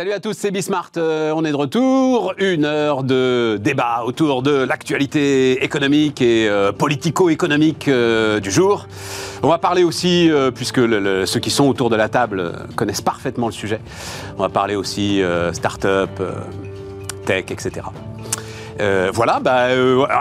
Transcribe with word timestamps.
Salut 0.00 0.12
à 0.12 0.20
tous, 0.20 0.32
c'est 0.32 0.50
Bismart. 0.50 0.92
Euh, 0.96 1.30
on 1.36 1.44
est 1.44 1.50
de 1.50 1.56
retour. 1.56 2.32
Une 2.38 2.64
heure 2.64 3.02
de 3.02 3.58
débat 3.60 4.02
autour 4.06 4.40
de 4.40 4.50
l'actualité 4.50 5.62
économique 5.62 6.22
et 6.22 6.48
euh, 6.48 6.72
politico-économique 6.72 7.86
euh, 7.86 8.40
du 8.40 8.50
jour. 8.50 8.86
On 9.42 9.48
va 9.48 9.58
parler 9.58 9.84
aussi, 9.84 10.30
puisque 10.54 10.80
ceux 10.80 11.40
qui 11.40 11.50
sont 11.50 11.68
autour 11.68 11.90
de 11.90 11.96
la 11.96 12.08
table 12.08 12.50
connaissent 12.76 13.02
parfaitement 13.02 13.44
le 13.44 13.52
sujet, 13.52 13.78
on 14.38 14.40
va 14.40 14.48
parler 14.48 14.74
aussi 14.74 15.20
start-up, 15.52 16.08
tech, 17.26 17.50
etc. 17.50 17.86
voilà, 19.12 19.38
bah, 19.40 19.66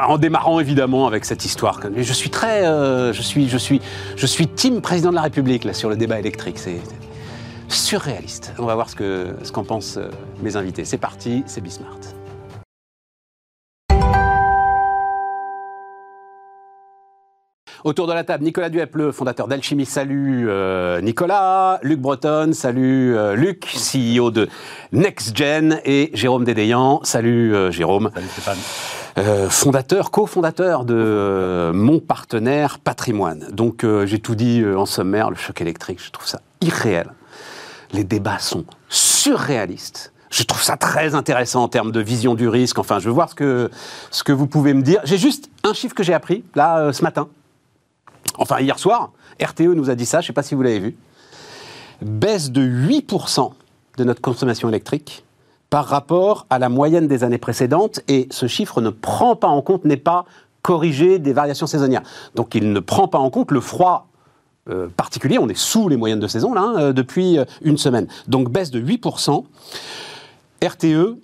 en 0.09 0.17
démarrant 0.17 0.59
évidemment 0.59 1.07
avec 1.07 1.23
cette 1.23 1.45
histoire. 1.45 1.79
Je 1.95 2.13
suis 2.13 2.29
très, 2.29 2.65
je 3.13 3.21
suis, 3.21 3.47
je 3.47 3.57
suis, 3.57 3.79
je 4.17 4.25
suis 4.25 4.45
team 4.47 4.81
président 4.81 5.11
de 5.11 5.15
la 5.15 5.21
République 5.21 5.63
là 5.63 5.71
sur 5.71 5.87
le 5.87 5.95
débat 5.95 6.19
électrique. 6.19 6.57
C'est 6.57 6.81
surréaliste. 7.69 8.53
On 8.57 8.65
va 8.65 8.75
voir 8.75 8.89
ce 8.89 8.95
qu'en 8.95 9.63
ce 9.63 9.67
pensent 9.67 9.97
euh, 9.97 10.09
mes 10.41 10.55
invités. 10.55 10.85
C'est 10.85 10.97
parti, 10.97 11.43
c'est 11.45 11.61
Bismart. 11.61 11.99
Autour 17.85 18.07
de 18.07 18.13
la 18.13 18.25
table, 18.25 18.43
Nicolas 18.43 18.67
Duep, 18.69 18.93
le 18.95 19.13
fondateur 19.13 19.47
d'Alchimie. 19.47 19.85
Salut 19.85 20.49
euh, 20.49 20.99
Nicolas. 20.99 21.79
Luc 21.81 21.99
Breton. 21.99 22.51
Salut 22.51 23.15
euh, 23.15 23.35
Luc, 23.35 23.65
CEO 23.65 24.31
de 24.31 24.49
NextGen. 24.91 25.79
Et 25.85 26.11
Jérôme 26.13 26.43
Dédéian. 26.43 26.99
Salut 27.03 27.71
Jérôme. 27.71 28.11
Salut 28.13 28.27
Stéphane. 28.27 29.49
fondateur, 29.49 30.11
cofondateur 30.11 30.83
de 30.83 31.71
mon 31.73 31.99
partenaire 31.99 32.79
Patrimoine. 32.79 33.47
Donc 33.51 33.85
j'ai 34.03 34.19
tout 34.19 34.35
dit 34.35 34.63
en 34.65 34.85
sommaire, 34.85 35.29
le 35.29 35.37
choc 35.37 35.61
électrique, 35.61 36.03
je 36.03 36.11
trouve 36.11 36.27
ça 36.27 36.41
irréel 36.61 37.13
les 37.91 38.03
débats 38.03 38.39
sont 38.39 38.65
surréalistes. 38.89 40.13
Je 40.29 40.43
trouve 40.43 40.61
ça 40.61 40.77
très 40.77 41.15
intéressant 41.15 41.63
en 41.63 41.67
termes 41.67 41.91
de 41.91 41.99
vision 41.99 42.35
du 42.35 42.47
risque. 42.47 42.77
Enfin, 42.77 42.99
je 42.99 43.05
veux 43.05 43.13
voir 43.13 43.29
ce 43.29 43.35
que, 43.35 43.71
ce 44.11 44.23
que 44.23 44.31
vous 44.31 44.45
pouvez 44.45 44.73
me 44.73 44.83
dire. 44.83 45.01
J'ai 45.03 45.17
juste 45.17 45.49
un 45.63 45.73
chiffre 45.73 45.95
que 45.95 46.03
j'ai 46.03 46.13
appris, 46.13 46.43
là, 46.53 46.79
euh, 46.79 46.93
ce 46.93 47.03
matin. 47.03 47.27
Enfin, 48.37 48.59
hier 48.59 48.77
soir, 48.77 49.11
RTE 49.41 49.61
nous 49.61 49.89
a 49.89 49.95
dit 49.95 50.05
ça, 50.05 50.21
je 50.21 50.25
ne 50.25 50.27
sais 50.27 50.33
pas 50.33 50.43
si 50.43 50.53
vous 50.53 50.61
l'avez 50.61 50.79
vu. 50.79 50.97
Baisse 52.01 52.51
de 52.51 52.61
8% 52.61 53.51
de 53.97 54.03
notre 54.03 54.21
consommation 54.21 54.69
électrique 54.69 55.25
par 55.69 55.85
rapport 55.85 56.45
à 56.49 56.59
la 56.59 56.69
moyenne 56.69 57.07
des 57.07 57.23
années 57.23 57.37
précédentes. 57.39 58.01
Et 58.07 58.27
ce 58.29 58.47
chiffre 58.47 58.81
ne 58.81 58.91
prend 58.91 59.35
pas 59.35 59.47
en 59.47 59.61
compte, 59.61 59.83
n'est 59.83 59.97
pas 59.97 60.25
corrigé 60.61 61.19
des 61.19 61.33
variations 61.33 61.67
saisonnières. 61.67 62.03
Donc 62.35 62.53
il 62.53 62.71
ne 62.71 62.79
prend 62.79 63.07
pas 63.07 63.17
en 63.17 63.29
compte 63.29 63.51
le 63.51 63.61
froid 63.61 64.08
euh, 64.69 64.87
particulier. 64.87 65.37
On 65.37 65.49
est 65.49 65.57
sous 65.57 65.89
les 65.89 65.97
moyennes 65.97 66.19
de 66.19 66.27
saison 66.27 66.53
là, 66.53 66.61
hein, 66.61 66.75
euh, 66.77 66.93
depuis 66.93 67.37
euh, 67.37 67.45
une 67.61 67.77
semaine. 67.77 68.07
Donc 68.27 68.49
baisse 68.49 68.71
de 68.71 68.81
8%. 68.81 69.43
RTE, 70.61 71.17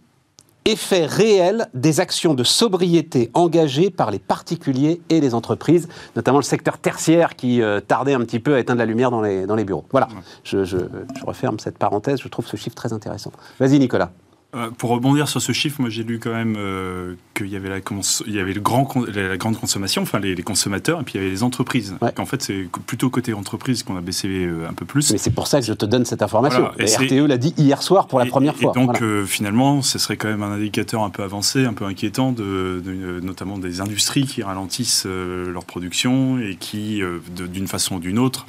effet 0.63 1.05
réel 1.05 1.67
des 1.73 1.99
actions 1.99 2.33
de 2.33 2.43
sobriété 2.43 3.29
engagées 3.33 3.89
par 3.89 4.11
les 4.11 4.19
particuliers 4.19 5.01
et 5.09 5.19
les 5.19 5.35
entreprises, 5.35 5.89
notamment 6.15 6.39
le 6.39 6.43
secteur 6.43 6.77
tertiaire 6.77 7.35
qui 7.35 7.61
tardait 7.85 8.13
un 8.13 8.21
petit 8.21 8.39
peu 8.39 8.55
à 8.55 8.59
éteindre 8.59 8.79
la 8.79 8.85
lumière 8.85 9.11
dans 9.11 9.21
les, 9.21 9.45
dans 9.45 9.55
les 9.55 9.65
bureaux. 9.65 9.83
Voilà, 9.91 10.07
je, 10.43 10.63
je 10.63 10.77
referme 11.25 11.59
cette 11.59 11.77
parenthèse, 11.77 12.21
je 12.21 12.29
trouve 12.29 12.47
ce 12.47 12.55
chiffre 12.55 12.75
très 12.75 12.93
intéressant. 12.93 13.33
Vas-y 13.59 13.77
Nicolas. 13.77 14.11
Euh, 14.55 14.69
pour 14.77 14.91
rebondir 14.91 15.27
sur 15.27 15.41
ce 15.41 15.51
chiffre, 15.51 15.81
moi 15.81 15.89
j'ai 15.89 16.03
lu 16.03 16.17
quand 16.17 16.31
même 16.31 16.55
euh, 16.57 17.15
qu'il 17.33 17.47
y 17.47 17.57
avait, 17.57 17.67
la, 17.67 17.79
il 18.25 18.33
y 18.33 18.39
avait 18.39 18.53
le 18.53 18.61
grand, 18.61 18.87
la 19.13 19.35
grande 19.35 19.59
consommation, 19.59 20.03
enfin 20.03 20.19
les, 20.19 20.35
consommateurs, 20.43 21.01
et 21.01 21.03
puis 21.03 21.15
il 21.15 21.17
y 21.17 21.23
avait 21.23 21.31
les 21.31 21.43
entreprises. 21.43 21.95
En 22.17 22.25
fait, 22.25 22.41
c'est 22.41 22.67
plutôt 22.87 23.09
côté 23.09 23.33
entreprise 23.33 23.83
qu'on 23.83 23.97
a 23.97 24.01
baissé 24.01 24.29
euh, 24.29 24.69
un 24.69 24.73
peu 24.73 24.85
plus. 24.85 25.11
Mais 25.11 25.17
c'est 25.17 25.31
pour 25.31 25.47
ça 25.47 25.59
que 25.59 25.65
je 25.65 25.73
te 25.73 25.85
donne 25.85 26.05
cette 26.05 26.21
information. 26.21 26.69
Et, 26.79 26.85
RTE 26.85 27.27
l'a 27.27 27.37
dit 27.37 27.53
hier 27.57 27.83
soir 27.83 28.07
pour 28.07 28.19
la 28.19 28.25
première 28.25 28.55
fois. 28.55 28.71
Et 28.73 28.79
donc 28.79 29.03
finalement, 29.25 29.81
ce 29.81 29.99
serait 29.99 30.15
quand 30.15 30.29
même 30.29 30.43
un 30.43 30.53
indicateur 30.53 31.03
un 31.03 31.09
peu 31.09 31.23
avancé, 31.23 31.65
un 31.65 31.73
peu 31.73 31.85
inquiétant, 31.85 32.31
de, 32.31 32.81
notamment 33.21 33.57
des 33.57 33.81
industries 33.81 34.25
qui 34.25 34.41
ralentissent 34.41 35.05
leur 35.05 35.65
production 35.65 36.39
et 36.39 36.55
qui, 36.55 37.01
d'une 37.37 37.67
façon 37.67 37.95
ou 37.95 37.99
d'une 37.99 38.19
autre, 38.19 38.45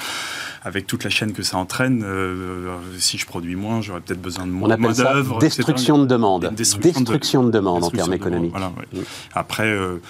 avec 0.62 0.86
toute 0.86 1.02
la 1.02 1.10
chaîne 1.10 1.32
que 1.32 1.42
ça 1.42 1.56
entraîne, 1.56 2.04
si 2.98 3.18
je 3.18 3.26
produis 3.26 3.56
moins, 3.56 3.80
j'aurais 3.80 4.00
peut-être 4.00 4.22
besoin 4.22 4.46
de 4.46 4.52
moins 4.52 4.76
d'œuvre. 4.76 5.38
Destruction 5.38 5.95
de 5.98 6.06
demande. 6.06 6.50
Destruction, 6.54 7.44
de, 7.44 7.50
demande 7.50 7.84
en 7.84 7.90
termes 7.90 8.12
économiques. 8.12 8.54
Après, 9.34 9.66
euh, 9.66 10.00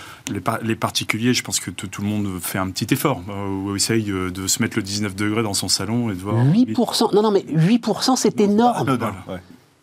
les, 0.62 0.76
particuliers, 0.76 1.34
je 1.34 1.42
pense 1.42 1.60
que 1.60 1.70
tout 1.70 2.02
le 2.02 2.08
monde 2.08 2.28
fait 2.40 2.58
un 2.58 2.70
petit 2.70 2.92
effort, 2.92 3.22
euh, 3.28 3.48
ou 3.48 3.76
essaye 3.76 4.04
de 4.04 4.46
se 4.46 4.62
mettre 4.62 4.76
le 4.76 4.82
19 4.82 5.14
degrés 5.14 5.42
dans 5.42 5.54
son 5.54 5.68
salon 5.68 6.10
et 6.10 6.14
de 6.14 6.20
voir. 6.20 6.36
8%, 6.44 7.14
non, 7.14 7.22
non, 7.22 7.30
mais 7.30 7.44
8%, 7.48 8.16
c'est 8.16 8.40
énorme. 8.40 8.98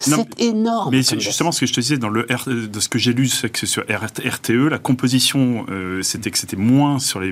C'est 0.03 0.41
énorme. 0.41 0.89
Mais 0.91 1.03
c'est 1.03 1.19
justement 1.19 1.51
ce 1.51 1.61
que 1.61 1.65
je 1.65 1.73
te 1.73 1.79
disais 1.79 1.97
dans 1.97 2.09
le 2.09 2.27
de 2.47 2.79
ce 2.79 2.89
que 2.89 2.99
j'ai 2.99 3.13
lu, 3.13 3.27
c'est 3.27 3.49
que 3.49 3.65
sur 3.65 3.83
RTE, 3.83 4.69
la 4.69 4.77
composition, 4.77 5.65
euh, 5.69 6.01
c'était 6.01 6.31
que 6.31 6.37
c'était 6.37 6.57
moins 6.57 6.99
sur 6.99 7.19
les, 7.19 7.31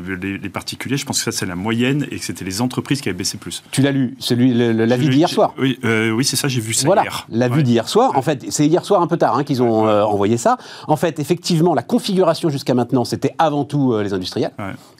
particuliers. 0.49 0.97
Je 0.97 1.05
pense 1.05 1.19
que 1.19 1.31
ça 1.31 1.37
c'est 1.37 1.45
la 1.45 1.55
moyenne 1.55 2.07
et 2.11 2.19
que 2.19 2.25
c'était 2.25 2.45
les 2.45 2.61
entreprises 2.61 3.01
qui 3.01 3.09
avaient 3.09 3.17
baissé 3.17 3.37
plus. 3.37 3.63
Tu 3.71 3.81
l'as 3.81 3.91
lu, 3.91 4.15
celui 4.19 4.53
l'avis 4.53 5.09
d'hier 5.09 5.29
soir. 5.29 5.53
Oui, 5.57 5.79
euh, 5.83 6.11
oui, 6.11 6.25
c'est 6.25 6.35
ça. 6.35 6.47
J'ai 6.47 6.61
vu 6.61 6.73
ça 6.73 6.85
voilà, 6.85 7.03
hier. 7.03 7.27
L'avis 7.29 7.63
d'hier 7.63 7.87
soir. 7.87 8.11
En 8.15 8.21
fait, 8.21 8.45
c'est 8.49 8.67
hier 8.67 8.85
soir 8.85 9.01
un 9.01 9.07
peu 9.07 9.17
tard 9.17 9.35
hein, 9.37 9.43
qu'ils 9.43 9.63
ont 9.63 9.87
euh, 9.87 10.03
envoyé 10.03 10.37
ça. 10.37 10.57
En 10.87 10.95
fait, 10.95 11.19
effectivement, 11.19 11.73
la 11.73 11.83
configuration 11.83 12.49
jusqu'à 12.49 12.73
maintenant, 12.73 13.05
c'était 13.05 13.35
avant 13.37 13.65
tout 13.65 13.97
les 13.99 14.13
industriels. 14.13 14.51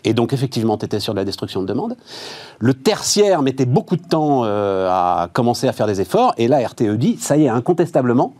Et 0.03 0.13
donc 0.13 0.33
effectivement, 0.33 0.77
tu 0.77 0.85
étais 0.85 0.99
sur 0.99 1.13
de 1.13 1.19
la 1.19 1.25
destruction 1.25 1.61
de 1.61 1.67
demande. 1.67 1.95
Le 2.59 2.73
tertiaire 2.73 3.41
mettait 3.41 3.65
beaucoup 3.65 3.95
de 3.95 4.03
temps 4.03 4.43
à 4.43 5.29
commencer 5.33 5.67
à 5.67 5.73
faire 5.73 5.87
des 5.87 6.01
efforts. 6.01 6.33
Et 6.37 6.47
là, 6.47 6.65
RTE 6.65 6.97
dit, 6.97 7.17
ça 7.19 7.37
y 7.37 7.45
est, 7.45 7.49
incontestablement, 7.61 8.35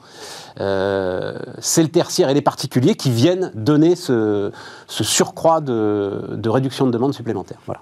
euh, 0.60 1.38
c'est 1.60 1.84
le 1.84 1.90
tertiaire 1.90 2.30
et 2.30 2.34
les 2.34 2.42
particuliers 2.42 2.96
qui 2.96 3.12
viennent 3.12 3.52
donner 3.56 3.96
ce, 3.96 4.52
surcroît 4.88 5.62
de, 5.62 6.50
réduction 6.50 6.86
de 6.86 6.92
demande 6.92 7.14
supplémentaire. 7.14 7.60
Voilà. 7.66 7.82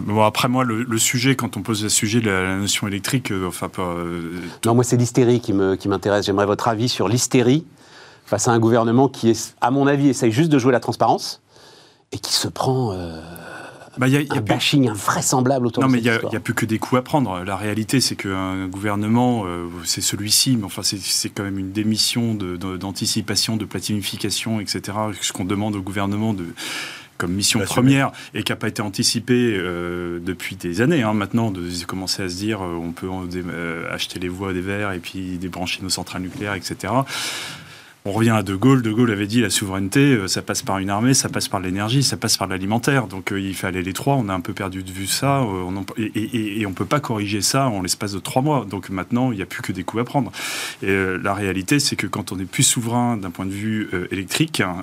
Bon, 0.00 0.22
après, 0.22 0.48
moi, 0.48 0.64
le, 0.64 0.98
sujet, 0.98 1.34
quand 1.34 1.56
on 1.56 1.62
pose 1.62 1.82
le 1.82 1.88
sujet 1.88 2.20
de 2.20 2.30
la, 2.30 2.56
notion 2.56 2.86
électrique, 2.86 3.30
euh, 3.30 3.48
enfin. 3.48 3.70
Euh, 3.78 4.32
non, 4.66 4.74
moi, 4.74 4.84
c'est 4.84 4.96
l'hystérie 4.96 5.40
qui 5.40 5.52
m'intéresse. 5.52 6.26
J'aimerais 6.26 6.46
votre 6.46 6.68
avis 6.68 6.88
sur 6.88 7.08
l'hystérie 7.08 7.64
face 8.26 8.48
à 8.48 8.52
un 8.52 8.58
gouvernement 8.58 9.08
qui, 9.08 9.30
est, 9.30 9.54
à 9.60 9.70
mon 9.70 9.86
avis, 9.86 10.08
essaye 10.08 10.32
juste 10.32 10.50
de 10.50 10.58
jouer 10.58 10.72
la 10.72 10.80
transparence 10.80 11.40
et 12.12 12.18
qui 12.18 12.32
se 12.34 12.48
prend 12.48 12.92
bah, 13.98 14.08
y 14.08 14.16
a, 14.16 14.20
y 14.20 14.28
a 14.30 14.34
un 14.36 14.40
bashing 14.40 14.88
invraisemblable 14.88 15.66
autour 15.66 15.82
non, 15.82 15.88
de 15.88 15.94
mais 15.94 15.98
il 15.98 16.04
n'y 16.04 16.36
a, 16.36 16.40
plus 16.40 16.54
que 16.54 16.66
des 16.66 16.78
coups 16.78 16.98
à 16.98 17.02
prendre. 17.02 17.44
La 17.44 17.56
réalité, 17.56 18.00
c'est 18.00 18.16
qu'un 18.16 18.66
gouvernement, 18.66 19.44
euh, 19.46 19.66
c'est 19.84 20.00
celui-ci, 20.00 20.56
mais 20.56 20.64
enfin, 20.64 20.82
c'est 20.82 21.28
quand 21.30 21.42
même 21.42 21.58
une 21.58 21.72
démission 21.72 22.34
d'anticipation, 22.34 23.56
de, 23.56 23.60
de, 23.60 23.64
planification, 23.64 24.60
etc. 24.60 24.96
Ce 25.20 25.32
qu'on 25.32 25.44
demande 25.44 25.76
au 25.76 25.82
gouvernement 25.82 26.32
de 26.32 26.46
comme 27.16 27.32
mission 27.32 27.58
première 27.60 28.12
et 28.32 28.44
qui 28.44 28.52
n'a 28.52 28.56
pas 28.56 28.68
été 28.68 28.80
anticipée 28.80 29.56
euh, 29.56 30.20
depuis 30.20 30.54
des 30.54 30.80
années 30.80 31.02
hein, 31.02 31.14
maintenant, 31.14 31.50
de 31.50 31.68
commencer 31.84 32.22
à 32.22 32.28
se 32.28 32.36
dire 32.36 32.62
euh, 32.62 32.78
on 32.80 32.92
peut 32.92 33.08
acheter 33.90 34.20
les 34.20 34.28
voies 34.28 34.52
des 34.52 34.60
verts 34.60 34.92
et 34.92 35.00
puis 35.00 35.36
débrancher 35.36 35.82
nos 35.82 35.88
centrales 35.88 36.22
nucléaires, 36.22 36.54
etc. 36.54 36.92
On 38.04 38.12
revient 38.12 38.30
à 38.30 38.42
De 38.42 38.54
Gaulle. 38.54 38.82
De 38.82 38.92
Gaulle 38.92 39.10
avait 39.10 39.26
dit 39.26 39.40
la 39.40 39.50
souveraineté, 39.50 40.00
euh, 40.00 40.28
ça 40.28 40.40
passe 40.40 40.62
par 40.62 40.78
une 40.78 40.88
armée, 40.88 41.14
ça 41.14 41.28
passe 41.28 41.48
par 41.48 41.60
l'énergie, 41.60 42.02
ça 42.02 42.16
passe 42.16 42.36
par 42.36 42.48
l'alimentaire. 42.48 43.06
Donc 43.06 43.32
euh, 43.32 43.40
il 43.40 43.54
fallait 43.54 43.82
les 43.82 43.92
trois. 43.92 44.14
On 44.14 44.28
a 44.28 44.34
un 44.34 44.40
peu 44.40 44.52
perdu 44.54 44.82
de 44.82 44.90
vue 44.90 45.06
ça. 45.06 45.42
Euh, 45.42 45.70
et, 46.14 46.64
on 46.64 46.70
ne 46.70 46.74
peut 46.74 46.86
pas 46.86 47.00
corriger 47.00 47.42
ça 47.42 47.68
en 47.68 47.82
l'espace 47.82 48.12
de 48.12 48.18
trois 48.18 48.40
mois. 48.40 48.64
Donc 48.64 48.88
maintenant, 48.88 49.32
il 49.32 49.36
n'y 49.36 49.42
a 49.42 49.46
plus 49.46 49.62
que 49.62 49.72
des 49.72 49.84
coups 49.84 50.00
à 50.02 50.04
prendre. 50.04 50.32
Et 50.82 50.96
la 51.22 51.34
réalité, 51.34 51.80
c'est 51.80 51.96
que 51.96 52.06
quand 52.06 52.32
on 52.32 52.38
est 52.38 52.44
plus 52.44 52.62
souverain 52.62 53.16
d'un 53.16 53.30
point 53.30 53.46
de 53.46 53.50
vue 53.50 53.90
électrique, 54.10 54.60
hein, 54.60 54.82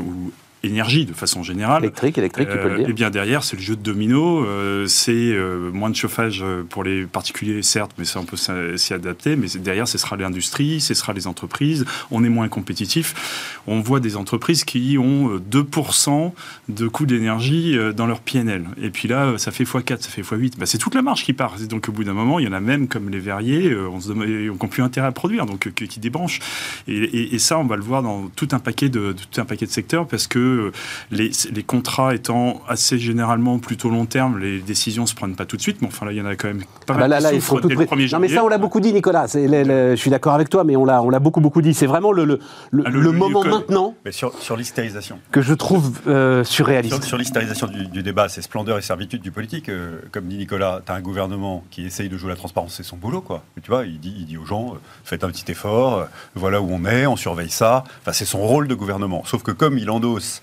ou 0.00 0.32
énergie 0.64 1.04
de 1.04 1.12
façon 1.12 1.42
générale. 1.42 1.84
Électrique, 1.84 2.18
électrique, 2.18 2.48
tu 2.50 2.58
peux 2.58 2.68
le 2.68 2.78
dire. 2.78 2.88
Et 2.88 2.92
bien 2.92 3.10
derrière, 3.10 3.44
c'est 3.44 3.56
le 3.56 3.62
jeu 3.62 3.76
de 3.76 3.82
domino. 3.82 4.44
Euh, 4.44 4.86
c'est 4.86 5.12
euh, 5.12 5.70
moins 5.72 5.90
de 5.90 5.96
chauffage 5.96 6.40
euh, 6.42 6.62
pour 6.68 6.84
les 6.84 7.04
particuliers, 7.04 7.62
certes, 7.62 7.92
mais 7.98 8.04
ça 8.04 8.20
on 8.20 8.24
peut 8.24 8.36
s'y 8.36 8.94
adapter. 8.94 9.36
Mais 9.36 9.46
derrière, 9.58 9.88
ce 9.88 9.98
sera 9.98 10.16
l'industrie, 10.16 10.80
ce 10.80 10.94
sera 10.94 11.12
les 11.12 11.26
entreprises. 11.26 11.84
On 12.10 12.24
est 12.24 12.28
moins 12.28 12.48
compétitif. 12.48 13.60
On 13.66 13.80
voit 13.80 14.00
des 14.00 14.16
entreprises 14.16 14.64
qui 14.64 14.96
ont 14.98 15.36
2% 15.38 16.32
de 16.68 16.88
coût 16.88 17.06
d'énergie 17.06 17.76
dans 17.96 18.06
leur 18.06 18.20
PNL. 18.20 18.64
Et 18.80 18.90
puis 18.90 19.08
là, 19.08 19.36
ça 19.38 19.50
fait 19.50 19.64
x4, 19.64 20.00
ça 20.00 20.10
fait 20.10 20.22
x8. 20.22 20.58
Bah, 20.58 20.66
c'est 20.66 20.78
toute 20.78 20.94
la 20.94 21.02
marge 21.02 21.24
qui 21.24 21.32
part. 21.32 21.56
Donc 21.68 21.88
au 21.88 21.92
bout 21.92 22.04
d'un 22.04 22.12
moment, 22.12 22.38
il 22.38 22.46
y 22.46 22.48
en 22.48 22.52
a 22.52 22.60
même 22.60 22.88
comme 22.88 23.10
les 23.10 23.18
verriers, 23.18 23.74
on 23.74 24.00
se 24.00 24.08
demande, 24.08 24.28
n'ont 24.28 24.68
plus 24.68 24.82
intérêt 24.82 25.06
à 25.06 25.12
produire, 25.12 25.46
donc 25.46 25.70
qui 25.74 26.00
débranchent. 26.00 26.40
Et, 26.88 27.34
et, 27.34 27.38
ça, 27.38 27.58
on 27.58 27.64
va 27.64 27.76
le 27.76 27.82
voir 27.82 28.02
dans 28.02 28.28
tout 28.28 28.48
un 28.52 28.58
paquet 28.58 28.88
de 28.88 29.12
tout 29.12 29.40
un 29.40 29.44
paquet 29.44 29.66
de 29.66 29.70
secteurs 29.70 30.06
parce 30.06 30.26
que 30.26 30.53
que 30.54 30.72
les, 31.10 31.30
les, 31.52 31.62
contrats 31.62 32.14
étant 32.14 32.62
assez 32.68 32.98
généralement 32.98 33.58
plutôt 33.58 33.90
long 33.90 34.06
terme, 34.06 34.38
les 34.38 34.60
décisions 34.60 35.06
se 35.06 35.14
prennent 35.14 35.36
pas 35.36 35.46
tout 35.46 35.56
de 35.56 35.62
suite. 35.62 35.78
Mais 35.80 35.88
enfin 35.88 36.06
là, 36.06 36.12
il 36.12 36.18
y 36.18 36.20
en 36.20 36.26
a 36.26 36.36
quand 36.36 36.48
même 36.48 36.62
pas 36.86 36.94
ah 36.94 36.98
mal. 36.98 37.00
Bah 37.00 37.08
là, 37.08 37.20
là, 37.20 37.32
il 37.32 37.40
faut 37.40 37.60
tout 37.60 37.68
Non, 37.68 38.18
mais 38.20 38.28
ça, 38.28 38.44
on 38.44 38.48
l'a 38.48 38.58
beaucoup 38.58 38.80
dit, 38.80 38.92
Nicolas. 38.92 39.26
je 39.26 39.94
suis 39.96 40.10
d'accord 40.10 40.34
avec 40.34 40.48
toi, 40.48 40.64
mais 40.64 40.76
on 40.76 40.84
l'a, 40.84 41.02
on 41.02 41.10
l'a 41.10 41.18
beaucoup, 41.18 41.40
beaucoup 41.40 41.62
dit. 41.62 41.74
C'est 41.74 41.86
vraiment 41.86 42.12
le, 42.12 42.24
le, 42.24 42.38
le, 42.70 42.84
ah, 42.86 43.12
moment 43.12 43.44
maintenant. 43.44 43.94
Mais 44.04 44.12
sur, 44.12 44.32
sur 44.38 44.56
l'hystérisation. 44.56 45.18
Que 45.30 45.42
je 45.42 45.54
trouve 45.54 46.00
euh, 46.06 46.44
surréaliste. 46.44 47.02
Sur, 47.04 47.18
l'hystérisation 47.18 47.66
du, 47.66 48.02
débat, 48.02 48.28
c'est 48.28 48.42
splendeur 48.42 48.78
et 48.78 48.82
servitude 48.82 49.22
du 49.22 49.30
politique. 49.30 49.68
Euh, 49.68 50.00
comme 50.12 50.26
dit 50.26 50.36
Nicolas, 50.36 50.82
tu 50.84 50.92
as 50.92 50.94
un 50.94 51.00
gouvernement 51.00 51.64
qui 51.70 51.84
essaye 51.86 52.08
de 52.08 52.16
jouer 52.16 52.30
la 52.30 52.36
transparence, 52.36 52.74
c'est 52.74 52.82
son 52.82 52.96
boulot, 52.96 53.20
quoi. 53.20 53.42
tu 53.62 53.70
vois, 53.70 53.84
il 53.86 53.98
dit, 53.98 54.14
il 54.18 54.26
dit 54.26 54.36
aux 54.36 54.46
gens, 54.46 54.74
euh, 54.74 54.78
faites 55.04 55.24
un 55.24 55.30
petit 55.30 55.50
effort, 55.50 56.06
voilà 56.34 56.60
où 56.60 56.68
on 56.70 56.84
est, 56.84 57.06
on 57.06 57.16
surveille 57.16 57.50
ça. 57.50 57.84
Enfin, 58.02 58.12
c'est 58.12 58.24
son 58.24 58.40
rôle 58.40 58.68
de 58.68 58.74
gouvernement. 58.74 59.24
Sauf 59.24 59.42
que 59.42 59.50
comme 59.50 59.78
il 59.78 59.90
endosse 59.90 60.42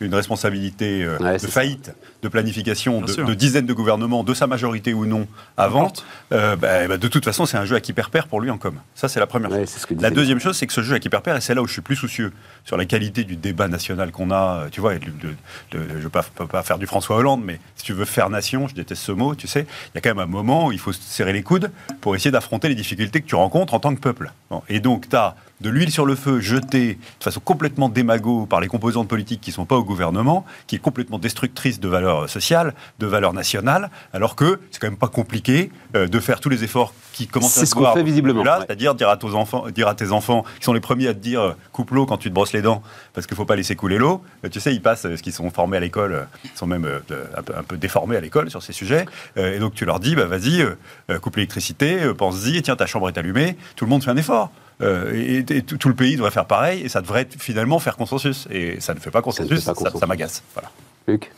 une 0.00 0.14
responsabilité 0.14 1.04
de 1.04 1.38
faillite, 1.46 1.92
de 2.22 2.28
planification 2.28 3.00
de, 3.00 3.34
dizaines 3.34 3.66
de 3.66 3.72
gouvernements, 3.72 4.24
de 4.24 4.34
sa 4.34 4.46
majorité 4.46 4.94
ou 4.94 5.06
non, 5.06 5.26
avant, 5.56 5.92
bah, 6.30 6.56
bah, 6.56 6.96
de 6.96 7.08
toute 7.08 7.24
façon, 7.24 7.46
c'est 7.46 7.56
un 7.56 7.64
jeu 7.64 7.76
à 7.76 7.80
qui 7.80 7.92
perd 7.92 8.10
perd 8.10 8.28
pour 8.28 8.40
lui 8.40 8.50
en 8.50 8.58
com. 8.58 8.74
Ça, 8.94 9.08
c'est 9.08 9.20
la 9.20 9.26
première 9.26 9.50
chose. 9.50 9.86
la 9.98 10.10
deuxième 10.10 10.40
chose, 10.40 10.56
c'est 10.56 10.66
que 10.66 10.72
ce 10.72 10.82
jeu 10.82 10.94
à 10.94 10.98
qui 10.98 11.08
perd 11.08 11.22
perd, 11.22 11.38
et 11.38 11.40
c'est 11.40 11.54
là 11.54 11.62
où 11.62 11.66
je 11.66 11.72
suis 11.72 11.82
plus 11.82 11.96
soucieux 11.96 12.32
sur 12.64 12.76
la 12.76 12.84
qualité 12.84 13.24
du 13.24 13.36
débat 13.36 13.68
national 13.68 14.10
qu'on 14.10 14.30
a. 14.30 14.66
Tu 14.70 14.80
vois, 14.80 14.94
je 15.72 15.78
ne 15.78 16.08
pas, 16.08 16.22
pas, 16.22 16.62
faire 16.62 16.78
du 16.78 16.86
François 16.86 17.16
Hollande, 17.16 17.42
mais 17.44 17.60
si 17.76 17.84
tu 17.84 17.92
veux 17.92 18.04
faire 18.04 18.30
nation, 18.30 18.68
je 18.68 18.74
déteste 18.74 19.02
ce 19.02 19.12
mot, 19.12 19.34
tu 19.34 19.46
sais, 19.46 19.66
il 19.88 19.96
y 19.96 19.98
a 19.98 20.00
quand 20.00 20.10
même 20.10 20.18
un 20.18 20.30
moment 20.30 20.66
où 20.66 20.72
il 20.72 20.78
faut 20.78 20.92
serrer 20.92 21.32
les 21.32 21.42
coudes 21.42 21.70
pour 22.00 22.14
essayer 22.14 22.30
d'affronter 22.30 22.68
les 22.68 22.74
difficultés 22.74 23.20
que 23.20 23.26
tu 23.26 23.34
rencontres 23.34 23.74
en 23.74 23.80
tant 23.80 23.94
que 23.94 24.00
peuple. 24.00 24.32
et 24.68 24.80
donc, 24.80 25.08
tu 25.08 25.16
as 25.16 25.36
de 25.60 25.68
l'huile 25.68 25.90
sur 25.90 26.06
le 26.06 26.14
feu 26.14 26.40
jetée 26.40 26.94
de 26.94 27.24
façon 27.24 27.40
complètement 27.40 27.88
démago 27.88 28.46
par 28.46 28.60
les 28.60 28.68
composantes 28.68 29.08
politiques 29.08 29.40
qui 29.40 29.50
ne 29.50 29.54
sont 29.54 29.66
pas 29.66 29.76
au 29.76 29.84
gouvernement, 29.90 30.44
qui 30.66 30.76
est 30.76 30.78
complètement 30.78 31.18
destructrice 31.18 31.80
de 31.80 31.88
valeurs 31.88 32.28
sociales, 32.28 32.74
de 33.00 33.06
valeurs 33.06 33.32
nationales, 33.32 33.90
alors 34.12 34.36
que 34.36 34.60
c'est 34.70 34.80
quand 34.80 34.88
même 34.88 34.96
pas 34.96 35.08
compliqué 35.08 35.72
euh, 35.96 36.06
de 36.06 36.20
faire 36.20 36.38
tous 36.40 36.48
les 36.48 36.62
efforts 36.62 36.94
qui 37.12 37.26
commencent 37.26 37.58
à 37.58 37.66
se 37.66 37.74
voir. 37.74 37.94
C'est 37.94 38.04
visiblement. 38.04 38.44
C'est-à-dire 38.44 38.94
dire 38.94 39.08
à, 39.08 39.16
tes 39.16 39.34
enfants, 39.34 39.68
dire 39.70 39.88
à 39.88 39.94
tes 39.94 40.12
enfants, 40.12 40.44
qui 40.58 40.64
sont 40.64 40.72
les 40.72 40.80
premiers 40.80 41.08
à 41.08 41.14
te 41.14 41.18
dire 41.18 41.40
euh, 41.40 41.52
coupe 41.72 41.90
l'eau 41.90 42.06
quand 42.06 42.18
tu 42.18 42.28
te 42.28 42.34
brosses 42.34 42.52
les 42.52 42.62
dents, 42.62 42.82
parce 43.12 43.26
qu'il 43.26 43.34
ne 43.34 43.38
faut 43.38 43.44
pas 43.44 43.56
laisser 43.56 43.74
couler 43.74 43.98
l'eau. 43.98 44.22
Euh, 44.44 44.48
tu 44.48 44.60
sais, 44.60 44.72
ils 44.72 44.82
passent, 44.82 45.02
ce 45.02 45.22
qu'ils 45.22 45.32
sont 45.32 45.50
formés 45.50 45.76
à 45.76 45.80
l'école, 45.80 46.28
ils 46.44 46.50
sont 46.54 46.68
même 46.68 46.86
un, 46.86 47.62
peu, 47.64 47.76
déformés 47.76 48.16
à 48.16 48.20
l'école 48.20 48.48
sur 48.48 48.62
ces 48.62 48.72
sujets. 48.72 49.06
et 49.36 49.58
donc 49.58 49.74
tu 49.74 49.84
leur 49.84 49.98
dis, 49.98 50.14
bah, 50.14 50.26
vas-y, 50.26 50.64
coupe 51.20 51.36
l'électricité, 51.36 52.12
pense-y, 52.16 52.62
tiens, 52.62 52.76
ta 52.76 52.86
chambre 52.86 53.08
est 53.08 53.18
allumée, 53.18 53.56
tout 53.76 53.84
le 53.84 53.90
monde 53.90 54.04
fait 54.04 54.10
un 54.10 54.16
effort. 54.16 54.50
Euh, 54.80 55.44
et, 55.48 55.62
tout, 55.62 55.88
le 55.88 55.94
pays 55.94 56.16
devrait 56.16 56.30
faire 56.30 56.46
pareil, 56.46 56.82
et 56.82 56.88
ça 56.88 57.00
devrait 57.00 57.28
finalement 57.38 57.78
faire 57.78 57.96
consensus. 57.96 58.46
Et 58.50 58.80
ça 58.80 58.94
ne 58.94 59.00
fait 59.00 59.10
pas 59.10 59.22
consensus, 59.22 59.60
ça, 59.60 60.06
m'agace. 60.06 60.42
Voilà. 60.54 60.70
Luc 61.06 61.30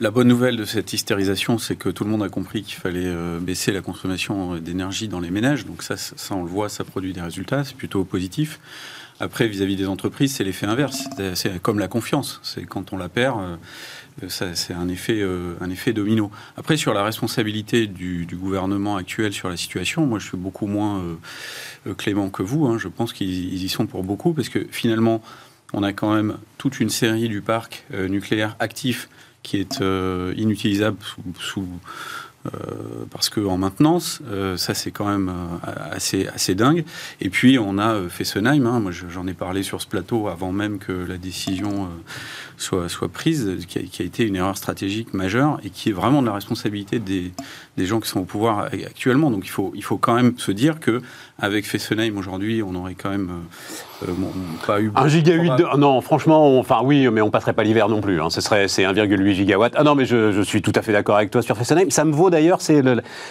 la 0.00 0.10
bonne 0.10 0.28
nouvelle 0.28 0.56
de 0.56 0.64
cette 0.64 0.92
hystérisation, 0.92 1.58
c'est 1.58 1.76
que 1.76 1.88
tout 1.88 2.04
le 2.04 2.10
monde 2.10 2.22
a 2.22 2.28
compris 2.28 2.62
qu'il 2.62 2.76
fallait 2.76 3.04
euh, 3.04 3.38
baisser 3.38 3.72
la 3.72 3.80
consommation 3.80 4.56
d'énergie 4.56 5.08
dans 5.08 5.20
les 5.20 5.30
ménages. 5.30 5.66
Donc 5.66 5.82
ça, 5.82 5.96
ça, 5.96 6.34
on 6.34 6.42
le 6.42 6.48
voit, 6.48 6.68
ça 6.68 6.84
produit 6.84 7.12
des 7.12 7.20
résultats, 7.20 7.64
c'est 7.64 7.76
plutôt 7.76 8.04
positif. 8.04 8.58
Après, 9.18 9.48
vis-à-vis 9.48 9.76
des 9.76 9.86
entreprises, 9.86 10.34
c'est 10.34 10.44
l'effet 10.44 10.66
inverse. 10.66 11.04
C'est 11.34 11.60
comme 11.62 11.78
la 11.78 11.88
confiance. 11.88 12.40
C'est 12.42 12.64
quand 12.64 12.92
on 12.92 12.98
la 12.98 13.08
perd, 13.08 13.40
euh, 13.40 13.56
c'est 14.28 14.72
un 14.72 14.88
effet, 14.88 15.22
un 15.60 15.70
effet 15.70 15.92
domino. 15.92 16.30
Après, 16.56 16.76
sur 16.76 16.94
la 16.94 17.02
responsabilité 17.04 17.86
du, 17.86 18.26
gouvernement 18.32 18.96
actuel 18.96 19.32
sur 19.32 19.48
la 19.48 19.56
situation, 19.56 20.06
moi, 20.06 20.18
je 20.18 20.28
suis 20.28 20.36
beaucoup 20.36 20.66
moins 20.66 21.02
euh, 21.86 21.94
clément 21.94 22.30
que 22.30 22.42
vous. 22.42 22.66
Hein. 22.66 22.78
Je 22.78 22.88
pense 22.88 23.12
qu'ils 23.12 23.62
y 23.62 23.68
sont 23.68 23.86
pour 23.86 24.02
beaucoup, 24.02 24.32
parce 24.32 24.48
que 24.48 24.66
finalement, 24.70 25.22
on 25.72 25.82
a 25.82 25.92
quand 25.92 26.14
même 26.14 26.38
toute 26.58 26.80
une 26.80 26.90
série 26.90 27.28
du 27.28 27.40
parc 27.40 27.84
euh, 27.92 28.08
nucléaire 28.08 28.56
actif 28.58 29.08
qui 29.42 29.58
est 29.58 29.80
euh, 29.80 30.34
inutilisable 30.36 30.96
parce 33.10 33.28
qu'en 33.28 33.58
maintenance, 33.58 34.22
ça 34.56 34.72
c'est 34.72 34.92
quand 34.92 35.08
même 35.08 35.32
assez, 35.90 36.28
assez 36.28 36.54
dingue. 36.54 36.84
Et 37.20 37.28
puis 37.28 37.58
on 37.58 37.76
a 37.76 38.08
Fessenheim, 38.08 38.62
moi 38.78 38.92
j'en 38.92 39.26
ai 39.26 39.34
parlé 39.34 39.64
sur 39.64 39.82
ce 39.82 39.88
plateau 39.88 40.28
avant 40.28 40.52
même 40.52 40.78
que 40.78 40.92
la 40.92 41.18
décision 41.18 41.88
soit, 42.56 42.88
soit 42.88 43.08
prise, 43.08 43.58
qui 43.68 43.78
a, 43.78 43.82
qui 43.82 44.02
a, 44.02 44.04
été 44.04 44.24
une 44.24 44.36
erreur 44.36 44.56
stratégique 44.56 45.14
majeure 45.14 45.58
et 45.64 45.70
qui 45.70 45.90
est 45.90 45.92
vraiment 45.92 46.22
de 46.22 46.26
la 46.26 46.34
responsabilité 46.34 46.98
des, 46.98 47.32
des 47.76 47.86
gens 47.86 48.00
qui 48.00 48.08
sont 48.08 48.20
au 48.20 48.24
pouvoir 48.24 48.68
actuellement. 48.72 49.30
Donc 49.30 49.44
il 49.44 49.50
faut, 49.50 49.72
il 49.74 49.84
faut 49.84 49.98
quand 49.98 50.14
même 50.14 50.38
se 50.38 50.52
dire 50.52 50.80
que 50.80 51.02
avec 51.38 51.66
Fessenheim 51.66 52.16
aujourd'hui, 52.16 52.62
on 52.62 52.74
aurait 52.74 52.94
quand 52.94 53.10
même 53.10 53.30
euh, 54.02 54.06
pas 54.66 54.80
eu. 54.80 54.90
Un 54.94 55.06
giga 55.06 55.34
8 55.34 55.50
de... 55.56 55.76
Non, 55.76 56.00
franchement, 56.00 56.58
enfin 56.58 56.80
oui, 56.82 57.08
mais 57.10 57.20
on 57.20 57.30
passerait 57.30 57.52
pas 57.52 57.62
l'hiver 57.62 57.90
non 57.90 58.00
plus. 58.00 58.22
Hein. 58.22 58.30
Ce 58.30 58.40
serait, 58.40 58.68
c'est 58.68 58.84
1,8 58.84 59.32
gigawatt. 59.32 59.74
Ah 59.76 59.84
non, 59.84 59.94
mais 59.94 60.06
je, 60.06 60.32
je, 60.32 60.40
suis 60.40 60.62
tout 60.62 60.72
à 60.74 60.80
fait 60.80 60.92
d'accord 60.92 61.16
avec 61.16 61.30
toi 61.30 61.42
sur 61.42 61.56
Fessenheim. 61.56 61.90
Ça 61.90 62.06
me 62.06 62.12
vaut 62.12 62.30
d'ailleurs, 62.30 62.62
c'est, 62.62 62.82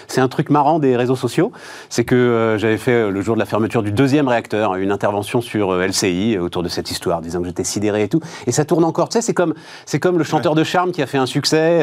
c'est 0.08 0.22
un 0.22 0.28
truc 0.28 0.52
marrant 0.52 0.78
des 0.78 0.96
réseaux 0.96 1.16
sociaux. 1.16 1.52
C'est 1.90 2.04
que 2.04 2.16
euh, 2.16 2.58
j'avais 2.60 2.78
fait 2.78 2.92
euh, 2.92 3.10
le 3.10 3.22
jour 3.22 3.36
de 3.36 3.40
la 3.40 3.48
fermeture 3.48 3.82
du 3.82 3.92
deuxième 3.92 4.28
réacteur 4.28 4.76
une 4.76 4.92
intervention 4.92 5.42
sur 5.42 5.74
LCI 5.76 6.38
autour 6.38 6.62
de 6.62 6.70
cette 6.70 6.92
histoire, 6.92 7.22
disant 7.22 7.42
que 7.42 7.48
j'étais 7.48 7.64
sidéré 7.64 8.04
et 8.04 8.08
tout. 8.08 8.20
Et 8.46 8.52
ça 8.52 8.66
tourne 8.66 8.84
encore. 8.84 9.10
Tu 9.16 9.22
sais, 9.22 9.28
c'est 9.28 9.34
comme, 9.34 9.54
c'est 9.86 10.00
comme 10.00 10.18
le 10.18 10.24
chanteur 10.24 10.56
de 10.56 10.64
charme 10.64 10.92
qui 10.92 11.02
a 11.02 11.08
fait 11.08 11.18
un 11.18 11.26
succès, 11.26 11.82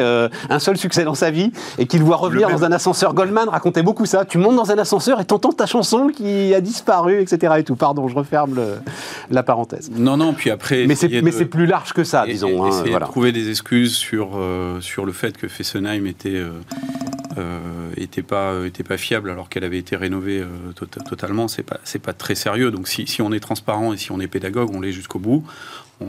un 0.49 0.59
seul 0.59 0.77
succès 0.77 1.03
dans 1.03 1.15
sa 1.15 1.31
vie, 1.31 1.51
et 1.77 1.87
qui 1.87 1.97
le 1.97 2.05
voit 2.05 2.17
revenir 2.17 2.49
dans 2.49 2.63
un 2.63 2.71
ascenseur. 2.71 3.13
Goldman 3.13 3.49
racontait 3.49 3.83
beaucoup 3.83 4.05
ça. 4.05 4.25
Tu 4.25 4.37
montes 4.37 4.55
dans 4.55 4.71
un 4.71 4.77
ascenseur 4.77 5.19
et 5.19 5.25
t'entends 5.25 5.51
ta 5.51 5.65
chanson 5.65 6.07
qui 6.07 6.53
a 6.53 6.61
disparu, 6.61 7.21
etc. 7.21 7.55
Et 7.57 7.63
tout. 7.63 7.75
Pardon, 7.75 8.07
je 8.07 8.15
referme 8.15 8.59
la 9.31 9.43
parenthèse. 9.43 9.89
Non, 9.91 10.17
non, 10.17 10.33
puis 10.33 10.51
après. 10.51 10.85
Mais 10.85 10.95
c'est 10.95 11.45
plus 11.45 11.65
large 11.65 11.93
que 11.93 12.03
ça, 12.03 12.25
disons. 12.25 12.63
Hein, 12.63 12.83
voilà. 12.85 13.05
de 13.05 13.11
trouver 13.11 13.31
des 13.31 13.49
excuses 13.49 13.95
sur, 13.95 14.31
euh, 14.35 14.79
sur 14.81 15.05
le 15.05 15.11
fait 15.11 15.37
que 15.37 15.47
Fessenheim 15.47 16.05
était. 16.07 16.29
Euh, 16.29 16.51
euh, 17.39 17.59
était 17.97 18.21
pas 18.21 18.53
était 18.63 18.83
pas 18.83 18.97
fiable 18.97 19.31
alors 19.31 19.49
qu'elle 19.49 19.63
avait 19.63 19.79
été 19.79 19.95
rénovée 19.95 20.43
tota-, 20.75 21.01
totalement 21.03 21.47
c'est 21.47 21.63
pas 21.63 21.79
c'est 21.83 21.97
pas 21.97 22.13
très 22.13 22.35
sérieux 22.35 22.69
donc 22.69 22.87
si, 22.87 23.07
si, 23.07 23.23
on 23.23 23.31
est 23.31 23.39
transparent 23.39 23.91
et 23.91 23.97
si 23.97 24.11
on 24.11 24.19
est 24.19 24.27
pédagogue 24.27 24.69
on 24.71 24.81
l'est 24.81 24.91
jusqu'au 24.91 25.17
bout 25.17 25.43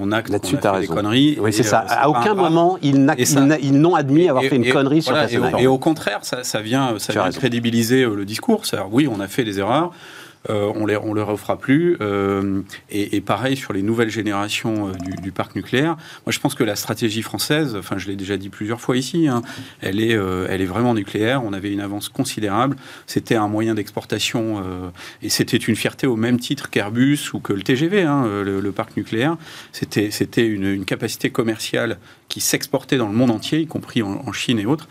on 0.00 0.12
acte 0.12 0.28
là-dessus 0.28 0.56
a 0.56 0.74
fait 0.74 0.80
des 0.80 0.86
conneries. 0.86 1.38
Oui, 1.40 1.52
c'est 1.52 1.62
ça. 1.62 1.80
à 1.80 2.08
aucun 2.08 2.34
moment, 2.34 2.78
ils 2.82 3.04
n'ont 3.72 3.94
admis 3.94 4.28
avoir 4.28 4.44
fait 4.44 4.56
une 4.56 4.72
connerie 4.72 5.02
sur 5.02 5.16
et, 5.16 5.62
et, 5.62 5.66
au 5.66 5.78
contraire, 5.78 6.20
ça, 6.22 6.60
vient, 6.60 6.98
ça 6.98 7.12
vient 7.12 7.30
crédibiliser 7.30 8.04
le 8.04 8.24
discours. 8.24 8.62
Oui, 8.90 9.08
on 9.10 9.20
a 9.20 9.28
fait 9.28 9.44
des 9.44 9.58
erreurs. 9.58 9.92
Euh, 10.50 10.70
on 10.74 10.86
ne 10.86 10.96
on 10.96 11.14
les 11.14 11.22
refera 11.22 11.58
plus. 11.58 11.96
Euh, 12.00 12.62
et, 12.90 13.20
pareil 13.20 13.56
sur 13.56 13.72
les 13.72 13.82
nouvelles 13.82 14.10
générations 14.10 14.88
euh, 14.88 14.92
du, 15.22 15.32
parc 15.32 15.56
nucléaire. 15.56 15.96
Moi, 16.26 16.32
je 16.32 16.38
pense 16.38 16.54
que 16.54 16.64
la 16.64 16.76
stratégie 16.76 17.22
française, 17.22 17.76
enfin, 17.76 17.96
je 17.98 18.08
l'ai 18.08 18.16
déjà 18.16 18.36
dit 18.36 18.50
plusieurs 18.50 18.80
fois 18.80 18.96
ici, 18.96 19.26
hein, 19.28 19.42
elle, 19.80 20.00
est, 20.00 20.12
elle 20.12 20.60
est 20.60 20.66
vraiment 20.66 20.94
nucléaire. 20.94 21.42
On 21.44 21.52
avait 21.52 21.72
une 21.72 21.80
avance 21.80 22.08
considérable. 22.08 22.76
C'était 23.06 23.36
un 23.36 23.48
moyen 23.48 23.74
d'exportation 23.74 24.62
et 25.22 25.28
c'était 25.28 25.56
une 25.56 25.76
fierté 25.76 26.06
au 26.06 26.16
même 26.16 26.38
titre 26.38 26.70
qu'Airbus 26.70 27.32
ou 27.32 27.40
que 27.40 27.52
le 27.52 27.62
TGV, 27.62 28.02
hein, 28.02 28.42
le, 28.42 28.72
parc 28.72 28.96
nucléaire. 28.96 29.36
C'était 29.72 30.46
une, 30.46 30.84
capacité 30.84 31.30
commerciale 31.30 31.98
qui 32.28 32.40
s'exportait 32.40 32.96
dans 32.96 33.08
le 33.08 33.14
monde 33.14 33.30
entier, 33.30 33.60
y 33.60 33.66
compris 33.66 34.02
en 34.02 34.32
Chine 34.32 34.58
et 34.58 34.66
autres. 34.66 34.88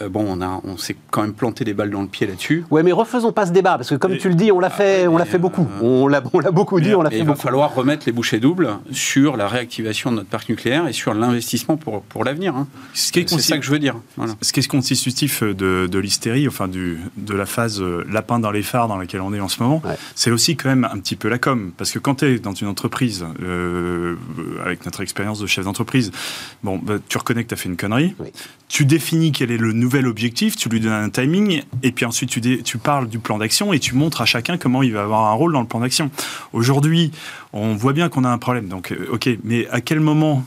Euh, 0.00 0.08
bon, 0.08 0.24
on, 0.28 0.40
a, 0.42 0.60
on 0.64 0.76
s'est 0.76 0.96
quand 1.10 1.22
même 1.22 1.32
planté 1.32 1.64
des 1.64 1.74
balles 1.74 1.90
dans 1.90 2.02
le 2.02 2.08
pied 2.08 2.26
là-dessus. 2.26 2.64
Ouais, 2.70 2.82
mais 2.82 2.92
refaisons 2.92 3.32
pas 3.32 3.46
ce 3.46 3.52
débat, 3.52 3.76
parce 3.76 3.90
que 3.90 3.94
comme 3.94 4.16
tu 4.16 4.28
le 4.28 4.34
dis, 4.34 4.52
on 4.52 4.60
l'a 4.60 4.70
fait, 4.70 5.06
on 5.06 5.16
l'a 5.16 5.24
fait 5.24 5.38
beaucoup. 5.38 5.66
Euh, 5.82 5.82
on 5.82 6.06
l'a, 6.08 6.22
on 6.32 6.40
l'a 6.40 6.50
beaucoup 6.50 6.80
dit, 6.80 6.94
on 6.94 7.02
l'a 7.02 7.10
fait 7.10 7.18
beaucoup. 7.18 7.32
Il 7.32 7.36
va 7.36 7.42
falloir 7.42 7.74
remettre 7.74 8.04
les 8.06 8.12
bouchées 8.12 8.40
doubles 8.40 8.70
sur 8.90 9.36
la 9.36 9.48
réactivation 9.48 10.10
de 10.10 10.16
notre 10.16 10.28
parc 10.28 10.48
nucléaire 10.48 10.86
et 10.86 10.92
sur 10.92 11.14
l'investissement 11.14 11.76
pour, 11.76 12.02
pour 12.02 12.24
l'avenir. 12.24 12.56
Hein. 12.56 12.66
C'est 12.94 13.28
ça 13.28 13.58
que 13.58 13.64
je 13.64 13.70
veux 13.70 13.78
dire. 13.78 13.96
Ce 14.42 14.52
qui 14.52 14.60
est 14.60 14.68
constitutif 14.68 15.42
de, 15.42 15.86
de 15.90 15.98
l'hystérie, 15.98 16.46
enfin 16.48 16.68
du, 16.68 16.98
de 17.16 17.34
la 17.34 17.46
phase 17.46 17.80
euh, 17.80 18.04
lapin 18.10 18.38
dans 18.38 18.50
les 18.50 18.62
phares 18.62 18.88
dans 18.88 18.96
laquelle 18.96 19.20
on 19.20 19.32
est 19.34 19.40
en 19.40 19.48
ce 19.48 19.62
moment, 19.62 19.82
c'est 20.14 20.30
aussi 20.30 20.56
quand 20.56 20.68
même 20.68 20.88
un 20.90 20.98
petit 20.98 21.16
peu 21.16 21.28
la 21.28 21.38
com. 21.38 21.72
Parce 21.76 21.90
que 21.90 21.98
quand 21.98 22.16
tu 22.16 22.26
es 22.26 22.38
dans 22.38 22.54
une 22.54 22.68
entreprise, 22.68 23.24
avec 24.64 24.84
notre 24.84 25.00
expérience 25.00 25.40
de 25.40 25.46
chef 25.46 25.64
d'entreprise, 25.64 26.10
bon, 26.62 26.78
bah, 26.82 26.94
tu 27.08 27.18
reconnais 27.18 27.42
que 27.44 27.48
tu 27.48 27.54
as 27.54 27.56
fait 27.56 27.68
une 27.68 27.76
connerie, 27.76 28.14
tu 28.68 28.84
définis 28.84 29.32
quel 29.32 29.50
est 29.50 29.56
le 29.56 29.72
nouvel 29.88 30.06
objectif, 30.06 30.54
tu 30.54 30.68
lui 30.68 30.80
donnes 30.80 30.92
un 30.92 31.08
timing, 31.08 31.62
et 31.82 31.92
puis 31.92 32.04
ensuite 32.04 32.28
tu, 32.28 32.62
tu 32.62 32.76
parles 32.76 33.08
du 33.08 33.18
plan 33.18 33.38
d'action 33.38 33.72
et 33.72 33.78
tu 33.78 33.94
montres 33.94 34.20
à 34.20 34.26
chacun 34.26 34.58
comment 34.58 34.82
il 34.82 34.92
va 34.92 35.02
avoir 35.02 35.24
un 35.24 35.32
rôle 35.32 35.54
dans 35.54 35.62
le 35.62 35.66
plan 35.66 35.80
d'action. 35.80 36.10
Aujourd'hui, 36.52 37.10
on 37.54 37.74
voit 37.74 37.94
bien 37.94 38.10
qu'on 38.10 38.24
a 38.24 38.28
un 38.28 38.36
problème. 38.36 38.68
Donc, 38.68 38.92
euh, 38.92 39.08
ok, 39.10 39.30
mais 39.44 39.66
à 39.68 39.80
quel 39.80 40.00
moment 40.00 40.44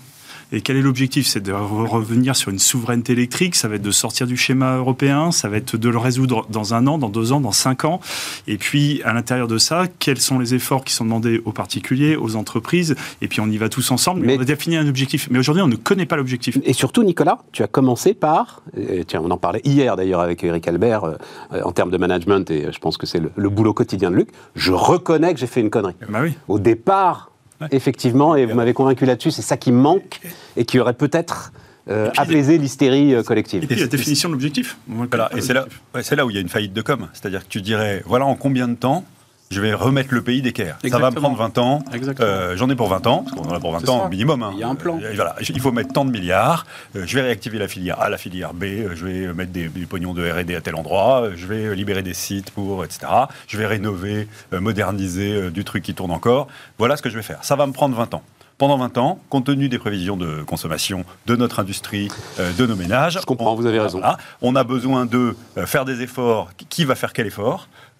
et 0.51 0.61
quel 0.61 0.77
est 0.77 0.81
l'objectif? 0.81 1.27
C'est 1.27 1.41
de 1.41 1.51
revenir 1.51 2.35
sur 2.35 2.51
une 2.51 2.59
souveraineté 2.59 3.13
électrique, 3.13 3.55
ça 3.55 3.67
va 3.67 3.75
être 3.75 3.81
de 3.81 3.91
sortir 3.91 4.27
du 4.27 4.37
schéma 4.37 4.77
européen, 4.77 5.31
ça 5.31 5.49
va 5.49 5.57
être 5.57 5.77
de 5.77 5.89
le 5.89 5.97
résoudre 5.97 6.45
dans 6.49 6.73
un 6.73 6.87
an, 6.87 6.97
dans 6.97 7.09
deux 7.09 7.31
ans, 7.31 7.39
dans 7.39 7.51
cinq 7.51 7.85
ans. 7.85 7.99
Et 8.47 8.57
puis, 8.57 9.01
à 9.03 9.13
l'intérieur 9.13 9.47
de 9.47 9.57
ça, 9.57 9.85
quels 9.99 10.19
sont 10.19 10.39
les 10.39 10.53
efforts 10.53 10.83
qui 10.83 10.93
sont 10.93 11.05
demandés 11.05 11.41
aux 11.45 11.51
particuliers, 11.51 12.15
aux 12.15 12.35
entreprises? 12.35 12.95
Et 13.21 13.27
puis, 13.27 13.39
on 13.39 13.47
y 13.47 13.57
va 13.57 13.69
tous 13.69 13.91
ensemble. 13.91 14.21
Mais 14.25 14.37
on 14.37 14.41
a 14.41 14.45
défini 14.45 14.77
un 14.77 14.87
objectif. 14.87 15.27
Mais 15.31 15.39
aujourd'hui, 15.39 15.63
on 15.63 15.67
ne 15.67 15.75
connaît 15.75 16.05
pas 16.05 16.15
l'objectif. 16.15 16.57
Et 16.63 16.73
surtout, 16.73 17.03
Nicolas, 17.03 17.39
tu 17.51 17.63
as 17.63 17.67
commencé 17.67 18.13
par, 18.13 18.61
tiens, 19.07 19.21
on 19.23 19.31
en 19.31 19.37
parlait 19.37 19.61
hier 19.63 19.95
d'ailleurs 19.95 20.21
avec 20.21 20.43
Eric 20.43 20.67
Albert, 20.67 21.03
euh, 21.05 21.61
en 21.63 21.71
termes 21.71 21.91
de 21.91 21.97
management, 21.97 22.49
et 22.51 22.71
je 22.71 22.79
pense 22.79 22.97
que 22.97 23.05
c'est 23.05 23.21
le, 23.35 23.49
boulot 23.49 23.73
quotidien 23.73 24.11
de 24.11 24.15
Luc, 24.15 24.29
je 24.55 24.71
reconnais 24.71 25.33
que 25.33 25.39
j'ai 25.39 25.47
fait 25.47 25.61
une 25.61 25.69
connerie. 25.69 25.95
Bah 26.09 26.19
oui. 26.21 26.33
Au 26.47 26.59
départ, 26.59 27.30
effectivement, 27.71 28.35
et 28.35 28.45
vous 28.45 28.55
m'avez 28.55 28.73
convaincu 28.73 29.05
là-dessus, 29.05 29.31
c'est 29.31 29.41
ça 29.41 29.57
qui 29.57 29.71
manque 29.71 30.19
et 30.57 30.65
qui 30.65 30.79
aurait 30.79 30.93
peut-être 30.93 31.51
euh, 31.89 32.09
apaisé 32.17 32.57
l'hystérie 32.57 33.13
euh, 33.13 33.23
collective. 33.23 33.63
Et 33.63 33.67
puis 33.67 33.75
la 33.75 33.87
définition 33.87 34.29
de 34.29 34.33
l'objectif. 34.33 34.77
Voilà, 34.87 35.29
et 35.35 35.41
c'est 35.41 35.53
là, 35.53 35.65
ouais, 35.95 36.01
là 36.15 36.25
où 36.25 36.29
il 36.29 36.35
y 36.35 36.37
a 36.37 36.41
une 36.41 36.49
faillite 36.49 36.73
de 36.73 36.81
com. 36.81 37.07
C'est-à-dire 37.13 37.41
que 37.41 37.49
tu 37.49 37.61
dirais, 37.61 38.03
voilà 38.05 38.25
en 38.25 38.35
combien 38.35 38.67
de 38.67 38.75
temps 38.75 39.03
je 39.51 39.61
vais 39.61 39.73
remettre 39.73 40.13
le 40.13 40.21
pays 40.23 40.41
d'équerre. 40.41 40.77
Ça 40.89 40.97
va 40.97 41.11
me 41.11 41.15
prendre 41.15 41.37
20 41.37 41.57
ans. 41.59 41.83
Exactement. 41.93 42.27
Euh, 42.27 42.55
J'en 42.57 42.69
ai 42.69 42.75
pour 42.75 42.87
20 42.87 43.05
ans, 43.05 43.23
parce 43.23 43.35
qu'on 43.37 43.47
en 43.47 43.53
a 43.53 43.59
pour 43.59 43.71
20 43.73 43.79
C'est 43.81 43.89
ans 43.89 44.03
ça. 44.03 44.09
minimum. 44.09 44.41
hein. 44.41 44.51
Il 44.53 44.59
y 44.59 44.63
a 44.63 44.67
un 44.67 44.75
plan. 44.75 44.97
Euh, 45.03 45.11
voilà, 45.13 45.35
il 45.47 45.59
faut 45.59 45.71
mettre 45.71 45.93
tant 45.93 46.05
de 46.05 46.11
milliards. 46.11 46.65
Euh, 46.95 47.03
je 47.05 47.15
vais 47.15 47.21
réactiver 47.21 47.59
la 47.59 47.67
filière 47.67 48.01
A, 48.01 48.09
la 48.09 48.17
filière 48.17 48.53
B. 48.55 48.63
euh, 48.63 48.95
Je 48.95 49.05
vais 49.05 49.33
mettre 49.33 49.51
des, 49.51 49.67
des 49.67 49.85
pognons 49.85 50.13
de 50.15 50.27
R&D 50.27 50.55
à 50.55 50.61
tel 50.61 50.75
endroit. 50.75 51.21
euh, 51.23 51.33
Je 51.35 51.45
vais 51.45 51.75
libérer 51.75 52.01
des 52.01 52.13
sites 52.15 52.51
pour, 52.51 52.83
etc. 52.85 52.99
Je 53.47 53.57
vais 53.57 53.67
rénover, 53.67 54.27
euh, 54.53 54.59
moderniser 54.59 55.33
euh, 55.33 55.49
du 55.51 55.63
truc 55.63 55.83
qui 55.83 55.93
tourne 55.93 56.11
encore. 56.11 56.47
Voilà 56.77 56.95
ce 56.97 57.01
que 57.01 57.09
je 57.09 57.15
vais 57.15 57.21
faire. 57.23 57.39
Ça 57.43 57.55
va 57.55 57.67
me 57.67 57.73
prendre 57.73 57.95
20 57.95 58.13
ans. 58.13 58.23
Pendant 58.57 58.77
20 58.77 58.97
ans, 58.99 59.19
compte 59.29 59.45
tenu 59.45 59.69
des 59.69 59.79
prévisions 59.79 60.17
de 60.17 60.43
consommation 60.43 61.03
de 61.25 61.35
notre 61.35 61.59
industrie, 61.59 62.09
euh, 62.39 62.51
de 62.53 62.67
nos 62.67 62.75
ménages, 62.75 63.17
Je 63.19 63.25
comprends, 63.25 63.53
on- 63.53 63.55
vous 63.55 63.65
avez 63.65 63.79
raison. 63.79 63.97
voilà, 63.97 64.17
on 64.43 64.55
a 64.55 64.63
besoin 64.63 65.07
de 65.07 65.35
euh, 65.57 65.65
faire 65.65 65.83
des 65.83 66.01
efforts. 66.03 66.51
Qui 66.69 66.85
va 66.85 66.93
faire 66.93 67.11
quel 67.11 67.25
effort? 67.25 67.67
Euh, 67.71 67.90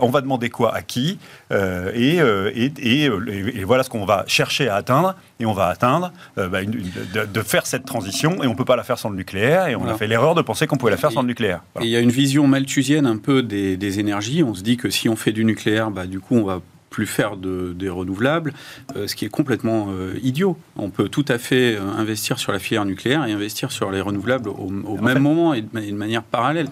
On 0.00 0.08
va 0.08 0.20
demander 0.20 0.50
quoi 0.50 0.74
à 0.74 0.82
qui 0.82 1.18
Euh, 1.50 1.90
et, 1.94 2.20
euh, 2.20 2.50
et, 2.54 2.72
et, 2.78 3.08
euh, 3.08 3.50
et- 3.54 3.64
voilà 3.64 3.82
ce 3.82 3.88
qu'on 3.90 4.04
va 4.04 4.24
chercher 4.26 4.68
à 4.68 4.74
atteindre. 4.76 5.14
Et 5.40 5.46
on 5.46 5.52
va 5.54 5.66
atteindre 5.68 6.12
euh, 6.36 6.48
bah, 6.48 6.60
une- 6.62 6.74
une- 6.74 6.90
de, 7.14 7.24
de 7.24 7.40
faire 7.42 7.64
cette 7.66 7.84
transition. 7.86 8.42
Et 8.42 8.46
on 8.46 8.50
ne 8.50 8.56
peut 8.56 8.64
pas 8.66 8.76
la 8.76 8.82
faire 8.84 8.98
sans 8.98 9.08
le 9.10 9.16
nucléaire. 9.16 9.66
Et 9.68 9.74
on 9.76 9.80
Voilà. 9.80 9.94
a 9.94 9.98
fait 9.98 10.06
l'erreur 10.06 10.34
de 10.34 10.42
penser 10.42 10.66
qu'on 10.66 10.76
pouvait 10.76 10.90
la 10.92 10.96
faire 10.98 11.10
sans 11.12 11.22
le 11.22 11.28
nucléaire. 11.28 11.60
Et 11.80 11.84
il 11.84 11.90
y 11.90 11.96
a 11.96 12.00
une 12.00 12.10
vision 12.10 12.46
malthusienne 12.46 13.06
un 13.06 13.16
peu 13.16 13.42
des, 13.42 13.76
des 13.76 13.98
énergies. 14.00 14.42
On 14.42 14.54
se 14.54 14.62
dit 14.62 14.76
que 14.76 14.90
si 14.90 15.08
on 15.08 15.16
fait 15.16 15.32
du 15.32 15.44
nucléaire, 15.44 15.90
bah, 15.90 16.06
du 16.06 16.20
coup, 16.20 16.36
on 16.36 16.44
va 16.44 16.60
plus 16.90 17.06
faire 17.06 17.36
de, 17.36 17.72
des 17.74 17.88
renouvelables, 17.88 18.52
euh, 18.96 19.06
ce 19.06 19.14
qui 19.14 19.24
est 19.24 19.28
complètement 19.28 19.88
euh, 19.90 20.14
idiot. 20.22 20.56
On 20.76 20.90
peut 20.90 21.08
tout 21.08 21.24
à 21.28 21.38
fait 21.38 21.76
euh, 21.76 21.80
investir 21.82 22.38
sur 22.38 22.50
la 22.52 22.58
filière 22.58 22.84
nucléaire 22.84 23.24
et 23.26 23.32
investir 23.32 23.70
sur 23.72 23.90
les 23.90 24.00
renouvelables 24.00 24.48
au, 24.48 24.54
au 24.54 24.96
même 24.96 25.14
fait- 25.14 25.20
moment 25.20 25.54
et 25.54 25.62
de, 25.62 25.68
ma- 25.72 25.80
de 25.82 25.92
manière 25.92 26.22
parallèle. 26.22 26.68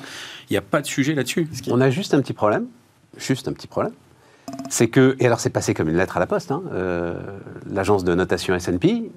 Il 0.49 0.53
n'y 0.55 0.57
a 0.57 0.63
pas 0.63 0.81
de 0.81 0.87
sujet 0.87 1.15
là-dessus. 1.15 1.49
On 1.69 1.81
a 1.81 1.91
juste 1.91 2.15
un 2.15 2.21
petit 2.21 2.33
problème, 2.33 2.67
juste 3.19 3.49
un 3.49 3.53
petit 3.53 3.67
problème. 3.67 3.93
C'est 4.71 4.87
que, 4.89 5.17
et 5.19 5.27
alors 5.27 5.41
c'est 5.41 5.51
passé 5.51 5.75
comme 5.75 5.89
une 5.89 5.97
lettre 5.97 6.17
à 6.17 6.21
la 6.21 6.27
poste, 6.27 6.53
hein, 6.53 6.63
l'agence 7.69 8.05
de 8.05 8.15
notation 8.15 8.55
S&P 8.55 9.11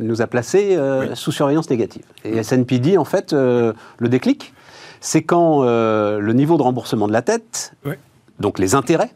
nous 0.00 0.22
a 0.22 0.26
placés 0.28 0.78
Oui. 0.78 1.06
sous 1.14 1.32
surveillance 1.32 1.68
négative. 1.68 2.04
Et 2.24 2.36
S&P 2.36 2.78
dit 2.78 2.96
en 2.96 3.04
fait, 3.04 3.32
le 3.32 3.74
déclic, 4.08 4.54
c'est 5.00 5.24
quand 5.24 5.62
le 5.64 6.32
niveau 6.32 6.56
de 6.58 6.62
remboursement 6.62 7.08
de 7.08 7.12
la 7.12 7.22
tête, 7.22 7.74
Oui. 7.84 7.94
donc 8.38 8.60
les 8.60 8.76
intérêts, 8.76 9.10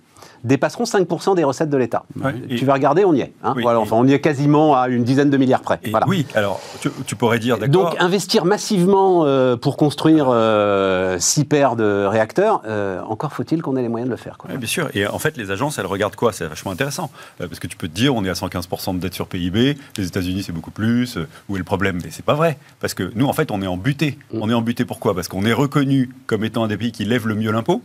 dépasseront 0.45 0.85
5% 0.85 1.35
des 1.35 1.45
recettes 1.45 1.71
de 1.71 1.77
l'État. 1.77 2.05
Ouais, 2.23 2.35
et- 2.49 2.57
Tu 2.57 2.65
vas 2.65 2.75
regarder, 2.75 3.05
on 3.05 3.15
y 3.15 3.21
est. 3.21 3.33
hein. 3.43 3.53
Oui, 3.57 3.63
voilà, 3.63 3.79
et- 3.79 3.83
enfin, 3.83 3.97
on 3.97 4.07
y 4.07 4.13
est 4.13 4.21
quasiment 4.21 4.77
à 4.77 4.89
une 4.89 5.05
dizaine 5.05 5.31
de 5.31 5.37
milliards 5.37 5.63
près. 5.63 5.79
Et 5.83 5.91
voilà. 5.91 6.07
Oui, 6.09 6.27
alors 6.35 6.61
tu, 6.81 6.91
tu 7.07 7.17
pourrais 7.17 7.39
dire, 7.39 7.59
d'accord. 7.59 7.91
Donc 7.91 8.01
investir 8.01 8.45
massivement 8.45 9.25
euh, 9.27 9.57
pour 9.57 9.77
construire 9.77 10.27
euh, 10.29 11.19
six 11.19 11.45
paires 11.45 11.77
de 11.77 12.05
réacteurs, 12.07 12.63
euh, 12.67 13.01
encore 13.09 13.33
faut-il 13.33 13.63
qu'on 13.63 13.77
ait 13.77 13.83
les 13.83 13.89
moyens 13.89 14.09
de 14.09 14.15
le 14.15 14.21
faire. 14.21 14.39
quoi. 14.39 14.51
Ouais, 14.51 14.57
bien 14.59 14.69
sûr. 14.69 14.89
Et 14.95 15.07
en 15.07 15.19
fait, 15.19 15.37
les 15.37 15.51
agences, 15.51 15.79
elles 15.79 15.87
regardent 15.87 16.17
quoi? 16.17 16.33
C'est 16.33 16.47
vachement 16.47 16.71
intéressant. 16.71 17.11
Euh, 17.41 17.49
parce 17.49 17.59
que 17.61 17.67
tu 17.67 17.77
peux 17.77 17.89
te 17.89 17.95
dire, 17.95 18.15
on 18.15 18.25
est 18.25 18.31
à 18.31 18.35
115% 18.35 18.95
de 18.95 18.99
dette 19.01 19.15
sur 19.15 19.27
PIB, 19.27 19.77
les 19.97 20.07
États-Unis, 20.07 20.43
c'est 20.45 20.53
beaucoup 20.53 20.71
plus. 20.71 21.17
euh, 21.17 21.27
où 21.49 21.57
est 21.57 21.59
le 21.59 21.65
problème? 21.65 21.99
Mais 22.05 22.11
c'est 22.11 22.25
pas 22.25 22.35
vrai. 22.35 22.59
Parce 22.81 22.95
que 22.95 23.11
nous, 23.15 23.27
en 23.27 23.33
fait, 23.33 23.51
on 23.51 23.63
est 23.63 23.67
embuté. 23.67 24.19
Mm. 24.33 24.39
On 24.43 24.51
est 24.51 24.55
embuté 24.55 24.85
pourquoi? 24.85 25.15
Parce 25.15 25.29
qu'on 25.29 25.45
est 25.45 25.53
reconnu 25.53 26.11
comme 26.27 26.45
étant 26.45 26.65
un 26.65 26.69
des 26.69 26.77
pays 26.77 26.93
qui 26.93 27.05
lève 27.05 27.27
le 27.27 27.35
mieux 27.35 27.51
l'impôt. 27.53 27.83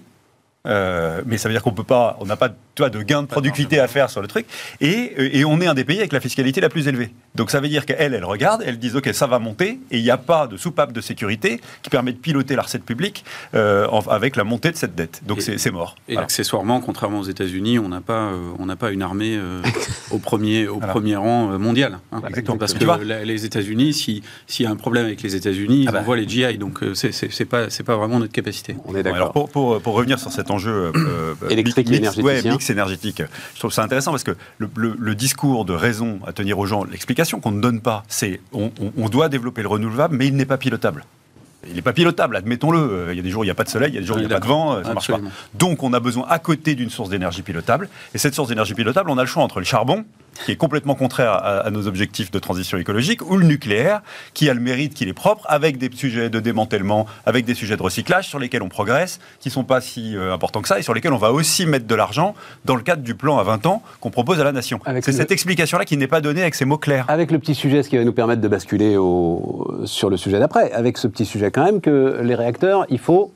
Euh, 0.68 1.22
mais 1.26 1.38
ça 1.40 1.50
veut 1.50 1.54
dire 1.56 1.64
qu'on 1.64 1.72
peut 1.72 1.84
pas, 1.84 2.18
on 2.20 2.26
n'a 2.26 2.36
pas 2.36 2.50
tu 2.50 2.84
vois, 2.84 2.90
de 2.92 3.02
gain 3.02 3.24
de 3.24 3.28
productivité 3.28 3.80
à 3.80 3.88
faire 3.88 4.10
sur 4.12 4.22
le 4.22 4.28
truc, 4.28 4.46
et, 4.80 5.12
euh, 5.18 5.30
et 5.34 5.44
on 5.44 5.60
est 5.60 5.66
un 5.68 5.74
des 5.74 5.84
pays 5.84 5.98
avec 5.98 6.14
la 6.14 6.20
fiscalité 6.20 6.62
la 6.62 6.70
plus 6.70 6.88
élevée. 6.88 7.10
Donc 7.36 7.50
ça 7.50 7.60
veut 7.60 7.68
dire 7.68 7.86
qu'elles, 7.86 8.14
elles 8.14 8.24
regardent, 8.24 8.62
elles 8.66 8.78
disent 8.78 8.96
ok 8.96 9.10
ça 9.14 9.26
va 9.26 9.40
monter, 9.40 9.80
et 9.90 9.98
il 9.98 10.04
n'y 10.04 10.12
a 10.12 10.18
pas 10.18 10.46
de 10.46 10.58
soupape 10.58 10.94
de 10.94 11.02
sécurité 11.02 11.60
qui 11.82 11.90
permet 11.90 12.14
de 12.14 12.18
piloter 12.18 12.56
la 12.56 12.62
recette 12.62 12.84
publique 12.86 13.26
euh, 13.56 13.88
en- 13.88 14.02
avec 14.02 14.36
la 14.36 14.44
montée 14.44 14.70
de 14.72 14.78
cette 14.78 14.94
dette. 14.96 15.22
Donc 15.26 15.42
c'est 15.42 15.72
mort. 15.72 15.96
Et 16.08 16.14
Voilà. 16.14 16.26
accessoirement, 16.26 16.80
contrairement 16.80 17.20
aux 17.22 17.24
États-Unis, 17.24 17.80
on 17.80 17.90
n'a 17.90 18.02
pas, 18.02 18.14
euh, 18.32 18.38
on 18.60 18.68
n'a 18.68 18.76
pas 18.76 18.92
une 18.92 19.02
armée 19.02 19.36
euh, 19.38 19.62
au 20.12 20.20
premier, 20.20 20.68
au 20.68 20.78
Voilà. 20.78 20.94
premier 20.94 21.16
rang 21.16 21.58
mondial. 21.58 21.98
hein. 22.12 22.22
Exactement. 22.28 22.58
Parce 22.58 22.74
que 22.76 22.84
la- 22.86 23.26
les 23.26 23.46
États-Unis, 23.46 23.94
si- 23.94 24.22
s'il 24.46 24.66
y 24.66 24.70
a 24.70 24.72
un 24.72 24.76
problème 24.76 25.06
avec 25.06 25.24
les 25.24 25.36
États-Unis, 25.36 25.82
ils 25.84 25.90
Ah 25.90 25.92
bah. 25.94 26.00
envoient 26.02 26.18
les 26.18 26.28
GI. 26.30 26.58
Donc 26.60 26.80
c'est- 26.94 27.46
pas, 27.46 27.70
c'est 27.72 27.84
pas 27.84 27.96
vraiment 27.98 28.20
notre 28.20 28.32
capacité. 28.32 28.76
On 28.86 28.96
est 28.96 29.02
Bon, 29.04 29.10
alors 29.14 29.28
d'accord. 29.30 29.32
pour, 29.32 29.50
pour, 29.50 29.82
pour 29.82 29.94
revenir 29.96 30.20
sur 30.20 30.32
cet 30.32 30.51
enjeu 30.52 30.72
euh, 30.72 30.92
euh, 31.44 31.50
Électrique 31.50 31.88
et 31.88 31.92
mix, 31.92 31.98
énergétique, 32.00 32.26
ouais, 32.26 32.48
hein. 32.48 32.52
mix 32.52 32.70
énergétique, 32.70 33.24
je 33.56 33.60
trouve 33.60 33.72
ça 33.74 33.84
intéressant 33.84 34.12
parce 34.12 34.24
que 34.24 34.36
le, 34.60 34.70
le- 34.76 34.96
le 35.00 35.16
discours 35.16 35.66
de 35.66 35.74
raison 35.74 36.20
à 36.28 36.34
tenir 36.34 36.60
aux 36.60 36.66
gens, 36.66 36.84
l'explication 36.84 37.40
qu'on 37.40 37.52
ne 37.52 37.62
donne 37.62 37.82
pas, 37.82 38.04
c'est 38.08 38.40
on, 38.54 38.72
on- 38.82 38.92
on 38.98 39.10
doit 39.10 39.30
développer 39.30 39.62
le 39.62 39.68
renouvelable, 39.70 40.16
mais 40.16 40.28
il 40.28 40.36
n'est 40.36 40.46
pas 40.46 40.58
pilotable. 40.58 41.06
Il 41.68 41.76
n'est 41.76 41.84
pas 41.84 41.94
pilotable, 41.94 42.36
admettons-le. 42.36 42.80
Euh, 42.80 43.14
Il 43.14 43.18
y 43.18 43.20
a 43.20 43.24
des 43.24 43.30
jours 43.30 43.42
où 43.42 43.44
il 43.44 43.48
n'y 43.48 43.52
a 43.52 43.56
pas 43.56 43.64
de 43.64 43.70
soleil, 43.70 43.92
il 43.92 43.96
y 43.96 43.98
a 43.98 44.02
des 44.02 44.08
jours 44.08 44.16
où 44.18 44.20
il 44.20 44.26
n'y 44.26 44.32
a 44.34 44.36
pas 44.36 44.42
de 44.44 44.48
vent, 44.48 44.74
euh, 44.78 44.84
ça 44.84 44.90
ne 44.90 44.94
marche 44.96 45.08
pas. 45.12 45.20
Donc 45.54 45.84
on 45.84 45.94
a 45.94 46.00
besoin 46.00 46.26
à 46.28 46.40
côté 46.40 46.74
d'une 46.74 46.90
source 46.90 47.10
d'énergie 47.10 47.44
pilotable. 47.44 47.88
Et 48.16 48.18
cette 48.18 48.34
source 48.34 48.50
d'énergie 48.50 48.74
pilotable, 48.74 49.12
on 49.12 49.18
a 49.20 49.22
le 49.22 49.28
choix 49.28 49.44
entre 49.44 49.60
le 49.60 49.66
charbon, 49.66 50.04
qui 50.46 50.52
est 50.52 50.56
complètement 50.56 50.96
contraire 50.96 51.32
à, 51.32 51.60
à 51.60 51.70
nos 51.72 51.88
objectifs 51.88 52.32
de 52.32 52.40
transition 52.40 52.78
écologique, 52.78 53.22
ou 53.30 53.38
le 53.38 53.46
nucléaire, 53.46 54.02
qui 54.34 54.50
a 54.50 54.54
le 54.54 54.60
mérite 54.60 54.94
qu'il 54.94 55.08
est 55.10 55.14
propre, 55.14 55.46
avec 55.48 55.78
des 55.78 55.90
sujets 55.94 56.30
de 56.30 56.40
démantèlement, 56.40 57.06
avec 57.26 57.46
des 57.46 57.54
sujets 57.54 57.78
de 57.78 57.84
recyclage 57.84 58.28
sur 58.28 58.40
lesquels 58.40 58.64
on 58.64 58.70
progresse, 58.70 59.20
qui 59.40 59.50
ne 59.50 59.54
sont 59.54 59.64
pas 59.64 59.82
si 59.82 60.16
euh, 60.16 60.34
importants 60.34 60.62
que 60.62 60.68
ça, 60.68 60.80
et 60.80 60.82
sur 60.82 60.94
lesquels 60.94 61.14
on 61.14 61.18
va 61.18 61.32
aussi 61.32 61.66
mettre 61.66 61.86
de 61.86 61.96
l'argent 61.96 62.34
dans 62.66 62.76
le 62.76 62.82
cadre 62.82 63.04
du 63.04 63.14
plan 63.16 63.38
à 63.38 63.44
20 63.44 63.66
ans 63.66 63.84
qu'on 64.00 64.10
propose 64.10 64.40
à 64.40 64.44
la 64.44 64.52
nation. 64.52 64.80
C'est 64.86 65.08
le- 65.08 65.12
cette 65.14 65.32
explication-là 65.32 65.86
qui 65.86 65.98
n'est 65.98 66.08
pas 66.08 66.22
donnée 66.22 66.42
avec 66.42 66.56
ces 66.56 66.66
mots 66.66 66.78
clairs. 66.78 67.06
Avec 67.10 67.32
le 67.32 67.38
petit 67.40 67.56
sujet, 67.56 67.84
ce 67.84 67.90
qui 67.90 67.98
va 67.98 68.04
nous 68.04 68.14
permettre 68.14 68.42
de 68.42 68.48
basculer 68.48 68.98
au- 68.98 69.82
sur 69.86 70.10
le 70.10 70.18
sujet 70.18 70.40
d'après, 70.40 70.72
avec 70.72 70.98
ce 70.98 71.08
petit 71.08 71.26
sujet 71.26 71.52
quand 71.52 71.64
même 71.66 71.82
que 71.82 72.20
les 72.24 72.36
réacteurs, 72.36 72.86
il 72.90 73.00
faut 73.00 73.32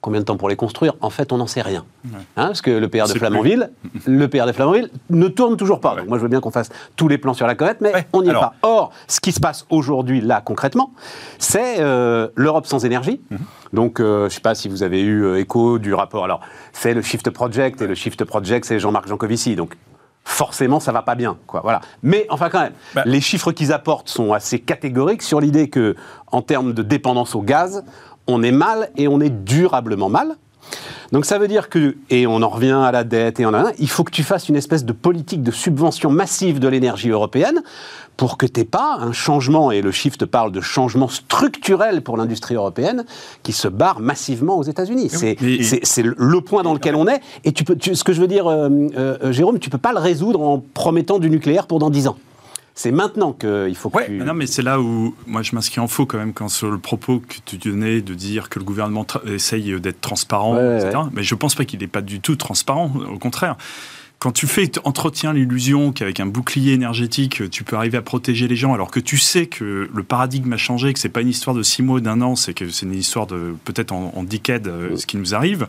combien 0.00 0.20
de 0.20 0.24
temps 0.24 0.36
pour 0.36 0.48
les 0.48 0.56
construire 0.56 0.94
En 1.00 1.10
fait, 1.10 1.32
on 1.32 1.38
n'en 1.38 1.46
sait 1.46 1.60
rien. 1.62 1.84
Hein, 2.14 2.18
parce 2.36 2.62
que 2.62 2.70
le 2.70 2.88
PR 2.88 3.06
de 3.08 3.14
Flamanville, 3.18 3.70
le 4.06 4.28
PR 4.28 4.46
de 4.46 4.52
Flamanville 4.52 4.90
ne 5.10 5.28
tourne 5.28 5.56
toujours 5.56 5.80
pas. 5.80 5.96
Donc 5.96 6.06
moi, 6.08 6.18
je 6.18 6.22
veux 6.22 6.28
bien 6.28 6.40
qu'on 6.40 6.50
fasse 6.50 6.68
tous 6.96 7.08
les 7.08 7.18
plans 7.18 7.34
sur 7.34 7.46
la 7.46 7.54
comète, 7.54 7.80
mais 7.80 7.92
Ouais, 7.92 8.06
on 8.12 8.22
n'y 8.22 8.30
est 8.30 8.32
pas. 8.32 8.54
Or, 8.62 8.92
ce 9.08 9.20
qui 9.20 9.32
se 9.32 9.40
passe 9.40 9.66
aujourd'hui, 9.70 10.20
là, 10.20 10.40
concrètement, 10.40 10.92
c'est 11.38 11.80
euh, 11.80 12.28
l'Europe 12.36 12.66
sans 12.66 12.84
énergie. 12.84 13.20
Mhm. 13.30 13.38
Donc, 13.72 14.00
euh, 14.00 14.20
je 14.20 14.24
ne 14.24 14.28
sais 14.30 14.40
pas 14.40 14.54
si 14.54 14.68
vous 14.68 14.82
avez 14.82 15.00
eu 15.02 15.24
euh, 15.24 15.40
écho 15.40 15.78
du 15.78 15.92
rapport. 15.94 16.24
Alors, 16.24 16.40
c'est 16.72 16.94
le 16.94 17.02
Shift 17.02 17.28
Project, 17.30 17.82
et 17.82 17.86
le 17.86 17.94
Shift 17.94 18.24
Project, 18.24 18.64
c'est 18.66 18.78
Jean-Marc 18.78 19.08
Jancovici. 19.08 19.56
Donc, 19.56 19.74
forcément, 20.24 20.78
ça 20.78 20.92
va 20.92 21.02
pas 21.02 21.14
bien. 21.14 21.38
Quoi, 21.46 21.60
voilà. 21.62 21.80
Mais 22.02 22.26
enfin, 22.30 22.50
quand 22.50 22.60
même, 22.60 22.72
Bah. 22.94 23.02
les 23.06 23.20
chiffres 23.20 23.50
qu'ils 23.52 23.72
apportent 23.72 24.08
sont 24.08 24.32
assez 24.32 24.58
catégoriques 24.58 25.22
sur 25.22 25.40
l'idée 25.40 25.68
que, 25.70 25.96
en 26.30 26.42
termes 26.42 26.72
de 26.74 26.82
dépendance 26.82 27.34
au 27.34 27.40
gaz, 27.42 27.82
on 28.28 28.42
est 28.42 28.52
mal 28.52 28.90
et 28.96 29.08
on 29.08 29.20
est 29.20 29.30
durablement 29.30 30.08
mal. 30.08 30.36
Donc 31.12 31.24
ça 31.24 31.38
veut 31.38 31.48
dire 31.48 31.70
que, 31.70 31.96
et 32.10 32.26
on 32.26 32.42
en 32.42 32.48
revient 32.50 32.78
à 32.84 32.92
la 32.92 33.02
dette, 33.02 33.40
et 33.40 33.46
on 33.46 33.54
a, 33.54 33.72
il 33.78 33.88
faut 33.88 34.04
que 34.04 34.10
tu 34.10 34.22
fasses 34.22 34.50
une 34.50 34.56
espèce 34.56 34.84
de 34.84 34.92
politique 34.92 35.42
de 35.42 35.50
subvention 35.50 36.10
massive 36.10 36.58
de 36.60 36.68
l'énergie 36.68 37.08
européenne 37.08 37.62
pour 38.18 38.36
que 38.36 38.44
tu 38.44 38.64
pas 38.66 38.98
un 39.00 39.12
changement, 39.12 39.70
et 39.70 39.80
le 39.80 39.90
shift 39.90 40.26
parle 40.26 40.52
de 40.52 40.60
changement 40.60 41.08
structurel 41.08 42.02
pour 42.02 42.18
l'industrie 42.18 42.56
européenne, 42.56 43.06
qui 43.42 43.52
se 43.52 43.68
barre 43.68 44.00
massivement 44.00 44.58
aux 44.58 44.64
États-Unis. 44.64 45.08
C'est 45.84 46.02
le 46.02 46.40
point 46.42 46.62
dans 46.62 46.74
lequel 46.74 46.94
on 46.96 47.06
est, 47.08 47.20
et 47.44 47.52
tu 47.52 47.64
peux, 47.64 47.76
tu- 47.76 47.94
ce 47.94 48.04
que 48.04 48.12
je 48.12 48.20
veux 48.20 48.26
dire, 48.26 48.46
euh, 48.46 48.68
euh, 48.98 49.32
Jérôme, 49.32 49.58
tu 49.60 49.70
peux 49.70 49.78
pas 49.78 49.92
le 49.92 50.00
résoudre 50.00 50.42
en 50.42 50.62
promettant 50.74 51.18
du 51.18 51.30
nucléaire 51.30 51.66
pour 51.66 51.78
dans 51.78 51.88
10 51.90 52.08
ans. 52.08 52.16
C'est 52.78 52.92
maintenant 52.92 53.32
qu'il 53.32 53.74
faut 53.74 53.90
que 53.90 53.96
Ouais, 53.96 54.06
tu... 54.06 54.18
Non, 54.18 54.34
mais 54.34 54.46
c'est 54.46 54.62
là 54.62 54.80
où 54.80 55.12
moi 55.26 55.42
je 55.42 55.52
m'inscris 55.52 55.80
en 55.80 55.88
faux 55.88 56.06
quand 56.06 56.16
même 56.16 56.32
quand 56.32 56.48
sur 56.48 56.70
le 56.70 56.78
propos 56.78 57.18
que 57.18 57.34
tu 57.44 57.56
donnais 57.56 58.02
de 58.02 58.14
dire 58.14 58.48
que 58.48 58.60
le 58.60 58.64
gouvernement 58.64 59.04
essaye 59.26 59.80
d'être 59.80 60.00
transparent, 60.00 60.54
Ouais, 60.54 60.62
ouais, 60.62 60.86
etc. 60.86 61.02
Mais 61.12 61.24
je 61.24 61.34
pense 61.34 61.56
pas 61.56 61.64
qu'il 61.64 61.80
n'est 61.80 61.88
pas 61.88 62.02
du 62.02 62.20
tout 62.20 62.36
transparent. 62.36 62.92
Au 63.12 63.18
contraire. 63.18 63.56
Quand 64.20 64.32
tu 64.32 64.48
fais 64.48 64.68
entretiens 64.82 65.32
l'illusion 65.32 65.92
qu'avec 65.92 66.18
un 66.18 66.26
bouclier 66.26 66.72
énergétique, 66.72 67.48
tu 67.50 67.62
peux 67.62 67.76
arriver 67.76 67.98
à 67.98 68.02
protéger 68.02 68.48
les 68.48 68.56
gens, 68.56 68.74
alors 68.74 68.90
que 68.90 68.98
tu 68.98 69.16
sais 69.16 69.46
que 69.46 69.88
le 69.94 70.02
paradigme 70.02 70.52
a 70.52 70.56
changé, 70.56 70.92
que 70.92 70.98
c'est 70.98 71.08
pas 71.08 71.20
une 71.20 71.28
histoire 71.28 71.54
de 71.54 71.62
six 71.62 71.82
mois, 71.82 72.00
d'un 72.00 72.20
an, 72.20 72.34
c'est 72.34 72.52
que 72.52 72.68
c'est 72.68 72.84
une 72.84 72.94
histoire 72.94 73.28
de 73.28 73.54
peut-être 73.64 73.92
en, 73.92 74.12
en 74.16 74.24
decade, 74.24 74.66
euh, 74.66 74.96
ce 74.96 75.06
qui 75.06 75.18
nous 75.18 75.36
arrive, 75.36 75.68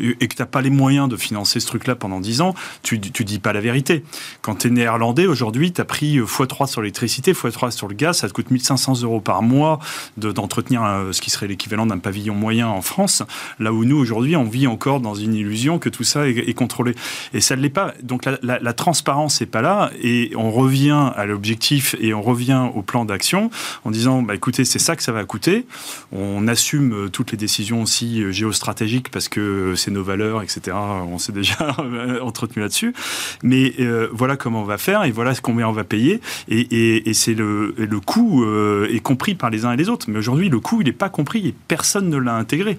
et, 0.00 0.16
que 0.26 0.34
t'as 0.34 0.44
pas 0.44 0.60
les 0.60 0.70
moyens 0.70 1.08
de 1.08 1.14
financer 1.14 1.60
ce 1.60 1.68
truc-là 1.68 1.94
pendant 1.94 2.18
10 2.18 2.40
ans, 2.40 2.56
tu, 2.82 2.98
tu 3.00 3.24
dis 3.24 3.38
pas 3.38 3.52
la 3.52 3.60
vérité. 3.60 4.02
Quand 4.42 4.56
tu 4.56 4.66
es 4.66 4.70
néerlandais, 4.70 5.28
aujourd'hui, 5.28 5.72
tu 5.72 5.80
as 5.80 5.84
pris 5.84 6.18
euh, 6.18 6.24
x3 6.24 6.66
sur 6.66 6.80
l'électricité, 6.80 7.32
x3 7.32 7.70
sur 7.70 7.86
le 7.86 7.94
gaz, 7.94 8.18
ça 8.18 8.28
te 8.28 8.32
coûte 8.32 8.50
1500 8.50 9.02
euros 9.02 9.20
par 9.20 9.40
mois 9.42 9.78
de- 10.16 10.32
d'entretenir 10.32 10.82
euh, 10.82 11.12
ce 11.12 11.20
qui 11.20 11.30
serait 11.30 11.46
l'équivalent 11.46 11.86
d'un 11.86 11.98
pavillon 11.98 12.34
moyen 12.34 12.66
en 12.66 12.82
France, 12.82 13.22
là 13.60 13.72
où 13.72 13.84
nous, 13.84 13.96
aujourd'hui, 13.96 14.34
on 14.34 14.42
vit 14.42 14.66
encore 14.66 14.98
dans 14.98 15.14
une 15.14 15.34
illusion 15.34 15.78
que 15.78 15.88
tout 15.88 16.02
ça 16.02 16.28
est, 16.28 16.38
est 16.48 16.54
contrôlé. 16.54 16.96
Et 17.32 17.40
ça 17.40 17.54
ne 17.54 17.62
l'est 17.62 17.68
pas 17.68 17.83
donc 18.02 18.24
la, 18.42 18.72
transparence 18.72 19.40
n'est 19.40 19.46
pas 19.46 19.62
là 19.62 19.90
et 20.02 20.32
on 20.36 20.50
revient 20.50 21.10
à 21.14 21.26
l'objectif 21.26 21.94
et 22.00 22.12
on 22.12 22.22
revient 22.22 22.68
au 22.74 22.82
plan 22.82 23.04
d'action 23.04 23.50
en 23.84 23.90
disant, 23.90 24.22
bah, 24.22 24.34
écoutez, 24.34 24.64
c'est 24.64 24.78
ça 24.78 24.96
que 24.96 25.02
ça 25.02 25.12
va 25.12 25.24
coûter. 25.24 25.66
On 26.12 26.48
assume 26.48 26.92
euh, 26.92 27.08
toutes 27.08 27.32
les 27.32 27.38
décisions 27.38 27.82
aussi 27.82 28.22
euh, 28.22 28.32
géostratégiques 28.32 29.10
parce 29.10 29.28
que 29.28 29.74
c'est 29.76 29.90
nos 29.90 30.02
valeurs, 30.02 30.42
etc. 30.42 30.76
On 30.76 31.18
s'est 31.18 31.32
déjà 31.32 31.76
entretenu 32.22 32.62
là-dessus. 32.62 32.94
Mais 33.42 33.74
euh, 33.80 34.08
voilà 34.12 34.36
comment 34.36 34.62
on 34.62 34.64
va 34.64 34.78
faire 34.78 35.04
et 35.04 35.10
voilà 35.10 35.34
combien 35.42 35.68
on 35.68 35.72
va 35.72 35.84
payer. 35.84 36.20
Et, 36.48 37.08
et, 37.08 37.14
c'est 37.14 37.34
le, 37.34 37.74
le 37.76 38.00
coût 38.00 38.44
euh, 38.44 38.88
est 38.90 39.00
compris 39.00 39.34
par 39.34 39.50
les 39.50 39.64
uns 39.64 39.72
et 39.72 39.76
les 39.76 39.88
autres. 39.88 40.06
Mais 40.08 40.18
aujourd'hui, 40.18 40.48
le 40.48 40.60
coût, 40.60 40.80
il 40.80 40.86
n'est 40.86 40.92
pas 40.92 41.08
compris 41.08 41.48
et 41.48 41.54
personne 41.68 42.08
ne 42.08 42.16
l'a 42.16 42.34
intégré. 42.34 42.78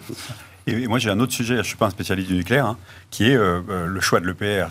Et 0.67 0.87
moi, 0.87 0.97
j'ai 0.97 1.09
un 1.11 1.19
autre 1.19 1.33
sujet, 1.33 1.55
je 1.55 1.59
ne 1.59 1.63
suis 1.63 1.75
pas 1.75 1.85
un 1.85 1.91
spécialiste 1.91 2.29
du 2.29 2.35
nucléaire, 2.35 2.65
hein, 2.65 2.77
qui 3.11 3.29
est 3.29 3.35
euh, 3.35 3.61
euh, 3.69 3.85
le 3.85 4.01
choix 4.01 4.19
de 4.19 4.25
l'EPR. 4.25 4.69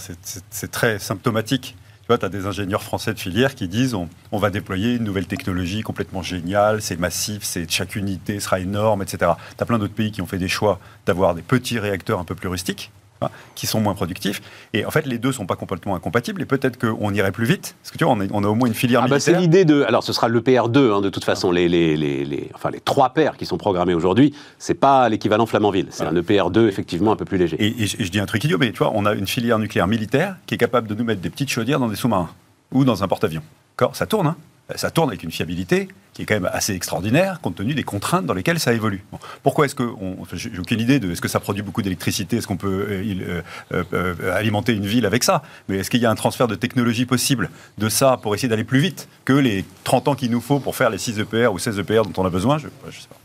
C'est 0.51 0.71
très 0.71 0.99
symptomatique. 0.99 1.77
Tu 2.03 2.09
vois, 2.09 2.19
tu 2.19 2.27
as 2.27 2.29
des 2.29 2.47
ingénieurs 2.47 2.83
français 2.83 3.15
de 3.15 3.19
filière 3.19 3.55
qui 3.55 3.67
disent 3.67 3.95
on, 3.95 4.39
va 4.39 4.51
déployer 4.51 4.97
une 4.97 5.05
nouvelle 5.05 5.27
technologie 5.27 5.81
complètement 5.81 6.23
géniale, 6.23 6.83
c'est 6.83 6.99
massif, 6.99 7.45
c'est 7.45 7.71
chaque 7.71 7.97
unité 7.97 8.41
sera 8.41 8.61
énorme, 8.61 9.01
etc. 9.01 9.33
Tu 9.57 9.63
as 9.63 9.65
plein 9.65 9.79
d'autres 9.79 9.95
pays 9.95 10.11
qui 10.11 10.21
ont 10.21 10.27
fait 10.27 10.37
des 10.37 10.49
choix 10.49 10.81
d'avoir 11.07 11.35
des 11.35 11.41
petits 11.41 11.79
réacteurs 11.79 12.19
un 12.19 12.25
peu 12.25 12.35
plus 12.35 12.49
rustiques 12.49 12.91
hein, 13.27 13.31
qui 13.55 13.67
sont 13.67 13.81
moins 13.81 13.95
productifs. 13.95 14.43
Et 14.73 14.85
en 14.85 14.91
fait, 14.91 15.07
les 15.07 15.19
deux 15.19 15.33
sont 15.33 15.47
pas 15.47 15.57
complètement 15.57 15.95
incompatibles. 15.97 16.43
Et 16.43 16.45
peut-être 16.47 16.79
qu'on 16.79 17.13
irait 17.13 17.33
plus 17.33 17.47
vite. 17.47 17.75
Parce 17.83 17.91
que 17.93 17.99
tu 17.99 18.05
vois, 18.05 18.13
on, 18.15 18.21
est- 18.21 18.31
on 18.33 18.45
a 18.45 18.49
au 18.49 18.55
moins 18.55 18.69
une 18.69 18.75
filière 18.75 19.03
Ah 19.05 19.09
bah, 19.09 19.21
c'est 19.21 19.33
l'idée 19.39 19.65
de. 19.65 19.83
Alors, 19.83 20.03
ce 20.03 20.13
sera 20.13 20.29
le 20.29 20.41
PR2, 20.41 20.93
hein, 20.93 21.01
de 21.01 21.09
toute 21.11 21.25
façon. 21.25 21.51
Les, 21.51 21.69
les, 21.69 21.97
les, 21.97 22.25
les- 22.25 22.51
enfin, 22.55 22.71
les 22.71 22.81
trois 22.81 23.11
paires 23.11 23.37
qui 23.37 23.47
sont 23.47 23.59
programmés 23.59 23.95
aujourd'hui, 23.95 24.35
c'est 24.59 24.75
pas 24.75 25.09
l'équivalent 25.09 25.47
Flamanville. 25.47 25.87
C'est 25.91 26.05
un 26.05 26.15
EPR2, 26.15 26.67
effectivement, 26.69 27.13
un 27.13 27.17
peu 27.17 27.25
plus 27.25 27.39
léger. 27.39 27.57
Et, 27.59 27.83
et 27.83 27.87
je, 27.87 28.01
et 28.01 28.05
je 28.05 28.11
dis 28.11 28.21
un 28.21 28.27
truc 28.27 28.45
idiot, 28.45 28.59
mais 28.59 28.73
tu 28.73 28.79
vois, 28.79 28.93
on 28.95 29.07
a 29.07 29.15
une 29.15 29.27
filière 29.27 29.59
nucléaire 29.59 29.87
militaire 29.87 30.37
qui 30.47 30.55
est 30.55 30.59
capable 30.59 30.89
de 30.89 30.95
nous 30.95 31.05
mettre 31.05 31.21
des 31.21 31.31
petites 31.31 31.51
chaudières 31.51 31.79
dans 31.81 31.89
des 31.89 31.97
sous-marins 31.97 32.31
ou 32.73 32.85
dans 32.85 33.03
un 33.05 33.09
porte-avions. 33.09 33.43
D'accord? 33.79 33.95
Ça 33.97 34.07
tourne, 34.07 34.27
hein? 34.29 34.37
Ça 34.77 34.91
tourne 34.91 35.11
avec 35.11 35.23
une 35.23 35.31
fiabilité 35.31 35.89
qui 36.15 36.23
est 36.23 36.27
quand 36.27 36.35
même 36.35 36.49
assez 36.53 36.75
extraordinaire 36.75 37.41
compte 37.41 37.57
tenu 37.57 37.75
des 37.75 37.83
contraintes 37.83 38.25
dans 38.25 38.35
lesquelles 38.35 38.61
ça 38.61 38.73
évolue. 38.73 39.05
Pourquoi 39.43 39.67
est-ce 39.67 39.75
que, 39.75 39.83
on- 39.83 40.17
j'ai 40.33 40.59
aucune 40.59 40.81
idée 40.81 41.01
de, 41.01 41.11
est-ce 41.11 41.21
que 41.21 41.29
ça 41.29 41.41
produit 41.41 41.63
beaucoup 41.63 41.83
d'électricité, 41.83 42.37
est-ce 42.37 42.47
qu'on 42.47 42.57
peut 42.57 42.87
euh, 42.89 43.43
euh, 43.73 43.83
euh, 43.93 44.15
euh, 44.23 44.35
alimenter 44.35 44.73
une 44.73 44.87
ville 44.87 45.07
avec 45.07 45.25
ça, 45.25 45.43
mais 45.69 45.79
est-ce 45.79 45.91
qu'il 45.91 46.01
y 46.01 46.07
a 46.07 46.11
un 46.11 46.15
transfert 46.15 46.47
de 46.49 46.55
technologie 46.55 47.05
possible 47.05 47.51
de 47.79 47.89
ça 47.89 48.17
pour 48.23 48.35
essayer 48.35 48.49
d'aller 48.49 48.65
plus 48.65 48.79
vite 48.79 49.09
que 49.25 49.33
les 49.33 49.65
30 49.83 50.09
ans 50.09 50.15
qu'il 50.15 50.31
nous 50.31 50.41
faut 50.41 50.61
pour 50.61 50.77
faire 50.77 50.89
les 50.89 50.99
6 50.99 51.19
EPR 51.19 51.53
ou 51.53 51.59
16 51.59 51.79
EPR 51.81 52.03
dont 52.05 52.23
on 52.23 52.27
a 52.27 52.31
besoin? 52.31 52.59
Je, 52.59 52.69
je 52.91 53.01
sais 53.01 53.09
pas. 53.09 53.17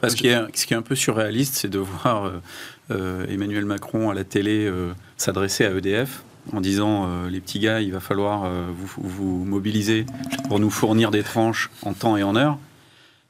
Bah, 0.00 0.08
ce, 0.08 0.16
qui 0.16 0.26
est, 0.26 0.74
un 0.74 0.82
peu 0.82 0.96
surréaliste, 0.96 1.54
c'est 1.54 1.68
de 1.68 1.78
voir 1.78 2.24
euh, 2.24 2.42
euh, 2.90 3.26
Emmanuel 3.28 3.66
Macron 3.66 4.10
à 4.10 4.14
la 4.14 4.24
télé 4.24 4.66
euh, 4.66 4.92
s'adresser 5.16 5.64
à 5.64 5.70
EDF 5.70 6.24
en 6.52 6.60
disant 6.60 7.06
euh, 7.06 7.30
les 7.30 7.40
petits 7.40 7.58
gars, 7.60 7.80
il 7.80 7.92
va 7.92 8.00
falloir 8.00 8.44
euh, 8.44 8.66
vous, 8.74 9.02
vous 9.08 9.44
mobiliser 9.44 10.06
pour 10.48 10.58
nous 10.58 10.70
fournir 10.70 11.10
des 11.10 11.22
tranches 11.22 11.70
en 11.82 11.92
temps 11.92 12.16
et 12.16 12.22
en 12.22 12.34
heure. 12.36 12.58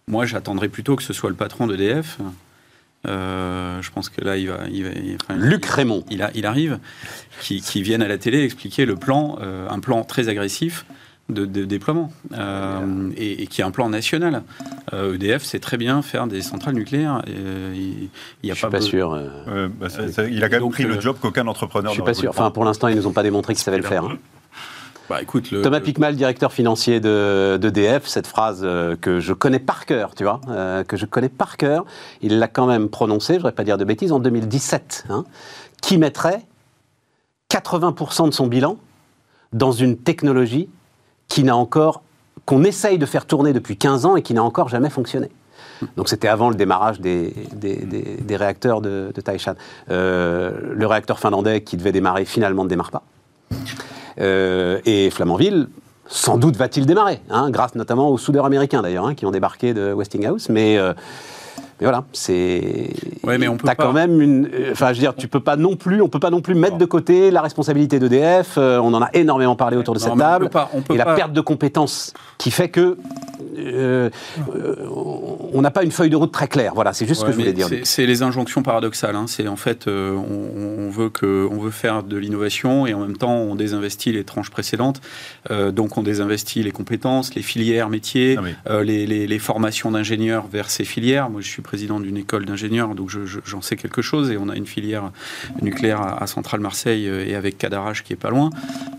Moi, 0.08 0.24
j'attendrais 0.26 0.68
plutôt 0.68 0.96
que 0.96 1.02
ce 1.02 1.12
soit 1.12 1.30
le 1.30 1.36
patron 1.36 1.66
d'EDF. 1.66 2.18
Euh, 3.06 3.82
je 3.82 3.90
pense 3.90 4.08
que 4.08 4.20
là, 4.24 4.36
il 4.36 4.48
va. 4.48 4.60
Il 4.70 4.84
va 4.84 4.90
il- 4.90 5.16
enfin, 5.20 5.34
Luc 5.38 5.64
il- 5.66 5.70
Raymond. 5.72 6.04
il, 6.10 6.22
a- 6.22 6.30
il 6.34 6.46
arrive, 6.46 6.78
qui, 7.40 7.60
qui 7.60 7.82
vienne 7.82 8.02
à 8.02 8.08
la 8.08 8.18
télé 8.18 8.42
expliquer 8.44 8.84
le 8.86 8.96
plan, 8.96 9.38
un 9.68 9.78
plan 9.80 10.04
très 10.04 10.28
agressif 10.28 10.86
de, 11.28 11.44
de 11.46 11.64
déploiement, 11.64 12.12
et, 13.16 13.42
et 13.42 13.46
qui 13.46 13.60
est 13.60 13.64
un 13.64 13.70
plan 13.70 13.88
national. 13.88 14.42
Euh, 14.94 15.14
EDF 15.14 15.42
sait 15.42 15.58
très 15.58 15.76
bien 15.78 16.02
faire 16.02 16.26
des 16.26 16.42
centrales 16.42 16.74
nucléaires. 16.74 17.22
euh, 17.28 17.72
il 17.74 18.08
il 18.42 18.48
y 18.48 18.50
a 18.50 18.54
Je 18.54 18.58
suis 18.58 18.66
pas, 18.66 18.70
pas 18.70 18.78
be- 18.78 18.82
sûr. 18.82 19.12
euh, 19.14 19.68
bah, 19.68 19.86
il 20.28 20.42
a 20.44 20.48
quand 20.48 20.52
même 20.56 20.60
donc, 20.60 20.72
pris 20.72 20.84
euh, 20.84 20.88
le 20.88 21.00
job 21.00 21.16
qu'aucun 21.20 21.46
entrepreneur 21.46 21.90
je 21.92 21.94
suis 21.94 22.02
pas 22.02 22.14
sûr. 22.14 22.30
Enfin, 22.30 22.50
pour 22.50 22.64
l'instant, 22.64 22.88
ils 22.88 22.96
nous 22.96 23.06
ont 23.06 23.12
pas 23.12 23.22
démontré 23.22 23.54
qu'ils 23.54 23.62
savaient 23.62 23.78
le 23.78 23.82
faire. 23.84 24.04
hein. 24.04 24.18
Bah, 25.08 25.20
écoute, 25.20 25.50
le, 25.50 25.62
Thomas 25.62 25.78
le- 25.78 25.84
Picmal, 25.84 26.14
directeur 26.16 26.52
financier 26.52 27.00
de 27.00 27.58
d'EDF, 27.60 28.06
cette 28.06 28.26
phrase 28.26 28.60
euh, 28.64 28.94
que 28.96 29.18
je 29.20 29.32
connais 29.32 29.58
par 29.58 29.84
cœur, 29.86 30.14
tu 30.14 30.22
vois, 30.24 30.40
euh, 30.48 30.84
que 30.84 30.96
je 30.96 31.06
connais 31.06 31.28
par 31.28 31.56
cœur, 31.56 31.84
il 32.22 32.38
l'a 32.38 32.48
quand 32.48 32.66
même 32.66 32.88
prononcée, 32.88 33.32
je 33.34 33.38
ne 33.38 33.38
voudrais 33.40 33.52
pas 33.52 33.64
dire 33.64 33.78
de 33.78 33.84
bêtises, 33.84 34.12
en 34.12 34.20
2017, 34.20 35.06
hein, 35.10 35.24
qui 35.80 35.98
mettrait 35.98 36.42
80% 37.50 38.28
de 38.28 38.32
son 38.34 38.46
bilan 38.46 38.78
dans 39.52 39.72
une 39.72 39.96
technologie 39.98 40.68
qui 41.28 41.44
n'a 41.44 41.56
encore, 41.56 42.02
qu'on 42.46 42.64
essaye 42.64 42.98
de 42.98 43.06
faire 43.06 43.26
tourner 43.26 43.52
depuis 43.52 43.76
15 43.76 44.06
ans 44.06 44.16
et 44.16 44.22
qui 44.22 44.34
n'a 44.34 44.42
encore 44.42 44.68
jamais 44.68 44.90
fonctionné. 44.90 45.30
Donc 45.96 46.08
c'était 46.08 46.28
avant 46.28 46.48
le 46.48 46.54
démarrage 46.54 47.00
des, 47.00 47.34
des, 47.52 48.36
réacteurs 48.36 48.80
de, 48.80 49.12
de 49.14 49.20
Taishan. 49.20 49.54
Euh, 49.90 50.52
le 50.72 50.86
réacteur 50.86 51.18
finlandais 51.18 51.62
qui 51.62 51.76
devait 51.76 51.92
démarrer 51.92 52.24
finalement 52.24 52.64
ne 52.64 52.68
démarre 52.68 52.90
pas. 52.90 53.02
Euh, 54.20 54.80
et 54.84 55.10
Flamanville, 55.10 55.68
sans 56.06 56.36
doute 56.36 56.56
va-t-il 56.56 56.86
démarrer, 56.86 57.20
hein, 57.30 57.50
grâce 57.50 57.74
notamment 57.74 58.10
aux 58.10 58.18
soudeurs 58.18 58.44
américains 58.44 58.82
d'ailleurs, 58.82 59.06
hein, 59.06 59.14
qui 59.14 59.26
ont 59.26 59.30
débarqué 59.30 59.74
de 59.74 59.92
Westinghouse. 59.92 60.48
Mais, 60.48 60.78
euh, 60.78 60.92
mais 61.82 61.88
voilà, 61.88 62.04
c'est. 62.12 62.90
Ouais, 63.24 63.38
mais 63.38 63.48
on 63.48 63.56
peut 63.56 63.66
T'as 63.66 63.74
pas- 63.74 63.82
quand 63.86 63.92
même 63.92 64.20
une. 64.20 64.46
euh, 64.54 64.70
Enfin, 64.70 64.88
je 64.88 64.92
veux 64.92 65.00
dire, 65.00 65.16
tu 65.16 65.26
peux 65.26 65.40
pas 65.40 65.56
non 65.56 65.74
plus, 65.74 66.00
on 66.00 66.08
peut 66.08 66.20
pas 66.20 66.30
non 66.30 66.40
plus 66.40 66.54
mettre 66.54 66.78
de 66.78 66.84
côté 66.84 67.32
la 67.32 67.42
responsabilité 67.42 67.98
d'EDF. 67.98 68.54
euh, 68.56 68.78
on 68.78 68.94
en 68.94 69.02
a 69.02 69.08
énormément 69.14 69.56
parlé 69.56 69.76
autour 69.76 69.94
de 69.94 69.98
Non, 69.98 70.04
cette 70.06 70.14
mais 70.14 70.22
on 70.22 70.26
table. 70.28 70.44
peut 70.44 70.50
pas- 70.50 70.70
on 70.74 70.80
peut 70.82 70.94
et 70.94 70.96
la 70.96 71.06
perte 71.14 71.32
de 71.32 71.40
compétences 71.40 72.14
qui 72.38 72.52
fait 72.52 72.68
que. 72.68 72.96
Euh, 73.58 74.10
euh, 74.54 74.74
on 75.54 75.60
n'a 75.62 75.70
pas 75.70 75.82
une 75.84 75.90
feuille 75.90 76.10
de 76.10 76.16
route 76.16 76.32
très 76.32 76.48
claire. 76.48 76.72
Voilà, 76.74 76.92
c'est 76.92 77.06
juste 77.06 77.20
ce 77.20 77.26
que 77.26 77.32
je 77.32 77.36
voulais 77.36 77.52
dire. 77.52 77.68
c'est- 77.84 78.06
les 78.06 78.22
injonctions 78.22 78.62
paradoxales. 78.62 79.16
hein. 79.16 79.26
C'est 79.28 79.46
en 79.48 79.56
fait, 79.56 79.86
euh, 79.86 80.12
on, 80.14 80.86
on 80.86 80.90
veut 80.90 81.08
que, 81.10 81.48
on 81.50 81.58
veut 81.58 81.70
faire 81.70 82.02
de 82.02 82.16
l'innovation 82.16 82.86
et 82.86 82.94
en 82.94 83.00
même 83.00 83.16
temps, 83.16 83.34
on 83.36 83.54
désinvestit 83.54 84.12
les 84.12 84.24
tranches 84.24 84.50
précédentes. 84.50 85.00
Euh, 85.50 85.70
donc, 85.70 85.96
on 85.98 86.02
désinvestit 86.02 86.62
les 86.62 86.72
compétences, 86.72 87.34
les 87.34 87.42
filières 87.42 87.88
métiers, 87.90 88.36
Ah 88.38 88.42
oui. 88.44 88.50
euh, 88.70 88.82
les, 88.84 89.06
les- 89.06 89.26
les 89.26 89.38
formations 89.38 89.90
d'ingénieurs 89.90 90.46
vers 90.48 90.70
ces 90.70 90.84
filières. 90.84 91.30
Moi, 91.30 91.40
je 91.40 91.48
suis 91.48 91.62
président 91.62 92.00
d'une 92.00 92.16
école 92.16 92.44
d'ingénieurs, 92.44 92.94
donc 92.94 93.10
je- 93.10 93.24
je- 93.26 93.40
j'en 93.44 93.60
sais 93.62 93.76
quelque 93.76 94.02
chose. 94.02 94.30
Et 94.30 94.36
on 94.38 94.48
a 94.48 94.56
une 94.56 94.66
filière 94.66 95.10
nucléaire 95.60 96.00
à, 96.00 96.22
à 96.22 96.26
Centrale 96.26 96.60
Marseille 96.60 97.06
et 97.06 97.34
avec 97.34 97.58
Cadarache 97.58 98.02
qui 98.04 98.12
est 98.12 98.16
pas 98.16 98.30
loin. 98.30 98.50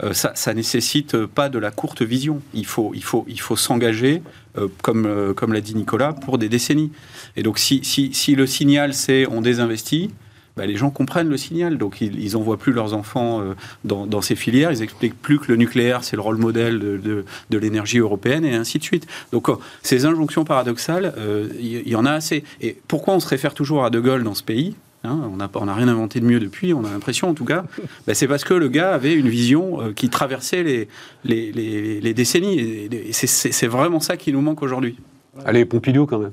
Euh, 0.03 0.13
ça, 0.13 0.31
ça 0.35 0.53
nécessite 0.53 1.25
pas 1.25 1.49
de 1.49 1.59
la 1.59 1.71
courte 1.71 2.01
vision. 2.01 2.41
Il 2.53 2.65
faut, 2.65 2.91
il 2.95 3.03
faut, 3.03 3.25
il 3.27 3.39
faut 3.39 3.55
s'engager, 3.55 4.21
euh, 4.57 4.67
comme, 4.81 5.05
euh, 5.05 5.33
comme 5.33 5.53
l'a 5.53 5.61
dit 5.61 5.75
Nicolas, 5.75 6.13
pour 6.13 6.37
des 6.37 6.49
décennies. 6.49 6.91
Et 7.35 7.43
donc, 7.43 7.57
si, 7.57 7.83
si, 7.83 8.13
si 8.13 8.35
le 8.35 8.45
signal 8.45 8.93
c'est 8.93 9.25
on 9.27 9.41
désinvestit, 9.41 10.11
bah, 10.55 10.67
les 10.67 10.75
gens 10.75 10.91
comprennent 10.91 11.29
le 11.29 11.37
signal. 11.37 11.79
Donc, 11.79 12.01
ils, 12.01 12.19
ils 12.19 12.37
envoient 12.37 12.57
plus 12.57 12.71
leurs 12.71 12.93
enfants 12.93 13.41
euh, 13.41 13.55
dans, 13.83 14.21
ces 14.21 14.35
filières. 14.35 14.71
Ils 14.71 14.83
expliquent 14.83 15.19
plus 15.19 15.39
que 15.39 15.47
le 15.47 15.55
nucléaire 15.55 16.03
c'est 16.03 16.15
le 16.15 16.21
rôle 16.21 16.37
modèle 16.37 16.77
de, 16.77 17.25
de, 17.49 17.57
l'énergie 17.57 17.97
européenne 17.97 18.45
et 18.45 18.53
ainsi 18.53 18.77
de 18.77 18.83
suite. 18.83 19.07
Donc, 19.31 19.47
ces 19.81 20.05
injonctions 20.05 20.43
paradoxales, 20.43 21.15
il 21.59 21.81
il 21.85 21.89
y, 21.89 21.95
en 21.95 22.05
a 22.05 22.11
assez. 22.11 22.43
Et 22.61 22.77
pourquoi 22.87 23.15
on 23.15 23.19
se 23.19 23.27
réfère 23.27 23.55
toujours 23.55 23.83
à 23.83 23.89
De 23.89 23.99
Gaulle 23.99 24.23
dans 24.23 24.35
ce 24.35 24.43
pays? 24.43 24.75
Hein, 25.05 25.19
on 25.31 25.35
n'a 25.35 25.47
pas- 25.49 25.59
on 25.59 25.65
n'a 25.65 25.73
rien 25.73 25.89
inventé 25.89 26.19
de 26.21 26.25
mieux 26.25 26.39
depuis, 26.39 26.73
on 26.73 26.85
a 26.85 26.89
l'impression 26.89 27.29
en 27.29 27.33
tout 27.33 27.43
cas. 27.45 27.65
Ben, 28.07 28.13
c'est 28.13 28.27
parce 28.27 28.43
que 28.43 28.53
le 28.53 28.69
gars 28.69 28.93
avait 28.93 29.13
une 29.13 29.27
vision 29.27 29.81
euh, 29.81 29.91
qui 29.93 30.09
traversait 30.09 30.63
les, 30.63 30.87
les, 31.25 31.51
les- 31.51 31.99
les 32.01 32.13
décennies. 32.13 32.59
Et, 32.59 33.09
et 33.09 33.13
c'est 33.13 33.67
vraiment 33.67 33.99
ça 33.99 34.15
qui 34.17 34.31
nous 34.31 34.41
manque 34.41 34.61
aujourd'hui. 34.63 34.97
Allez, 35.45 35.65
Pompidou 35.65 36.05
quand 36.05 36.19
même. 36.19 36.31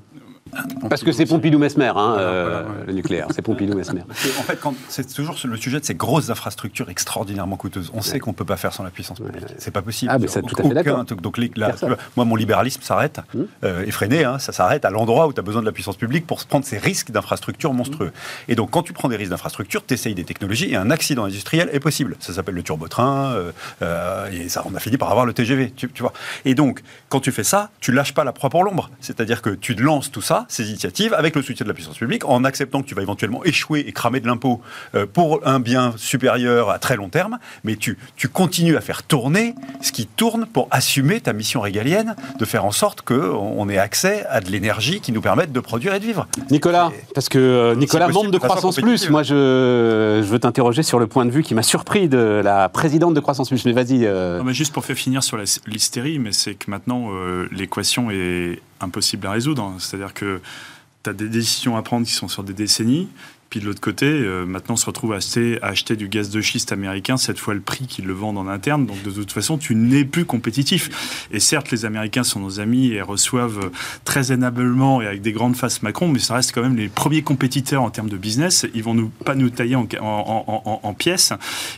Parce 0.88 1.02
que 1.02 1.12
c'est 1.12 1.26
Pompidou-Mesmer, 1.26 1.86
hein, 1.86 1.92
Voilà, 1.94 2.18
euh, 2.20 2.48
voilà, 2.50 2.68
ouais. 2.80 2.86
le 2.88 2.92
nucléaire. 2.94 3.26
C'est 3.34 3.42
Pompidou-Mesmer. 3.42 4.02
En 4.38 4.42
fait, 4.42 4.58
c'est 4.88 5.12
toujours 5.14 5.36
le 5.44 5.56
sujet 5.56 5.78
de 5.80 5.84
ces 5.84 5.94
grosses 5.94 6.30
infrastructures 6.30 6.88
extraordinairement 6.90 7.56
coûteuses. 7.56 7.90
On 7.94 8.02
sait 8.02 8.18
qu'on 8.18 8.30
ne 8.30 8.34
peut 8.36 8.44
pas 8.44 8.56
faire 8.56 8.72
sans 8.72 8.82
la 8.82 8.90
puissance 8.90 9.20
publique. 9.20 9.44
C'est 9.58 9.70
pas 9.70 9.82
possible. 9.82 10.10
Ah, 10.14 10.18
mais 10.18 10.26
ça, 10.28 10.42
tout 10.42 10.56
à 10.58 10.62
fait 10.62 10.74
d'accord. 10.74 11.04
Donc, 11.04 11.38
les- 11.38 11.50
la- 11.56 11.74
moi, 12.16 12.24
mon 12.24 12.36
libéralisme 12.36 12.82
s'arrête, 12.82 13.20
Hmm. 13.34 13.42
euh, 13.64 13.84
effréné, 13.86 14.24
hein, 14.24 14.38
ça 14.38 14.52
s'arrête 14.52 14.84
à 14.84 14.90
l'endroit 14.90 15.26
où 15.28 15.32
tu 15.32 15.40
as 15.40 15.42
besoin 15.42 15.60
de 15.60 15.66
la 15.66 15.72
puissance 15.72 15.96
publique 15.96 16.26
pour 16.26 16.44
prendre 16.46 16.64
ces 16.64 16.78
risques 16.78 17.10
d'infrastructures 17.10 17.72
monstrueux. 17.72 18.12
Et 18.48 18.54
donc, 18.54 18.70
quand 18.70 18.82
tu 18.82 18.92
prends 18.92 19.08
des 19.08 19.16
risques 19.16 19.30
d'infrastructures, 19.30 19.84
tu 19.86 19.94
essayes 19.94 20.14
des 20.14 20.24
technologies 20.24 20.70
et 20.72 20.76
un 20.76 20.90
accident 20.90 21.24
industriel 21.24 21.68
est 21.72 21.80
possible. 21.80 22.16
Ça 22.20 22.32
s'appelle 22.32 22.54
le 22.54 22.62
turbotrain, 22.62 23.32
euh, 23.34 23.52
euh, 23.82 24.30
et 24.30 24.48
ça, 24.48 24.62
on 24.70 24.74
a 24.74 24.80
fini 24.80 24.96
par 24.96 25.10
avoir 25.10 25.26
le 25.26 25.32
TGV, 25.32 25.70
tu, 25.76 25.88
tu 25.90 26.02
vois. 26.02 26.12
Et 26.44 26.54
donc, 26.54 26.82
quand 27.08 27.20
tu 27.20 27.30
fais 27.32 27.44
ça, 27.44 27.70
tu 27.80 27.92
lâches 27.92 28.14
pas 28.14 28.24
la 28.24 28.32
proie 28.32 28.50
pour 28.50 28.64
l'ombre. 28.64 28.90
C'est-à-dire 29.00 29.42
que 29.42 29.50
tu 29.50 29.74
lances 29.74 30.10
tout 30.10 30.22
ça, 30.22 30.39
ces 30.48 30.68
initiatives, 30.70 31.14
avec 31.14 31.34
le 31.36 31.42
soutien 31.42 31.64
de 31.64 31.68
la 31.68 31.74
puissance 31.74 31.98
publique, 31.98 32.24
en 32.24 32.44
acceptant 32.44 32.82
que 32.82 32.86
tu 32.86 32.94
vas 32.94 33.02
éventuellement 33.02 33.44
échouer 33.44 33.80
et 33.86 33.92
cramer 33.92 34.20
de 34.20 34.26
l'impôt 34.26 34.60
euh, 34.94 35.06
pour 35.06 35.40
un 35.46 35.60
bien 35.60 35.94
supérieur 35.96 36.70
à 36.70 36.78
très 36.78 36.96
long 36.96 37.08
terme, 37.08 37.38
mais 37.64 37.76
tu, 37.76 37.98
tu 38.16 38.28
continues 38.28 38.76
à 38.76 38.80
faire 38.80 39.02
tourner 39.02 39.54
ce 39.80 39.92
qui 39.92 40.06
tourne 40.06 40.46
pour 40.46 40.68
assumer 40.70 41.20
ta 41.20 41.32
mission 41.32 41.60
régalienne, 41.60 42.14
de 42.38 42.44
faire 42.44 42.64
en 42.64 42.72
sorte 42.72 43.02
qu'on 43.02 43.14
on 43.56 43.68
ait 43.68 43.78
accès 43.78 44.24
à 44.28 44.40
de 44.40 44.50
l'énergie 44.50 45.00
qui 45.00 45.12
nous 45.12 45.20
permette 45.20 45.52
de 45.52 45.60
produire 45.60 45.94
et 45.94 46.00
de 46.00 46.04
vivre. 46.04 46.26
Nicolas, 46.50 46.90
parce 47.14 47.28
que 47.28 47.38
euh, 47.38 47.74
Nicolas, 47.74 48.06
possible, 48.06 48.24
membre 48.24 48.30
de 48.32 48.38
Croissance 48.38 48.76
Plus, 48.76 49.10
moi 49.10 49.22
je, 49.22 49.34
je 50.24 50.28
veux 50.30 50.38
t'interroger 50.38 50.82
sur 50.82 50.98
le 50.98 51.06
point 51.06 51.24
de 51.26 51.30
vue 51.30 51.42
qui 51.42 51.54
m'a 51.54 51.62
surpris 51.62 52.08
de 52.08 52.40
la 52.44 52.68
présidente 52.68 53.14
de 53.14 53.20
Croissance 53.20 53.48
Plus. 53.48 53.64
Mais 53.64 53.72
vas-y. 53.72 54.04
euh, 54.04 54.38
Non, 54.38 54.44
mais 54.44 54.54
juste 54.54 54.72
pour 54.72 54.84
faire 54.84 54.96
finir 54.96 55.22
sur 55.22 55.36
l'hystérie, 55.66 56.18
mais 56.18 56.32
c'est 56.32 56.54
que 56.54 56.70
maintenant, 56.70 57.08
euh, 57.12 57.48
l'équation 57.52 58.10
est 58.10 58.60
impossible 58.80 59.26
à 59.26 59.32
résoudre. 59.32 59.74
C'est-à-dire 59.78 60.14
que 60.14 60.40
tu 61.02 61.10
as 61.10 61.12
des 61.12 61.28
décisions 61.28 61.76
à 61.76 61.82
prendre 61.82 62.06
qui 62.06 62.12
sont 62.12 62.28
sur 62.28 62.44
des 62.44 62.52
décennies, 62.52 63.08
Puis 63.50 63.58
de 63.58 63.66
l'autre 63.66 63.80
côté, 63.80 64.06
euh, 64.06 64.46
maintenant, 64.46 64.74
on 64.74 64.76
se 64.76 64.86
retrouve 64.86 65.12
à 65.12 65.16
acheter, 65.16 65.96
du 65.96 66.08
gaz 66.08 66.30
de 66.30 66.40
schiste 66.40 66.70
américain, 66.70 67.16
cette 67.16 67.40
fois 67.40 67.52
le 67.52 67.60
prix 67.60 67.88
qu'ils 67.88 68.06
le 68.06 68.12
vendent 68.12 68.38
en 68.38 68.46
interne. 68.46 68.86
Donc 68.86 69.02
de 69.02 69.10
toute 69.10 69.32
façon, 69.32 69.58
tu 69.58 69.74
n'es 69.74 70.04
plus 70.04 70.24
compétitif. 70.24 71.26
Et 71.32 71.40
certes, 71.40 71.72
les 71.72 71.84
Américains 71.84 72.22
sont 72.22 72.38
nos 72.38 72.60
amis 72.60 72.92
et 72.92 73.02
reçoivent 73.02 73.72
très 74.04 74.30
aimablement 74.30 75.02
et 75.02 75.08
avec 75.08 75.20
des 75.20 75.32
grandes 75.32 75.56
faces 75.56 75.82
Macron, 75.82 76.06
mais 76.06 76.20
ça 76.20 76.34
reste 76.34 76.52
quand 76.54 76.62
même 76.62 76.76
les 76.76 76.88
premiers 76.88 77.22
compétiteurs 77.22 77.82
en 77.82 77.90
termes 77.90 78.08
de 78.08 78.16
business. 78.16 78.66
Ils 78.72 78.84
vont 78.84 78.94
nous 78.94 79.08
pas 79.08 79.34
nous 79.34 79.50
tailler 79.50 79.74
en, 79.74 80.94
pièces. 80.96 81.32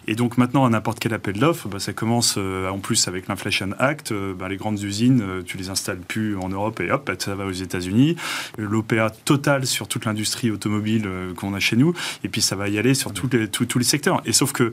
Et 0.06 0.14
donc 0.14 0.36
maintenant, 0.36 0.66
à 0.66 0.68
n'importe 0.68 0.98
quel 0.98 1.14
appel 1.14 1.38
d'offres, 1.38 1.68
bah, 1.68 1.78
ça 1.78 1.94
commence 1.94 2.34
euh, 2.36 2.68
en 2.68 2.80
plus 2.80 3.08
avec 3.08 3.28
l'Inflation 3.28 3.70
Act. 3.78 4.12
Euh, 4.12 4.34
bah, 4.34 4.50
les 4.50 4.58
grandes 4.58 4.82
usines, 4.82 5.22
tu 5.46 5.56
les 5.56 5.70
installes 5.70 6.00
plus 6.00 6.36
en 6.36 6.50
Europe 6.50 6.80
et 6.80 6.90
hop, 6.90 7.10
ça 7.18 7.34
va 7.34 7.46
aux 7.46 7.50
États-Unis. 7.50 8.16
L'OPA 8.58 9.08
total 9.24 9.64
sur 9.66 9.88
toute 9.88 10.04
l'industrie 10.04 10.50
automobile 10.50 11.08
qu'on 11.36 11.54
a 11.54 11.61
chez 11.62 11.76
nous. 11.76 11.94
Et 12.24 12.28
puis 12.28 12.42
ça 12.42 12.56
va 12.56 12.68
y 12.68 12.78
aller 12.78 12.94
sur 12.94 13.12
tous 13.12 13.28
les, 13.32 13.48
tous, 13.48 13.78
les 13.78 13.84
secteurs. 13.84 14.20
Et 14.26 14.32
sauf 14.32 14.52
que 14.52 14.72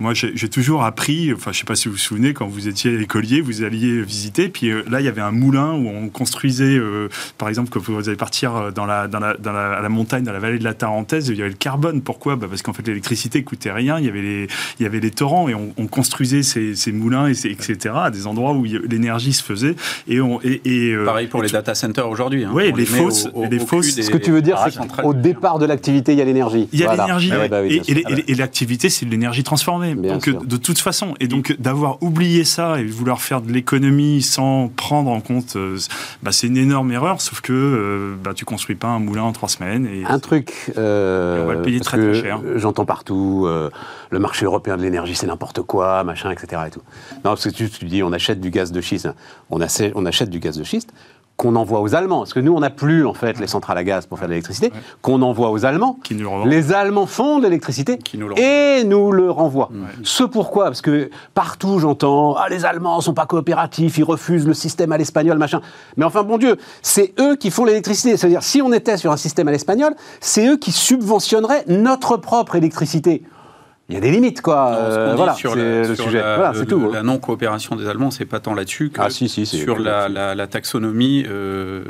moi, 0.00 0.14
j'ai 0.14 0.48
toujours 0.48 0.84
appris, 0.84 1.32
enfin, 1.34 1.50
je 1.50 1.58
sais 1.58 1.64
pas 1.64 1.74
si 1.74 1.88
vous 1.88 1.94
vous 1.94 1.98
souvenez, 1.98 2.32
quand 2.32 2.46
vous 2.46 2.68
étiez 2.68 3.00
écolier, 3.00 3.40
vous 3.40 3.64
alliez 3.64 4.00
visiter, 4.00 4.48
puis 4.48 4.70
euh, 4.70 4.84
là, 4.88 5.00
il 5.00 5.04
y 5.04 5.08
avait 5.08 5.22
un 5.22 5.32
moulin 5.32 5.72
où 5.72 5.88
on 5.88 6.08
construisait, 6.08 6.78
euh, 6.78 7.08
par 7.36 7.48
exemple, 7.48 7.68
quand 7.70 7.80
vous 7.80 8.08
allez 8.08 8.16
partir 8.16 8.54
euh, 8.54 8.70
dans 8.70 8.86
la, 8.86 9.08
dans, 9.08 9.18
la, 9.18 9.34
dans 9.34 9.50
la, 9.50 9.72
à 9.72 9.82
la 9.82 9.88
montagne, 9.88 10.22
dans 10.22 10.32
la 10.32 10.38
vallée 10.38 10.60
de 10.60 10.62
la 10.62 10.74
Tarentaise, 10.74 11.30
il 11.30 11.36
y 11.36 11.40
avait 11.40 11.50
le 11.50 11.56
carbone. 11.56 12.00
Pourquoi? 12.00 12.36
Bah 12.36 12.46
Parce 12.48 12.62
qu'en 12.62 12.72
fait, 12.72 12.86
l'électricité 12.86 13.42
coûtait 13.42 13.72
rien, 13.72 13.98
il 13.98 14.06
y 14.06 14.08
avait 14.08 14.22
les, 14.22 14.46
il 14.78 14.84
y 14.84 14.86
avait 14.86 15.00
les 15.00 15.10
torrents, 15.10 15.48
et 15.48 15.56
on, 15.56 15.74
on 15.76 15.88
construisait 15.88 16.44
ces, 16.44 16.76
ces, 16.76 16.92
moulins, 16.92 17.26
et 17.26 17.32
etc., 17.32 17.92
à 17.96 18.10
des 18.12 18.28
endroits 18.28 18.52
où 18.52 18.62
l'énergie 18.62 19.32
se 19.32 19.42
faisait. 19.42 19.74
Et 20.06 20.20
on, 20.20 20.40
et, 20.44 20.60
et 20.64 20.96
Pareil 21.04 21.26
pour 21.26 21.42
les 21.42 21.48
data 21.48 21.74
centers 21.74 22.08
aujourd'hui. 22.08 22.44
Hein, 22.44 22.52
oui, 22.54 22.72
les, 22.72 22.86
fausses. 22.86 23.28
les 23.50 23.58
fausses 23.58 24.00
Ce 24.00 24.10
que 24.10 24.16
tu 24.16 24.30
veux 24.30 24.42
dire, 24.42 24.64
c'est 24.70 25.02
qu'au 25.02 25.12
départ 25.12 25.58
de 25.58 25.66
l'activité, 25.66 26.12
il 26.12 26.20
y 26.20 26.22
a 26.22 26.24
l'énergie. 26.24 26.68
Il 26.72 26.78
y 26.78 26.84
a 26.84 26.94
l'énergie, 26.94 27.32
ah 27.32 27.48
bah 27.48 27.62
et, 27.64 28.34
l'activité, 28.36 28.90
c'est 28.90 29.04
de 29.04 29.10
l'énergie 29.10 29.42
transformée. 29.42 29.87
Donc, 29.94 30.28
de 30.28 30.56
toute 30.56 30.78
façon, 30.78 31.14
et 31.20 31.28
donc 31.28 31.56
d'avoir 31.58 32.02
oublié 32.02 32.44
ça 32.44 32.80
et 32.80 32.84
vouloir 32.84 33.20
faire 33.20 33.40
de 33.40 33.52
l'économie 33.52 34.22
sans 34.22 34.68
prendre 34.68 35.10
en 35.10 35.20
compte, 35.20 35.56
euh, 35.56 35.78
bah, 36.22 36.32
c'est 36.32 36.46
une 36.46 36.56
énorme 36.56 36.92
erreur. 36.92 37.20
Sauf 37.20 37.40
que 37.40 37.52
euh, 37.52 38.14
bah, 38.22 38.34
tu 38.34 38.44
construis 38.44 38.76
pas 38.76 38.88
un 38.88 38.98
moulin 38.98 39.22
en 39.22 39.32
trois 39.32 39.48
semaines. 39.48 39.86
Et 39.86 40.04
un 40.04 40.18
truc. 40.18 40.72
Euh, 40.76 41.44
on 41.44 41.46
va 41.46 41.54
le 41.54 41.62
payer 41.62 41.80
très, 41.80 41.98
très 41.98 42.14
cher. 42.14 42.40
J'entends 42.56 42.84
partout 42.84 43.46
le 44.10 44.18
marché 44.18 44.46
européen 44.46 44.76
de 44.76 44.82
l'énergie, 44.82 45.14
c'est 45.14 45.26
n'importe 45.26 45.62
quoi, 45.62 46.02
machin, 46.04 46.30
etc. 46.30 46.62
Et 46.66 46.70
tout. 46.70 46.82
Non, 47.16 47.30
parce 47.30 47.44
que 47.44 47.50
tu, 47.50 47.68
tu, 47.68 47.84
dis, 47.84 48.02
on 48.02 48.12
achète 48.12 48.40
du 48.40 48.50
gaz 48.50 48.72
de 48.72 48.80
schiste. 48.80 49.08
On, 49.50 49.58
on 49.94 50.06
achète 50.06 50.30
du 50.30 50.38
gaz 50.38 50.56
de 50.56 50.64
schiste 50.64 50.92
qu'on 51.38 51.54
envoie 51.54 51.80
aux 51.80 51.94
Allemands. 51.94 52.18
Parce 52.18 52.34
que 52.34 52.40
nous, 52.40 52.52
on 52.52 52.58
n'a 52.58 52.68
plus, 52.68 53.06
en 53.06 53.14
fait, 53.14 53.38
les 53.38 53.46
centrales 53.46 53.78
à 53.78 53.84
gaz 53.84 54.06
pour 54.06 54.18
faire 54.18 54.26
de 54.26 54.32
l'électricité, 54.32 54.72
qu'on 55.00 55.22
envoie 55.22 55.50
aux 55.50 55.64
Allemands. 55.64 55.96
Qui 56.02 56.16
nous 56.16 56.28
les 56.44 56.72
Allemands 56.72 57.06
font 57.06 57.38
de 57.38 57.44
l'électricité 57.44 57.98
et 58.36 58.82
nous 58.84 59.12
le 59.12 59.30
renvoient. 59.30 59.70
Ce 60.02 60.24
pourquoi 60.24 60.64
Parce 60.64 60.82
que 60.82 61.10
partout, 61.34 61.78
j'entends 61.78 62.34
ah, 62.34 62.48
les 62.50 62.64
Allemands 62.64 63.00
sont 63.00 63.14
pas 63.14 63.26
coopératifs, 63.26 63.96
ils 63.98 64.04
refusent 64.04 64.46
le 64.46 64.54
système 64.54 64.90
à 64.90 64.98
l'espagnol, 64.98 65.38
machin. 65.38 65.60
Mais 65.96 66.04
enfin, 66.04 66.24
bon 66.24 66.38
Dieu, 66.38 66.56
c'est 66.82 67.14
eux 67.20 67.36
qui 67.36 67.50
font 67.50 67.64
l'électricité. 67.64 68.16
C'est-à-dire, 68.16 68.42
si 68.42 68.60
on 68.60 68.72
était 68.72 68.96
sur 68.96 69.12
un 69.12 69.16
système 69.16 69.46
à 69.46 69.52
l'espagnol, 69.52 69.94
c'est 70.20 70.46
eux 70.48 70.56
qui 70.56 70.72
subventionneraient 70.72 71.64
notre 71.68 72.16
propre 72.16 72.56
électricité 72.56 73.22
il 73.90 73.94
y 73.94 73.96
a 73.96 74.00
des 74.02 74.10
limites, 74.10 74.42
quoi. 74.42 74.74
Euh, 74.74 75.14
voilà, 75.16 75.32
sur 75.32 75.54
le 75.54 75.94
sujet. 75.94 76.20
voilà, 76.20 76.52
c'est 76.54 76.66
tout. 76.66 76.90
La 76.92 77.02
non-coopération 77.02 77.74
des 77.74 77.88
Allemands, 77.88 78.10
c'est 78.10 78.26
pas 78.26 78.38
tant 78.38 78.52
là-dessus 78.52 78.90
que 78.90 79.00
ah, 79.00 79.08
si, 79.08 79.30
si, 79.30 79.46
sur 79.46 79.78
la, 79.78 80.10
la, 80.10 80.34
la, 80.34 80.46
taxonomie 80.46 81.24
euh, 81.26 81.82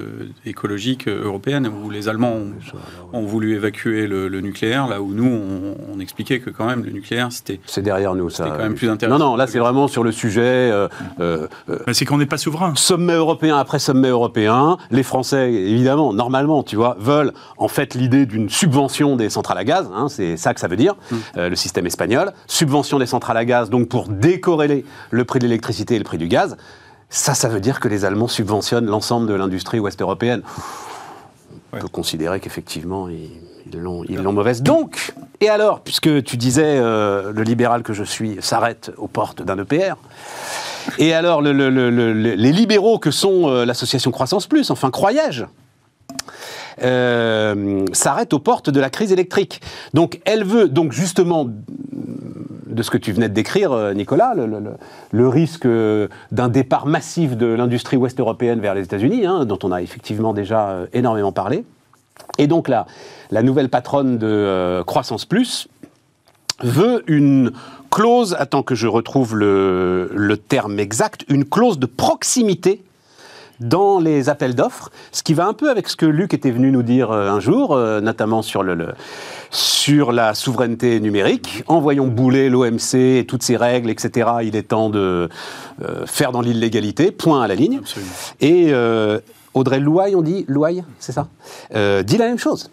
écologique 0.46 1.08
européenne, 1.08 1.66
où 1.66 1.90
les 1.90 2.08
Allemands 2.08 2.36
ont, 3.12 3.22
voulu 3.22 3.56
évacuer 3.56 4.06
le, 4.06 4.28
nucléaire, 4.40 4.86
là 4.86 5.02
où 5.02 5.12
nous, 5.12 5.26
on, 5.26 5.76
on, 5.92 5.98
expliquait 5.98 6.38
que 6.38 6.50
quand 6.50 6.66
même 6.66 6.84
le 6.84 6.92
nucléaire, 6.92 7.32
c'était. 7.32 7.58
C'est 7.66 7.82
derrière 7.82 8.14
nous, 8.14 8.30
ça. 8.30 8.44
C'était 8.44 8.56
quand 8.56 8.62
même 8.62 8.74
plus 8.76 8.88
intéressant. 8.88 9.18
Non, 9.18 9.30
non, 9.30 9.36
là, 9.36 9.48
c'est 9.48 9.58
vraiment 9.58 9.88
sur 9.88 10.04
le 10.04 10.12
sujet. 10.12 10.70
Euh, 10.70 10.86
euh, 11.18 11.48
c'est 11.90 12.04
qu'on 12.04 12.18
n'est 12.18 12.26
pas 12.26 12.38
souverain. 12.38 12.74
Sommet 12.76 13.14
européen 13.14 13.58
après 13.58 13.80
sommet 13.80 14.08
européen, 14.08 14.76
les 14.92 15.02
Français, 15.02 15.52
évidemment, 15.52 16.12
normalement, 16.12 16.62
tu 16.62 16.76
vois, 16.76 16.96
veulent 17.00 17.32
en 17.56 17.66
fait 17.66 17.94
l'idée 17.94 18.24
d'une 18.24 18.48
subvention 18.48 19.16
des 19.16 19.30
centrales 19.30 19.58
à 19.58 19.64
gaz. 19.64 19.90
Hein, 19.92 20.06
c'est 20.08 20.36
ça 20.36 20.54
que 20.54 20.60
ça 20.60 20.68
veut 20.68 20.76
dire. 20.76 20.94
Hum. 21.10 21.18
le 21.34 21.56
système 21.56 21.87
espagnol, 21.88 22.32
subvention 22.46 22.98
des 22.98 23.06
centrales 23.06 23.36
à 23.36 23.44
gaz, 23.44 23.68
donc 23.70 23.88
pour 23.88 24.08
décorréler 24.08 24.84
le 25.10 25.24
prix 25.24 25.40
de 25.40 25.44
l'électricité 25.44 25.96
et 25.96 25.98
le 25.98 26.04
prix 26.04 26.18
du 26.18 26.28
gaz. 26.28 26.56
Ça, 27.10 27.34
ça 27.34 27.48
veut 27.48 27.60
dire 27.60 27.80
que 27.80 27.88
les 27.88 28.04
Allemands 28.04 28.28
subventionnent 28.28 28.86
l'ensemble 28.86 29.26
de 29.26 29.34
l'industrie 29.34 29.80
ouest-européenne. 29.80 30.42
On 31.72 31.78
peut 31.78 31.88
considérer 31.88 32.40
qu'effectivement, 32.40 33.08
ils 33.08 33.78
l'ont 33.78 34.04
ils 34.08 34.20
mauvaise. 34.20 34.62
Donc, 34.62 35.12
et 35.40 35.48
alors, 35.48 35.80
puisque 35.80 36.22
tu 36.24 36.36
disais, 36.36 36.78
euh, 36.78 37.32
le 37.32 37.42
libéral 37.42 37.82
que 37.82 37.92
je 37.92 38.04
suis 38.04 38.36
s'arrête 38.40 38.92
aux 38.96 39.08
portes 39.08 39.42
d'un 39.42 39.58
EPR, 39.58 39.94
et 40.98 41.12
alors 41.12 41.42
les 41.42 42.52
libéraux 42.52 42.98
que 42.98 43.10
sont 43.10 43.48
euh, 43.48 43.64
l'association 43.64 44.10
Croissance 44.10 44.46
Plus, 44.46 44.70
enfin 44.70 44.90
croyais-je, 44.90 45.44
euh, 46.82 47.84
s'arrête 47.92 48.32
aux 48.32 48.38
portes 48.38 48.70
de 48.70 48.80
la 48.80 48.90
crise 48.90 49.12
électrique. 49.12 49.60
Donc 49.94 50.20
elle 50.24 50.44
veut, 50.44 50.68
donc 50.68 50.92
justement, 50.92 51.46
de 51.46 52.82
ce 52.82 52.90
que 52.90 52.98
tu 52.98 53.12
venais 53.12 53.28
de 53.28 53.34
décrire, 53.34 53.72
euh, 53.72 53.94
Nicolas, 53.94 54.34
le, 54.34 55.28
risque 55.28 55.66
euh, 55.66 56.08
d'un 56.32 56.48
départ 56.48 56.86
massif 56.86 57.36
de 57.36 57.46
l'industrie 57.46 57.96
ouest 57.96 58.18
européenne 58.20 58.60
vers 58.60 58.74
les 58.74 58.82
États-Unis, 58.82 59.26
hein, 59.26 59.44
dont 59.44 59.58
on 59.62 59.72
a 59.72 59.82
effectivement 59.82 60.32
déjà 60.32 60.86
énormément 60.92 61.32
parlé. 61.32 61.64
Et 62.38 62.46
donc 62.46 62.68
là, 62.68 62.86
la 63.30 63.42
nouvelle 63.42 63.68
patronne 63.68 64.18
de 64.18 64.82
Croissance 64.86 65.24
Plus 65.24 65.68
veut 66.62 67.02
une 67.06 67.52
clause, 67.90 68.36
attends 68.38 68.62
que 68.62 68.74
je 68.74 68.86
retrouve 68.86 69.36
le, 69.36 70.10
le 70.14 70.36
terme 70.36 70.78
exact, 70.78 71.24
une 71.28 71.44
clause 71.44 71.78
de 71.78 71.86
proximité 71.86 72.82
dans 73.60 73.98
les 73.98 74.28
appels 74.28 74.54
d'offres, 74.54 74.90
ce 75.12 75.22
qui 75.22 75.34
va 75.34 75.46
un 75.46 75.52
peu 75.52 75.70
avec 75.70 75.88
ce 75.88 75.96
que 75.96 76.06
Luc 76.06 76.34
était 76.34 76.50
venu 76.50 76.70
nous 76.70 76.82
dire 76.82 77.10
euh, 77.10 77.30
un 77.30 77.40
jour, 77.40 77.74
euh, 77.74 78.00
notamment 78.00 78.42
sur, 78.42 78.62
le, 78.62 78.88
sur 79.50 80.12
la 80.12 80.34
souveraineté 80.34 81.00
numérique. 81.00 81.64
Envoyons 81.66 82.06
bouler 82.06 82.50
l'OMC 82.50 82.94
et 82.94 83.24
toutes 83.26 83.42
ses 83.42 83.56
règles, 83.56 83.90
etc. 83.90 84.30
Il 84.42 84.56
est 84.56 84.68
temps 84.68 84.90
de 84.90 85.28
euh, 85.82 86.06
faire 86.06 86.32
dans 86.32 86.40
l'illégalité, 86.40 87.10
point 87.10 87.42
à 87.42 87.48
la 87.48 87.54
ligne. 87.54 87.80
Et 88.40 88.72
Audrey 89.54 89.80
Louaille, 89.80 90.14
on 90.14 90.22
dit 90.22 90.44
Louaille, 90.46 90.84
c'est 90.98 91.12
ça? 91.12 91.28
Dit 91.70 92.16
la 92.16 92.26
même 92.26 92.38
chose. 92.38 92.70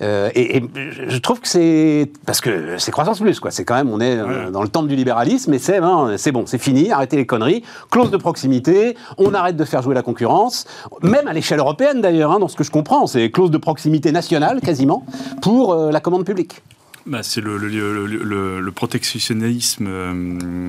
Euh, 0.00 0.30
et, 0.34 0.62
je 1.08 1.18
trouve 1.18 1.40
que 1.40 1.48
c'est 1.48 2.10
parce 2.24 2.40
que 2.40 2.78
c'est 2.78 2.90
croissance 2.90 3.20
plus 3.20 3.40
quoi. 3.40 3.50
C'est 3.50 3.64
quand 3.64 3.74
même 3.74 3.90
on 3.90 4.00
est 4.00 4.16
euh, 4.16 4.50
dans 4.50 4.62
le 4.62 4.68
temple 4.68 4.88
du 4.88 4.96
libéralisme 4.96 5.52
et 5.54 5.58
c'est 5.58 5.80
ben, 5.80 6.14
c'est 6.16 6.32
bon, 6.32 6.44
c'est 6.46 6.58
fini, 6.58 6.92
arrêtez 6.92 7.16
les 7.16 7.26
conneries, 7.26 7.64
clause 7.90 8.10
de 8.10 8.16
proximité, 8.16 8.96
on 9.16 9.34
arrête 9.34 9.56
de 9.56 9.64
faire 9.64 9.82
jouer 9.82 9.94
la 9.94 10.02
concurrence, 10.02 10.66
même 11.02 11.26
à 11.26 11.32
l'échelle 11.32 11.58
européenne 11.58 12.00
d'ailleurs, 12.00 12.32
hein, 12.32 12.38
dans 12.38 12.48
ce 12.48 12.56
que 12.56 12.64
je 12.64 12.70
comprends, 12.70 13.06
c'est 13.06 13.30
clause 13.30 13.50
de 13.50 13.58
proximité 13.58 14.12
nationale 14.12 14.60
quasiment 14.60 15.04
pour 15.42 15.72
euh, 15.72 15.90
la 15.90 16.00
commande 16.00 16.24
publique. 16.24 16.62
Bah, 17.08 17.22
c'est 17.22 17.40
le, 17.40 17.56
le, 17.56 18.60
le, 18.60 18.70
protectionnisme. 18.70 19.86
Euh, 19.88 20.68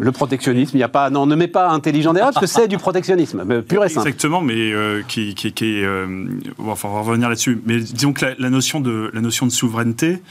le 0.00 0.12
protectionnisme, 0.12 0.70
il 0.74 0.78
n'y 0.78 0.84
a 0.84 0.88
pas. 0.88 1.10
Non, 1.10 1.26
ne 1.26 1.36
mets 1.36 1.46
pas 1.46 1.68
intelligent 1.68 2.14
derrière, 2.14 2.32
parce 2.32 2.40
que 2.40 2.50
c'est 2.50 2.68
du 2.68 2.78
protectionnisme, 2.78 3.44
pur 3.62 3.84
et 3.84 3.90
simple. 3.90 4.08
Exactement, 4.08 4.40
mais 4.40 4.72
euh, 4.72 5.02
qui, 5.06 5.34
qui, 5.34 5.52
qui 5.52 5.80
est. 5.80 5.84
Euh, 5.84 6.26
enfin, 6.66 6.88
on 6.88 6.94
va 6.94 7.00
revenir 7.00 7.28
là-dessus. 7.28 7.60
Mais 7.66 7.80
disons 7.80 8.14
que 8.14 8.24
la, 8.38 8.50
notion, 8.50 8.80
de, 8.80 9.10
la 9.12 9.20
notion 9.20 9.44
de 9.44 9.50
souveraineté, 9.50 10.22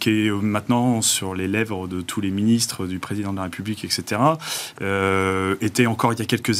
qui 0.00 0.10
est 0.10 0.30
maintenant 0.30 1.00
sur 1.00 1.36
les 1.36 1.46
lèvres 1.46 1.86
de 1.86 2.00
tous 2.00 2.20
les 2.20 2.32
ministres, 2.32 2.86
du 2.86 2.98
président 2.98 3.30
de 3.30 3.36
la 3.36 3.44
République, 3.44 3.84
etc., 3.84 4.20
était 5.60 5.86
encore 5.86 6.12
il 6.12 6.18
y 6.18 6.22
a 6.22 6.24
quelques, 6.24 6.52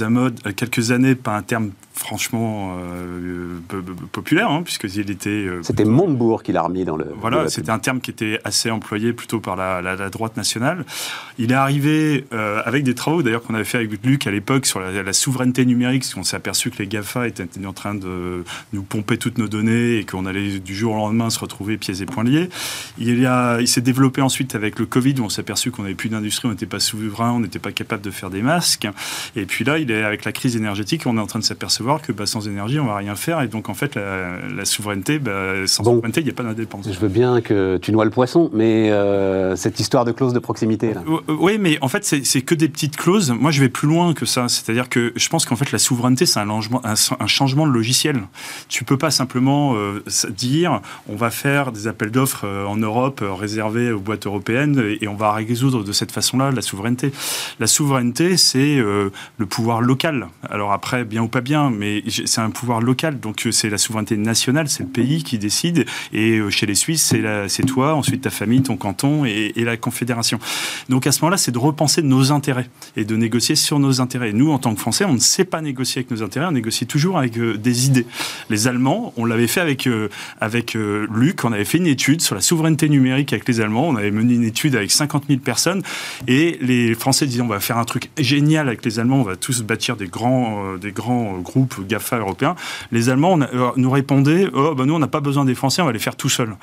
quelques 0.54 0.90
années 0.92 1.16
pas 1.16 1.36
un 1.36 1.42
terme 1.42 1.70
franchement 1.92 2.76
populaire, 4.12 4.50
hein, 4.50 4.62
puisqu'il 4.62 5.10
était. 5.10 5.48
C'était 5.62 5.84
Montebourg 5.84 6.44
qui 6.44 6.52
l'a 6.52 6.62
remis 6.62 6.84
dans 6.84 6.96
le. 6.96 7.06
Voilà, 7.20 7.48
c'était 7.48 7.70
un 7.70 7.80
terme 7.80 7.95
qui 8.00 8.10
était 8.10 8.40
assez 8.44 8.70
employé 8.70 9.12
plutôt 9.12 9.40
par 9.40 9.56
la, 9.56 10.10
droite 10.10 10.36
nationale. 10.36 10.84
Il 11.38 11.52
est 11.52 11.54
arrivé 11.54 12.26
euh, 12.32 12.60
avec 12.64 12.84
des 12.84 12.94
travaux 12.94 13.22
d'ailleurs 13.22 13.42
qu'on 13.42 13.54
avait 13.54 13.64
fait 13.64 13.78
avec 13.78 14.04
Luc 14.04 14.26
à 14.26 14.30
l'époque 14.30 14.66
sur 14.66 14.80
la, 14.80 15.12
souveraineté 15.12 15.64
numérique, 15.64 16.02
parce 16.02 16.14
qu'on 16.14 16.22
s'est 16.22 16.36
aperçu 16.36 16.70
que 16.70 16.78
les 16.78 16.86
GAFA 16.86 17.28
étaient 17.28 17.46
en 17.66 17.72
train 17.72 17.94
de 17.94 18.44
nous 18.72 18.82
pomper 18.82 19.16
toutes 19.18 19.38
nos 19.38 19.48
données 19.48 19.98
et 19.98 20.04
qu'on 20.04 20.26
allait 20.26 20.58
du 20.58 20.74
jour 20.74 20.94
au 20.94 20.96
lendemain 20.96 21.30
se 21.30 21.38
retrouver 21.38 21.76
pieds 21.76 22.02
et 22.02 22.06
poings 22.06 22.24
liés. 22.24 22.48
Il, 22.98 23.28
il 23.60 23.68
s'est 23.68 23.80
développé 23.80 24.20
ensuite 24.20 24.54
avec 24.54 24.78
le 24.78 24.86
Covid 24.86 25.14
où 25.20 25.24
on 25.24 25.28
s'est 25.28 25.40
aperçu 25.40 25.70
qu'on 25.70 25.82
n'avait 25.82 25.94
plus 25.94 26.08
d'industrie, 26.08 26.48
on 26.48 26.50
n'était 26.50 26.66
pas 26.66 26.80
souverain, 26.80 27.32
on 27.32 27.40
n'était 27.40 27.58
pas 27.58 27.72
capable 27.72 28.02
de 28.02 28.10
faire 28.10 28.30
des 28.30 28.42
masques. 28.42 28.88
Et 29.34 29.46
puis 29.46 29.64
là, 29.64 29.78
il 29.78 29.90
est 29.90 30.02
avec 30.02 30.24
la 30.24 30.32
crise 30.32 30.56
énergétique, 30.56 31.06
on 31.06 31.16
est 31.16 31.20
en 31.20 31.26
train 31.26 31.38
de 31.38 31.44
s'apercevoir 31.44 32.02
que 32.02 32.12
bah, 32.12 32.26
sans 32.26 32.48
énergie, 32.48 32.78
on 32.78 32.86
va 32.86 32.96
rien 32.96 33.14
faire. 33.14 33.40
Et 33.42 33.48
donc 33.48 33.68
en 33.68 33.74
fait, 33.74 33.94
la, 33.96 34.64
souveraineté, 34.64 35.18
bah, 35.18 35.66
sans 35.66 35.84
souveraineté, 35.84 36.20
il 36.20 36.24
n'y 36.24 36.30
a 36.30 36.34
pas 36.34 36.42
d'indépendance. 36.42 36.92
Je 36.92 36.98
veux 36.98 37.08
bien 37.08 37.40
que 37.40 37.75
euh, 37.76 37.78
tu 37.78 37.92
noies 37.92 38.04
le 38.04 38.10
poisson, 38.10 38.50
mais 38.52 38.90
euh, 38.90 39.56
cette 39.56 39.80
histoire 39.80 40.04
de 40.04 40.12
clause 40.12 40.32
de 40.32 40.38
proximité. 40.38 40.94
Là. 40.94 41.02
Oui, 41.28 41.58
mais 41.58 41.78
en 41.80 41.88
fait, 41.88 42.04
c'est 42.04 42.42
que 42.42 42.54
des 42.54 42.68
petites 42.68 42.96
clauses. 42.96 43.30
Moi, 43.30 43.50
je 43.50 43.60
vais 43.60 43.68
plus 43.68 43.88
loin 43.88 44.14
que 44.14 44.26
ça. 44.26 44.48
C'est-à-dire 44.48 44.88
que 44.88 45.12
je 45.14 45.28
pense 45.28 45.44
qu'en 45.44 45.56
fait, 45.56 45.72
la 45.72 45.78
souveraineté, 45.78 46.26
c'est 46.26 46.40
un, 46.40 47.26
changement 47.26 47.66
de 47.66 47.72
logiciel. 47.72 48.22
Tu 48.68 48.84
peux 48.84 48.96
pas 48.96 49.10
simplement 49.10 49.74
euh, 49.76 50.02
dire 50.30 50.80
on 51.08 51.16
va 51.16 51.30
faire 51.30 51.72
des 51.72 51.86
appels 51.86 52.10
d'offres 52.10 52.46
en 52.46 52.76
Europe 52.76 53.22
réservés 53.22 53.92
aux 53.92 54.00
boîtes 54.00 54.26
européennes 54.26 54.96
et 55.00 55.08
on 55.08 55.14
va 55.14 55.32
résoudre 55.32 55.84
de 55.84 55.92
cette 55.92 56.12
façon-là 56.12 56.50
la 56.50 56.62
souveraineté. 56.62 57.12
La 57.60 57.66
souveraineté, 57.66 58.36
c'est 58.36 58.76
le 58.76 59.46
pouvoir 59.48 59.80
local. 59.80 60.28
Alors 60.48 60.72
après, 60.72 61.04
bien 61.04 61.22
ou 61.22 61.28
pas 61.28 61.40
bien, 61.40 61.70
mais 61.70 62.02
c'est 62.08 62.40
un 62.40 62.50
pouvoir 62.50 62.80
local. 62.80 63.20
Donc 63.20 63.46
c'est 63.50 63.70
la 63.70 63.78
souveraineté 63.78 64.16
nationale, 64.16 64.68
c'est 64.68 64.84
le 64.84 64.88
pays 64.88 65.22
qui 65.22 65.38
décide. 65.38 65.84
Et 66.12 66.40
chez 66.50 66.66
les 66.66 66.74
Suisses, 66.74 67.14
c'est 67.48 67.65
toi, 67.66 67.94
ensuite 67.94 68.22
ta 68.22 68.30
famille, 68.30 68.62
ton 68.62 68.76
canton 68.76 69.24
et, 69.24 69.52
la 69.56 69.76
Confédération. 69.76 70.38
Donc 70.88 71.06
à 71.06 71.12
ce 71.12 71.20
moment-là, 71.22 71.36
c'est 71.36 71.50
de 71.50 71.58
repenser 71.58 72.02
nos 72.02 72.30
intérêts 72.30 72.70
et 72.96 73.04
de 73.04 73.16
négocier 73.16 73.56
sur 73.56 73.78
nos 73.78 74.00
intérêts. 74.00 74.32
Nous, 74.32 74.52
en 74.52 74.58
tant 74.58 74.74
que 74.74 74.80
Français, 74.80 75.04
on 75.04 75.14
ne 75.14 75.18
sait 75.18 75.44
pas 75.44 75.60
négocier 75.60 76.00
avec 76.00 76.10
nos 76.10 76.22
intérêts, 76.22 76.46
on 76.46 76.52
négocie 76.52 76.86
toujours 76.86 77.18
avec 77.18 77.36
euh, 77.36 77.56
des 77.56 77.86
idées. 77.86 78.06
Les 78.48 78.68
Allemands, 78.68 79.12
on 79.16 79.24
l'avait 79.24 79.48
fait 79.48 79.60
avec, 79.60 79.86
euh, 79.86 80.08
avec 80.40 80.76
euh, 80.76 81.06
Luc, 81.12 81.44
on 81.44 81.52
avait 81.52 81.64
fait 81.64 81.78
une 81.78 81.86
étude 81.86 82.20
sur 82.20 82.36
la 82.36 82.40
souveraineté 82.40 82.88
numérique 82.88 83.32
avec 83.32 83.48
les 83.48 83.60
Allemands, 83.60 83.88
on 83.88 83.96
avait 83.96 84.12
mené 84.12 84.34
une 84.34 84.44
étude 84.44 84.76
avec 84.76 84.92
50 84.92 85.24
000 85.28 85.40
personnes 85.40 85.82
et 86.28 86.58
les 86.60 86.94
Français 86.94 87.26
disaient 87.26 87.42
on 87.42 87.48
va 87.48 87.60
faire 87.60 87.78
un 87.78 87.84
truc 87.84 88.10
génial 88.18 88.68
avec 88.68 88.84
les 88.84 89.00
Allemands, 89.00 89.20
on 89.20 89.24
va 89.24 89.36
tous 89.36 89.62
bâtir 89.62 89.96
des 89.96 90.06
grands, 90.06 90.76
des 90.76 90.92
grands 90.92 91.38
groupes 91.38 91.86
GAFA 91.86 92.18
européens. 92.18 92.54
Les 92.92 93.08
Allemands 93.08 93.38
nous 93.76 93.90
répondaient 93.90 94.48
oh, 94.54 94.74
bah, 94.74 94.84
nous 94.86 94.94
on 94.94 94.98
n'a 95.00 95.08
pas 95.08 95.20
besoin 95.20 95.44
des 95.44 95.54
Français, 95.54 95.82
on 95.82 95.86
va 95.86 95.92
les 95.92 95.98
faire 95.98 96.16
tout 96.16 96.28
seuls. 96.28 96.56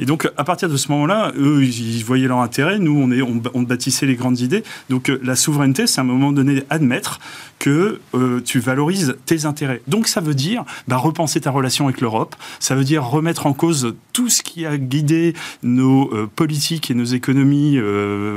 Et 0.00 0.06
donc, 0.06 0.30
à 0.36 0.44
partir 0.44 0.68
de 0.68 0.76
ce 0.76 0.90
moment-là, 0.92 1.32
eux, 1.36 1.64
ils 1.64 2.04
voyaient 2.04 2.28
leur 2.28 2.38
intérêt. 2.38 2.78
Nous, 2.78 2.96
on, 2.96 3.10
est, 3.10 3.22
on, 3.22 3.62
bâtissait 3.62 4.06
les 4.06 4.14
grandes 4.14 4.40
idées. 4.40 4.62
Donc, 4.90 5.08
euh, 5.08 5.20
la 5.22 5.36
souveraineté, 5.36 5.86
c'est 5.86 6.00
à 6.00 6.04
un 6.04 6.06
moment 6.06 6.32
donné 6.32 6.62
admettre 6.70 7.20
que 7.58 8.00
euh, 8.14 8.40
tu 8.44 8.58
valorises 8.58 9.16
tes 9.24 9.46
intérêts. 9.46 9.82
Donc, 9.86 10.08
ça 10.08 10.20
veut 10.20 10.34
dire 10.34 10.64
bah, 10.88 10.96
repenser 10.96 11.40
ta 11.40 11.50
relation 11.50 11.86
avec 11.86 12.00
l'Europe. 12.00 12.36
Ça 12.60 12.74
veut 12.74 12.84
dire 12.84 13.04
remettre 13.04 13.46
en 13.46 13.52
cause 13.52 13.94
tout 14.12 14.28
ce 14.28 14.42
qui 14.42 14.66
a 14.66 14.76
guidé 14.76 15.34
nos 15.62 16.12
euh, 16.12 16.28
politiques 16.34 16.90
et 16.90 16.94
nos 16.94 17.04
économies 17.04 17.78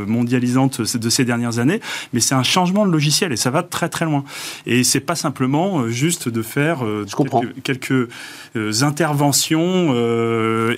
mondialisantes 0.07 0.81
de 0.97 1.09
ces 1.09 1.25
dernières 1.25 1.59
années. 1.59 1.81
Mais 2.13 2.19
c'est 2.19 2.35
un 2.35 2.43
changement 2.43 2.85
de 2.85 2.91
logiciel 2.91 3.31
et 3.31 3.37
ça 3.37 3.49
va 3.49 3.63
très 3.63 3.89
très 3.89 4.05
loin. 4.05 4.23
Et 4.65 4.83
c'est 4.83 4.99
pas 4.99 5.15
simplement 5.15 5.87
juste 5.87 6.29
de 6.29 6.41
faire 6.41 6.83
quelques, 7.63 7.63
quelques 7.63 8.83
interventions 8.83 9.93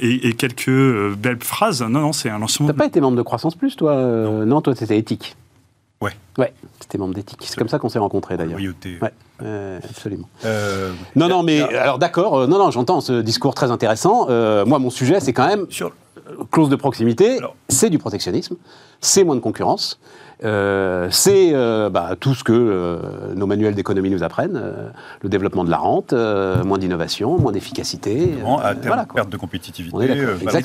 et, 0.01 0.27
et 0.27 0.33
quelques 0.33 1.10
euh, 1.11 1.15
belle 1.15 1.41
phrase. 1.41 1.81
Non, 1.81 1.89
non, 2.01 2.13
c'est 2.13 2.29
un 2.29 2.39
lancement. 2.39 2.67
T'as 2.67 2.73
pas 2.73 2.85
été 2.85 3.01
membre 3.01 3.17
de 3.17 3.21
Croissance 3.21 3.55
Plus, 3.55 3.75
toi 3.75 3.93
euh, 3.93 4.45
Non, 4.45 4.61
toi, 4.61 4.75
c'était 4.75 4.97
éthique. 4.97 5.35
Ouais. 6.01 6.13
Ouais, 6.37 6.53
c'était 6.79 6.97
membre 6.97 7.13
d'éthique. 7.13 7.39
C'est 7.43 7.57
comme 7.57 7.67
ça 7.69 7.77
qu'on 7.77 7.89
s'est 7.89 7.99
rencontrés 7.99 8.35
d'ailleurs. 8.35 8.59
Ouais, 8.59 9.13
euh, 9.43 9.79
absolument. 9.87 10.27
non, 11.15 11.27
non, 11.27 11.43
mais 11.43 11.61
alors 11.61 11.99
d'accord, 11.99 12.47
non, 12.47 12.57
non, 12.57 12.71
j'entends 12.71 13.01
ce 13.01 13.21
discours 13.21 13.53
très 13.53 13.69
intéressant. 13.69 14.25
moi, 14.65 14.79
mon 14.79 14.89
sujet, 14.89 15.19
c'est 15.19 15.33
quand 15.33 15.47
même 15.47 15.67
Sur... 15.69 15.91
clause 16.51 16.69
de 16.69 16.75
proximité, 16.75 17.39
c'est 17.69 17.91
du 17.91 17.99
protectionnisme, 17.99 18.55
c'est 18.99 19.23
moins 19.23 19.35
de 19.35 19.41
concurrence. 19.41 19.99
Euh, 20.43 21.07
c'est 21.11 21.51
euh, 21.53 21.91
bah, 21.91 22.15
tout 22.19 22.33
ce 22.33 22.43
que 22.43 22.51
euh, 22.51 22.97
nos 23.35 23.45
manuels 23.45 23.75
d'économie 23.75 24.09
nous 24.09 24.23
apprennent 24.23 24.59
le 25.21 25.29
développement 25.29 25.63
de 25.63 25.69
la 25.69 25.77
rente, 25.77 26.13
moins 26.13 26.77
d'innovation, 26.77 27.37
moins 27.37 27.51
d'efficacité. 27.51 28.33
à 28.63 28.75
terme, 28.75 29.05
perte 29.13 29.29
de 29.29 29.37
compétitivité. 29.37 30.07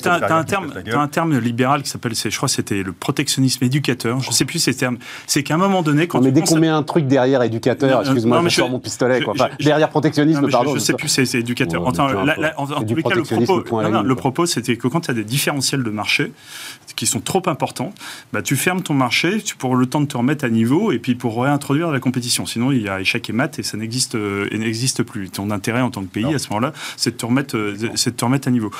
Tu 0.01 0.09
as, 0.09 0.35
un 0.35 0.43
terme, 0.43 0.73
un 0.93 1.07
terme 1.07 1.37
libéral 1.37 1.83
qui 1.83 1.89
s'appelle, 1.89 2.13
je 2.15 2.35
crois, 2.35 2.49
c'était 2.49 2.81
le 2.83 2.91
protectionnisme 2.91 3.63
éducateur. 3.63 4.19
Je 4.19 4.29
ne 4.29 4.33
sais 4.33 4.45
plus 4.45 4.59
ces 4.59 4.73
termes. 4.73 4.97
C'est 5.27 5.43
qu'à 5.43 5.55
un 5.55 5.57
moment 5.57 5.83
donné, 5.83 6.07
quand 6.07 6.21
mais 6.21 6.31
dès 6.31 6.41
qu'on 6.41 6.57
met 6.57 6.67
un 6.67 6.83
truc 6.83 7.05
derrière 7.05 7.43
éducateur, 7.43 8.01
excuse-moi, 8.01 8.41
je 8.45 8.49
sors 8.49 8.69
mon 8.69 8.79
pistolet. 8.79 9.21
Quoi. 9.21 9.33
derrière 9.59 9.89
protectionnisme, 9.89 10.49
pardon. 10.49 10.71
Je 10.71 10.75
ne 10.75 10.79
sais 10.79 10.93
plus, 10.93 11.07
c'est 11.09 11.39
éducateur. 11.39 11.85
en, 11.85 11.91
tous 11.91 12.95
les 12.95 13.03
cas, 13.03 13.15
le 13.15 13.23
propos, 13.23 13.81
le 13.81 14.15
propos, 14.15 14.45
c'était 14.45 14.75
que 14.75 14.87
quand 14.87 15.01
tu 15.01 15.11
as 15.11 15.13
des 15.13 15.23
différentiels 15.23 15.83
de 15.83 15.89
marché 15.89 16.31
qui 16.95 17.05
sont 17.05 17.19
trop 17.19 17.43
importants, 17.45 17.93
bah, 18.33 18.41
tu 18.41 18.55
fermes 18.55 18.81
ton 18.81 18.93
marché, 18.93 19.41
tu 19.41 19.55
pour 19.67 19.75
le 19.75 19.85
temps 19.85 19.99
de 19.99 20.05
te 20.05 20.15
remettre 20.15 20.45
à 20.45 20.49
niveau 20.49 20.93
et 20.93 20.99
puis 20.99 21.15
pour 21.15 21.43
réintroduire 21.43 21.91
la 21.91 21.99
compétition. 21.99 22.45
Sinon, 22.45 22.71
il 22.71 22.83
y 22.83 22.87
a 22.87 23.01
échec 23.01 23.29
et 23.29 23.33
mat 23.33 23.59
et 23.59 23.63
ça 23.63 23.75
n'existe 23.75 24.15
euh, 24.15 24.47
n'existe 24.49 25.03
plus. 25.03 25.29
Ton 25.29 25.51
intérêt 25.51 25.81
en 25.81 25.91
tant 25.91 26.01
que 26.03 26.07
pays 26.07 26.33
à 26.33 26.39
ce 26.39 26.47
moment-là, 26.51 26.71
c'est 26.95 27.11
de 27.11 27.17
te 27.17 27.25
remettre, 27.25 27.57
euh, 27.57 27.75
c'est 27.95 28.11
de 28.11 28.15
te 28.15 28.23
remettre 28.23 28.47
à 28.47 28.51
niveau. 28.51 28.71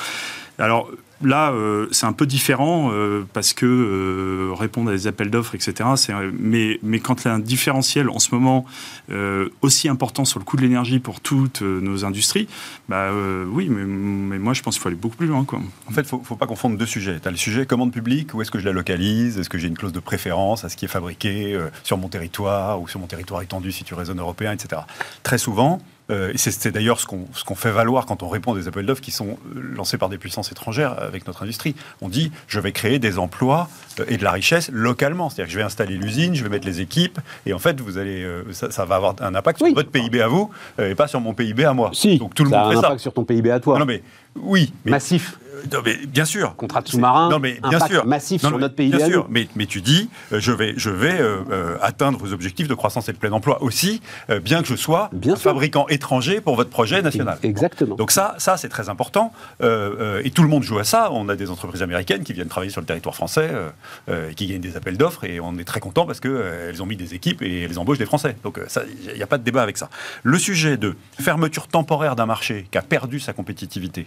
Alors, 0.58 0.90
Là, 1.22 1.50
euh, 1.50 1.88
c'est 1.90 2.06
un 2.06 2.12
peu 2.12 2.26
différent 2.26 2.90
euh, 2.92 3.26
parce 3.32 3.52
que 3.52 3.66
euh, 3.66 4.54
répondre 4.54 4.90
à 4.90 4.92
des 4.92 5.08
appels 5.08 5.30
d'offres, 5.30 5.56
etc. 5.56 5.88
Mais, 6.38 6.78
quand 7.00 7.24
il 7.24 7.28
y 7.28 7.30
a 7.30 7.34
un 7.34 7.40
différentiel 7.40 8.08
en 8.08 8.18
ce 8.18 8.34
moment 8.34 8.64
aussi 9.62 9.88
important 9.88 10.24
sur 10.24 10.38
le 10.38 10.44
coût 10.44 10.56
de 10.56 10.62
l'énergie 10.62 10.98
pour 10.98 11.20
toutes 11.20 11.62
nos 11.62 12.04
industries, 12.04 12.48
bah 12.88 13.10
oui, 13.50 13.68
mais, 13.68 14.38
moi 14.38 14.52
je 14.52 14.62
pense 14.62 14.74
qu'il 14.74 14.82
faut 14.82 14.88
aller 14.88 14.96
beaucoup 14.96 15.16
plus 15.16 15.26
loin. 15.26 15.44
En 15.88 15.92
fait, 15.92 16.02
il 16.02 16.18
ne 16.18 16.22
faut, 16.22 16.36
pas 16.36 16.46
confondre 16.46 16.76
deux 16.76 16.86
sujets. 16.86 17.18
Tu 17.20 17.28
as 17.28 17.30
le 17.30 17.36
sujet 17.36 17.66
commande 17.66 17.92
publique, 17.92 18.34
où 18.34 18.42
est-ce 18.42 18.50
que 18.50 18.58
je 18.58 18.64
la 18.64 18.72
localise? 18.72 19.38
Est-ce 19.38 19.48
que 19.48 19.58
j'ai 19.58 19.68
une 19.68 19.76
clause 19.76 19.92
de 19.92 20.00
préférence 20.00 20.64
à 20.64 20.68
ce 20.68 20.76
qui 20.76 20.84
est 20.84 20.88
fabriqué 20.88 21.58
sur 21.82 21.98
mon 21.98 22.08
territoire 22.08 22.80
ou 22.80 22.88
sur 22.88 23.00
mon 23.00 23.06
territoire 23.06 23.42
étendu 23.42 23.72
si 23.72 23.84
tu 23.84 23.94
raisonnes 23.94 24.20
européen, 24.20 24.52
etc. 24.52 24.82
Très 25.22 25.38
souvent, 25.38 25.80
euh, 26.10 26.32
c'est 26.36 26.72
d'ailleurs 26.72 27.00
ce 27.00 27.06
qu'on 27.06 27.54
fait 27.54 27.70
valoir 27.70 28.06
quand 28.06 28.22
on 28.22 28.28
répond 28.28 28.54
à 28.54 28.58
des 28.58 28.66
appels 28.66 28.86
d'offres 28.86 29.02
qui 29.02 29.10
sont 29.10 29.38
euh, 29.54 29.60
lancés 29.76 29.98
par 29.98 30.08
des 30.08 30.16
puissances 30.16 30.50
étrangères 30.50 30.98
avec 31.02 31.26
notre 31.26 31.42
industrie. 31.42 31.74
On 32.00 32.08
dit 32.08 32.32
je 32.46 32.60
vais 32.60 32.72
créer 32.72 32.98
des 32.98 33.18
emplois 33.18 33.68
euh, 34.00 34.04
et 34.08 34.16
de 34.16 34.24
la 34.24 34.32
richesse 34.32 34.70
localement. 34.72 35.28
C'est-à-dire 35.28 35.46
que 35.46 35.52
je 35.52 35.58
vais 35.58 35.64
installer 35.64 35.96
l'usine, 35.96 36.34
je 36.34 36.42
vais 36.42 36.48
mettre 36.48 36.66
les 36.66 36.80
équipes, 36.80 37.20
et 37.44 37.52
en 37.52 37.58
fait, 37.58 37.80
vous 37.80 37.98
allez, 37.98 38.26
ça, 38.52 38.84
va 38.84 38.96
avoir 38.96 39.14
un 39.20 39.34
impact 39.34 39.58
sur 39.58 39.74
votre 39.74 39.90
PIB 39.90 40.22
à 40.22 40.28
vous 40.28 40.50
et 40.78 40.94
pas 40.94 41.08
sur 41.08 41.20
mon 41.20 41.34
PIB 41.34 41.64
à 41.64 41.74
moi. 41.74 41.90
Si, 41.92 42.18
Donc 42.18 42.34
tout 42.34 42.44
le 42.44 42.50
ça 42.50 42.64
monde 42.64 42.74
a 42.74 42.78
un 42.78 42.78
impact 42.78 43.00
sur 43.00 43.12
ton 43.12 43.24
PIB 43.24 43.50
à 43.50 43.60
toi. 43.60 43.78
Non, 43.78 43.84
mais 43.84 44.02
oui. 44.36 44.72
Massif. 44.84 45.38
Non, 45.72 45.80
mais 45.84 45.96
bien 46.06 46.24
sûr. 46.24 46.54
Contrat 46.56 46.82
de 46.82 46.88
sous-marin. 46.88 47.30
Non, 47.30 47.38
mais 47.38 47.58
bien 47.68 47.80
sûr. 47.80 48.06
Massif 48.06 48.40
sur 48.40 48.58
notre 48.58 48.74
pays. 48.74 48.90
Bien 48.90 49.06
sûr. 49.06 49.26
Mais, 49.28 49.48
mais, 49.56 49.66
tu 49.66 49.80
dis, 49.80 50.08
euh, 50.32 50.40
je 50.40 50.52
vais, 50.52 50.74
je 50.76 50.90
vais 50.90 51.20
euh, 51.20 51.38
euh, 51.50 51.76
atteindre 51.80 52.18
vos 52.18 52.32
objectifs 52.32 52.68
de 52.68 52.74
croissance 52.74 53.08
et 53.08 53.12
de 53.12 53.18
plein 53.18 53.32
emploi 53.32 53.62
aussi, 53.62 54.00
bien 54.42 54.62
que 54.62 54.68
je 54.68 54.76
sois 54.76 55.10
un 55.26 55.36
fabricant 55.36 55.86
étranger 55.88 56.40
pour 56.40 56.56
votre 56.56 56.70
projet 56.70 57.02
national. 57.02 57.38
Exactement. 57.42 57.96
Donc 57.96 58.10
ça, 58.10 58.34
ça 58.38 58.56
c'est 58.56 58.68
très 58.68 58.88
important. 58.88 59.32
et 59.60 60.30
tout 60.30 60.42
le 60.42 60.48
monde 60.48 60.62
joue 60.62 60.78
à 60.78 60.84
ça. 60.84 61.10
On 61.12 61.28
a 61.28 61.36
des 61.36 61.50
entreprises 61.50 61.82
américaines 61.82 62.24
qui 62.24 62.32
viennent 62.32 62.48
travailler 62.48 62.70
sur 62.70 62.80
le 62.80 62.86
territoire 62.86 63.14
français 63.14 63.50
et 64.08 64.34
qui 64.34 64.46
gagnent 64.46 64.60
des 64.60 64.76
appels 64.76 64.96
d'offres. 64.96 65.24
Et 65.24 65.40
on 65.40 65.56
est 65.58 65.64
très 65.64 65.80
content 65.80 66.06
parce 66.06 66.20
qu'elles 66.20 66.82
ont 66.82 66.86
mis 66.86 66.96
des 66.96 67.14
équipes 67.14 67.42
et 67.42 67.62
elles 67.62 67.78
embauchent 67.78 67.98
des 67.98 68.06
Français. 68.06 68.36
Donc 68.42 68.60
il 69.06 69.14
n'y 69.14 69.22
a 69.22 69.26
pas 69.26 69.38
de 69.38 69.44
débat 69.44 69.62
avec 69.62 69.76
ça. 69.76 69.88
Le 70.22 70.38
sujet 70.38 70.76
de 70.76 70.94
fermeture 71.20 71.68
temporaire 71.68 72.16
d'un 72.16 72.26
marché 72.26 72.66
qui 72.70 72.78
a 72.78 72.82
perdu 72.82 73.20
sa 73.20 73.32
compétitivité 73.32 74.06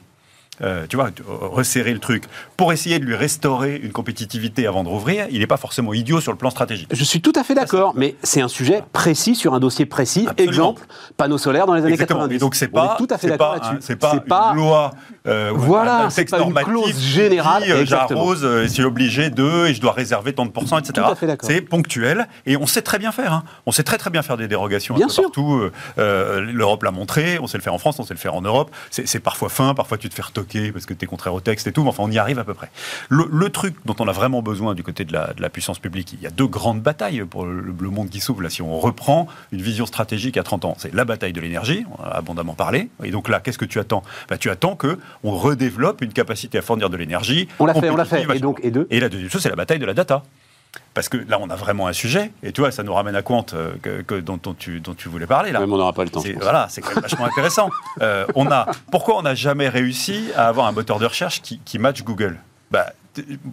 euh, 0.61 0.85
tu 0.87 0.95
vois, 0.95 1.09
resserrer 1.27 1.93
le 1.93 1.99
truc, 1.99 2.25
pour 2.55 2.71
essayer 2.71 2.99
de 2.99 3.05
lui 3.05 3.15
restaurer 3.15 3.79
une 3.81 3.91
compétitivité 3.91 4.67
avant 4.67 4.83
de 4.83 4.89
rouvrir, 4.89 5.25
il 5.31 5.39
n'est 5.39 5.47
pas 5.47 5.57
forcément 5.57 5.93
idiot 5.93 6.21
sur 6.21 6.31
le 6.31 6.37
plan 6.37 6.49
stratégique. 6.49 6.89
Je 6.91 7.03
suis 7.03 7.21
tout 7.21 7.33
à 7.35 7.43
fait 7.43 7.55
d'accord, 7.55 7.93
mais 7.95 8.15
c'est 8.21 8.41
un 8.41 8.47
sujet 8.47 8.83
précis 8.93 9.33
sur 9.33 9.53
un 9.53 9.59
dossier 9.59 9.85
précis. 9.85 10.27
Exemple, 10.37 10.83
panneaux 11.17 11.37
solaires 11.37 11.65
dans 11.65 11.73
les 11.73 11.81
années 11.81 11.93
Exactement. 11.93 12.19
90. 12.19 12.35
Et 12.35 12.39
donc 12.39 12.55
c'est 12.55 12.67
pas, 12.67 12.95
tout 12.97 13.07
à 13.09 13.17
fait 13.17 13.29
d'accord 13.29 13.53
là-dessus. 13.53 13.77
C'est 13.79 13.95
pas, 13.95 14.51
une 14.51 14.57
loi, 14.57 14.91
euh, 15.27 15.51
voilà, 15.55 16.09
c'est 16.09 16.29
pas 16.29 16.41
une 16.41 16.53
clause 16.53 16.99
générale. 16.99 17.63
Euh, 17.67 17.85
j'arrose, 17.85 18.41
euh, 18.43 18.67
c'est 18.67 18.83
obligé 18.83 19.29
de, 19.29 19.67
et 19.67 19.73
je 19.73 19.81
dois 19.81 19.93
réserver 19.93 20.33
tant 20.33 20.45
de 20.45 20.51
pourcents, 20.51 20.77
etc. 20.77 21.07
C'est 21.41 21.61
ponctuel, 21.61 22.27
et 22.45 22.55
on 22.57 22.67
sait 22.67 22.81
très 22.81 22.99
bien 22.99 23.11
faire. 23.11 23.33
Hein. 23.33 23.43
On 23.65 23.71
sait 23.71 23.83
très 23.83 23.97
très 23.97 24.09
bien 24.09 24.21
faire 24.21 24.37
des 24.37 24.47
dérogations. 24.47 24.95
Bien 24.95 25.09
sûr. 25.09 25.23
Partout, 25.23 25.69
l'Europe 25.97 26.83
l'a 26.83 26.91
montré, 26.91 27.39
on 27.39 27.47
sait 27.47 27.57
le 27.57 27.63
faire 27.63 27.73
en 27.73 27.79
France, 27.79 27.99
on 27.99 28.03
sait 28.03 28.13
le 28.13 28.19
faire 28.19 28.35
en 28.35 28.41
Europe. 28.41 28.69
C'est 28.91 29.19
parfois 29.19 29.49
fin, 29.49 29.73
parfois 29.73 29.97
tu 29.97 30.07
te 30.07 30.13
fais 30.13 30.21
retoquer 30.21 30.50
parce 30.71 30.85
que 30.85 30.93
tu 30.93 31.05
es 31.05 31.07
contraire 31.07 31.33
au 31.33 31.41
texte 31.41 31.67
et 31.67 31.71
tout, 31.71 31.83
mais 31.83 31.89
enfin, 31.89 32.03
on 32.03 32.11
y 32.11 32.17
arrive 32.17 32.39
à 32.39 32.43
peu 32.43 32.53
près. 32.53 32.69
Le, 33.09 33.49
truc 33.49 33.75
dont 33.85 33.95
on 33.99 34.07
a 34.07 34.11
vraiment 34.11 34.41
besoin 34.41 34.75
du 34.75 34.83
côté 34.83 35.05
de 35.05 35.13
la, 35.13 35.49
puissance 35.49 35.79
publique, 35.79 36.13
il 36.13 36.21
y 36.21 36.27
a 36.27 36.29
deux 36.29 36.47
grandes 36.47 36.81
batailles 36.81 37.23
pour 37.25 37.45
le, 37.45 37.89
monde 37.89 38.09
qui 38.09 38.19
s'ouvre. 38.19 38.41
Là, 38.41 38.49
si 38.49 38.61
on 38.61 38.79
reprend 38.79 39.27
une 39.51 39.61
vision 39.61 39.85
stratégique 39.85 40.37
à 40.37 40.43
30 40.43 40.65
ans, 40.65 40.75
c'est 40.77 40.93
la 40.93 41.05
bataille 41.05 41.33
de 41.33 41.41
l'énergie, 41.41 41.85
on 41.97 42.03
a 42.03 42.09
abondamment 42.09 42.53
parlé. 42.53 42.89
Et 43.03 43.11
donc 43.11 43.27
là, 43.27 43.39
qu'est-ce 43.39 43.57
que 43.57 43.65
tu 43.65 43.79
attends? 43.79 44.03
Bah, 44.29 44.37
Tu 44.37 44.49
attends 44.49 44.75
qu'on 44.75 45.31
redéveloppe 45.31 46.01
une 46.01 46.13
capacité 46.13 46.57
à 46.57 46.61
fournir 46.61 46.89
de 46.89 46.97
l'énergie. 46.97 47.47
On 47.59 47.65
l'a 47.65 47.73
fait, 47.73 47.89
on 47.89 47.95
l'a 47.95 48.05
fait. 48.05 48.25
Et 48.35 48.39
donc, 48.39 48.59
et 48.63 48.71
deux? 48.71 48.87
Et 48.89 48.99
la 48.99 49.09
deuxième 49.09 49.29
chose, 49.29 49.41
c'est 49.41 49.49
la 49.49 49.55
bataille 49.55 49.79
de 49.79 49.85
la 49.85 49.93
data. 49.93 50.23
Parce 50.93 51.07
que 51.07 51.17
là, 51.17 51.38
on 51.39 51.49
a 51.49 51.55
vraiment 51.55 51.88
un 51.88 51.93
sujet, 51.93 52.31
et 52.43 52.51
tu 52.51 52.62
vois, 52.62 52.71
ça 52.71 52.84
nous 52.84 52.93
ramène 52.93 53.15
à 53.15 53.21
Quant 53.21 53.45
euh, 53.53 53.73
que, 53.81 54.19
dont, 54.19 54.38
tu, 54.57 54.81
dont 54.81 54.93
tu 54.93 55.07
voulais 55.07 55.25
parler. 55.25 55.51
Là. 55.51 55.60
Même 55.60 55.71
on 55.71 55.77
n'aura 55.77 55.93
pas 55.93 56.03
le 56.03 56.10
temps. 56.10 56.21
Voilà, 56.41 56.67
c'est 56.69 56.81
quand 56.81 56.95
même 56.95 57.01
vachement 57.01 57.25
intéressant. 57.25 57.69
Euh, 58.01 58.25
on 58.36 58.49
a, 58.49 58.67
pourquoi 58.89 59.17
on 59.17 59.21
n'a 59.21 59.36
jamais 59.36 59.69
réussi 59.69 60.29
à 60.36 60.47
avoir 60.47 60.65
un 60.65 60.71
moteur 60.71 60.97
de 60.97 61.05
recherche 61.05 61.41
qui, 61.41 61.60
qui 61.60 61.77
match 61.77 62.01
Google? 62.03 62.38
Bah, 62.71 62.93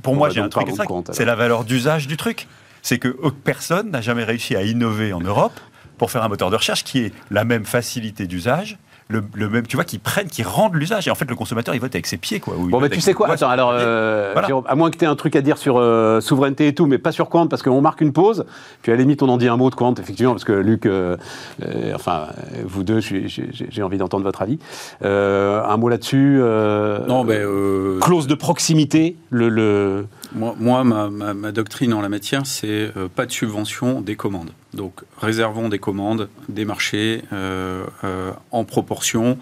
Pour 0.03 0.15
moi, 0.15 0.31
j'ai 0.31 0.41
un 0.41 0.49
truc, 0.49 0.69
c'est 1.11 1.25
la 1.25 1.35
valeur 1.35 1.65
d'usage 1.65 2.07
du 2.07 2.17
truc. 2.17 2.47
C'est 2.83 2.99
que 2.99 3.09
personne 3.45 3.91
n'a 3.91 4.01
jamais 4.01 4.25
réussi 4.25 4.57
à 4.57 4.63
innover 4.63 5.13
en 5.13 5.21
Europe 5.21 5.59
pour 5.99 6.11
faire 6.11 6.23
un 6.23 6.29
moteur 6.29 6.51
de 6.51 6.57
recherche 6.57 6.85
qui 6.85 7.01
ait 7.01 7.13
la 7.31 7.45
même 7.45 7.65
facilité 7.65 8.27
d'usage 8.27 8.79
le, 9.09 9.25
le 9.35 9.49
même, 9.49 9.67
tu 9.67 9.77
vois, 9.77 9.85
qui 9.85 9.99
prennent, 9.99 10.29
qui 10.29 10.43
rendent 10.43 10.75
l'usage. 10.75 11.09
Et 11.09 11.11
en 11.11 11.15
fait, 11.15 11.29
le 11.29 11.35
consommateur, 11.35 11.75
il 11.75 11.81
vote 11.81 11.95
avec 11.95 12.07
ses 12.07 12.19
pieds, 12.19 12.41
quoi. 12.41 12.55
Bon, 12.59 12.79
avec 12.79 12.93
tu 12.93 13.01
sais 13.01 13.15
quoi. 13.15 13.31
Attends, 13.31 13.49
alors, 13.49 13.71
euh, 13.73 14.31
Voilà. 14.33 14.49
Jérôme, 14.49 14.65
à 14.69 14.75
moins 14.75 14.91
que 14.91 14.97
tu 14.99 15.05
aies 15.05 15.09
un 15.09 15.17
truc 15.17 15.35
à 15.37 15.41
dire 15.41 15.57
sur 15.59 15.79
euh, 15.79 16.21
souveraineté 16.21 16.67
et 16.69 16.75
tout, 16.75 16.87
mais 16.87 16.99
pas 16.99 17.11
sur 17.13 17.29
Quant, 17.31 17.47
parce 17.47 17.63
qu'on 17.63 17.81
marque 17.81 18.01
une 18.03 18.13
pause. 18.13 18.45
Puis 18.83 18.93
à 18.93 18.95
la 18.97 19.01
limite, 19.01 19.23
on 19.23 19.29
en 19.29 19.39
dit 19.39 19.49
un 19.49 19.57
mot 19.57 19.71
de 19.71 19.75
Quant, 19.75 19.95
effectivement, 19.95 20.33
parce 20.33 20.45
que 20.45 20.53
Luc, 20.53 20.85
euh, 20.87 21.17
euh, 21.65 21.93
enfin, 21.95 22.27
vous 22.65 22.83
deux, 22.85 23.01
j'ai 23.01 23.83
envie 23.83 23.99
d'entendre 23.99 24.25
votre 24.25 24.43
avis. 24.43 24.59
Euh, 25.03 25.63
un 25.65 25.77
mot 25.79 25.89
là-dessus 25.89 26.39
euh, 26.43 27.07
Non, 27.07 27.25
ben, 27.25 27.41
euh, 27.41 27.99
Clause 28.01 28.27
de 28.27 28.35
proximité, 28.35 29.17
le. 29.31 29.49
le... 29.49 30.07
Moi, 30.35 30.55
moi, 30.59 30.85
ma, 30.85 31.09
ma- 31.09 31.33
ma 31.33 31.53
doctrine 31.53 31.95
en 31.95 32.03
la 32.03 32.11
matière, 32.11 32.43
c'est 32.45 32.91
euh, 32.97 33.09
pas 33.15 33.25
de 33.25 33.33
subvention 33.33 34.03
des 34.03 34.15
commandes. 34.17 34.51
Donc, 34.75 35.01
réservons 35.19 35.69
des 35.69 35.79
commandes, 35.79 36.29
des 36.49 36.65
marchés 36.65 37.23
euh, 37.33 37.85
euh, 38.05 38.33
en 38.51 38.65
proportion 38.65 39.39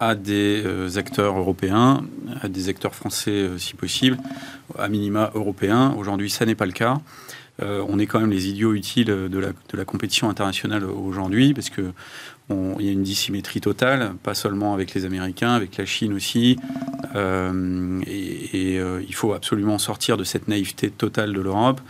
à 0.00 0.14
des 0.14 0.62
euh, 0.64 0.88
acteurs 0.96 1.38
européens, 1.38 2.04
à 2.42 2.48
des 2.48 2.68
acteurs 2.68 2.94
français 2.94 3.48
si 3.56 3.74
possible, 3.74 4.18
à 4.78 4.88
minima 4.88 5.30
européens. 5.34 5.94
Aujourd'hui, 5.96 6.30
ça 6.30 6.44
n'est 6.44 6.54
pas 6.54 6.66
le 6.66 6.72
cas. 6.72 6.98
On 7.60 7.98
est 7.98 8.06
quand 8.06 8.20
même 8.20 8.30
les 8.30 8.46
idiots 8.46 8.72
utiles 8.72 9.06
de 9.06 9.52
la, 9.76 9.84
compétition 9.84 10.30
internationale 10.30 10.84
aujourd'hui, 10.84 11.54
parce 11.54 11.70
que 11.70 11.90
il 12.50 12.86
y 12.86 12.88
a 12.88 12.92
une 12.92 13.02
dissymétrie 13.02 13.60
totale, 13.60 14.12
pas 14.22 14.34
seulement 14.34 14.74
avec 14.74 14.94
les 14.94 15.04
Américains, 15.04 15.54
avec 15.54 15.76
la 15.76 15.84
Chine 15.84 16.12
aussi. 16.12 16.56
Et 17.16 18.76
il 18.76 19.14
faut 19.14 19.32
absolument 19.32 19.78
sortir 19.78 20.16
de 20.16 20.22
cette 20.22 20.46
naïveté 20.46 20.88
totale 20.88 21.32
de 21.32 21.40
l'Europe, 21.40 21.80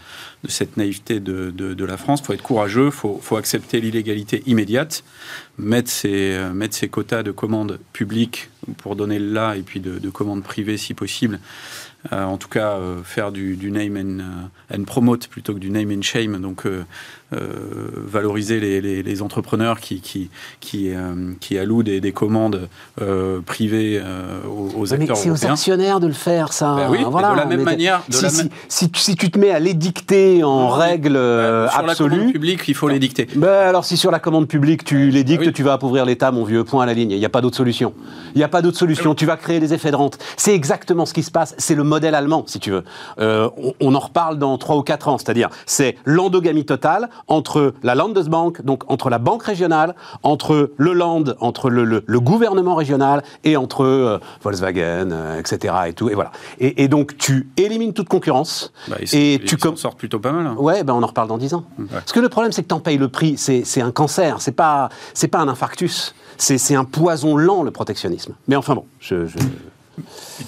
de 0.44 0.50
cette 0.50 0.76
naïveté 0.76 1.20
de, 1.20 1.50
de- 1.50 1.84
la 1.84 1.96
France. 1.96 2.20
Il 2.22 2.26
faut 2.26 2.32
être 2.32 2.42
courageux, 2.42 2.86
il 2.86 2.92
faut, 2.92 3.18
faut 3.22 3.36
accepter 3.36 3.80
l'illégalité 3.80 4.42
immédiate, 4.46 5.02
mettre 5.58 5.90
ses, 5.90 6.32
euh, 6.34 6.52
mettre 6.52 6.76
quotas 6.86 7.22
de 7.22 7.32
commandes 7.32 7.78
publiques 7.92 8.50
pour 8.78 8.94
donner 8.94 9.18
le 9.18 9.32
là, 9.32 9.56
et 9.56 9.62
puis 9.62 9.80
de, 9.80 9.98
de 9.98 10.10
commandes 10.10 10.42
privées 10.42 10.76
si 10.76 10.94
possible. 10.94 11.40
Euh, 12.12 12.22
en 12.22 12.36
tout 12.36 12.48
cas, 12.48 12.74
euh, 12.76 13.02
faire 13.02 13.32
du, 13.32 13.56
du 13.56 13.72
name 13.72 13.96
and, 13.96 14.76
and 14.78 14.84
promote 14.84 15.26
plutôt 15.26 15.54
que 15.54 15.58
du 15.58 15.70
name 15.70 15.90
and 15.90 16.02
shame. 16.02 16.40
Donc, 16.40 16.64
valoriser 17.32 18.60
les, 18.60 18.80
les- 18.80 19.02
les 19.02 19.22
entrepreneurs 19.22 19.80
qui, 19.80 20.00
qui, 20.00 20.30
qui, 20.60 20.90
euh, 20.94 21.32
qui 21.40 21.58
allouent 21.58 21.82
des, 21.82 22.00
des 22.00 22.12
commandes 22.12 22.68
euh, 23.00 23.40
privées 23.40 24.00
euh, 24.02 24.40
aux, 24.46 24.82
aux 24.82 24.86
Mais 24.86 24.92
acteurs 25.02 25.16
c'est 25.16 25.30
aux 25.30 25.44
actionnaires 25.46 26.00
de 26.00 26.06
le 26.06 26.12
faire, 26.12 26.52
ça. 26.52 26.74
Ben 26.76 26.88
oui, 26.90 26.98
de 27.04 27.36
la 27.36 27.44
même 27.46 27.62
manière- 27.62 28.02
de 28.08 28.14
Si, 28.14 28.22
la 28.22 28.28
si- 28.30 28.36
même- 28.38 28.48
si 28.68 28.90
tu- 28.90 29.00
si 29.00 29.16
tu 29.16 29.30
te 29.30 29.38
mets 29.38 29.50
à 29.50 29.58
l'édicter 29.58 30.42
en 30.44 30.70
Non, 30.70 30.76
mais- 30.78 30.82
règle 30.84 31.16
euh, 31.16 31.66
Euh, 31.66 31.68
sur 31.68 31.82
la 31.82 31.94
commande 31.94 32.12
absolue. 32.12 32.32
publique, 32.32 32.62
il 32.68 32.74
faut 32.74 32.88
les 32.88 32.98
dicter. 32.98 33.26
Ben 33.36 33.48
alors, 33.48 33.84
si 33.84 33.96
sur 33.96 34.10
la 34.10 34.18
commande 34.18 34.48
publique, 34.48 34.84
tu 34.84 35.10
l'édictes, 35.10 35.42
oui. 35.46 35.52
tu 35.52 35.62
vas 35.62 35.74
appauvrir 35.74 36.04
l'État, 36.04 36.30
mon 36.32 36.44
vieux, 36.44 36.64
point 36.64 36.82
à 36.82 36.86
la 36.86 36.94
ligne. 36.94 37.10
Il 37.10 37.18
n'y 37.18 37.24
a 37.24 37.28
pas 37.30 37.40
d'autre 37.40 37.56
solution. 37.56 37.92
Il 38.34 38.38
n'y 38.38 38.44
a 38.44 38.48
pas 38.48 38.62
d'autre 38.62 38.78
solution. 38.78 39.14
Tu 39.14 39.26
vas 39.26 39.36
créer 39.36 39.60
des 39.60 39.74
effets 39.74 39.90
de 39.90 39.96
rente. 39.96 40.18
C'est 40.36 40.54
exactement 40.54 41.06
ce 41.06 41.12
qui 41.14 41.22
se 41.22 41.30
passe. 41.30 41.54
C'est 41.58 41.74
le 41.74 41.84
modèle 41.84 42.14
allemand, 42.14 42.44
si 42.46 42.58
tu 42.60 42.70
veux. 42.70 42.84
Euh, 43.20 43.48
on, 43.56 43.74
on 43.80 43.94
en 43.94 43.98
reparle 44.00 44.38
dans 44.38 44.56
3 44.58 44.76
ou 44.76 44.82
4 44.82 45.08
ans. 45.08 45.18
C'est-à-dire, 45.18 45.48
c'est 45.66 45.96
l'endogamie 46.04 46.64
totale 46.64 47.08
entre 47.26 47.74
la 47.82 47.94
Landesbank, 47.94 48.62
donc 48.64 48.84
entre 48.90 49.10
la 49.10 49.18
banque 49.18 49.42
régionale, 49.42 49.94
entre 50.22 50.72
le 50.76 50.92
Land, 50.92 51.24
entre 51.40 51.70
le, 51.70 51.84
le- 51.84 52.04
le 52.06 52.20
gouvernement 52.20 52.74
régional 52.74 53.22
et 53.44 53.56
entre 53.56 53.84
euh, 53.84 54.18
Volkswagen, 54.42 55.10
euh, 55.12 55.38
etc. 55.40 55.74
Et, 55.88 55.92
tout, 55.92 56.08
et, 56.10 56.14
voilà. 56.14 56.30
Et, 56.60 56.84
et 56.84 56.88
donc, 56.88 57.16
tu 57.18 57.48
élimines 57.56 57.92
toute 57.92 58.08
concurrence. 58.08 58.72
Bah, 58.88 58.96
ils 59.00 59.14
et 59.14 59.38
tu 59.44 59.56
com- 59.56 59.76
sortent 59.76 59.98
plutôt 59.98 60.18
pas 60.20 60.32
mal. 60.32 60.46
hein. 60.46 60.56
Ouais, 60.58 60.84
ben 60.84 60.94
on 60.94 61.02
en 61.02 61.06
reparle 61.06 61.28
dans 61.28 61.38
10 61.38 61.54
ans. 61.54 61.64
Parce 61.90 62.12
que 62.12 62.20
le 62.20 62.28
problème, 62.28 62.52
c'est 62.52 62.62
que 62.62 62.68
t'en 62.68 62.80
payes 62.80 62.98
le 62.98 63.08
prix. 63.08 63.36
C'est 63.36 63.80
un 63.82 63.90
cancer. 63.90 64.40
C'est 64.40 64.52
pas, 64.52 64.88
c'est 65.14 65.28
pas 65.28 65.38
un 65.38 65.48
infarctus. 65.48 66.14
C'est 66.36 66.74
un 66.76 66.84
poison 66.84 67.36
lent, 67.36 67.62
le 67.64 67.70
protectionnisme. 67.72 68.34
Mais 68.46 68.54
enfin 68.56 68.74
bon, 68.74 68.84
je. 69.00 69.26
je- 69.26 69.38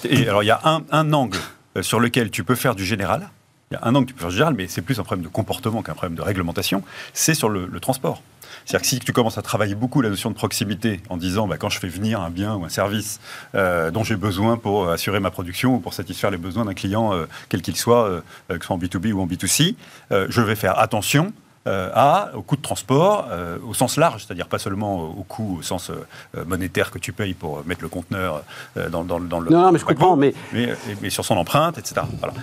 Et 0.07 0.27
alors, 0.29 0.43
il 0.43 0.47
y 0.47 0.51
a 0.51 0.61
un, 0.63 0.81
un 0.91 1.11
angle 1.13 1.37
euh, 1.77 1.81
sur 1.81 1.99
lequel 1.99 2.31
tu 2.31 2.43
peux 2.43 2.55
faire 2.55 2.75
du 2.75 2.85
général. 2.85 3.29
Il 3.71 3.75
y 3.75 3.77
a 3.77 3.87
un 3.87 3.95
angle 3.95 4.05
que 4.05 4.11
tu 4.11 4.15
peux 4.15 4.21
faire 4.21 4.31
général, 4.31 4.53
mais 4.53 4.67
c'est 4.67 4.81
plus 4.81 4.99
un 4.99 5.03
problème 5.03 5.23
de 5.23 5.31
comportement 5.31 5.81
qu'un 5.81 5.93
problème 5.93 6.15
de 6.15 6.21
réglementation. 6.21 6.83
C'est 7.13 7.33
sur 7.33 7.47
le, 7.47 7.69
transport. 7.79 8.21
C'est-à-dire 8.65 8.81
que 8.81 8.87
si 8.87 8.99
tu 8.99 9.13
commences 9.13 9.37
à 9.37 9.41
travailler 9.41 9.75
beaucoup 9.75 10.01
la 10.01 10.09
notion 10.09 10.29
de 10.29 10.35
proximité 10.35 10.99
en 11.09 11.17
disant 11.17 11.47
bah, 11.47 11.57
quand 11.57 11.69
je 11.69 11.79
fais 11.79 11.87
venir 11.87 12.19
un 12.19 12.29
bien 12.29 12.53
ou 12.55 12.65
un 12.65 12.69
service 12.69 13.19
euh, 13.55 13.89
dont 13.89 14.03
j'ai 14.03 14.17
besoin 14.17 14.57
pour 14.57 14.89
assurer 14.89 15.19
ma 15.19 15.31
production 15.31 15.75
ou 15.75 15.79
pour 15.79 15.93
satisfaire 15.93 16.31
les 16.31 16.37
besoins 16.37 16.65
d'un 16.65 16.73
client, 16.73 17.13
euh, 17.13 17.25
quel 17.49 17.61
qu'il 17.61 17.77
soit, 17.77 18.05
euh, 18.07 18.21
que 18.49 18.59
ce 18.59 18.67
soit 18.67 18.75
en 18.75 18.79
B2B 18.79 19.13
ou 19.13 19.21
en 19.21 19.25
B2C, 19.25 19.75
euh, 20.11 20.27
je 20.29 20.41
vais 20.41 20.55
faire 20.55 20.77
attention 20.77 21.33
euh, 21.67 21.89
à, 21.93 22.31
au 22.35 22.41
coût 22.41 22.55
de 22.55 22.61
transport 22.61 23.27
euh, 23.31 23.57
au 23.67 23.73
sens 23.73 23.97
large, 23.97 24.25
c'est-à-dire 24.25 24.47
pas 24.47 24.57
seulement 24.59 25.03
au 25.09 25.23
coût 25.23 25.57
au 25.59 25.61
sens 25.61 25.91
euh, 25.91 26.43
monétaire 26.45 26.89
que 26.91 26.97
tu 26.99 27.13
payes 27.13 27.33
pour 27.35 27.63
mettre 27.65 27.81
le 27.83 27.89
conteneur 27.89 28.43
euh, 28.77 28.89
dans, 28.89 29.03
dans, 29.03 29.19
dans 29.19 29.39
le 29.39 29.49
Non, 29.51 29.61
non, 29.63 29.71
mais 29.71 29.79
je 29.79 29.85
comprends, 29.85 30.15
mais- 30.15 30.33
mais, 30.53 30.69
mais 31.01 31.09
sur 31.09 31.23
son 31.25 31.35
empreinte, 31.37 31.77
etc. 31.77 32.01
Voilà. 32.19 32.33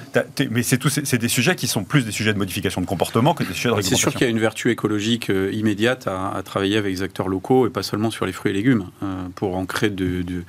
Mais 0.50 0.62
c'est 0.62 0.80
ces- 0.88 1.04
c'est 1.04 1.18
des 1.18 1.28
sujets 1.28 1.56
qui 1.56 1.66
sont 1.66 1.84
plus 1.84 2.04
des 2.04 2.12
sujets 2.12 2.32
de 2.32 2.38
modification 2.38 2.80
de 2.80 2.86
comportement 2.86 3.34
que 3.34 3.42
des 3.44 3.52
sujets 3.54 3.70
de 3.70 3.74
C'est 3.74 3.76
réglementation. 3.76 4.10
sûr 4.10 4.12
qu'il 4.18 4.26
y 4.26 4.28
a 4.28 4.30
une 4.30 4.38
vertu 4.38 4.70
écologique 4.70 5.30
euh, 5.30 5.50
immédiate 5.52 6.06
à, 6.06 6.30
à 6.36 6.42
travailler 6.42 6.76
avec 6.76 6.92
les 6.92 7.02
acteurs 7.02 7.28
locaux 7.28 7.66
et 7.66 7.70
pas 7.70 7.82
seulement 7.82 8.10
sur 8.10 8.24
les 8.26 8.32
fruits 8.32 8.52
et 8.52 8.54
légumes 8.54 8.86
euh, 9.02 9.06
pour 9.34 9.56
ancrer 9.56 9.90
de, 9.90 10.22
de- 10.22 10.44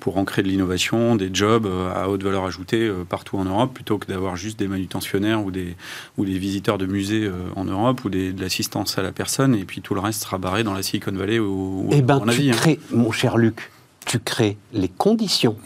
pour 0.00 0.18
ancrer 0.18 0.42
de 0.42 0.48
l'innovation, 0.48 1.16
des 1.16 1.30
jobs 1.32 1.64
euh, 1.66 1.92
à 1.94 2.08
haute 2.08 2.22
valeur 2.22 2.44
ajoutée 2.44 2.86
euh, 2.88 3.04
partout 3.08 3.38
en 3.38 3.44
Europe 3.44 3.72
plutôt 3.72 3.98
que 3.98 4.06
d'avoir 4.06 4.36
juste 4.36 4.58
des 4.58 4.68
manutentionnaires 4.68 5.42
ou 5.44 5.50
des 5.50 5.76
ou 6.18 6.24
des 6.24 6.38
visiteurs 6.38 6.76
de 6.78 6.86
musées 6.86 7.24
euh, 7.24 7.32
en 7.56 7.64
Europe 7.64 8.00
ou 8.04 8.10
des, 8.10 8.32
de 8.32 8.40
l'assistance 8.40 8.98
à 8.98 9.02
la 9.02 9.12
personne 9.12 9.54
et 9.54 9.64
puis 9.64 9.80
tout 9.80 9.94
le 9.94 10.00
reste 10.00 10.22
sera 10.22 10.38
barré 10.38 10.64
dans 10.64 10.74
la 10.74 10.82
Silicon 10.82 11.12
Valley 11.12 11.38
ou, 11.38 11.88
Eh 11.92 12.02
ben, 12.02 12.16
en 12.16 12.20
tu 12.24 12.30
Asie. 12.30 12.50
hein. 12.50 12.54
crées, 12.54 12.80
mon 12.90 13.12
cher 13.12 13.36
Luc, 13.38 13.70
tu 14.06 14.18
crées 14.18 14.56
les 14.72 14.88
conditions 14.88 15.56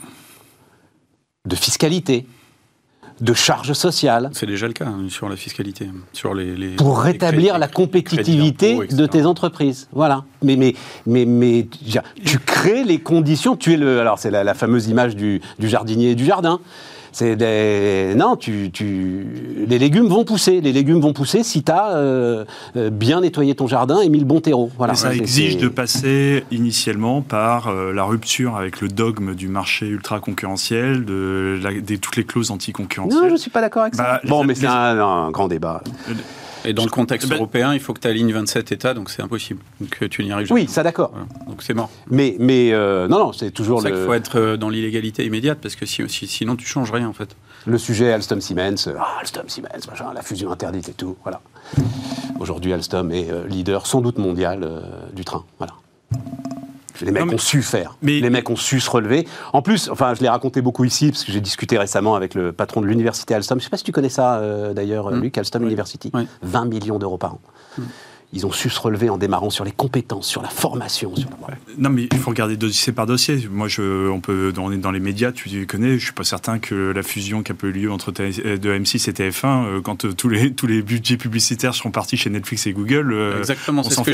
de 1.46 1.55
fiscalité, 1.57 2.27
de 3.20 3.33
charges 3.33 3.72
sociales, 3.72 4.29
C'est 4.35 4.44
déjà 4.46 4.66
le 4.66 4.75
cas 4.75 4.87
hein, 4.87 5.07
sur 5.09 5.29
la 5.29 5.37
fiscalité, 5.37 5.88
sur 6.12 6.35
les, 6.35 6.55
les- 6.55 6.77
pour 6.77 6.99
rétablir 7.01 7.59
la 7.59 7.66
compétitivité 7.68 8.77
de 8.88 9.07
tes 9.07 9.25
entreprises. 9.25 9.88
Voilà. 9.92 10.25
Mais, 10.42 10.57
mais, 10.57 10.75
mais, 11.07 11.25
mais 11.25 11.66
tu 12.25 12.38
crées 12.40 12.85
les 12.85 12.99
conditions. 12.99 13.57
Tu 13.57 13.72
es 13.72 13.77
le. 13.79 14.01
Alors, 14.01 14.18
c'est 14.18 14.31
la, 14.31 14.44
la 14.44 14.53
fameuse 14.53 14.88
image 14.88 15.16
du, 15.16 15.40
du 15.59 15.68
jardinier 15.68 16.11
et 16.11 16.14
du 16.14 16.27
jardin. 16.27 16.61
C'est 17.18 17.35
des. 17.35 18.12
Non, 18.14 18.37
tu, 18.37 18.70
tu, 18.70 19.26
les 19.66 19.79
légumes 19.79 20.07
vont 20.07 20.24
pousser. 20.24 20.61
Les 20.61 20.72
légumes 20.74 21.00
vont 21.00 21.14
pousser 21.14 21.42
si 21.42 21.62
tu 21.62 21.72
as 21.72 22.44
bien 22.92 23.22
nettoyé 23.22 23.55
ton 23.55 23.66
jardin 23.66 24.02
et 24.02 24.11
mis 24.11 24.18
le 24.18 24.26
bon 24.26 24.42
terreau. 24.42 24.70
Voilà. 24.76 24.92
Mais 24.92 24.98
ça 24.98 25.14
exige 25.14 25.57
de 25.57 25.68
passer 25.68 26.44
initialement 26.50 27.22
par 27.22 27.68
euh, 27.68 27.94
la 27.94 28.05
rupture 28.05 28.57
avec 28.57 28.83
le 28.83 28.88
dogme 28.88 29.35
du 29.35 29.48
marché 29.48 29.87
ultra 29.87 30.20
concurrentiel, 30.20 31.07
de, 31.07 31.59
la- 31.62 31.81
des, 31.81 31.96
toutes 31.96 32.16
les 32.16 32.24
clauses 32.24 32.50
Non, 32.50 32.57
anticoncurrentielles. 32.57 33.29
je 33.29 33.33
ne 33.33 33.38
suis 33.38 33.50
pas 33.50 33.62
d'accord 33.62 33.85
avec 33.85 33.94
ça. 33.94 34.02
Bah, 34.02 34.20
bon, 34.29 34.44
mais 34.44 34.55
c'est 34.55 34.66
un 34.66 35.31
grand 35.31 35.48
débat. 35.48 35.83
Et 36.66 36.72
dans 36.74 36.85
le 36.85 36.90
contexte 36.90 37.29
Ben- 37.29 37.37
européen, 37.37 37.72
il 37.74 37.81
faut 37.81 37.94
que 37.94 38.00
tu 38.00 38.09
alignes 38.09 38.33
27 38.33 38.72
États, 38.72 38.92
donc 38.94 39.09
c'est 39.11 39.22
impossible. 39.22 39.61
Donc 39.81 40.09
tu 40.11 40.24
n'y 40.24 40.33
arrives 40.33 40.46
jamais. 40.48 40.62
Oui, 40.62 40.68
ça 40.68 40.83
d'accord. 40.83 41.11
Voilà. 41.12 41.26
Donc 41.48 41.62
c'est 41.62 41.74
mort. 41.74 41.90
Mais, 42.11 42.37
mais 42.38 42.72
euh, 42.72 43.09
non, 43.09 43.18
non, 43.18 43.33
c'est 43.33 43.50
toujours 43.50 43.81
le, 43.81 43.90
qu'il 43.90 44.05
faut 44.05 44.12
être 44.14 44.38
euh, 44.38 44.57
dans 44.57 44.68
l'illégalité 44.68 45.24
immédiate, 45.24 45.59
parce 45.62 45.76
que 45.76 45.87
si, 45.87 46.07
si- 46.09 46.26
sinon 46.26 46.57
tu 46.57 46.66
changes 46.66 46.90
rien 46.90 47.09
en 47.09 47.12
fait. 47.12 47.37
le 47.66 47.79
sujet 47.79 48.12
Alstom 48.12 48.40
Siemens. 48.40 48.87
euh, 48.88 48.94
Ah, 48.98 49.18
Alstom 49.20 49.48
Siemens, 49.48 49.87
machin, 49.88 50.12
la 50.14 50.22
fusion 50.22 50.50
interdite 50.50 50.88
et 50.88 50.92
tout. 50.94 51.16
Voilà. 51.22 51.40
Aujourd'hui, 52.40 52.72
Alstom 52.72 53.11
est 53.12 53.29
leader 53.48 53.87
sans 53.87 54.00
doute 54.00 54.18
mondial 54.18 54.62
euh, 54.62 54.81
du 55.14 55.24
train. 55.24 55.44
Voilà. 55.59 55.74
Les 57.02 57.11
mecs 57.12 57.24
mais- 57.26 57.35
ont 57.35 57.38
su 57.38 57.62
faire. 57.62 57.96
mais- 58.02 58.20
les 58.20 58.30
mecs 58.30 58.48
ont 58.50 58.56
su 58.56 58.80
se 58.80 58.88
relever. 58.90 59.26
En 59.52 59.62
plus, 59.62 59.88
enfin, 59.90 60.14
je 60.14 60.20
l'ai 60.22 60.28
raconté 60.28 60.62
beaucoup 60.62 60.85
ici 60.85 61.11
parce 61.11 61.24
que 61.24 61.32
j'ai 61.32 61.40
discuté 61.40 61.78
récemment 61.78 62.14
avec 62.14 62.35
le 62.35 62.52
patron 62.52 62.80
de 62.80 62.87
l'université 62.87 63.35
Alstom. 63.35 63.59
Je 63.59 63.62
ne 63.62 63.64
sais 63.64 63.70
pas 63.70 63.76
si 63.76 63.85
tu 63.85 63.92
connais 63.92 64.09
ça 64.09 64.38
euh, 64.38 64.72
d'ailleurs, 64.74 65.11
Mm. 65.11 65.20
Luc, 65.20 65.38
Alstom 65.38 65.62
University. 65.64 66.11
Oui. 66.14 66.26
20 66.42 66.64
millions 66.66 66.98
d'euros 66.98 67.18
par 67.18 67.35
an. 67.35 67.40
Mm. 67.78 67.82
Ils 68.32 68.44
ont 68.44 68.52
su 68.52 68.68
se 68.68 68.80
relever 68.80 69.08
en 69.08 69.18
démarrant 69.18 69.50
sur 69.50 69.64
les 69.64 69.70
compétences, 69.72 70.26
sur 70.26 70.42
la 70.42 70.48
formation. 70.48 71.14
Sur 71.16 71.28
la... 71.48 71.54
Non, 71.78 71.90
mais 71.90 72.08
il 72.12 72.18
faut 72.18 72.30
regarder 72.30 72.56
dossier 72.56 72.92
par 72.92 73.06
dossier. 73.06 73.48
Moi, 73.50 73.68
je, 73.68 74.08
on, 74.10 74.20
peut, 74.20 74.52
on 74.58 74.72
est 74.72 74.76
dans 74.76 74.90
les 74.90 75.00
médias, 75.00 75.32
tu 75.32 75.66
connais. 75.66 75.98
Je 75.98 76.04
suis 76.04 76.12
pas 76.12 76.24
certain 76.24 76.58
que 76.58 76.92
la 76.94 77.02
fusion 77.02 77.42
qui 77.42 77.52
a 77.52 77.54
eu 77.62 77.72
lieu 77.72 77.90
entre 77.92 78.12
euh, 78.20 78.58
de 78.58 78.70
M6 78.70 79.08
et 79.08 79.12
TF1, 79.12 79.44
euh, 79.66 79.80
quand 79.80 80.04
euh, 80.04 80.12
tous, 80.12 80.28
les, 80.28 80.52
tous 80.52 80.66
les 80.66 80.82
budgets 80.82 81.16
publicitaires 81.16 81.74
seront 81.74 81.90
partis 81.90 82.16
chez 82.16 82.28
Netflix 82.30 82.66
et 82.66 82.72
Google, 82.72 83.14
Exactement, 83.38 83.82
on 83.84 83.90
s'en 83.90 84.04
fait- 84.04 84.12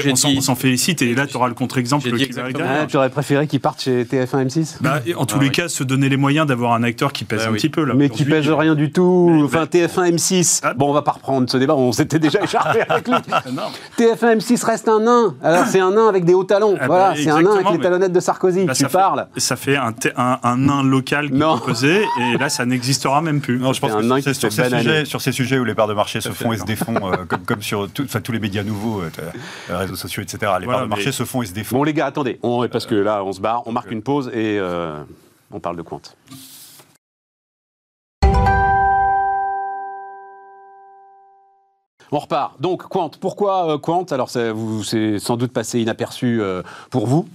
félicite. 0.56 1.02
Et 1.02 1.14
là, 1.14 1.26
tu 1.26 1.36
auras 1.36 1.48
le 1.48 1.54
contre-exemple 1.54 2.04
qui 2.04 2.32
va 2.32 2.52
derrière. 2.52 2.80
Ah, 2.82 2.86
tu 2.86 2.96
aurais 2.96 3.10
préféré 3.10 3.46
qu'ils 3.46 3.60
partent 3.60 3.82
chez 3.82 4.04
TF1 4.04 4.46
M6 4.46 4.76
Bah, 4.82 5.00
en 5.16 5.24
tous 5.26 5.36
Ah 5.38 5.42
les 5.42 5.46
oui. 5.48 5.52
cas, 5.52 5.68
se 5.68 5.82
donner 5.84 6.08
les 6.08 6.16
moyens 6.16 6.46
d'avoir 6.46 6.74
un 6.74 6.82
acteur 6.82 7.12
qui 7.12 7.24
pèse 7.24 7.40
Bah 7.40 7.46
un 7.48 7.52
oui. 7.52 7.56
petit 7.58 7.68
peu. 7.70 7.84
Là, 7.84 7.94
mais 7.94 8.08
qui 8.10 8.24
pèse 8.24 8.48
rien 8.48 8.74
du 8.74 8.92
tout. 8.92 9.30
Mais- 9.32 9.42
enfin, 9.42 9.64
TF1 9.64 10.12
M6. 10.14 10.60
Ah. 10.62 10.74
Bon, 10.74 10.90
on 10.90 10.92
va 10.92 11.02
pas 11.02 11.12
reprendre 11.12 11.48
ce 11.50 11.56
débat. 11.56 11.74
On 11.74 11.92
s'était 11.92 12.18
déjà 12.18 12.42
écharpé 12.42 12.80
avec 12.88 13.08
lui. 13.08 13.14
Ah, 14.02 14.06
non. 14.06 14.14
TF1 14.14 14.38
M6 14.38 14.64
reste 14.64 14.88
un 14.88 15.00
nain. 15.00 15.34
Alors 15.42 15.66
c'est 15.66 15.80
un 15.80 15.90
nain 15.92 16.08
avec 16.08 16.24
des 16.24 16.34
hauts 16.34 16.44
talons. 16.44 16.76
Ah 16.80 16.86
voilà, 16.86 17.10
bah, 17.10 17.14
c'est 17.16 17.30
un 17.30 17.42
nain 17.42 17.54
avec 17.54 17.70
les 17.70 17.78
talonnettes 17.78 18.12
de 18.12 18.20
Sarkozy. 18.20 18.64
Bah, 18.64 18.74
tu 18.74 18.82
ça 18.82 18.88
fait- 18.88 18.92
parles. 18.98 19.26
Ça 19.36 19.56
fait 19.56 19.76
un, 19.76 19.92
t- 19.92 20.12
un, 20.16 20.38
un 20.42 20.56
nain 20.56 20.82
local 20.82 21.28
qui 21.30 21.36
Non. 21.36 21.58
peut 21.58 21.66
peser, 21.72 22.02
et 22.20 22.38
là, 22.38 22.48
ça 22.48 22.64
n'existera 22.66 23.20
même 23.22 23.40
plus. 23.40 23.58
Non, 23.58 23.72
je 23.72 23.80
pense 23.80 23.90
C'est 23.90 23.96
un 23.96 24.00
que 24.00 24.06
nain 24.06 24.16
c'est 24.22 24.32
qui 24.32 24.38
sur, 24.40 24.50
se 24.52 24.56
ces 24.56 24.68
fait 24.70 24.78
sujets, 24.78 25.04
sur 25.04 25.20
ces 25.20 25.32
sujets 25.32 25.58
où 25.58 25.64
les 25.64 25.74
parts 25.74 25.88
de 25.88 25.94
marché 25.94 26.20
se 26.20 26.28
fait 26.30 26.44
font 26.44 26.52
et 26.52 26.58
se 26.58 26.64
défont, 26.64 26.94
euh, 27.12 27.16
comme, 27.28 27.40
comme 27.44 27.62
sur 27.62 27.90
tout- 27.90 28.04
enfin, 28.04 28.20
tous 28.20 28.32
les 28.32 28.40
médias 28.40 28.62
nouveaux, 28.62 29.00
euh, 29.02 29.10
les 29.68 29.74
réseaux 29.76 29.96
sociaux, 29.96 30.22
etc. 30.22 30.38
Les 30.58 30.64
Voilà, 30.64 30.78
parts 30.78 30.82
de 30.82 30.90
marché 30.90 31.06
mais- 31.06 31.12
se 31.12 31.24
font 31.24 31.42
et 31.42 31.46
se 31.46 31.52
défont. 31.52 31.76
Bon 31.76 31.84
les 31.84 31.94
gars, 31.94 32.06
attendez, 32.06 32.38
on- 32.42 32.66
parce 32.68 32.86
que 32.86 32.94
là 32.94 33.22
on 33.24 33.32
se 33.32 33.40
barre, 33.40 33.62
on 33.66 33.72
marque 33.72 33.90
une 33.90 34.02
pause 34.02 34.28
et 34.28 34.58
euh, 34.58 34.92
on 35.52 35.60
parle 35.60 35.76
de 35.76 35.82
Quant. 35.82 36.00
On 42.12 42.18
repart. 42.18 42.60
Donc 42.60 42.82
Quant, 42.88 43.10
pourquoi 43.20 43.72
euh, 43.72 43.78
Quant? 43.78 44.04
Alors 44.10 44.30
ça 44.30 44.52
vous 44.52 44.84
c'est 44.84 45.18
sans 45.18 45.36
doute 45.36 45.52
passé 45.52 45.80
inaperçu 45.80 46.40
euh, 46.40 46.62
pour 46.90 47.06
vous. 47.06 47.26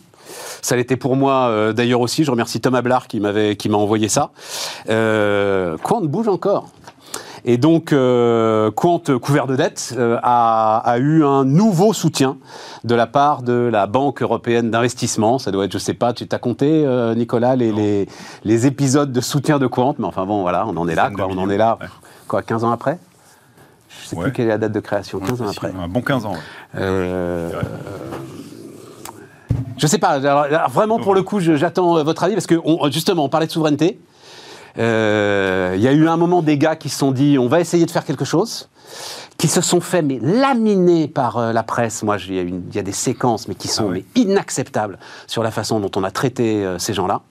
Ça 0.61 0.75
l'était 0.75 0.97
pour 0.97 1.15
moi 1.15 1.47
euh, 1.47 1.73
d'ailleurs 1.73 2.01
aussi. 2.01 2.23
Je 2.23 2.31
remercie 2.31 2.61
Thomas 2.61 2.81
Blard 2.81 3.07
qui 3.07 3.19
m'avait 3.19 3.55
qui 3.55 3.69
m'a 3.69 3.77
envoyé 3.77 4.07
ça. 4.07 4.31
Quant 4.85 6.01
bouge 6.01 6.27
encore. 6.27 6.69
Et 7.45 7.57
donc, 7.57 7.93
euh, 7.93 8.71
Quant, 8.71 9.01
couvert 9.21 9.47
de 9.47 9.55
dettes, 9.55 9.95
euh, 9.97 10.19
a, 10.21 10.79
a 10.83 10.97
eu 10.97 11.23
un 11.23 11.45
nouveau 11.45 11.93
soutien 11.93 12.35
de 12.83 12.93
la 12.93 13.07
part 13.07 13.41
de 13.41 13.53
la 13.53 13.87
Banque 13.87 14.21
européenne 14.21 14.69
d'investissement. 14.69 15.39
Ça 15.39 15.51
doit 15.51 15.63
être, 15.63 15.71
je 15.71 15.77
sais 15.77 15.93
pas, 15.93 16.11
tu 16.11 16.27
t'as 16.27 16.39
compté, 16.39 16.85
euh, 16.85 17.15
Nicolas, 17.15 17.55
les, 17.55 17.71
les, 17.71 18.07
les 18.43 18.67
épisodes 18.67 19.13
de 19.13 19.21
soutien 19.21 19.59
de 19.59 19.67
Quant, 19.67 19.95
mais 19.97 20.05
enfin 20.05 20.25
bon, 20.25 20.41
voilà, 20.41 20.65
on 20.67 20.75
en 20.75 20.89
est 20.89 20.95
là, 20.95 21.09
quoi, 21.09 21.27
on 21.29 21.37
en 21.37 21.49
est 21.49 21.57
là, 21.57 21.77
ouais. 21.79 21.87
quoi, 22.27 22.41
15 22.41 22.65
ans 22.65 22.71
après? 22.71 22.99
Sais 24.07 24.15
Ouais. 24.15 24.23
plus 24.23 24.31
quelle 24.33 24.45
est 24.45 24.49
la 24.49 24.57
date 24.57 24.71
de 24.71 24.79
création, 24.79 25.19
15 25.19 25.41
ans 25.41 25.49
après. 25.49 25.71
Un 25.77 25.87
bon 25.87 26.01
15 26.01 26.25
ans. 26.25 26.33
ouais. 26.33 26.37
Euh, 26.81 27.49
je 29.77 29.87
sais 29.87 29.97
pas. 29.99 30.09
Alors, 30.09 30.41
alors, 30.41 30.69
vraiment, 30.69 30.99
pour 30.99 31.13
le 31.15 31.21
coup, 31.23 31.39
j'attends 31.39 31.97
euh, 31.97 32.03
votre 32.03 32.23
avis 32.23 32.33
parce 32.33 32.47
que 32.47 32.55
on- 32.63 32.89
justement, 32.91 33.25
on 33.25 33.29
parlait 33.29 33.47
de 33.47 33.51
souveraineté. 33.51 33.99
Euh, 34.79 35.73
Il 35.75 35.81
y 35.81 35.87
a 35.87 35.91
eu 35.93 36.07
un 36.07 36.17
moment 36.17 36.41
des 36.41 36.57
gars 36.57 36.75
qui 36.75 36.89
se 36.89 36.97
sont 36.99 37.11
dit, 37.11 37.37
on 37.39 37.47
va 37.47 37.59
essayer 37.59 37.85
de 37.85 37.91
faire 37.91 38.05
quelque 38.05 38.25
chose, 38.25 38.69
qui 39.37 39.47
se 39.47 39.61
sont 39.61 39.81
fait 39.81 40.01
mais 40.01 40.19
laminés 40.21 41.07
par 41.07 41.37
euh, 41.37 41.51
la 41.53 41.63
presse. 41.63 42.03
Moi, 42.03 42.17
il 42.27 42.33
y, 42.35 42.39
a 42.39 42.79
y 42.81 42.83
des 42.83 42.91
séquences 42.91 43.47
mais 43.47 43.55
qui 43.55 43.67
sont 43.67 43.87
Ah 43.89 43.91
oui. 43.93 44.05
mais 44.15 44.21
inacceptables 44.23 44.97
sur 45.27 45.43
la 45.43 45.51
façon 45.51 45.79
dont 45.79 45.91
on 45.95 46.03
a 46.03 46.11
traité 46.11 46.63
euh, 46.65 46.77
ces 46.79 46.93
gens-là 46.93 47.21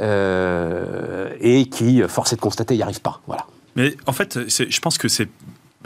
Euh, 0.00 1.28
et 1.40 1.66
qui, 1.66 2.02
euh, 2.02 2.08
force 2.08 2.32
est 2.32 2.36
de 2.36 2.40
constater, 2.40 2.76
n'y 2.76 2.82
arrivent 2.82 3.00
pas. 3.00 3.20
Voilà. 3.26 3.44
Mais 3.76 3.96
en 4.06 4.12
fait, 4.12 4.38
je 4.48 4.80
pense 4.80 4.98
que 4.98 5.08
c'est. 5.08 5.28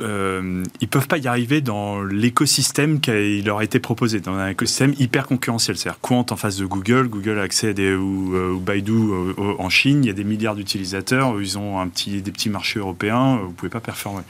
Euh, 0.00 0.62
ils 0.80 0.88
peuvent 0.88 1.08
pas 1.08 1.18
y 1.18 1.26
arriver 1.26 1.60
dans 1.60 2.02
l'écosystème 2.02 3.00
qui 3.00 3.42
leur 3.42 3.58
a 3.58 3.64
été 3.64 3.80
proposé, 3.80 4.20
dans 4.20 4.34
un 4.34 4.48
écosystème 4.48 4.94
hyper 4.98 5.26
concurrentiel. 5.26 5.76
C'est-à-dire 5.76 6.00
Quant 6.00 6.26
en 6.30 6.36
face 6.36 6.56
de 6.56 6.66
Google, 6.66 7.08
Google 7.08 7.38
a 7.38 7.42
accès 7.42 7.68
à 7.68 7.80
euh, 7.80 7.96
ou 7.96 8.60
Baidu 8.60 8.92
euh, 8.92 9.34
euh, 9.38 9.54
en 9.58 9.68
Chine, 9.68 10.04
il 10.04 10.06
y 10.06 10.10
a 10.10 10.14
des 10.14 10.24
milliards 10.24 10.54
d'utilisateurs, 10.54 11.40
ils 11.40 11.58
ont 11.58 11.80
un 11.80 11.88
petit, 11.88 12.22
des 12.22 12.30
petits 12.30 12.50
marchés 12.50 12.78
européens, 12.78 13.40
vous 13.42 13.52
pouvez 13.52 13.70
pas 13.70 13.80
performer. 13.80 14.22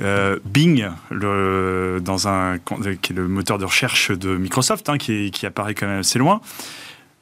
Euh, 0.00 0.38
Bing, 0.44 0.88
le, 1.10 2.00
dans 2.02 2.26
un, 2.26 2.58
qui 2.58 3.12
est 3.12 3.16
le 3.16 3.28
moteur 3.28 3.58
de 3.58 3.64
recherche 3.64 4.10
de 4.10 4.36
Microsoft, 4.36 4.88
hein, 4.88 4.98
qui 4.98 5.46
apparaît 5.46 5.74
quand 5.74 5.86
même 5.86 6.00
assez 6.00 6.18
loin, 6.18 6.40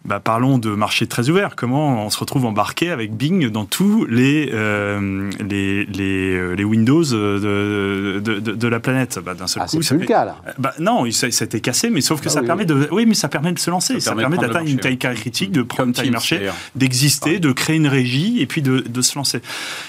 bah, 0.05 0.19
parlons 0.19 0.59
de 0.59 0.71
marché 0.71 1.07
très 1.07 1.29
ouvert. 1.31 1.55
Comment 1.57 2.05
on 2.07 2.11
se 2.11 2.19
retrouve 2.19 2.45
embarqué 2.45 2.91
avec 2.91 3.15
Bing 3.17 3.49
dans 3.51 3.65
tous 3.65 4.05
les, 4.07 4.51
euh, 4.53 5.31
les, 5.49 5.85
les, 5.87 6.35
euh, 6.35 6.55
les 6.55 6.65
Windows 6.65 7.05
de, 7.05 8.21
de, 8.23 8.41
de- 8.41 8.53
de 8.53 8.69
la 8.69 8.81
planète? 8.81 9.21
Bah, 9.25 9.35
D'un 9.35 9.47
seul 9.47 9.63
Ah, 9.65 9.69
coup, 9.69 9.81
c'est 9.83 9.95
le 9.97 10.05
cas 10.07 10.25
là. 10.25 10.37
bah, 10.59 10.75
non, 10.81 11.09
ça, 11.13 11.31
ça 11.31 11.45
a 11.45 11.47
été 11.47 11.61
cassé, 11.61 11.89
mais 11.91 12.01
sauf 12.01 12.21
que 12.21 12.27
Ah 12.29 12.33
ça 12.33 12.41
oui, 12.41 12.47
permet 12.47 12.63
oui. 12.63 12.67
de. 12.67 12.89
Oui, 12.91 13.07
mais 13.07 13.15
ça 13.15 13.29
permet 13.29 13.53
de 13.53 13.59
se 13.59 13.71
lancer. 13.71 13.95
Ça, 14.01 14.11
Ça 14.11 14.17
permet 14.17 14.39
d'atteindre 14.39 14.69
une 14.69 14.79
taille 14.81 14.99
critique, 14.99 15.53
de 15.53 15.63
prendre 15.63 15.89
une 15.89 15.95
taille 15.95 16.11
marché, 16.11 16.51
d'exister, 16.75 17.39
de 17.39 17.53
créer 17.53 17.77
une 17.77 17.87
régie 17.89 18.41
et 18.41 18.47
puis 18.47 18.63
de, 18.63 18.81
de 18.81 19.03
se 19.03 19.17
lancer. 19.17 19.41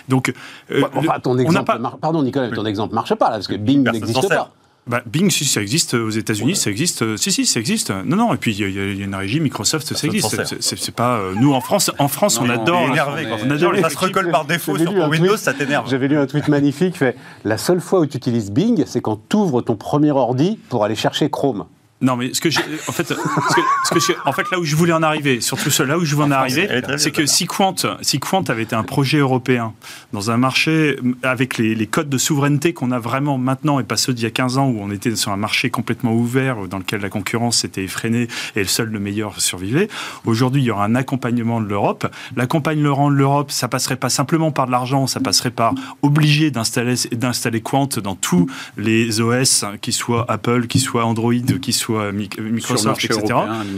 Donc, 0.10 0.30
euh, 0.72 0.82
Ouais, 0.82 0.88
enfin, 0.96 1.20
ton 1.22 1.34
le- 1.34 1.40
on 1.42 1.44
exemple 1.46 1.66
pas. 1.66 1.80
mar- 1.80 1.98
Pardon 1.98 2.22
Nicolas, 2.24 2.50
mais 2.50 2.56
ton 2.56 2.66
exemple 2.66 2.94
marche 2.96 3.14
pas 3.16 3.26
là 3.30 3.36
parce 3.38 3.48
que 3.48 3.56
Bing 3.56 3.84
n'existe 3.90 4.30
pas. 4.30 4.52
Bah, 4.86 5.02
Bing, 5.06 5.30
si 5.32 5.46
ça 5.46 5.62
existe 5.62 5.94
aux 5.94 6.10
États-Unis, 6.10 6.58
ça 6.58 6.70
existe. 6.70 7.04
euh, 7.04 7.16
Si, 7.16 7.32
si, 7.32 7.46
ça 7.46 7.60
existe. 7.60 7.90
Non, 7.92 8.18
non. 8.18 8.34
Et 8.34 8.38
puis 8.38 8.54
il 8.54 8.60
y, 8.60 8.80
a- 8.80 8.92
y 8.92 9.02
une 9.02 9.16
régie 9.16 9.40
Microsoft, 9.40 9.94
ça 9.96 10.08
existe. 10.08 10.44
C'est- 10.60 10.92
pas 10.92 11.18
euh, 11.20 11.34
nous 11.40 11.54
en 11.54 11.62
France. 11.62 11.90
En 12.00 12.10
France, 12.10 12.38
on 12.42 12.46
Non, 12.46 12.54
adore. 12.62 12.82
On 12.82 12.92
énervé 12.92 13.26
on 13.32 13.50
adore 13.50 13.74
ça 13.82 13.90
se 13.90 13.98
recolle 13.98 14.30
par 14.30 14.44
défaut 14.46 14.78
sur 14.78 14.92
tweet. 14.92 15.08
Windows, 15.08 15.38
ça 15.38 15.54
t'énerve. 15.54 15.90
J'avais 15.90 16.08
lu 16.10 16.18
un 16.18 16.28
tweet 16.28 16.50
magnifique 16.50 16.98
fait 16.98 17.16
La 17.46 17.58
seule 17.58 17.80
fois 17.80 18.02
où 18.02 18.06
tu 18.06 18.18
utilises 18.18 18.52
Bing, 18.52 18.84
c'est 18.86 19.02
quand 19.02 19.20
tu 19.30 19.38
ouvres 19.38 19.62
ton 19.62 19.76
premier 19.78 20.12
ordi 20.12 20.60
pour 20.70 20.84
aller 20.84 20.96
chercher 20.96 21.30
Chrome. 21.30 21.66
Non, 22.04 22.18
mais 22.18 22.34
ce 22.34 22.42
que 22.42 22.50
j'ai, 22.50 22.60
en 22.88 22.92
fait, 22.92 23.08
ce 23.08 23.14
que, 23.16 23.62
ce 23.86 23.94
que 23.94 24.00
j'ai- 24.00 24.16
en 24.26 24.34
fait, 24.34 24.44
là 24.52 24.60
où 24.60 24.66
je 24.66 24.76
voulais 24.76 24.92
en 24.94 25.02
arriver, 25.02 25.40
surtout 25.42 25.70
ce- 25.72 25.84
là 25.84 25.98
où 25.98 26.04
je 26.06 26.14
voulais 26.16 26.28
en 26.28 26.32
est 26.32 26.36
arriver, 26.36 26.68
c'est 27.00 27.12
que 27.12 27.26
si 27.26 27.46
Quant, 27.48 27.74
si 28.02 28.20
Quant 28.20 28.44
avait 28.50 28.64
été 28.64 28.76
un 28.76 28.84
projet 28.84 29.20
européen 29.20 29.74
dans 30.12 30.30
un 30.30 30.36
marché 30.38 30.98
avec 31.24 31.58
les, 31.58 31.74
les 31.76 31.88
codes 31.88 32.10
de 32.10 32.18
souveraineté 32.18 32.74
qu'on 32.74 32.92
a 32.92 33.00
vraiment 33.00 33.38
maintenant 33.38 33.80
et 33.80 33.84
pas 33.84 33.96
ceux 33.96 34.14
d'il 34.14 34.24
y 34.24 34.28
a 34.28 34.32
15 34.32 34.58
ans 34.58 34.68
où 34.68 34.80
on 34.82 34.92
était 34.92 35.16
sur 35.16 35.32
un 35.32 35.38
marché 35.38 35.70
complètement 35.70 36.14
ouvert 36.14 36.68
dans 36.68 36.78
lequel 36.78 37.00
la 37.02 37.10
concurrence 37.10 37.64
était 37.64 37.84
effrénée 37.86 38.28
et 38.58 38.66
seul 38.66 38.90
le 38.90 39.00
meilleur 39.00 39.40
survivait. 39.40 39.88
Aujourd'hui, 40.26 40.62
il 40.62 40.66
y 40.66 40.72
aura 40.72 40.84
un 40.84 40.96
accompagnement 40.96 41.62
de 41.62 41.68
l'Europe. 41.68 42.06
L'accompagnement 42.36 43.10
de 43.12 43.16
l'Europe, 43.16 43.50
ça 43.52 43.70
passerait 43.70 43.96
pas 43.96 44.10
simplement 44.10 44.52
par 44.52 44.66
de 44.68 44.72
l'argent, 44.72 45.08
ça 45.08 45.22
passerait 45.22 45.52
par 45.52 45.74
obliger 46.02 46.52
d'installer, 46.52 46.96
d'installer 47.14 47.62
Quant 47.62 47.88
dans 48.04 48.16
tous 48.16 48.50
les 48.78 49.22
OS, 49.22 49.64
hein, 49.64 49.74
qu'ils 49.82 49.94
soient 49.94 50.26
Apple, 50.28 50.68
qu'ils 50.68 50.82
soient 50.82 51.06
Android, 51.06 51.34
qu'ils 51.62 51.74
soient 51.74 51.93
Le 52.02 52.12
Microsoft, 52.52 53.04
etc. 53.06 53.24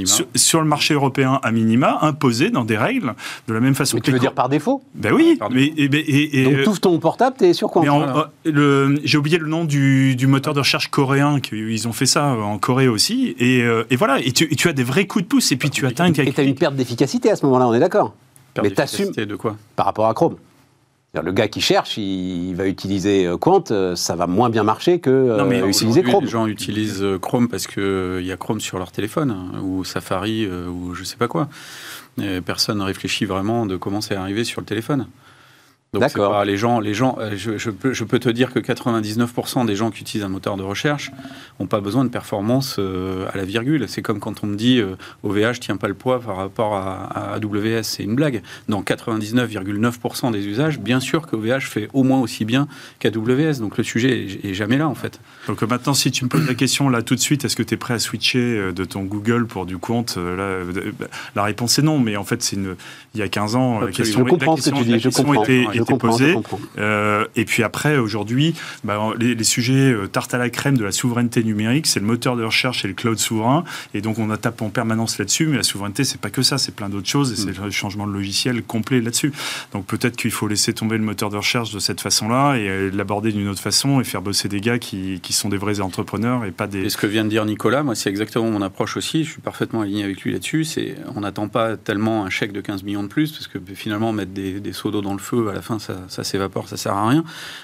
Sur, 0.06 0.26
sur 0.36 0.62
le 0.62 0.68
marché 0.68 0.94
européen 0.94 1.40
à 1.44 1.52
minima, 1.52 2.00
imposé 2.02 2.50
dans 2.50 2.64
des 2.66 2.78
règles, 2.78 3.14
de 3.48 3.54
la 3.54 3.60
même 3.60 3.76
façon 3.76 3.98
Mais 3.98 4.02
que 4.02 4.06
tu 4.06 4.12
veux 4.12 4.20
dire 4.20 4.34
par 4.34 4.50
défaut 4.50 4.82
Ben 4.94 5.14
oui, 5.14 5.36
Par 5.38 5.50
mais, 5.52 5.64
et, 5.66 5.84
et- 5.86 6.42
et- 6.42 6.44
Donc 6.46 6.54
euh, 6.54 6.64
tu 6.64 6.70
ouvres 6.70 6.80
ton 6.80 7.00
portable, 7.00 7.36
t'es 7.38 7.54
sur 7.54 7.70
quoi 7.70 7.84
euh, 8.48 8.98
j'ai 9.04 9.18
oublié 9.18 9.38
le 9.38 9.48
nom 9.48 9.66
du, 9.66 10.16
du 10.16 10.28
moteur 10.28 10.54
de 10.54 10.60
recherche 10.60 10.90
coréen, 10.90 11.40
qu'ils 11.40 11.88
ont 11.88 11.94
fait 11.94 12.06
ça 12.06 12.34
euh, 12.34 12.42
en 12.42 12.58
Corée 12.58 12.88
aussi, 12.88 13.36
et, 13.40 13.62
euh, 13.62 13.84
et 13.90 13.96
voilà, 13.96 14.20
et 14.20 14.32
tu, 14.32 14.46
et 14.52 14.56
tu 14.56 14.68
as 14.68 14.74
des 14.74 14.84
vrais 14.84 15.06
coups 15.08 15.24
de 15.24 15.30
pouce, 15.30 15.52
et 15.52 15.56
puis 15.58 15.70
tu 15.70 15.86
atteins 15.86 16.06
une 16.06 16.20
Et 16.20 16.32
tu 16.34 16.42
as 16.42 16.44
une 16.44 16.56
perte 16.56 16.76
d'efficacité 16.76 17.30
à 17.32 17.36
ce 17.36 17.46
moment-là, 17.46 17.68
on 17.68 17.74
est 17.74 17.80
d'accord 17.80 18.14
Perte 18.54 18.68
Mais 18.68 18.74
t'assumes 18.74 19.00
d'efficacité 19.08 19.26
de 19.26 19.36
quoi? 19.36 19.56
par 19.76 19.86
rapport 19.86 20.08
à 20.08 20.14
Chrome. 20.14 20.36
Le 21.22 21.32
gars 21.32 21.48
qui 21.48 21.62
cherche, 21.62 21.98
il 21.98 22.54
va 22.56 22.68
utiliser 22.68 23.26
euh, 23.26 23.38
Quant, 23.38 23.64
euh, 23.72 23.96
ça 23.96 24.16
va 24.16 24.28
moins 24.28 24.50
bien 24.50 24.64
marcher 24.64 25.00
que 25.00 25.10
euh, 25.10 25.38
Non, 25.38 25.46
mais 25.46 25.60
utiliser 25.60 26.02
Aujourd'hui, 26.02 26.04
Chrome. 26.04 26.24
Les 26.24 26.30
gens 26.30 26.48
utilisent 26.48 27.06
Chrome 27.22 27.48
parce 27.48 27.68
qu'il 27.68 28.26
y 28.26 28.32
a 28.32 28.38
Chrome 28.38 28.60
sur 28.60 28.78
leur 28.78 28.92
téléphone, 28.92 29.32
hein, 29.32 29.60
ou 29.62 29.84
Safari, 29.84 30.48
ou 30.48 30.94
je 30.94 31.04
sais 31.04 31.18
pas 31.18 31.28
quoi. 31.28 31.48
Personne 32.46 32.80
ne 32.80 32.84
réfléchit 32.84 33.26
vraiment 33.26 33.66
de 33.66 33.76
comment 33.76 34.02
c'est 34.02 34.16
arrivé 34.16 34.44
sur 34.44 34.62
le 34.62 34.66
téléphone. 34.66 35.08
Donc 35.94 36.12
pas- 36.14 36.44
les 36.44 36.58
gens, 36.58 36.82
les 36.82 36.94
gens, 36.94 37.16
euh, 37.22 37.36
je, 37.38 37.58
je 37.58 37.70
peux, 37.70 37.94
je 37.94 38.04
peux 38.04 38.20
te 38.20 38.28
dire 38.28 38.52
que 38.52 38.60
99% 38.60 39.66
des 39.66 39.78
gens 39.78 39.92
qui 39.92 40.02
utilisent 40.02 40.26
un 40.26 40.30
moteur 40.30 40.58
de 40.58 40.64
recherche 40.64 41.12
n'ont 41.58 41.68
pas 41.68 41.80
besoin 41.80 42.04
de 42.04 42.10
performance 42.10 42.76
euh, 42.80 43.28
à 43.34 43.38
la 43.38 43.46
virgule. 43.46 43.88
C'est 43.88 44.02
comme 44.02 44.20
quand 44.20 44.44
on 44.44 44.48
me 44.48 44.56
dit 44.58 44.80
euh, 44.80 44.98
OVH 45.24 45.60
tient 45.62 45.78
pas 45.78 45.88
le 45.88 45.94
poids 45.94 46.20
par 46.20 46.36
rapport 46.36 46.76
à, 46.76 47.06
à 47.32 47.36
AWS, 47.36 47.84
c'est 47.84 48.04
une 48.04 48.14
blague. 48.16 48.42
Dans 48.68 48.82
99,9% 48.82 50.32
des 50.32 50.46
usages, 50.48 50.80
bien 50.80 51.00
sûr 51.00 51.28
que 51.28 51.36
OVH 51.38 51.62
fait 51.62 51.88
au 51.94 52.04
moins 52.04 52.20
aussi 52.20 52.46
bien 52.46 52.68
qu'AWS. 53.00 53.60
Donc 53.60 53.78
le 53.78 53.84
sujet 53.86 54.26
est, 54.44 54.50
est 54.50 54.54
jamais 54.54 54.78
là 54.78 54.90
en 54.90 54.96
fait. 54.96 55.20
Donc 55.48 55.64
euh, 55.64 55.68
maintenant, 55.68 55.94
si 55.94 56.12
tu 56.12 56.26
me 56.26 56.30
poses 56.30 56.46
la 56.48 56.56
question 56.56 56.90
là 56.90 57.02
tout 57.04 57.16
de 57.16 57.20
suite, 57.22 57.46
est-ce 57.46 57.56
que 57.56 57.64
tu 57.64 57.74
es 57.74 57.78
prêt 57.78 57.94
à 57.94 58.00
switcher 58.00 58.74
de 58.74 58.84
ton 58.86 59.04
Google 59.04 59.46
pour 59.48 59.66
du 59.66 59.78
compte 59.78 60.18
là, 60.18 60.58
bah, 61.00 61.08
La 61.36 61.44
réponse 61.44 61.80
est 61.80 61.84
non, 61.84 62.00
mais 62.00 62.18
en 62.18 62.24
fait, 62.26 62.42
c'est 62.44 62.56
une... 62.58 62.76
il 63.14 63.20
y 63.20 63.24
a 63.24 63.30
15 63.30 63.56
ans, 63.56 63.80
la 63.80 63.92
question, 63.92 64.20
Je 64.26 64.30
comprends 64.30 64.56
la 64.56 64.62
ce 64.62 64.70
que 64.70 64.76
tu 64.76 64.82
question- 64.82 64.86
dis, 64.86 64.92
la 64.92 64.98
je 64.98 65.04
question 65.04 65.24
comprends. 65.24 65.44
était, 65.44 65.64
Je 65.74 65.82
était 65.82 65.85
je 65.90 65.96
posée. 65.96 66.36
Euh, 66.78 67.26
et 67.36 67.46
puis 67.46 67.64
après, 67.64 67.98
aujourd'hui, 67.98 68.54
bah, 68.84 69.12
les, 69.18 69.36
les 69.36 69.44
sujets 69.44 69.92
euh, 69.92 70.08
tarte 70.08 70.34
à 70.34 70.38
la 70.38 70.50
crème 70.50 70.78
de 70.78 70.84
la 70.84 70.92
souveraineté 70.92 71.44
numérique, 71.44 71.88
c'est 71.88 72.00
le 72.00 72.06
moteur 72.06 72.36
de 72.36 72.44
recherche 72.44 72.86
et 72.86 72.88
le 72.88 72.94
cloud 72.94 73.18
souverain. 73.18 73.64
Et 73.94 74.02
donc, 74.02 74.20
on 74.20 74.30
a 74.30 74.38
tape 74.38 74.62
en 74.62 74.70
permanence 74.70 75.18
là-dessus. 75.18 75.48
Mais 75.48 75.58
la 75.58 75.64
souveraineté, 75.64 76.04
c'est 76.04 76.20
pas 76.20 76.30
que 76.30 76.42
ça, 76.42 76.58
c'est 76.58 76.76
plein 76.76 76.90
d'autres 76.90 77.08
choses. 77.08 77.32
Et 77.32 77.36
c'est 77.36 77.58
le 77.58 77.72
changement 77.72 78.08
de 78.08 78.14
logiciel 78.14 78.62
complet 78.64 79.02
là-dessus. 79.02 79.32
Donc, 79.74 79.86
peut-être 79.86 80.16
qu'il 80.16 80.32
faut 80.32 80.48
laisser 80.48 80.74
tomber 80.74 80.98
le 80.98 81.04
moteur 81.04 81.30
de 81.30 81.38
recherche 81.38 81.72
de 81.72 81.80
cette 81.80 82.02
façon-là 82.02 82.56
et 82.56 82.68
euh, 82.68 82.92
l'aborder 82.94 83.32
d'une 83.32 83.48
autre 83.48 83.62
façon 83.62 84.00
et 84.02 84.04
faire 84.04 84.22
bosser 84.22 84.48
des 84.48 84.62
gars 84.62 84.80
qui, 84.80 85.20
qui 85.22 85.34
sont 85.34 85.50
des 85.50 85.58
vrais 85.58 85.80
entrepreneurs 85.82 86.46
et 86.46 86.52
pas 86.52 86.68
des. 86.68 86.86
Et 86.86 86.90
ce 86.90 86.98
que 86.98 87.08
vient 87.08 87.24
de 87.24 87.30
dire 87.30 87.46
Nicolas, 87.46 87.84
moi, 87.84 87.96
c'est 87.96 88.10
exactement 88.10 88.50
mon 88.50 88.62
approche 88.62 88.98
aussi. 88.98 89.24
Je 89.24 89.32
suis 89.32 89.42
parfaitement 89.42 89.82
aligné 89.82 90.04
avec 90.04 90.22
lui 90.22 90.32
là-dessus. 90.32 90.64
C'est, 90.64 90.96
on 91.16 91.22
n'attend 91.22 91.48
pas 91.48 91.78
tellement 91.78 92.26
un 92.26 92.30
chèque 92.30 92.52
de 92.52 92.62
15 92.62 92.84
millions 92.84 93.04
de 93.04 93.08
plus, 93.08 93.32
parce 93.32 93.48
que 93.48 93.60
finalement, 93.74 94.12
mettre 94.14 94.32
des, 94.32 94.60
des 94.60 94.74
seaux 94.74 94.92
d'eau 94.92 95.02
dans 95.02 95.14
le 95.14 95.20
feu, 95.20 95.50
à 95.50 95.54
la 95.54 95.62
fin, 95.66 95.80
ça, 95.80 95.94
ça 96.08 96.24
s'évapore, 96.24 96.70
ça 96.70 96.78
sert 96.78 96.94
à 96.94 97.10
rien. 97.10 97.24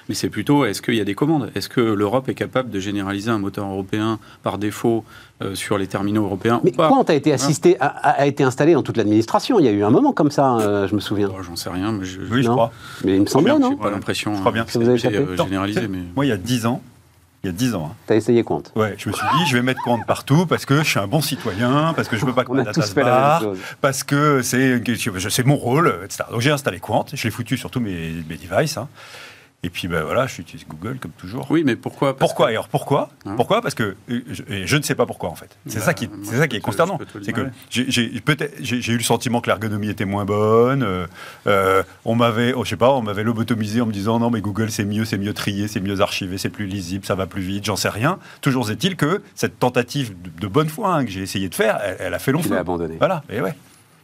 Mais 0.09 0.15
c'est 0.15 0.29
plutôt, 0.29 0.65
est-ce 0.65 0.81
qu'il 0.81 0.95
y 0.95 1.01
a 1.01 1.05
des 1.05 1.15
commandes? 1.15 1.51
Est-ce 1.55 1.69
que 1.69 1.79
l'Europe 1.81 2.27
est 2.29 2.33
capable 2.33 2.69
de 2.69 2.79
généraliser 2.79 3.29
un 3.31 3.37
moteur 3.39 3.65
européen 3.67 4.19
par 4.43 4.57
défaut 4.57 5.05
euh, 5.41 5.55
sur 5.55 5.77
les 5.77 5.87
terminaux 5.87 6.23
européens 6.25 6.59
Mais 6.63 6.71
ou 6.73 6.75
pas? 6.75 6.87
Quant 6.89 7.03
a 7.03 7.13
été 7.13 7.31
assisté, 7.33 7.79
a, 7.79 7.85
a- 7.87 8.09
a 8.21 8.25
été 8.25 8.43
installé 8.43 8.73
dans 8.73 8.83
toute 8.83 8.97
l'administration? 8.97 9.59
Il 9.59 9.65
y 9.65 9.69
a 9.69 9.71
eu 9.71 9.83
un 9.83 9.89
moment 9.89 10.11
comme 10.13 10.31
ça, 10.31 10.57
euh, 10.57 10.87
je 10.87 10.95
me 10.95 10.99
souviens. 10.99 11.29
Oh, 11.31 11.41
J'en 11.41 11.55
sais 11.55 11.69
rien, 11.69 11.91
mais 11.91 12.05
je, 12.05 12.19
Oui, 12.31 12.43
je 12.43 12.49
crois. 12.49 12.71
Mais 13.05 13.15
il 13.15 13.21
me 13.21 13.25
semblait, 13.27 13.53
J'ai 13.53 13.59
non? 13.59 13.75
pas 13.77 13.89
l'impression. 13.91 14.33
Je 14.35 14.39
crois 14.39 14.51
bien. 14.51 14.65
que 14.65 14.71
Que 14.73 14.77
vous 14.79 14.89
avez 14.89 14.97
c'était, 14.99 15.19
tapé? 15.19 15.31
euh, 15.39 15.43
généralisé, 15.45 15.87
mais 15.87 15.99
Moi, 16.15 16.25
il 16.25 16.29
y 16.29 16.33
a 16.33 16.37
10 16.37 16.65
ans, 16.65 16.81
il 17.43 17.47
y 17.47 17.49
a 17.49 17.53
10 17.53 17.73
ans. 17.75 17.89
hein. 17.91 17.95
T'as 18.05 18.15
essayé 18.15 18.43
Quant. 18.43 18.61
Ouais, 18.75 18.95
je 18.97 19.09
me 19.09 19.13
suis 19.13 19.25
dit, 19.39 19.45
je 19.49 19.57
vais 19.57 19.63
mettre 19.63 19.81
Quant 19.83 19.99
partout 20.05 20.45
parce 20.45 20.65
que 20.65 20.77
je 20.83 20.89
suis 20.89 20.99
un 20.99 21.07
bon 21.07 21.21
citoyen, 21.21 21.93
parce 21.95 22.07
que 22.07 22.15
je 22.17 22.25
veux 22.25 22.33
pas 22.33 22.43
que 22.45 22.51
On 22.51 22.55
ma 22.55 22.61
a 22.61 22.65
data 22.65 22.81
tous 22.81 22.87
se 22.87 22.93
fait 22.93 23.03
la 23.03 23.11
même 23.11 23.19
barre, 23.19 23.41
chose. 23.41 23.57
parce 23.81 24.03
que 24.03 24.41
c'est 24.43 25.43
mon 25.45 25.55
rôle, 25.55 26.01
etc. 26.05 26.23
Donc 26.31 26.41
j'ai 26.41 26.51
installé 26.51 26.79
Quant, 26.79 27.05
je 27.11 27.23
l'ai 27.23 27.31
foutu 27.31 27.57
sur 27.57 27.71
tous 27.71 27.79
mes, 27.79 28.13
mes 28.29 28.37
devices. 28.37 28.77
hein. 28.77 28.87
Et 29.63 29.69
puis 29.69 29.87
ben 29.87 30.01
voilà, 30.03 30.25
j'utilise 30.25 30.65
Google 30.67 30.97
comme 30.99 31.11
toujours. 31.11 31.45
Oui, 31.51 31.61
mais 31.63 31.75
pourquoi? 31.75 32.17
Pourquoi 32.17 32.47
que- 32.47 32.51
Et 32.51 32.55
alors 32.55 32.67
pourquoi? 32.67 33.09
Hein? 33.27 33.35
Pourquoi? 33.35 33.61
Parce 33.61 33.75
que 33.75 33.95
euh, 34.09 34.21
je, 34.31 34.41
je 34.65 34.75
ne 34.77 34.81
sais 34.81 34.95
pas 34.95 35.05
pourquoi 35.05 35.29
en 35.29 35.35
fait. 35.35 35.55
C'est 35.67 35.77
Bah, 35.77 35.85
ça 35.85 35.93
qui, 35.93 36.07
moi, 36.07 36.17
c'est 36.23 36.35
ça 36.37 36.41
je 36.43 36.47
qui 36.47 36.55
est 36.55 36.59
te- 36.59 36.65
consternant. 36.65 36.97
je 37.13 37.23
C'est 37.23 37.31
que 37.31 37.45
j'ai, 37.69 38.09
peut-être 38.21 38.59
eu 38.59 38.97
le 38.97 39.03
sentiment 39.03 39.39
que 39.39 39.47
l'ergonomie 39.51 39.89
était 39.89 40.05
moins 40.05 40.25
bonne. 40.25 40.81
euh, 40.81 41.05
euh, 41.45 41.83
on 42.05 42.15
m'avait, 42.15 42.53
oh, 42.53 42.63
je 42.65 42.71
sais 42.71 42.75
pas, 42.75 42.89
on 42.91 43.03
m'avait 43.03 43.21
lobotomisé 43.23 43.81
en 43.81 43.85
me 43.85 43.91
disant 43.93 44.17
non 44.17 44.31
mais 44.31 44.41
Google 44.41 44.71
c'est 44.71 44.83
mieux, 44.83 45.05
c'est 45.05 45.19
mieux 45.19 45.33
trié, 45.35 45.67
c'est 45.67 45.79
mieux 45.79 46.01
archivé, 46.01 46.39
c'est 46.39 46.49
plus 46.49 46.65
lisible, 46.65 47.05
ça 47.05 47.13
va 47.13 47.27
plus 47.27 47.43
vite. 47.43 47.63
J'en 47.65 47.75
sais 47.75 47.89
rien. 47.89 48.17
Toujours 48.41 48.71
est-il 48.71 48.95
que 48.95 49.21
cette 49.35 49.59
tentative 49.59 50.19
de, 50.23 50.31
de 50.41 50.47
bonne 50.47 50.69
foi 50.69 50.95
hein, 50.95 51.05
que 51.05 51.11
j'ai 51.11 51.21
essayé 51.21 51.49
de 51.49 51.55
faire, 51.55 51.79
elle, 51.83 51.97
elle 51.99 52.13
a 52.15 52.19
fait 52.19 52.31
long 52.31 52.41
Tu 52.41 52.47
feu. 52.47 52.55
l'as 52.55 52.61
abandonné. 52.61 52.95
Voilà. 52.97 53.21
Et 53.29 53.39
ouais. 53.41 53.53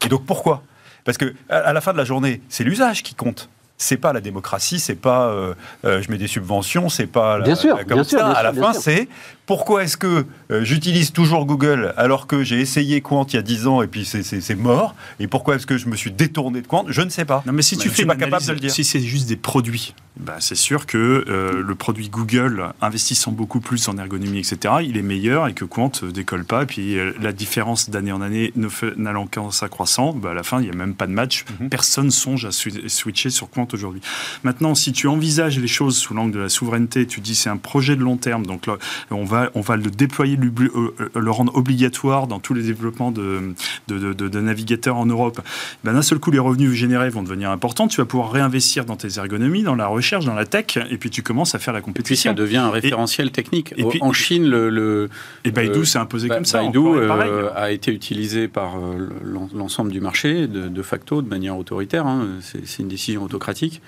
Et 0.05 0.07
donc 0.07 0.23
pourquoi? 0.27 0.61
Parce 1.03 1.17
que 1.17 1.33
à, 1.49 1.57
à 1.57 1.73
la 1.73 1.81
fin 1.81 1.93
de 1.93 1.97
la 1.97 2.05
journée, 2.05 2.41
c'est 2.47 2.63
l'usage 2.63 3.01
qui 3.01 3.15
compte. 3.15 3.49
C'est 3.79 3.97
pas 3.97 4.11
la 4.11 4.21
démocratie, 4.21 4.79
c'est 4.79 4.95
pas 4.95 5.27
euh, 5.27 5.53
euh, 5.85 6.01
je 6.01 6.09
mets 6.09 6.17
des 6.17 6.25
subventions, 6.27 6.89
c'est 6.89 7.05
pas 7.05 7.37
la, 7.37 7.43
Bien 7.43 7.55
sûr, 7.55 7.75
la- 7.77 7.83
bien 7.83 8.03
sûr, 8.03 8.17
bien 8.17 8.27
à 8.31 8.41
la 8.43 8.53
sûr, 8.53 8.63
fin, 8.63 8.73
c'est 8.73 9.07
pourquoi 9.47 9.83
est-ce 9.83 9.97
que 9.97 10.25
euh, 10.51 10.63
j'utilise 10.63 11.11
toujours 11.13 11.45
Google 11.47 11.93
alors 11.97 12.27
que 12.27 12.43
j'ai 12.43 12.59
essayé 12.59 13.01
Quant 13.01 13.25
il 13.25 13.33
y 13.37 13.39
a 13.39 13.41
10 13.41 13.65
ans 13.65 13.81
et 13.81 13.87
puis 13.87 14.05
c'est- 14.05 14.55
mort? 14.55 14.93
Et 15.19 15.27
pourquoi 15.27 15.55
est-ce 15.55 15.65
que 15.65 15.77
je 15.77 15.87
me 15.87 15.95
suis 15.95 16.11
détourné 16.11 16.61
de 16.61 16.67
Quant? 16.67 16.85
Je 16.87 17.01
ne 17.01 17.09
sais 17.09 17.25
pas. 17.25 17.41
Non, 17.47 17.53
mais 17.53 17.61
si 17.63 17.75
Mais 17.77 17.81
tu 17.83 17.89
fais 17.89 18.05
pas 18.05 18.15
capable 18.15 18.45
de 18.45 18.51
le 18.51 18.59
dire. 18.59 18.71
Si 18.71 18.83
c'est 18.83 18.99
juste 18.99 19.27
des 19.27 19.35
produits, 19.37 19.95
bah, 20.19 20.35
c'est 20.39 20.55
sûr 20.55 20.85
que 20.85 21.23
euh, 21.29 21.63
le 21.65 21.75
produit 21.75 22.09
Google, 22.09 22.73
investissant 22.81 23.31
beaucoup 23.31 23.59
plus 23.61 23.87
en 23.87 23.97
ergonomie, 23.97 24.39
etc., 24.39 24.75
il 24.83 24.97
est 24.97 25.01
meilleur 25.01 25.47
et 25.47 25.53
que 25.53 25.63
Quant 25.65 25.91
ne 26.03 26.11
décolle 26.11 26.43
pas. 26.43 26.63
Et 26.63 26.65
puis 26.65 26.97
euh, 26.99 27.13
la 27.21 27.31
différence 27.31 27.89
d'année 27.89 28.11
en 28.11 28.21
année 28.21 28.51
n'allant 28.97 29.27
qu'en 29.27 29.51
s'accroissant, 29.51 30.11
bah, 30.13 30.31
à 30.31 30.33
la 30.33 30.43
fin, 30.43 30.59
il 30.59 30.65
n'y 30.65 30.71
a 30.71 30.75
même 30.75 30.93
pas 30.95 31.07
de 31.07 31.13
match. 31.13 31.45
Mhm. 31.61 31.69
Personne 31.69 32.11
songe 32.11 32.43
à 32.45 32.49
swi- 32.49 32.89
switcher 32.89 33.29
sur 33.29 33.49
Quant 33.49 33.67
aujourd'hui. 33.71 34.01
Maintenant, 34.43 34.75
si 34.75 34.91
tu 34.91 35.07
envisages 35.07 35.57
les 35.59 35.67
choses 35.67 35.97
sous 35.97 36.13
l'angle 36.13 36.33
de 36.33 36.39
la 36.39 36.49
souveraineté, 36.49 37.05
tu 37.07 37.21
dis 37.21 37.35
c'est 37.35 37.49
un 37.49 37.57
projet 37.57 37.95
de 37.95 38.01
long 38.01 38.17
terme, 38.17 38.45
donc 38.45 38.65
là, 38.65 38.77
on 39.11 39.23
va, 39.23 39.36
on 39.55 39.61
va 39.61 39.75
le 39.77 39.89
déployer, 39.89 40.35
l'ubli- 40.35 40.69
euh, 40.75 40.93
le 41.15 41.31
rendre 41.31 41.55
obligatoire 41.55 42.27
dans 42.27 42.39
tous 42.39 42.53
les 42.53 42.63
développements 42.63 43.11
de, 43.11 43.53
de, 43.87 43.97
de- 43.99 44.13
de- 44.13 44.27
de 44.27 44.39
navigateurs 44.41 44.97
en 44.97 45.05
Europe. 45.05 45.41
Ben, 45.83 45.93
d'un 45.93 46.01
seul 46.01 46.19
coup, 46.19 46.31
les 46.31 46.39
revenus 46.39 46.71
générés 46.71 47.09
vont 47.09 47.23
devenir 47.23 47.49
importants. 47.51 47.87
Tu 47.87 48.01
vas 48.01 48.05
pouvoir 48.05 48.31
réinvestir 48.31 48.85
dans 48.85 48.95
tes 48.95 49.17
ergonomies, 49.17 49.63
dans 49.63 49.75
la 49.75 49.87
recherche, 49.87 50.25
dans 50.25 50.33
la 50.33 50.45
tech, 50.45 50.77
et 50.89 50.97
puis 50.97 51.09
tu 51.09 51.23
commences 51.23 51.55
à 51.55 51.59
faire 51.59 51.73
la 51.73 51.79
Et 51.79 51.81
puis 51.81 51.91
ça 51.91 51.93
compétition. 51.99 52.33
devient 52.33 52.57
un 52.57 52.69
référentiel 52.71 53.31
technique. 53.31 53.73
et 53.77 53.83
puis- 53.85 53.99
en 54.01 54.13
Chine, 54.13 54.47
le, 54.47 54.69
le- 54.69 55.09
Et 55.45 55.51
Baidu 55.51 55.79
euh, 55.79 55.83
s'est 55.85 55.99
imposé 55.99 56.27
Ba- 56.27 56.35
comme 56.35 56.45
ça. 56.45 56.61
Baidu 56.63 56.79
euh, 56.79 57.49
a 57.55 57.71
été 57.71 57.91
utilisé 57.91 58.47
par 58.47 58.77
euh, 58.77 59.09
l'en- 59.23 59.49
l'ensemble 59.55 59.91
du 59.91 60.01
marché 60.01 60.47
de, 60.47 60.67
de 60.67 60.81
facto, 60.81 61.21
de 61.21 61.29
manière 61.29 61.57
autoritaire. 61.57 62.05
hein. 62.07 62.27
C'est 62.41 62.81
une 62.81 62.87
décision 62.87 63.23
autocratique. 63.23 63.81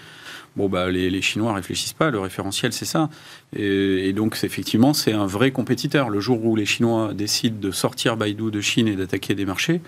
Bon, 0.56 0.68
bah, 0.68 0.90
les, 0.90 1.10
les 1.10 1.22
Chinois 1.22 1.54
réfléchissent 1.54 1.94
pas. 1.94 2.10
Le 2.10 2.20
référentiel, 2.20 2.74
c'est 2.74 2.86
ça. 2.86 3.10
Et, 3.56 4.10
et 4.10 4.14
donc, 4.14 4.38
effectivement, 4.44 4.94
c'est 4.94 5.14
un 5.14 5.26
vrai 5.26 5.52
compétiteur. 5.52 6.10
Le 6.10 6.20
jour 6.20 6.44
où 6.46 6.56
les 6.56 6.66
Chinois 6.66 7.14
décident 7.14 7.58
de 7.60 7.72
sortir 7.72 8.18
Baidu 8.18 8.52
de 8.52 8.60
Chine 8.62 8.88
et 8.88 8.96
d'attaquer 8.96 9.36
des 9.36 9.46
marchés, 9.46 9.82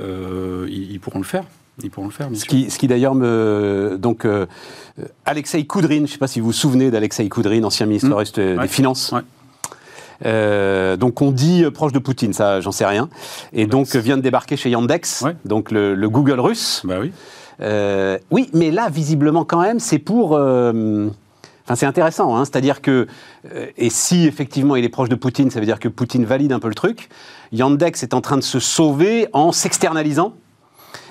euh, 0.00 0.66
ils, 0.68 0.90
ils 0.92 1.00
pourront 1.00 1.18
le 1.20 1.24
faire. 1.24 1.44
Ils 1.82 1.90
pourront 1.90 2.06
le 2.06 2.12
faire, 2.12 2.28
bien 2.28 2.36
Ce 2.38 2.44
sûr. 2.44 2.50
qui, 2.50 2.70
ce 2.70 2.78
qui 2.78 2.88
d'ailleurs 2.88 3.14
me. 3.14 3.96
Donc, 4.00 4.24
euh, 4.24 4.46
Alexei 5.24 5.64
Koudrin, 5.64 5.96
je 5.98 6.00
ne 6.02 6.06
sais 6.08 6.18
pas 6.18 6.26
si 6.26 6.40
vous 6.40 6.46
vous 6.46 6.52
souvenez 6.52 6.90
d'Alexei 6.90 7.28
Koudrin, 7.28 7.62
ancien 7.62 7.86
ministre 7.86 8.08
Mm. 8.08 8.12
russe 8.14 8.32
euh, 8.38 8.56
Ouais. 8.56 8.62
des 8.62 8.68
Finances. 8.68 9.12
Ouais. 9.12 9.20
Euh, 10.26 10.96
donc 10.96 11.22
on 11.22 11.30
dit 11.30 11.64
proche 11.72 11.92
de 11.92 12.00
Poutine, 12.00 12.32
ça 12.32 12.60
j'en 12.60 12.72
sais 12.72 12.84
rien. 12.86 13.08
Et 13.52 13.66
donc 13.66 13.94
euh, 13.94 14.00
vient 14.00 14.16
de 14.16 14.22
débarquer 14.22 14.56
chez 14.56 14.70
Yandex, 14.70 15.22
Ouais. 15.22 15.36
donc 15.44 15.70
le, 15.70 15.94
le 15.94 16.08
Google 16.08 16.40
russe. 16.40 16.82
Bah 16.84 16.96
oui. 17.00 17.12
Euh, 17.60 18.18
oui, 18.30 18.50
mais 18.52 18.70
là 18.70 18.88
visiblement 18.88 19.44
quand 19.44 19.60
même 19.60 19.80
c'est 19.80 19.98
pour... 19.98 20.34
euh, 20.34 21.08
Enfin, 21.64 21.74
c'est 21.74 21.84
intéressant, 21.84 22.34
hein, 22.34 22.46
c'est-à-dire 22.46 22.80
que, 22.80 23.06
euh, 23.52 23.66
et 23.76 23.90
si 23.90 24.26
effectivement 24.26 24.74
il 24.74 24.86
est 24.86 24.88
proche 24.88 25.10
de 25.10 25.14
Poutine, 25.14 25.50
ça 25.50 25.60
veut 25.60 25.66
dire 25.66 25.78
que 25.78 25.88
Poutine 25.88 26.24
valide 26.24 26.52
un 26.52 26.60
peu 26.60 26.68
le 26.68 26.74
truc. 26.74 27.10
Yandex 27.52 28.02
est 28.02 28.14
en 28.14 28.22
train 28.22 28.38
de 28.38 28.42
se 28.42 28.58
sauver 28.58 29.28
en 29.34 29.52
s'externalisant 29.52 30.32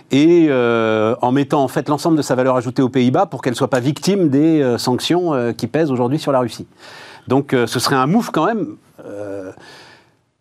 et 0.10 0.50
en 0.52 1.32
mettant 1.32 1.64
en 1.64 1.68
fait 1.68 1.88
l'ensemble 1.90 2.18
de 2.18 2.24
sa 2.24 2.34
valeur 2.34 2.56
ajoutée 2.56 2.82
aux 2.82 2.90
Pays-Bas 2.90 3.28
pour 3.28 3.44
qu'elle 3.44 3.54
ne 3.54 3.58
soit 3.58 3.70
pas 3.70 3.80
victime 3.80 4.30
des 4.30 4.78
sanctions 4.80 5.54
qui 5.56 5.68
pèsent 5.68 5.92
aujourd'hui 5.92 6.18
sur 6.18 6.32
la 6.32 6.40
Russie. 6.40 6.66
Donc 7.28 7.52
ce 7.52 7.80
serait 7.80 7.96
un 7.96 8.08
move 8.08 8.32
quand 8.32 8.48
même. 8.48 8.78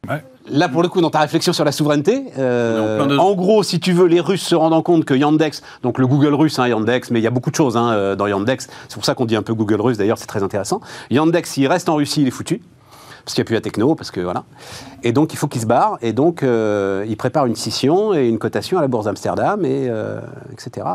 Ouais. 0.08 0.24
Là, 0.48 0.68
pour 0.68 0.82
le 0.82 0.88
coup, 0.88 1.00
dans 1.00 1.10
ta 1.10 1.20
réflexion 1.20 1.52
sur 1.52 1.64
la 1.64 1.72
souveraineté, 1.72 2.24
euh, 2.38 3.18
en 3.18 3.34
gros, 3.34 3.62
si 3.62 3.80
tu 3.80 3.92
veux, 3.92 4.06
les 4.06 4.20
Russes 4.20 4.42
se 4.42 4.54
rendant 4.54 4.82
compte 4.82 5.04
que 5.04 5.14
Yandex, 5.14 5.62
donc 5.82 5.98
le 5.98 6.06
Google 6.06 6.34
russe, 6.34 6.58
hein, 6.58 6.68
Yandex, 6.68 7.10
mais 7.10 7.20
il 7.20 7.22
y 7.22 7.26
a 7.26 7.30
beaucoup 7.30 7.50
de 7.50 7.56
choses 7.56 7.76
hein, 7.76 7.92
euh, 7.92 8.14
dans 8.14 8.26
Yandex, 8.26 8.68
c'est 8.88 8.94
pour 8.94 9.04
ça 9.04 9.14
qu'on 9.14 9.24
dit 9.26 9.36
un 9.36 9.42
peu 9.42 9.54
Google 9.54 9.80
russe, 9.80 9.98
d'ailleurs, 9.98 10.18
c'est 10.18 10.26
très 10.26 10.42
intéressant. 10.42 10.80
Yandex, 11.10 11.50
s'il 11.50 11.66
reste 11.66 11.88
en 11.88 11.96
Russie, 11.96 12.22
il 12.22 12.28
est 12.28 12.32
foutu, 12.32 12.62
parce 13.24 13.34
qu'il 13.34 13.42
n'y 13.42 13.46
a 13.46 13.48
plus 13.48 13.54
la 13.54 13.60
techno, 13.60 13.94
parce 13.96 14.12
que 14.12 14.20
voilà. 14.20 14.44
Et 15.02 15.12
donc, 15.12 15.32
il 15.32 15.36
faut 15.36 15.48
qu'il 15.48 15.60
se 15.60 15.66
barre, 15.66 15.98
et 16.00 16.12
donc, 16.12 16.42
euh, 16.44 17.04
il 17.08 17.16
prépare 17.16 17.46
une 17.46 17.56
scission 17.56 18.14
et 18.14 18.28
une 18.28 18.38
cotation 18.38 18.78
à 18.78 18.82
la 18.82 18.88
Bourse 18.88 19.06
d'Amsterdam, 19.06 19.64
et, 19.64 19.88
euh, 19.88 20.20
etc. 20.52 20.86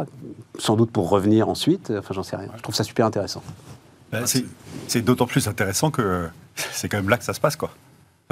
Sans 0.57 0.77
doute 0.77 0.91
pour 0.91 1.09
revenir 1.09 1.49
ensuite, 1.49 1.91
enfin, 1.97 2.13
j'en 2.13 2.23
sais 2.23 2.37
rien. 2.37 2.49
Je 2.55 2.61
trouve 2.61 2.75
ça 2.75 2.85
super 2.85 3.05
intéressant. 3.05 3.43
Ben, 4.13 4.25
c'est, 4.25 4.45
c'est 4.87 5.01
d'autant 5.01 5.25
plus 5.25 5.47
intéressant 5.47 5.91
que 5.91 6.29
c'est 6.55 6.87
quand 6.87 6.97
même 6.97 7.09
là 7.09 7.17
que 7.17 7.23
ça 7.25 7.33
se 7.33 7.39
passe, 7.41 7.57
quoi. 7.57 7.71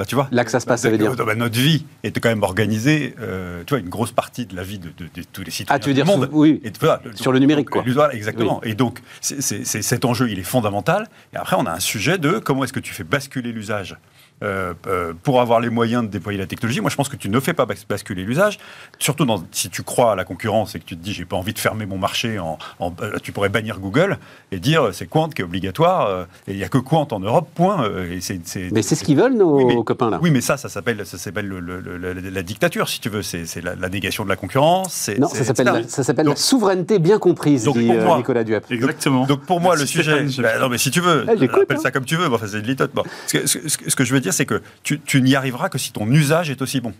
Tu 0.06 0.14
vois 0.14 0.28
Là 0.32 0.44
que 0.44 0.50
ça 0.50 0.60
se 0.60 0.66
passe, 0.66 0.82
ça 0.82 0.90
veut 0.90 0.98
dire. 0.98 1.14
Ben, 1.14 1.36
notre 1.38 1.58
vie 1.58 1.84
est 2.02 2.18
quand 2.18 2.28
même 2.28 2.42
organisée, 2.42 3.14
euh, 3.20 3.62
tu 3.66 3.74
vois, 3.74 3.80
une 3.80 3.88
grosse 3.88 4.12
partie 4.12 4.46
de 4.46 4.56
la 4.56 4.62
vie 4.62 4.78
de, 4.78 4.88
de- 4.96 5.04
de 5.14 5.22
tous 5.32 5.42
les 5.42 5.50
citoyens 5.50 5.76
Ah, 5.76 5.78
tu 5.78 5.88
veux 5.88 5.94
du 5.94 6.02
dire, 6.02 6.06
monde. 6.06 6.28
sous- 6.30 6.38
oui, 6.38 6.60
Et, 6.64 6.72
voilà, 6.80 7.00
sur 7.14 7.32
le 7.32 7.38
numérique, 7.38 7.70
quoi. 7.70 7.84
voilà, 7.86 8.14
exactement. 8.14 8.62
Et 8.62 8.74
donc, 8.74 9.00
cet 9.20 10.04
enjeu, 10.04 10.30
il 10.30 10.38
est 10.38 10.42
fondamental. 10.44 11.08
Et 11.32 11.36
après, 11.36 11.56
on 11.58 11.66
a 11.66 11.72
un 11.72 11.80
sujet 11.80 12.18
de 12.18 12.38
comment 12.38 12.64
est-ce 12.64 12.72
que 12.72 12.80
tu 12.80 12.92
fais 12.94 13.04
basculer 13.04 13.52
l'usage 13.52 13.96
euh, 14.42 14.74
euh, 14.86 15.12
pour 15.22 15.40
avoir 15.40 15.60
les 15.60 15.70
moyens 15.70 16.02
de 16.04 16.08
déployer 16.08 16.38
la 16.38 16.46
technologie. 16.46 16.80
Moi, 16.80 16.90
je 16.90 16.96
pense 16.96 17.08
que 17.08 17.16
tu 17.16 17.28
ne 17.28 17.40
fais 17.40 17.52
pas 17.52 17.66
bas- 17.66 17.74
basculer 17.88 18.24
l'usage, 18.24 18.58
surtout 18.98 19.24
dans, 19.24 19.42
si 19.52 19.68
tu 19.70 19.82
crois 19.82 20.12
à 20.12 20.16
la 20.16 20.24
concurrence 20.24 20.74
et 20.74 20.80
que 20.80 20.84
tu 20.84 20.96
te 20.96 21.02
dis, 21.02 21.12
j'ai 21.12 21.24
pas 21.24 21.36
envie 21.36 21.52
de 21.52 21.58
fermer 21.58 21.86
mon 21.86 21.98
marché, 21.98 22.38
en, 22.38 22.58
en- 22.78 22.92
euh, 23.02 23.16
tu 23.22 23.32
pourrais 23.32 23.48
bannir 23.48 23.78
Google 23.80 24.18
et 24.52 24.58
dire, 24.58 24.90
c'est 24.92 25.06
Quant 25.06 25.28
qui 25.28 25.42
est 25.42 25.44
obligatoire, 25.44 26.06
euh, 26.06 26.24
et 26.48 26.52
il 26.52 26.56
n'y 26.56 26.64
a 26.64 26.68
que 26.68 26.78
Quant 26.78 27.06
en 27.10 27.20
Europe, 27.20 27.48
point. 27.54 27.84
euh, 27.84 28.12
et 28.12 28.20
c'est, 28.20 28.40
c'est- 28.44 28.70
Mais 28.72 28.82
c'est 28.82 28.94
ce 28.94 29.04
qu'ils 29.04 29.16
veulent, 29.16 29.34
nos 29.36 29.56
Oui, 29.58 29.64
mais- 29.76 29.84
copains, 29.84 30.10
là. 30.10 30.18
oui, 30.22 30.30
mais 30.30 30.40
ça, 30.40 30.56
ça 30.56 30.68
s'appelle, 30.68 31.04
ça 31.04 31.18
s'appelle 31.18 31.46
le- 31.46 31.60
le- 31.60 31.80
le- 31.80 31.96
la, 31.98 32.14
la 32.30 32.42
dictature, 32.42 32.88
si 32.88 33.00
tu 33.00 33.08
veux. 33.08 33.22
C'est, 33.22 33.44
c'est 33.46 33.60
la, 33.60 33.74
la 33.74 33.88
négation 33.88 34.24
de 34.24 34.28
la 34.28 34.36
concurrence. 34.36 34.92
c'est- 34.92 35.18
non, 35.18 35.28
c'est- 35.28 35.44
ça 35.44 35.54
s'appelle, 35.54 35.84
ça 35.88 36.02
s'appelle 36.02 36.26
la 36.26 36.36
souveraineté 36.36 36.98
bien 36.98 37.18
comprise, 37.18 37.64
Donc, 37.64 37.76
dit 37.78 37.86
pour 37.86 37.96
moi- 38.02 38.16
Nicolas 38.16 38.44
Duep. 38.44 38.64
Exactement. 38.70 39.26
Donc 39.26 39.40
pour 39.44 39.60
moi, 39.60 39.76
le 39.76 39.86
sujet. 39.86 40.24
Bah, 40.38 40.58
non, 40.58 40.68
mais 40.68 40.78
si 40.78 40.90
tu 40.90 41.00
veux, 41.00 41.24
Ah, 41.28 41.32
appelle 41.32 41.48
hein. 41.70 41.80
ça 41.82 41.90
comme 41.90 42.04
tu 42.04 42.16
veux. 42.16 42.28
Bon, 42.28 42.36
enfin, 42.36 42.46
c'est 42.48 42.60
de 42.62 42.66
litote. 42.66 42.90
Bon. 42.94 43.02
Ce, 43.26 43.38
que, 43.38 43.46
ce 43.46 43.58
que- 43.58 43.90
ce 43.90 43.96
que 43.96 44.04
je 44.04 44.12
veux 44.14 44.20
dire, 44.20 44.29
c'est 44.32 44.46
que 44.46 44.62
tu, 44.82 45.22
n'y 45.22 45.34
arriveras 45.34 45.68
que 45.68 45.78
si 45.78 45.92
ton 45.92 46.10
usage 46.10 46.50
est 46.50 46.62
aussi 46.62 46.80
bon. 46.80 46.92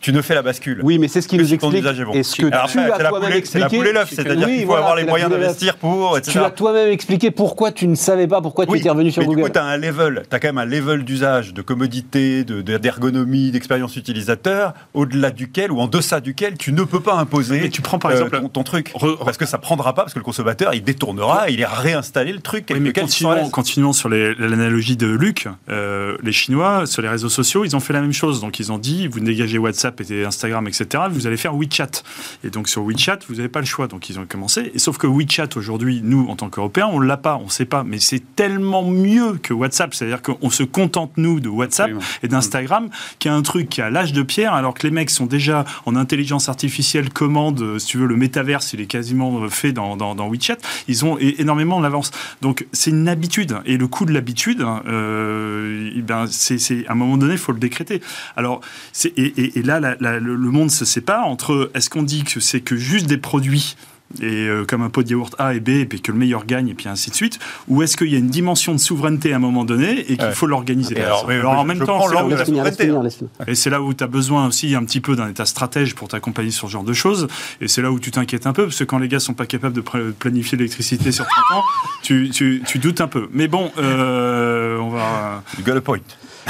Tu 0.00 0.12
ne 0.12 0.22
fais 0.22 0.34
la 0.34 0.42
bascule. 0.42 0.80
Oui, 0.84 0.98
mais 0.98 1.08
c'est 1.08 1.20
ce 1.20 1.26
qui 1.28 1.36
nous 1.36 1.52
explique. 1.52 1.80
usage 1.80 1.98
est 2.00 2.04
bon. 2.04 2.12
Et 2.12 2.22
ce 2.22 2.36
que 2.36 2.46
Alors 2.46 2.68
tu 2.70 2.78
après, 2.78 2.92
as 2.92 2.96
c'est 2.96 3.02
la 3.02 3.08
toi-même 3.08 3.30
poule- 3.32 3.40
c'est 3.46 3.58
la 3.58 3.68
poule 3.68 3.86
et 3.88 3.92
l'œuf, 3.92 4.10
c'est-à-dire 4.14 4.46
Oui, 4.46 4.52
qu'il 4.54 4.60
faut 4.62 4.66
voilà, 4.68 4.82
avoir 4.82 4.96
les 4.96 5.04
moyens 5.04 5.30
d'investir 5.30 5.76
pour, 5.76 6.16
etc. 6.16 6.32
Tu 6.32 6.44
as 6.44 6.50
toi-même 6.50 6.88
expliqué 6.90 7.30
pourquoi 7.32 7.72
tu 7.72 7.88
ne 7.88 7.94
savais 7.96 8.26
pas 8.28 8.40
pourquoi 8.40 8.64
tu 8.66 8.72
Oui, 8.72 8.78
étais 8.78 8.90
revenu 8.90 9.10
sur 9.10 9.22
mais 9.22 9.26
Google. 9.26 9.40
du 9.40 9.46
coup, 9.46 9.52
tu 9.52 9.58
as 9.58 9.64
un 9.64 9.76
level, 9.76 10.22
tu 10.30 10.36
as 10.36 10.38
quand 10.40 10.48
même 10.48 10.58
un 10.58 10.64
level 10.64 11.04
d'usage, 11.04 11.52
de 11.52 11.62
commodité, 11.62 12.44
de- 12.44 12.62
de- 12.62 12.76
d'ergonomie, 12.78 13.50
d'expérience 13.50 13.96
utilisateur, 13.96 14.72
au-delà 14.94 15.30
duquel 15.30 15.72
ou 15.72 15.80
en 15.80 15.88
deçà 15.88 16.20
duquel 16.20 16.56
tu 16.56 16.72
ne 16.72 16.82
peux 16.84 17.00
pas 17.00 17.14
imposer 17.14 17.60
Mais 17.60 17.68
tu 17.68 17.82
prends 17.82 17.98
par 17.98 18.12
euh, 18.12 18.14
exemple- 18.14 18.40
ton, 18.42 18.48
ton 18.48 18.62
truc. 18.62 18.92
Re- 18.94 19.16
re- 19.18 19.24
parce 19.24 19.36
que 19.36 19.46
ça 19.46 19.58
prendra 19.58 19.94
pas, 19.94 20.02
parce 20.02 20.14
que 20.14 20.18
le 20.20 20.24
consommateur, 20.24 20.74
il 20.74 20.82
détournera, 20.82 21.50
il 21.50 21.58
ira 21.60 21.74
réinstaller 21.74 22.32
le 22.32 22.40
truc. 22.40 22.66
Oui, 22.72 22.78
mais 22.80 22.92
continuons, 22.92 23.50
continuons 23.50 23.92
sur 23.92 24.08
l'analogie 24.08 24.96
de 24.96 25.06
Luc. 25.08 25.48
Euh, 25.68 26.16
les 26.22 26.32
Chinois, 26.32 26.86
sur 26.86 27.02
les 27.02 27.08
réseaux 27.08 27.28
sociaux, 27.28 27.64
ils 27.64 27.74
ont 27.74 27.80
fait 27.80 27.92
la 27.92 28.00
même 28.00 28.12
chose. 28.12 28.40
Donc, 28.40 28.58
ils 28.60 28.70
ont 28.72 28.78
dit, 28.78 29.08
vous 29.08 29.20
dégagez 29.20 29.58
WhatsApp 29.58 29.87
et 30.10 30.24
Instagram, 30.24 30.66
etc., 30.68 31.04
vous 31.10 31.26
allez 31.26 31.36
faire 31.36 31.54
WeChat. 31.54 32.02
Et 32.44 32.50
donc, 32.50 32.68
sur 32.68 32.82
WeChat, 32.84 33.18
vous 33.28 33.36
n'avez 33.36 33.48
pas 33.48 33.60
le 33.60 33.66
choix. 33.66 33.86
Donc, 33.88 34.08
ils 34.10 34.18
ont 34.18 34.26
commencé. 34.26 34.70
Et 34.74 34.78
sauf 34.78 34.98
que 34.98 35.06
WeChat, 35.06 35.48
aujourd'hui, 35.56 36.00
nous, 36.02 36.26
en 36.28 36.36
tant 36.36 36.48
qu'Européens, 36.50 36.88
on 36.92 37.00
ne 37.00 37.06
l'a 37.06 37.16
pas, 37.16 37.36
on 37.36 37.44
ne 37.46 37.50
sait 37.50 37.64
pas. 37.64 37.84
Mais 37.84 37.98
c'est 37.98 38.22
tellement 38.36 38.84
mieux 38.84 39.34
que 39.42 39.52
WhatsApp. 39.54 39.94
C'est-à-dire 39.94 40.22
qu'on 40.22 40.50
se 40.50 40.62
contente, 40.62 41.12
nous, 41.16 41.40
de 41.40 41.48
WhatsApp 41.48 41.86
Absolument. 41.90 42.06
et 42.22 42.28
d'Instagram, 42.28 42.88
qui 43.18 43.28
a 43.28 43.34
un 43.34 43.42
truc 43.42 43.68
qui 43.68 43.80
a 43.82 43.90
l'âge 43.90 44.12
de 44.12 44.22
pierre, 44.22 44.54
alors 44.54 44.74
que 44.74 44.86
les 44.86 44.90
mecs 44.92 45.10
sont 45.10 45.26
déjà 45.26 45.64
en 45.86 45.96
intelligence 45.96 46.48
artificielle, 46.48 47.10
commande, 47.10 47.60
euh, 47.60 47.78
si 47.78 47.86
tu 47.88 47.98
veux, 47.98 48.06
le 48.06 48.16
métaverse, 48.16 48.72
il 48.72 48.80
est 48.80 48.86
quasiment 48.86 49.42
euh, 49.42 49.48
fait 49.48 49.72
dans, 49.72 49.96
dans, 49.96 50.14
dans 50.14 50.28
WeChat. 50.28 50.56
Ils 50.88 51.04
ont 51.04 51.18
énormément 51.18 51.80
d'avance. 51.80 52.10
Donc, 52.42 52.66
c'est 52.72 52.90
une 52.90 53.08
habitude. 53.08 53.56
Et 53.66 53.76
le 53.76 53.86
coût 53.88 54.04
de 54.04 54.12
l'habitude, 54.12 54.64
euh, 54.86 55.90
eh 55.94 56.02
ben, 56.02 56.26
c'est, 56.28 56.58
à 56.86 56.92
un 56.92 56.94
moment 56.94 57.16
donné, 57.16 57.32
il 57.32 57.38
faut 57.38 57.52
le 57.52 57.58
décréter. 57.58 58.00
Alors, 58.36 58.60
c'est, 58.92 59.16
et, 59.18 59.32
et- 59.40 59.58
et 59.58 59.62
là, 59.62 59.77
la- 59.80 59.96
la- 60.00 60.18
le, 60.18 60.36
monde 60.36 60.70
se 60.70 60.84
sépare 60.84 61.26
entre 61.26 61.70
est-ce 61.74 61.90
qu'on 61.90 62.02
dit 62.02 62.24
que 62.24 62.40
c'est 62.40 62.60
que 62.60 62.76
juste 62.76 63.06
des 63.06 63.18
produits 63.18 63.76
et 64.22 64.24
euh, 64.48 64.64
comme 64.64 64.80
un 64.80 64.88
pot 64.88 65.02
de 65.02 65.10
yaourt 65.10 65.34
A 65.38 65.52
et 65.52 65.60
B, 65.60 65.68
et 65.68 65.84
puis 65.84 66.00
que 66.00 66.10
le 66.10 66.16
meilleur 66.16 66.46
gagne, 66.46 66.68
et 66.68 66.74
puis 66.74 66.88
ainsi 66.88 67.10
de 67.10 67.14
suite 67.14 67.38
Ou 67.68 67.82
est-ce 67.82 67.94
qu'il 67.94 68.06
y 68.08 68.14
a 68.14 68.18
une 68.18 68.30
dimension 68.30 68.72
de 68.72 68.78
souveraineté 68.78 69.34
à 69.34 69.36
un 69.36 69.38
moment 69.38 69.66
donné 69.66 70.00
et 70.00 70.16
qu'il 70.16 70.24
Ouais. 70.24 70.32
faut 70.32 70.46
l'organiser 70.46 70.96
Et 70.96 71.02
alors, 71.02 71.28
en 71.58 71.64
même 71.64 71.78
temps, 71.84 72.00
c'est 72.08 72.14
là 72.14 72.24
où 72.24 72.30
Finir, 72.30 72.42
finir, 72.46 72.64
hein. 72.64 72.70
finir. 72.72 73.28
et 73.46 73.54
c'est 73.54 73.68
là 73.68 73.82
où 73.82 73.92
tu 73.92 74.02
as 74.02 74.06
besoin 74.06 74.46
aussi 74.46 74.74
un 74.74 74.82
petit 74.86 75.02
peu 75.02 75.14
d'un 75.14 75.28
état 75.28 75.44
stratège 75.44 75.94
pour 75.94 76.08
t'accompagner 76.08 76.50
sur 76.52 76.68
ce 76.68 76.72
genre 76.72 76.84
de 76.84 76.94
choses. 76.94 77.28
Et 77.60 77.68
c'est 77.68 77.82
là 77.82 77.92
où 77.92 78.00
tu 78.00 78.10
t'inquiètes 78.10 78.46
un 78.46 78.54
peu, 78.54 78.64
parce 78.64 78.78
que 78.78 78.84
quand 78.84 78.96
les 78.98 79.08
gars 79.08 79.20
sont 79.20 79.34
pas 79.34 79.44
capables 79.44 79.74
de 79.74 79.82
planifier 80.12 80.56
l'électricité 80.56 81.12
sur 81.12 81.26
30 81.26 81.58
ans, 81.58 81.64
tu, 82.02 82.30
tu- 82.30 82.62
tu 82.66 82.78
doutes 82.78 83.02
un 83.02 83.08
peu. 83.08 83.28
Mais 83.34 83.46
bon, 83.46 83.70
euh, 83.76 84.78
on 84.78 84.88
va... 84.88 85.42
You 85.58 85.64
got 85.66 85.76
a 85.76 85.82
point. 85.82 85.98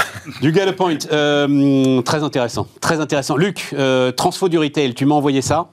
Du 0.41 0.51
Gala 0.51 0.73
Point, 0.73 0.97
euh, 1.11 2.01
très 2.01 2.23
intéressant, 2.23 2.67
très 2.81 2.99
intéressant. 2.99 3.35
Luc, 3.37 3.69
euh, 3.73 4.11
transfo 4.11 4.49
du 4.49 4.57
retail, 4.57 4.93
tu 4.93 5.05
m'as 5.05 5.15
envoyé 5.15 5.41
ça. 5.41 5.69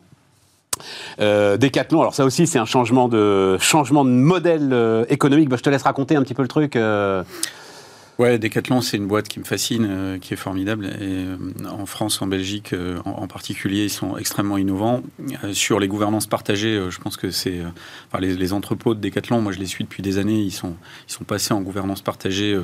Euh, 1.20 1.56
Décathlon, 1.56 2.00
alors 2.00 2.14
ça 2.14 2.24
aussi 2.24 2.46
c'est 2.46 2.58
un 2.58 2.66
changement 2.66 3.08
de 3.08 3.56
changement 3.58 4.04
de 4.04 4.10
modèle 4.10 4.70
euh, 4.72 5.04
économique. 5.08 5.48
Bah, 5.48 5.56
je 5.56 5.62
te 5.62 5.70
laisse 5.70 5.82
raconter 5.82 6.16
un 6.16 6.22
petit 6.22 6.34
peu 6.34 6.42
le 6.42 6.48
truc. 6.48 6.76
Ouais, 8.18 8.38
Decathlon, 8.38 8.80
c'est 8.80 8.96
une 8.96 9.06
boîte 9.06 9.28
qui 9.28 9.38
me 9.40 9.44
fascine, 9.44 9.86
euh, 9.90 10.18
qui 10.18 10.32
est 10.32 10.38
formidable. 10.38 10.86
Et 10.86 10.92
euh, 11.02 11.36
en 11.70 11.84
France, 11.84 12.22
en 12.22 12.26
Belgique 12.26 12.72
euh, 12.72 12.96
en, 13.04 13.10
en 13.10 13.26
particulier, 13.26 13.84
ils 13.84 13.90
sont 13.90 14.16
extrêmement 14.16 14.56
innovants. 14.56 15.02
Sur 15.52 15.78
les 15.80 15.86
gouvernances 15.86 16.26
partagées, 16.26 16.80
je 16.88 16.98
pense 16.98 17.18
que 17.18 17.30
c'est. 17.30 17.60
enfin, 18.10 18.20
les, 18.22 18.34
les 18.34 18.52
entrepôts 18.54 18.94
de 18.94 19.00
Decathlon, 19.00 19.42
moi 19.42 19.52
je 19.52 19.58
les 19.58 19.66
suis 19.66 19.84
depuis 19.84 20.02
des 20.02 20.16
années, 20.16 20.40
ils 20.40 20.50
sont, 20.50 20.74
ils 21.08 21.12
sont 21.12 21.24
passés 21.24 21.52
en 21.52 21.60
gouvernance 21.60 22.00
partagée 22.00 22.58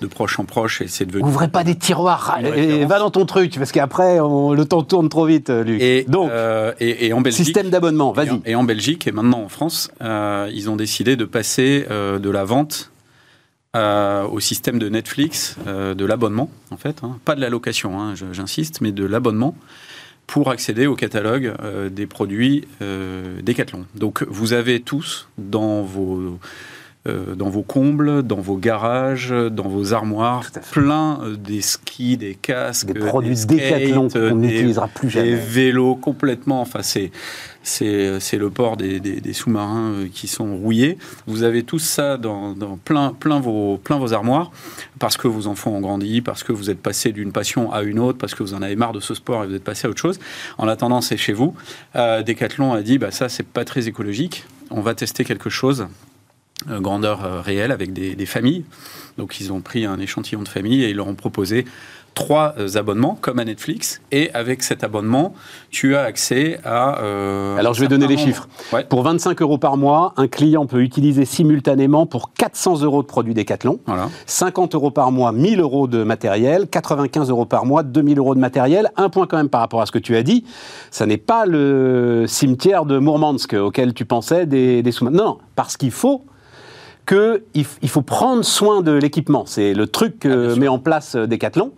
de 0.00 0.06
proche 0.06 0.38
en 0.38 0.44
proche 0.44 0.82
et 0.82 0.88
c'est 0.88 1.06
devenu. 1.06 1.24
Ouvrez 1.24 1.48
pas 1.48 1.64
des 1.64 1.74
tiroirs, 1.76 2.38
et- 2.42 2.84
va 2.84 2.98
dans 2.98 3.10
ton 3.10 3.24
truc 3.24 3.54
parce 3.56 3.72
qu'après 3.72 4.16
le 4.18 4.64
temps 4.64 4.82
tourne 4.82 5.08
trop 5.08 5.24
vite, 5.24 5.48
Luc. 5.48 5.80
Et, 5.80 6.04
Donc 6.06 6.30
et, 6.80 7.06
et 7.06 7.12
en 7.14 7.22
Belgique. 7.22 7.46
système 7.46 7.70
d'abonnement, 7.70 8.12
vas-y. 8.12 8.40
Et 8.44 8.54
en 8.54 8.64
Belgique 8.64 9.06
et 9.06 9.12
maintenant 9.12 9.40
en 9.42 9.48
France, 9.48 9.90
ils 10.02 10.68
ont 10.68 10.76
décidé 10.76 11.16
de 11.16 11.24
passer 11.24 11.86
de 11.88 12.30
la 12.30 12.44
vente 12.44 12.90
euh, 13.76 14.24
au 14.24 14.40
système 14.40 14.78
de 14.78 14.88
Netflix, 14.88 15.56
euh, 15.66 15.94
de 15.94 16.04
l'abonnement 16.04 16.50
en 16.70 16.76
fait, 16.76 17.02
hein. 17.02 17.18
pas 17.24 17.34
de 17.34 17.40
la 17.40 17.50
location, 17.50 18.00
hein, 18.00 18.14
j'insiste, 18.32 18.80
mais 18.80 18.92
de 18.92 19.04
l'abonnement 19.04 19.54
pour 20.26 20.50
accéder 20.50 20.86
au 20.86 20.94
catalogue 20.94 21.54
euh, 21.62 21.88
des 21.88 22.06
produits 22.06 22.68
euh, 22.82 23.40
Decathlon. 23.42 23.86
Donc 23.94 24.22
vous 24.28 24.52
avez 24.52 24.80
tous 24.80 25.28
dans 25.38 25.82
vos 25.82 26.38
euh, 27.08 27.34
dans 27.34 27.48
vos 27.48 27.62
combles, 27.62 28.22
dans 28.22 28.36
vos 28.40 28.56
garages, 28.56 29.30
dans 29.30 29.68
vos 29.68 29.92
armoires, 29.94 30.44
plein 30.72 31.20
euh, 31.22 31.36
des 31.36 31.60
skis, 31.62 32.16
des 32.16 32.34
casques, 32.34 32.92
Des 32.92 33.00
produits 33.00 33.34
Décathlon 33.46 34.08
euh, 34.16 34.30
qu'on 34.30 34.36
des- 34.36 34.46
n'utilisera 34.48 34.88
plus 34.88 35.06
des 35.08 35.12
jamais. 35.12 35.34
vélos 35.34 35.96
complètement. 35.96 36.60
Enfin, 36.60 36.80
c'est 36.82 37.10
c'est 37.62 38.38
le 38.38 38.48
port 38.48 38.78
des, 38.78 38.98
des- 38.98 39.20
des 39.20 39.32
sous-marins 39.34 40.06
qui 40.12 40.26
sont 40.26 40.56
rouillés. 40.56 40.96
Vous 41.26 41.42
avez 41.42 41.64
tout 41.64 41.78
ça 41.78 42.16
dans, 42.16 42.52
dans 42.54 42.78
plein 42.78 43.12
plein 43.12 43.40
vos 43.40 43.76
plein 43.76 43.98
vos 43.98 44.14
armoires 44.14 44.50
parce 44.98 45.16
que 45.18 45.28
vos 45.28 45.46
enfants 45.48 45.72
ont 45.72 45.80
grandi, 45.80 46.22
parce 46.22 46.42
que 46.44 46.52
vous 46.52 46.70
êtes 46.70 46.80
passé 46.80 47.12
d'une 47.12 47.30
passion 47.30 47.70
à 47.72 47.82
une 47.82 47.98
autre, 47.98 48.16
parce 48.16 48.34
que 48.34 48.42
vous 48.42 48.54
en 48.54 48.62
avez 48.62 48.74
marre 48.76 48.92
de 48.92 49.00
ce 49.00 49.12
sport 49.14 49.44
et 49.44 49.48
vous 49.48 49.54
êtes 49.54 49.64
passé 49.64 49.86
à 49.86 49.90
autre 49.90 50.00
chose. 50.00 50.18
En 50.56 50.66
attendant, 50.66 51.00
c'est 51.02 51.18
chez 51.18 51.34
vous. 51.34 51.54
Euh, 51.94 52.22
Decathlon 52.22 52.72
a 52.72 52.80
dit 52.82 52.96
bah 52.96 53.10
ça 53.10 53.28
c'est 53.28 53.46
pas 53.46 53.64
très 53.66 53.86
écologique. 53.86 54.44
On 54.70 54.80
va 54.80 54.94
tester 54.94 55.24
quelque 55.24 55.50
chose 55.50 55.86
grandeur 56.80 57.24
euh, 57.24 57.40
réelle 57.40 57.70
avec 57.72 57.92
des, 57.92 58.14
des 58.14 58.26
familles. 58.26 58.64
Donc 59.16 59.40
ils 59.40 59.52
ont 59.52 59.60
pris 59.60 59.84
un 59.84 59.98
échantillon 59.98 60.42
de 60.42 60.48
familles 60.48 60.84
et 60.84 60.90
ils 60.90 60.96
leur 60.96 61.08
ont 61.08 61.14
proposé 61.14 61.64
trois 62.14 62.54
euh, 62.58 62.68
abonnements 62.76 63.16
comme 63.20 63.38
à 63.38 63.44
Netflix. 63.44 64.00
Et 64.10 64.30
avec 64.34 64.64
cet 64.64 64.82
abonnement, 64.82 65.34
tu 65.70 65.94
as 65.94 66.02
accès 66.02 66.58
à. 66.64 67.00
euh, 67.00 67.56
Alors, 67.56 67.74
je 67.74 67.80
vais 67.80 67.86
donner 67.88 68.08
les 68.08 68.16
nombre- 68.16 68.26
chiffres. 68.26 68.48
Ouais. 68.72 68.82
Pour 68.84 69.02
25 69.04 69.40
euros 69.40 69.58
par 69.58 69.76
mois, 69.76 70.14
un 70.16 70.26
client 70.26 70.66
peut 70.66 70.80
utiliser 70.82 71.24
simultanément 71.24 72.06
pour 72.06 72.32
400 72.32 72.82
euros 72.82 73.02
de 73.02 73.06
produits 73.06 73.34
Décathlon. 73.34 73.78
Voilà. 73.86 74.08
50 74.26 74.74
euros 74.74 74.90
par 74.90 75.12
mois, 75.12 75.30
1000 75.30 75.60
euros 75.60 75.86
de 75.86 76.02
matériel, 76.02 76.66
95 76.68 77.30
euros 77.30 77.44
par 77.46 77.66
mois, 77.66 77.84
2000 77.84 78.18
euros 78.18 78.34
de 78.34 78.40
matériel. 78.40 78.90
Un 78.96 79.10
point 79.10 79.26
quand 79.28 79.36
même 79.36 79.48
par 79.48 79.60
rapport 79.60 79.80
à 79.80 79.86
ce 79.86 79.92
que 79.92 79.98
tu 80.00 80.16
as 80.16 80.24
dit, 80.24 80.44
ça 80.90 81.06
n'est 81.06 81.18
pas 81.18 81.46
le 81.46 82.24
cimetière 82.26 82.84
de 82.84 82.98
Mourmansk 82.98 83.52
auquel 83.54 83.94
tu 83.94 84.04
pensais 84.04 84.44
des, 84.46 84.82
des 84.82 84.90
sous 84.92 85.08
Non, 85.08 85.38
parce 85.54 85.76
qu'il 85.76 85.92
faut 85.92 86.24
que 87.08 87.42
il, 87.54 87.64
faut 87.88 88.02
prendre 88.02 88.44
soin 88.44 88.82
de 88.82 88.92
l'équipement. 88.92 89.44
C'est 89.46 89.72
le 89.72 89.86
truc 89.86 90.18
que 90.18 90.52
Ah, 90.54 90.58
met 90.60 90.68
en 90.68 90.78
place 90.78 91.14
euh, 91.14 91.26
Decathlon. 91.26 91.72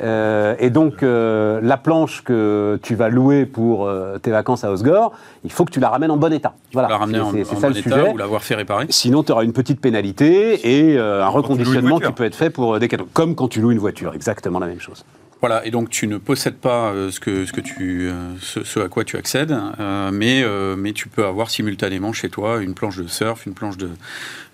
Euh, 0.00 0.54
et 0.60 0.70
donc, 0.70 1.02
euh, 1.02 1.58
la 1.60 1.76
planche 1.76 2.22
que 2.22 2.78
tu 2.84 2.94
vas 2.94 3.08
louer 3.08 3.46
pour 3.46 3.88
euh, 3.88 4.18
tes 4.18 4.30
vacances 4.30 4.62
à 4.62 4.70
Osgore, 4.70 5.10
il 5.42 5.50
faut 5.50 5.64
que 5.64 5.72
tu 5.72 5.80
la 5.80 5.88
ramènes 5.88 6.12
en 6.12 6.16
bon 6.16 6.32
état. 6.32 6.54
Voilà, 6.72 6.88
la 6.88 6.98
ramener 6.98 7.18
C'est- 7.18 7.24
en, 7.24 7.30
c'est 7.32 7.56
en 7.56 7.60
ça 7.60 7.66
bon 7.68 7.74
le 7.74 7.80
état 7.80 7.90
sujet. 7.96 8.12
ou 8.12 8.16
l'avoir 8.16 8.44
fait 8.44 8.54
réparer. 8.54 8.86
Sinon, 8.88 9.24
tu 9.24 9.32
auras 9.32 9.42
une 9.42 9.52
petite 9.52 9.80
pénalité 9.80 10.60
et 10.92 10.96
un 11.00 11.28
reconditionnement 11.28 11.98
qui 11.98 12.12
peut 12.12 12.24
être 12.24 12.36
fait 12.36 12.50
pour 12.50 12.78
Decathlon. 12.78 13.08
Comme 13.12 13.34
quand 13.34 13.48
tu 13.48 13.60
loues 13.60 13.72
une 13.72 13.78
voiture, 13.80 14.14
exactement 14.14 14.60
la 14.60 14.68
même 14.68 14.80
chose. 14.80 15.04
Voilà, 15.40 15.66
et 15.66 15.70
donc 15.70 15.90
tu 15.90 16.06
ne 16.06 16.16
possèdes 16.16 16.56
pas 16.56 16.92
euh, 16.92 17.10
ce, 17.10 17.20
que, 17.20 17.44
ce, 17.44 17.52
que 17.52 17.60
tu, 17.60 18.08
euh, 18.08 18.34
ce, 18.40 18.64
ce 18.64 18.80
à 18.80 18.88
quoi 18.88 19.04
tu 19.04 19.16
accèdes, 19.18 19.54
euh, 19.78 20.10
mais, 20.10 20.42
euh, 20.42 20.76
mais 20.76 20.92
tu 20.94 21.08
peux 21.08 21.26
avoir 21.26 21.50
simultanément 21.50 22.12
chez 22.14 22.30
toi 22.30 22.62
une 22.62 22.72
planche 22.74 22.96
de 22.96 23.06
surf, 23.06 23.44
une 23.44 23.52
planche 23.52 23.76
de, 23.76 23.90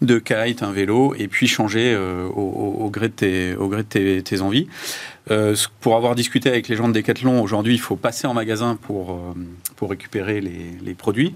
de 0.03 0.19
kite, 0.19 0.63
un 0.65 0.73
vélo, 0.73 1.15
et 1.17 1.29
puis 1.29 1.47
changer 1.47 1.97
au, 1.97 2.31
au- 2.41 2.85
au 2.85 2.91
gré 2.91 3.09
de 3.09 3.15
tes, 3.15 3.55
au 3.55 3.69
gré 3.69 3.85
de 3.85 3.89
tes, 3.89 4.23
tes 4.23 4.41
envies. 4.41 4.67
Euh, 5.31 5.55
pour 5.81 5.97
avoir 5.97 6.15
discuté 6.15 6.49
avec 6.49 6.69
les 6.69 6.75
gens 6.75 6.89
de 6.89 6.95
Decathlon, 6.95 7.41
aujourd'hui, 7.41 7.75
il 7.75 7.81
faut 7.81 7.95
passer 7.97 8.27
en 8.27 8.35
magasin 8.35 8.77
pour, 8.81 9.13
euh, 9.13 9.35
pour 9.77 9.91
récupérer 9.91 10.41
les, 10.41 10.95
produits, 10.95 11.35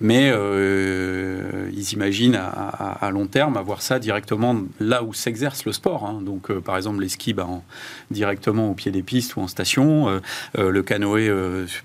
mais 0.00 0.30
euh, 0.32 1.68
ils 1.74 1.92
imaginent 1.92 2.36
à, 2.36 3.10
long 3.10 3.26
terme 3.26 3.56
avoir 3.56 3.82
ça 3.82 3.98
directement 3.98 4.56
là 4.78 5.02
où 5.02 5.12
s'exerce 5.12 5.64
le 5.64 5.72
sport. 5.72 6.06
hein. 6.06 6.22
Donc, 6.22 6.52
par 6.60 6.76
exemple, 6.76 7.00
les 7.00 7.08
skis 7.08 7.32
bah, 7.32 7.46
en- 7.46 7.64
directement 8.10 8.70
au 8.70 8.74
pied 8.74 8.92
des 8.92 9.02
pistes 9.02 9.34
ou 9.36 9.40
en 9.40 9.48
station, 9.48 10.20
le 10.56 10.82
canoë 10.82 11.30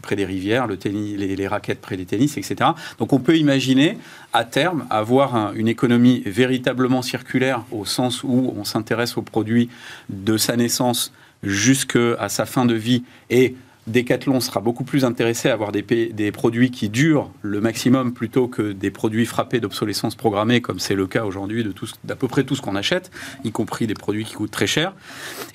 près 0.04 0.16
des 0.16 0.26
rivières, 0.26 0.68
le 0.68 0.78
tennis, 0.78 1.18
les, 1.18 1.48
raquettes 1.48 1.82
près 1.82 1.98
des 1.98 2.06
tennis, 2.06 2.38
etc. 2.38 2.72
Donc, 3.00 3.14
on 3.14 3.20
peut 3.20 3.38
imaginer 3.38 3.98
à 4.32 4.43
terme 4.43 4.86
avoir 4.91 5.36
un- 5.36 5.54
une 5.54 5.68
économie 5.68 6.22
véritablement 6.26 7.02
circulaire 7.02 7.64
au 7.72 7.84
sens 7.84 8.24
où 8.24 8.54
on 8.56 8.64
s'intéresse 8.64 9.18
aux 9.18 9.24
produits 9.24 9.70
de 10.10 10.38
sa 10.38 10.56
naissance 10.56 11.12
jusqu'à 11.43 12.29
sa 12.29 12.45
fin 12.45 12.65
de 12.65 12.73
vie 12.73 13.03
et 13.29 13.55
Decathlon 13.88 14.41
sera 14.41 14.59
beaucoup 14.59 14.83
plus 14.83 15.05
intéressé 15.05 15.49
à 15.49 15.53
avoir 15.53 15.71
des, 15.71 16.31
produits 16.31 16.71
qui 16.71 16.89
durent 16.89 17.31
le 17.41 17.61
maximum 17.61 18.13
plutôt 18.13 18.47
que 18.47 18.73
des 18.73 18.91
produits 18.91 19.25
frappés 19.25 19.61
d'obsolescence 19.61 20.15
programmée, 20.15 20.59
comme 20.59 20.79
c'est 20.79 20.93
le 20.93 21.07
cas 21.07 21.23
aujourd'hui 21.23 21.63
de 21.63 21.73
d'à 22.03 22.17
peu 22.17 22.27
près 22.27 22.43
tout 22.43 22.55
ce 22.55 22.61
qu'on 22.61 22.75
achète, 22.75 23.11
y 23.45 23.51
compris 23.51 23.88
des 23.88 23.93
produits 23.93 24.25
qui 24.25 24.33
coûtent 24.33 24.51
très 24.51 24.67
cher. 24.67 24.93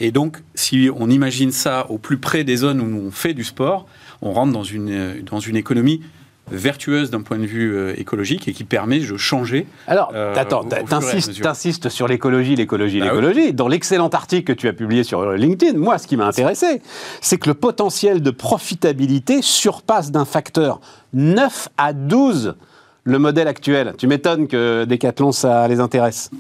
Et 0.01 0.13
donc, 0.13 0.39
si 0.55 0.89
on 0.97 1.11
imagine 1.11 1.53
ça 1.53 1.87
au 1.91 1.99
plus 1.99 2.17
près 2.17 2.43
des 2.43 2.57
zones 2.57 2.81
où 2.81 3.07
on 3.07 3.11
fait 3.11 3.35
du 3.35 3.45
sport, 3.45 3.87
on 4.23 4.33
rentre 4.33 4.53
dans 4.53 4.65
une, 4.65 5.21
dans 5.23 5.41
une 5.41 5.57
économie 5.57 6.01
vertueuse 6.51 7.11
d'un 7.11 7.23
point 7.23 7.39
de 7.39 7.47
vue 7.47 7.75
euh, 7.75 7.95
écologique 7.99 8.49
et 8.49 8.53
qui 8.53 8.65
permet 8.65 8.99
de 8.99 9.17
changer. 9.17 9.67
Alors, 9.87 10.11
Euh, 10.15 10.35
attends, 10.37 10.65
t'insistes 10.65 11.89
sur 11.89 12.09
l'écologie, 12.09 12.57
l'écologie, 12.57 12.99
Bah 12.99 13.07
l'écologie. 13.07 13.53
Dans 13.53 13.69
l'excellent 13.69 14.09
article 14.09 14.45
que 14.45 14.59
tu 14.59 14.69
as 14.69 14.73
publié 14.73 15.05
sur 15.05 15.21
euh, 15.21 15.37
LinkedIn, 15.37 15.79
moi, 15.79 15.99
ce 15.99 16.07
qui 16.07 16.17
m'a 16.17 16.27
intéressé, 16.27 16.83
c'est 17.21 17.39
que 17.39 17.49
le 17.49 17.55
potentiel 17.55 18.23
de 18.23 18.31
profitabilité 18.31 19.41
surpasse 19.43 20.11
d'un 20.11 20.25
facteur 20.25 20.81
9 21.15 21.69
à 21.79 21.93
12 21.93 22.55
le 23.05 23.19
modèle 23.19 23.49
actuel. 23.49 23.95
Tu 23.99 24.07
m'étonnes 24.07 24.47
que 24.47 24.85
Decathlon, 24.85 25.33
ça 25.33 25.67
les 25.67 25.81
intéresse. 25.81 26.31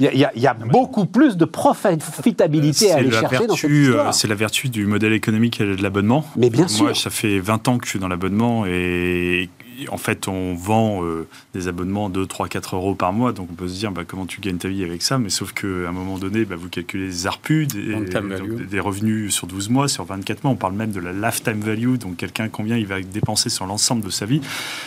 Il 0.00 0.04
y 0.04 0.08
a, 0.08 0.12
il 0.12 0.18
y 0.20 0.24
a- 0.24 0.32
il 0.36 0.42
y 0.42 0.46
a 0.46 0.54
beaucoup 0.54 1.06
plus 1.06 1.36
de 1.36 1.44
profitabilité 1.44 2.92
à 2.92 2.96
aller 2.96 3.10
la, 3.10 3.20
chercher 3.20 3.46
dans 3.46 3.56
cette 3.56 3.70
euh, 3.70 3.82
histoire. 3.82 4.14
c'est 4.14 4.28
la 4.28 4.34
vertu 4.34 4.68
du 4.68 4.86
modèle 4.86 5.12
économique 5.12 5.60
et 5.60 5.76
de 5.76 5.82
l'abonnement. 5.82 6.24
Mais 6.36 6.50
bien 6.50 6.60
Moi, 6.62 6.68
sûr. 6.68 6.96
ça 6.96 7.10
fait 7.10 7.38
20 7.38 7.68
ans 7.68 7.78
que 7.78 7.84
je 7.86 7.90
suis 7.90 7.98
dans 7.98 8.08
l'abonnement 8.08 8.66
et 8.66 9.48
en 9.90 9.96
fait, 9.96 10.28
on 10.28 10.54
vend 10.54 11.04
euh, 11.04 11.26
des 11.54 11.68
abonnements 11.68 12.08
de 12.08 12.24
3, 12.24 12.48
4 12.48 12.76
euros 12.76 12.94
par 12.94 13.12
mois. 13.12 13.32
Donc, 13.32 13.48
on 13.50 13.54
peut 13.54 13.68
se 13.68 13.74
dire 13.74 13.92
bah, 13.92 14.02
comment 14.06 14.26
tu 14.26 14.40
gagnes 14.40 14.58
ta 14.58 14.68
vie 14.68 14.84
avec 14.84 15.02
ça? 15.02 15.18
Mais 15.18 15.28
sauf 15.28 15.52
qu'à 15.52 15.66
un 15.66 15.92
moment 15.92 16.18
donné, 16.18 16.44
bah, 16.44 16.56
vous 16.56 16.68
calculez 16.68 17.06
les 17.06 17.26
ARPU, 17.26 17.66
des, 17.66 17.92
donc, 17.92 18.66
des 18.66 18.80
revenus 18.80 19.34
sur 19.34 19.46
12 19.46 19.68
mois, 19.70 19.88
sur 19.88 20.04
24 20.04 20.44
mois. 20.44 20.52
On 20.52 20.56
parle 20.56 20.74
même 20.74 20.92
de 20.92 21.00
la 21.00 21.12
lifetime 21.12 21.60
value. 21.60 21.96
Donc, 21.96 22.16
quelqu'un, 22.16 22.48
combien 22.48 22.76
il 22.76 22.86
va 22.86 23.00
dépenser 23.00 23.50
sur 23.50 23.66
l'ensemble 23.66 24.04
de 24.04 24.10
sa 24.10 24.26
vie? 24.26 24.40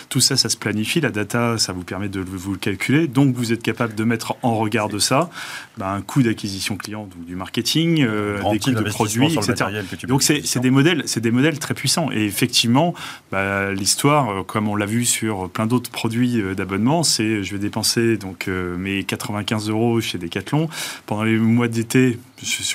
Tout 0.09 0.19
ça, 0.19 0.37
ça 0.37 0.49
se 0.49 0.57
planifie. 0.57 1.01
La 1.01 1.11
data, 1.11 1.57
ça 1.57 1.73
vous 1.73 1.83
permet 1.83 2.09
de 2.09 2.21
vous 2.21 2.53
le 2.53 2.57
calculer. 2.57 3.07
Donc, 3.07 3.35
vous 3.35 3.53
êtes 3.53 3.63
capable 3.63 3.95
de 3.95 4.03
mettre 4.03 4.35
en 4.41 4.55
regard 4.55 4.89
de 4.89 4.99
ça 4.99 5.29
bah, 5.77 5.91
un 5.91 6.01
coût 6.01 6.23
d'acquisition 6.23 6.75
client, 6.75 7.03
donc 7.03 7.25
du 7.25 7.35
marketing, 7.35 8.03
euh, 8.03 8.41
des 8.51 8.59
coûts 8.59 8.71
de 8.71 8.83
produits, 8.83 9.33
etc. 9.33 9.65
Donc 10.07 10.23
c'est 10.23 10.59
des 10.59 10.69
modèles, 10.69 11.03
des 11.03 11.31
modèles 11.31 11.59
très 11.59 11.73
puissants. 11.73 12.11
Et 12.11 12.25
effectivement, 12.25 12.93
l'histoire, 13.31 14.29
euh, 14.29 14.43
comme 14.43 14.67
on 14.67 14.75
l'a 14.79 14.85
vu 14.85 15.05
sur 15.05 15.49
plein 15.49 15.65
d'autres 15.67 15.91
produits 15.91 16.41
euh, 16.41 16.55
d'abonnement, 16.55 17.03
c'est 17.03 17.43
je 17.43 17.51
vais 17.53 17.59
dépenser 17.59 18.17
donc 18.17 18.47
euh, 18.47 18.75
mes 18.77 19.03
95 19.03 19.69
euros 19.69 20.01
chez 20.01 20.17
Decathlon 20.17 20.67
pendant 21.05 21.23
les 21.23 21.37
mois 21.37 21.67
d'été. 21.67 22.17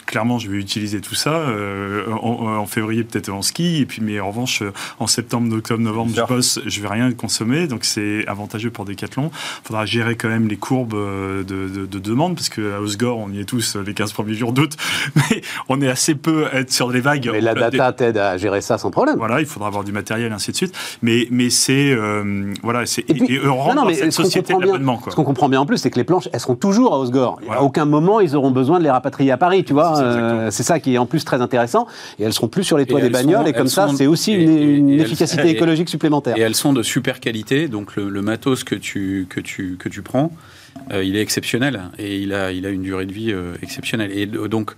clairement, 0.07 0.39
je 0.39 0.51
vais 0.51 0.59
utiliser 0.59 1.01
tout 1.01 1.15
ça 1.15 1.35
euh, 1.35 2.07
en, 2.11 2.47
en 2.59 2.67
février 2.67 3.03
peut-être 3.05 3.31
en 3.31 3.43
ski, 3.43 3.81
et 3.81 3.87
puis 3.87 4.01
mais 4.03 4.21
en 4.21 4.29
revanche 4.29 4.63
en 5.01 5.07
septembre, 5.07 5.55
octobre, 5.57 5.81
novembre, 5.83 6.13
je 6.15 6.23
bosse, 6.23 6.61
je 6.67 6.81
vais 6.81 6.89
rien 6.89 7.11
consommer, 7.13 7.67
donc 7.67 7.85
c'est 7.85 8.27
avantageux 8.29 8.71
pour 8.71 8.85
Decathlon. 8.85 9.31
Faudra 9.65 9.87
gérer 9.87 10.17
quand 10.17 10.29
même 10.29 10.49
les 10.49 10.57
courbes 10.57 10.95
de, 10.95 11.43
de- 11.43 11.87
de 11.87 11.99
demande, 11.99 12.35
parce 12.35 12.49
qu'à 12.51 12.81
Osgore, 12.81 13.19
on 13.19 13.31
y 13.31 13.41
est 13.41 13.45
tous 13.45 13.77
les 13.87 13.95
15 13.95 14.13
premiers 14.13 14.35
jours 14.35 14.53
d'août, 14.53 14.77
mais 15.17 15.41
on 15.69 15.81
est 15.81 15.89
assez 15.89 16.15
peu 16.15 16.47
à 16.47 16.57
être 16.61 16.73
sur 16.73 16.91
les 16.91 17.01
vagues. 17.01 17.31
Mais 17.33 17.41
la 17.41 17.55
des- 17.55 17.61
data 17.61 17.93
t'aide 17.93 18.19
à 18.19 18.37
gérer 18.37 18.61
ça 18.61 18.77
sans 18.79 18.91
problème. 18.91 19.17
Voilà, 19.17 19.41
il 19.41 19.47
faudra 19.47 19.69
avoir 19.69 19.85
du 19.85 19.93
matériel, 19.93 20.33
ainsi 20.33 20.51
de 20.53 20.57
suite. 20.57 20.75
Mais, 21.03 21.27
mais 21.31 21.49
c'est 21.51 21.94
euh, 21.95 22.53
voilà, 22.63 22.87
c'est 22.87 23.03
Et 23.09 23.15
puis- 23.15 23.27
et, 23.29 23.35
et 23.37 23.47
on 23.49 23.57
rentre 23.57 23.69
Non, 23.71 23.75
non, 23.75 23.83
dans 23.83 23.89
mais 23.89 23.95
cette 23.95 24.13
ce 24.13 24.17
qu'on 24.19 24.25
société 24.25 24.53
comprend 24.53 24.59
de 24.61 24.65
bien- 24.65 24.73
l'abonnement, 24.75 24.97
quoi. 24.99 25.11
Ce 25.13 25.17
qu'on 25.17 25.25
comprend 25.25 25.49
bien 25.49 25.61
en 25.61 25.67
plus, 25.67 25.79
c'est 25.79 25.91
que 25.91 25.97
les 25.99 26.05
planches, 26.05 26.29
elles 26.33 26.41
seront 26.41 26.55
toujours 26.57 26.95
à 26.95 26.99
Osgore. 26.99 27.39
Voilà. 27.45 27.61
À 27.61 27.65
aucun 27.65 27.85
moment, 27.85 28.21
ils 28.21 28.35
auront 28.37 28.51
besoin 28.51 28.79
de 28.79 28.85
les 28.85 28.91
rapatrier 28.91 29.31
à 29.31 29.37
Paris, 29.37 29.65
tu 29.65 29.73
vois. 29.73 29.95
C'est 29.95 30.01
ça, 30.01 30.05
Euh, 30.07 30.13
exactement. 30.15 30.51
C'est 30.51 30.63
ça 30.63 30.81
qui 30.81 30.95
est 30.95 30.99
en 30.99 31.07
plus 31.07 31.25
très 31.25 31.41
intéressant. 31.41 31.87
Et 32.19 32.25
elles 32.25 32.33
seront 32.33 32.49
plus 32.49 32.65
sur 32.65 32.77
les 32.79 32.87
toits 32.87 33.01
Et 33.01 33.05
des 33.05 33.11
bagnoles. 33.11 33.43
sont- 33.43 33.47
et 33.47 33.53
comme 33.53 33.69
ça, 33.69 33.89
sont- 33.89 33.97
c'est 33.97 34.07
aussi 34.07 34.33
et- 34.33 34.43
une, 34.43 34.91
elles- 34.91 35.01
efficacité 35.03 35.49
écologique 35.51 35.89
supplémentaire. 35.89 36.37
Et 36.37 36.41
elles 36.41 36.55
sont 36.55 36.73
de 36.73 36.83
super 36.83 37.21
qualité, 37.21 37.69
donc 37.69 37.97
le, 37.97 38.09
le 38.09 38.23
matos 38.23 38.65
que 38.65 38.75
tu, 38.75 39.27
que 39.31 39.41
tu, 39.41 39.77
que 39.79 39.89
tu 39.89 40.03
prends, 40.03 40.31
euh, 40.93 41.05
il 41.05 41.17
est 41.17 41.21
exceptionnel 41.23 41.83
et 41.99 42.19
il 42.19 42.35
a, 42.35 42.53
il 42.53 42.67
a 42.67 42.71
une 42.71 42.83
durée 42.83 43.07
de 43.07 43.13
vie 43.13 43.33
euh, 43.33 43.55
exceptionnelle. 43.63 44.11
Et 44.13 44.27
donc, 44.27 44.73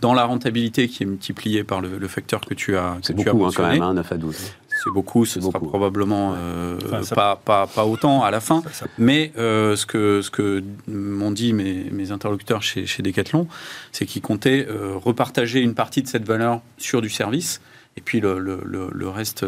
dans 0.00 0.14
la 0.14 0.24
rentabilité 0.24 0.88
qui 0.88 1.02
est 1.04 1.06
multipliée 1.06 1.62
par 1.62 1.80
le, 1.80 1.90
le 1.98 2.08
facteur 2.08 2.40
que 2.40 2.54
tu 2.54 2.76
as, 2.76 2.96
que 3.00 3.06
C'est 3.06 3.14
tu 3.14 3.28
as 3.28 3.32
beaucoup 3.32 3.46
hein, 3.46 3.50
quand 3.54 3.68
même, 3.68 3.82
hein, 3.82 3.94
9 3.94 4.10
à 4.10 4.16
12. 4.16 4.36
C'est 4.82 4.90
beaucoup, 4.90 5.24
ce 5.24 5.40
sera 5.40 5.52
beaucoup. 5.52 5.66
probablement 5.68 6.34
euh, 6.36 6.78
Enfin, 6.84 7.02
ça- 7.02 7.14
pas, 7.14 7.36
pas, 7.36 7.66
pas 7.66 7.84
autant 7.86 8.22
à 8.22 8.30
la 8.30 8.40
fin. 8.40 8.62
Ça- 8.62 8.72
ça- 8.72 8.86
Mais 8.98 9.32
euh, 9.38 9.76
ce 9.76 9.86
que, 9.86 10.20
ce 10.22 10.30
que 10.30 10.62
m'ont 10.88 11.30
dit 11.30 11.52
mes, 11.52 11.84
mes 11.90 12.10
interlocuteurs 12.12 12.62
chez, 12.62 12.86
chez 12.86 13.02
Decathlon, 13.02 13.46
c'est 13.92 14.06
qu'ils 14.06 14.22
comptaient 14.22 14.66
euh, 14.68 14.94
repartager 14.96 15.60
une 15.60 15.74
partie 15.74 16.02
de 16.02 16.08
cette 16.08 16.24
valeur 16.26 16.60
sur 16.78 17.00
du 17.02 17.10
service 17.10 17.60
et 17.96 18.00
puis 18.00 18.20
le, 18.20 18.38
le- 18.38 18.62
le- 18.64 18.88
le 18.90 19.08
reste 19.10 19.44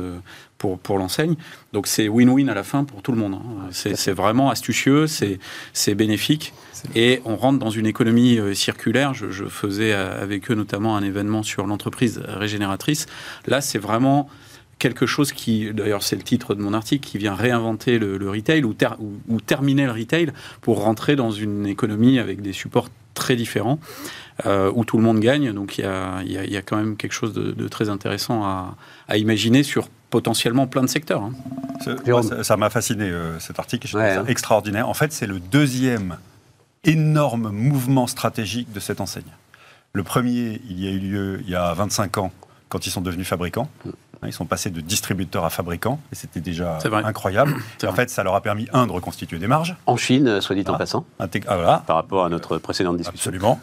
pour, 0.59 0.79
pour 0.79 0.99
l'enseigne. 0.99 1.35
Donc 1.73 1.87
c'est 1.87 2.09
win-win 2.09 2.51
à 2.51 2.55
la 2.55 2.63
fin 2.63 2.85
pour 2.85 3.01
tout 3.01 3.11
le 3.11 3.17
monde. 3.19 3.35
hein. 3.35 3.69
C'est 3.71 4.13
vraiment 4.13 4.51
astucieux, 4.51 5.07
c'est 5.07 5.95
bénéfique. 5.95 6.53
Et 6.95 7.23
on 7.25 7.37
rentre 7.37 7.59
dans 7.59 7.71
une 7.71 7.87
économie 7.87 8.39
circulaire. 8.55 9.15
Je, 9.15 9.31
je 9.31 9.47
faisais 9.47 9.93
avec 9.95 10.51
eux 10.51 10.55
notamment 10.55 10.95
un 10.97 11.03
événement 11.03 11.43
sur 11.43 11.67
l'entreprise 11.67 12.21
régénératrice. 12.27 13.07
Là, 13.47 13.63
c'est 13.63 13.79
vraiment 13.79 14.29
quelque 14.79 15.07
chose 15.07 15.33
qui, 15.33 15.73
d'ailleurs 15.73 16.03
c'est 16.03 16.17
le 16.17 16.23
titre 16.23 16.55
de 16.55 16.63
mon 16.63 16.75
article, 16.75 17.07
qui 17.09 17.19
vient 17.19 17.35
réinventer 17.35 17.99
le, 17.99 18.17
le 18.19 18.31
retail 18.31 18.65
ou, 18.65 18.75
ter- 18.75 18.97
ou, 19.01 19.13
ou 19.29 19.41
terminer 19.41 19.87
le 19.87 19.93
retail 19.93 20.33
pour 20.61 20.83
rentrer 20.83 21.17
dans 21.17 21.31
une 21.31 21.67
économie 21.67 22.19
avec 22.19 22.43
des 22.43 22.53
supports 22.53 22.89
très 23.15 23.37
différents 23.37 23.79
euh, 24.47 24.71
où 24.75 24.85
tout 24.85 24.97
le 24.97 25.03
monde 25.05 25.21
gagne. 25.21 25.53
Donc 25.53 25.79
il 25.79 25.83
y 25.83 25.85
a, 25.85 26.21
il 26.25 26.33
y 26.33 26.39
a- 26.39 26.45
il 26.45 26.53
y 26.53 26.57
a 26.57 26.63
quand 26.63 26.77
même 26.77 26.97
quelque 26.97 27.13
chose 27.13 27.33
de, 27.33 27.53
de 27.53 27.69
très 27.69 27.89
intéressant 27.89 28.43
à, 28.45 28.77
à 29.09 29.17
imaginer 29.17 29.63
sur 29.63 29.89
potentiellement 30.11 30.67
plein 30.67 30.83
de 30.83 30.89
secteurs. 30.89 31.23
hein. 31.23 31.33
Ce- 31.85 32.43
ça- 32.43 32.57
m'a 32.57 32.71
fasciné 32.71 33.05
euh, 33.05 33.39
cet 33.41 33.59
article, 33.59 33.87
je 33.89 33.97
Ouais, 33.97 34.15
ça 34.15 34.21
hein. 34.21 34.25
extraordinaire. 34.27 34.89
En 34.89 34.95
fait, 34.95 35.13
c'est 35.13 35.27
le 35.27 35.39
deuxième 35.41 36.17
énorme 36.85 37.51
mouvement 37.51 38.07
stratégique 38.07 38.73
de 38.73 38.81
cette 38.81 39.01
enseigne. 39.01 39.25
Le 39.93 40.03
premier, 40.03 40.61
il 40.69 40.81
y 40.83 40.89
a 40.89 40.91
eu 40.91 40.99
lieu 40.99 41.41
il 41.45 41.51
y 41.51 41.55
a 41.55 41.73
25 41.73 42.19
ans, 42.19 42.33
quand 42.69 42.87
ils 42.87 42.91
sont 42.91 43.01
devenus 43.01 43.27
fabricants. 43.29 43.69
Ils 44.27 44.33
sont 44.33 44.45
passés 44.47 44.71
de 44.71 44.81
distributeurs 44.81 45.45
à 45.45 45.51
fabricants, 45.51 46.01
et 46.13 46.15
c'était 46.15 46.41
déjà 46.41 46.79
incroyable. 47.05 47.55
En 47.83 47.87
vrai. 47.89 47.97
fait, 47.97 48.11
ça 48.11 48.23
leur 48.23 48.35
a 48.35 48.41
permis, 48.41 48.67
un, 48.73 48.87
de 48.87 48.93
reconstituer 48.93 49.39
des 49.39 49.47
marges. 49.47 49.77
En 49.87 49.97
Chine, 49.97 50.41
soit 50.41 50.55
dit 50.57 50.65
en 50.69 50.75
Ah. 50.75 50.79
passant, 50.79 51.05
Intég- 51.21 51.45
ah, 51.47 51.57
voilà. 51.57 51.83
par 51.87 51.97
rapport 51.97 52.25
à 52.25 52.29
notre 52.29 52.59
précédente 52.59 52.97
discussion. 52.97 53.29
Absolument. 53.31 53.61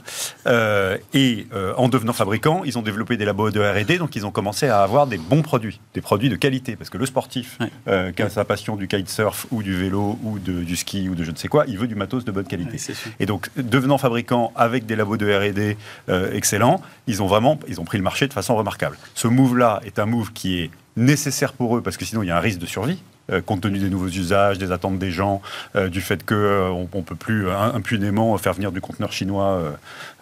Euh, 0.47 0.97
et 1.13 1.47
euh, 1.53 1.73
en 1.77 1.87
devenant 1.89 2.13
fabricants, 2.13 2.61
ils 2.65 2.77
ont 2.77 2.81
développé 2.81 3.17
des 3.17 3.25
labos 3.25 3.51
de 3.51 3.59
R&D, 3.59 3.97
donc 3.97 4.15
ils 4.15 4.25
ont 4.25 4.31
commencé 4.31 4.67
à 4.67 4.81
avoir 4.83 5.07
des 5.07 5.17
bons 5.17 5.41
produits, 5.41 5.79
des 5.93 6.01
produits 6.01 6.29
de 6.29 6.35
qualité, 6.35 6.75
parce 6.75 6.89
que 6.89 6.97
le 6.97 7.05
sportif 7.05 7.57
Ouais. 7.59 7.69
euh, 7.87 8.11
qui 8.11 8.21
a 8.21 8.29
sa 8.29 8.45
passion 8.45 8.75
du 8.75 8.87
kitesurf 8.87 9.47
ou 9.51 9.63
du 9.63 9.75
vélo 9.75 10.17
ou 10.23 10.39
de- 10.39 10.63
du 10.63 10.75
ski 10.75 11.09
ou 11.09 11.15
de 11.15 11.23
je 11.23 11.31
ne 11.31 11.35
sais 11.35 11.47
quoi, 11.47 11.65
il 11.67 11.77
veut 11.77 11.87
du 11.87 11.95
matos 11.95 12.25
de 12.25 12.31
bonne 12.31 12.45
qualité. 12.45 12.77
Ouais. 12.89 12.95
Et 13.19 13.25
donc, 13.25 13.49
devenant 13.57 13.97
fabricants 13.97 14.51
avec 14.55 14.85
des 14.85 14.95
labos 14.95 15.17
de 15.17 15.25
R&D 15.31 15.77
euh, 16.09 16.31
excellents, 16.33 16.81
ils 17.07 17.21
ont 17.21 17.27
vraiment, 17.27 17.59
ils 17.67 17.79
ont 17.79 17.85
pris 17.85 17.97
le 17.97 18.03
marché 18.03 18.27
de 18.27 18.33
façon 18.33 18.55
remarquable. 18.55 18.97
Ce 19.15 19.27
move-là 19.27 19.81
est 19.85 19.99
un 19.99 20.05
move 20.05 20.31
qui 20.33 20.50
est 20.59 20.69
nécessaire 20.97 21.53
pour 21.53 21.77
eux 21.77 21.81
parce 21.81 21.97
que 21.97 22.05
sinon 22.05 22.21
il 22.23 22.27
y 22.27 22.31
a 22.31 22.37
un 22.37 22.41
risque 22.41 22.59
de 22.59 22.65
survie. 22.65 23.01
euh, 23.31 23.39
compte 23.39 23.61
tenu 23.61 23.77
des 23.79 23.89
nouveaux 23.89 24.09
usages, 24.09 24.57
des 24.57 24.71
attentes 24.73 24.99
des 24.99 25.11
gens, 25.11 25.41
euh, 25.75 25.87
du 25.89 26.01
fait 26.01 26.25
qu'on 26.25 26.87
ne 26.93 27.01
peut 27.01 27.15
plus 27.15 27.47
euh, 27.47 27.57
impunément 27.57 28.37
faire 28.37 28.53
venir 28.53 28.71
du 28.73 28.81
conteneur 28.81 29.13
chinois 29.13 29.45
euh, 29.53 29.71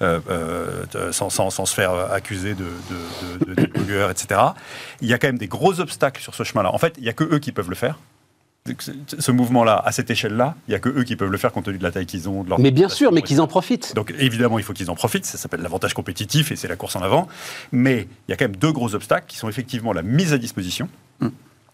euh, 0.01 0.19
euh, 0.29 1.11
sans, 1.11 1.29
sans- 1.31 1.49
sans 1.49 1.65
se 1.65 1.73
faire 1.73 1.91
accuser 2.11 2.53
de, 2.53 2.65
de, 3.47 4.09
etc. 4.11 4.41
Il 5.01 5.07
y 5.07 5.13
a 5.13 5.17
quand 5.17 5.27
même 5.27 5.37
des 5.39 5.47
gros 5.47 5.79
obstacles 5.79 6.21
sur 6.21 6.35
ce 6.35 6.43
chemin-là. 6.43 6.71
En 6.73 6.77
fait, 6.77 6.93
il 6.97 7.03
n'y 7.03 7.09
a 7.09 7.13
que 7.13 7.23
eux 7.23 7.39
qui 7.39 7.51
peuvent 7.51 7.69
le 7.69 7.75
faire. 7.75 7.97
Ce 9.19 9.31
mouvement-là, 9.31 9.81
à 9.83 9.91
cette 9.91 10.11
échelle-là, 10.11 10.55
il 10.67 10.71
n'y 10.71 10.75
a 10.75 10.79
que 10.79 10.89
eux 10.89 11.03
qui 11.03 11.15
peuvent 11.15 11.31
le 11.31 11.37
faire 11.37 11.51
compte 11.51 11.65
tenu 11.65 11.77
de 11.77 11.83
la 11.83 11.91
taille 11.91 12.05
qu'ils 12.05 12.29
ont. 12.29 12.43
De 12.43 12.49
leur 12.49 12.59
Mais 12.59 12.71
bien 12.71 12.89
sûr, 12.89 13.11
mais 13.11 13.21
qu'ils 13.21 13.41
en 13.41 13.47
profitent. 13.47 13.95
donc 13.95 14.13
évidemment, 14.19 14.59
il 14.59 14.63
faut 14.63 14.73
qu'ils 14.73 14.91
en 14.91 14.95
profitent, 14.95 15.25
ça 15.25 15.37
s'appelle 15.37 15.61
l'avantage 15.61 15.93
compétitif 15.93 16.51
et 16.51 16.55
c'est 16.55 16.67
la 16.67 16.75
course 16.75 16.95
en 16.95 17.01
avant. 17.01 17.27
Mais 17.71 18.07
il 18.27 18.31
y 18.31 18.33
a 18.33 18.37
quand 18.37 18.45
même 18.45 18.55
deux 18.55 18.71
gros 18.71 18.93
obstacles 18.95 19.25
qui 19.27 19.37
sont 19.37 19.49
effectivement 19.49 19.93
la 19.93 20.03
mise 20.03 20.33
à 20.33 20.37
disposition. 20.37 20.87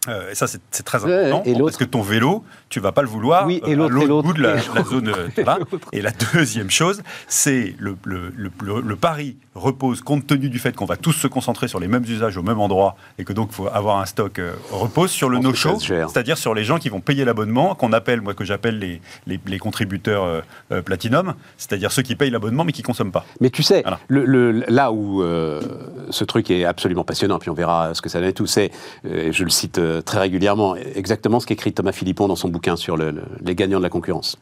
Euh, 0.08 0.30
et 0.30 0.34
ça, 0.34 0.46
c'est 0.46 0.82
très 0.84 0.98
important. 1.04 1.42
et 1.44 1.54
parce 1.58 1.76
que 1.76 1.84
ton 1.84 2.02
vélo, 2.02 2.44
tu 2.68 2.80
vas 2.80 2.92
pas 2.92 3.02
le 3.02 3.08
vouloir 3.08 3.46
Oui, 3.46 3.60
et 3.66 3.72
euh, 3.72 3.76
l'autre, 3.76 3.96
à 4.00 4.04
l'autre 4.04 4.22
bout 4.28 4.32
de 4.34 4.42
la, 4.42 4.54
la 4.56 4.82
zone. 4.84 5.08
euh, 5.08 5.28
voilà. 5.36 5.58
Et 5.92 6.02
la 6.02 6.10
deuxième 6.34 6.70
chose, 6.70 7.02
c'est 7.28 7.74
le, 7.78 7.96
le, 8.04 8.30
le, 8.36 8.50
le- 8.62 8.80
le 8.80 8.96
pari 8.96 9.36
repose 9.54 10.00
compte 10.02 10.26
tenu 10.26 10.48
du 10.50 10.58
fait 10.58 10.74
qu'on 10.76 10.84
va 10.84 10.96
tous 10.96 11.12
se 11.12 11.26
concentrer 11.26 11.66
sur 11.68 11.80
les 11.80 11.88
mêmes 11.88 12.04
usages 12.04 12.36
au 12.36 12.42
même 12.42 12.60
endroit 12.60 12.96
et 13.18 13.24
que 13.24 13.32
donc 13.32 13.48
il 13.52 13.54
faut 13.54 13.68
avoir 13.68 13.98
un 13.98 14.04
stock 14.06 14.38
euh, 14.38 14.52
repose 14.70 15.10
sur 15.10 15.28
le 15.30 15.38
no-show, 15.38 15.78
c'est-à-dire 15.80 16.36
sur 16.36 16.54
les 16.54 16.62
gens 16.64 16.78
qui 16.78 16.88
vont 16.88 17.00
payer 17.00 17.24
l'abonnement, 17.24 17.74
qu'on 17.74 17.92
appelle, 17.92 18.20
moi 18.20 18.34
que 18.34 18.44
j'appelle 18.44 18.78
les, 18.78 19.00
les, 19.26 19.40
les 19.46 19.58
contributeurs 19.58 20.24
euh, 20.24 20.40
euh, 20.72 20.82
platinum, 20.82 21.34
c'est-à-dire 21.56 21.90
ceux 21.92 22.02
qui 22.02 22.16
payent 22.16 22.30
l'abonnement 22.30 22.64
mais 22.64 22.72
qui 22.72 22.82
consomment 22.82 23.12
pas. 23.12 23.24
Mais 23.40 23.48
tu 23.50 23.62
sais, 23.62 23.80
Voilà. 23.82 23.98
le, 24.08 24.24
le- 24.26 24.64
là 24.68 24.92
où 24.92 25.22
euh, 25.22 25.62
ce 26.10 26.24
truc 26.24 26.50
est 26.50 26.64
absolument 26.64 27.04
passionnant, 27.04 27.38
puis 27.38 27.48
on 27.50 27.54
verra 27.54 27.94
ce 27.94 28.02
que 28.02 28.08
ça 28.08 28.20
donne 28.20 28.28
et 28.28 28.32
tout, 28.34 28.46
c'est, 28.46 28.70
euh, 29.06 29.32
je 29.32 29.44
le 29.44 29.50
cite 29.50 29.78
euh, 29.96 30.02
très 30.02 30.18
régulièrement, 30.20 30.76
exactement 30.76 31.40
ce 31.40 31.46
qu'écrit 31.46 31.72
Thomas 31.72 31.92
Philippon 31.92 32.28
dans 32.28 32.36
son 32.36 32.48
bouquin 32.48 32.76
sur 32.76 32.96
le- 32.96 33.10
le- 33.10 33.22
les 33.42 33.54
gagnants 33.54 33.78
de 33.78 33.82
la 33.82 33.88
concurrence, 33.90 34.36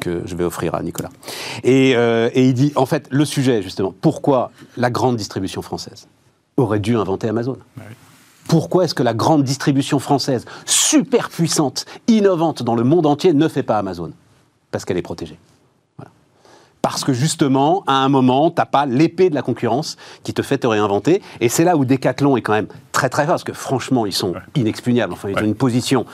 que 0.00 0.22
je 0.24 0.34
vais 0.36 0.44
offrir 0.44 0.74
à 0.74 0.82
Nicolas. 0.82 1.10
Et, 1.64 1.94
euh, 1.96 2.30
et 2.34 2.46
il 2.48 2.54
dit, 2.54 2.72
en 2.76 2.86
fait, 2.86 3.06
le 3.10 3.24
sujet, 3.24 3.62
justement, 3.62 3.94
pourquoi 4.00 4.50
la 4.76 4.90
grande 4.90 5.16
distribution 5.16 5.62
française 5.62 6.06
aurait 6.56 6.80
dû 6.80 6.96
inventer 6.96 7.28
Amazon? 7.28 7.56
Pourquoi 8.48 8.84
est-ce 8.84 8.94
que 8.94 9.02
la 9.02 9.14
grande 9.14 9.44
distribution 9.44 9.98
française, 10.00 10.44
super 10.66 11.28
puissante, 11.28 11.84
innovante 12.08 12.62
dans 12.62 12.74
le 12.74 12.82
monde 12.82 13.06
entier, 13.06 13.32
ne 13.32 13.46
fait 13.48 13.62
pas 13.62 13.78
Amazon? 13.78 14.10
Parce 14.72 14.84
qu'elle 14.84 14.96
est 14.96 15.02
protégée. 15.02 15.38
Parce 16.90 17.04
que 17.04 17.12
justement, 17.12 17.84
à 17.86 17.94
un 17.94 18.08
moment, 18.08 18.50
t'as 18.50 18.64
pas 18.66 18.86
l'épée 18.86 19.30
de 19.30 19.34
la 19.34 19.42
concurrence 19.42 19.96
qui 20.22 20.34
te 20.34 20.42
fait 20.42 20.58
te 20.58 20.66
réinventer. 20.66 21.22
Et 21.40 21.48
c'est 21.48 21.64
là 21.64 21.76
où 21.76 21.84
Decathlon 21.84 22.36
est 22.36 22.42
quand 22.42 22.52
même 22.52 22.66
très 22.92 23.08
très 23.08 23.22
fort, 23.24 23.34
parce 23.34 23.44
que 23.44 23.52
franchement, 23.52 24.06
ils 24.06 24.12
sont 24.12 24.34
inexpugnables. 24.56 25.12
Enfin, 25.12 25.28
ils 25.28 25.34
Ouais. 25.36 25.42
ont 25.42 25.46
une 25.46 25.54
position, 25.54 26.04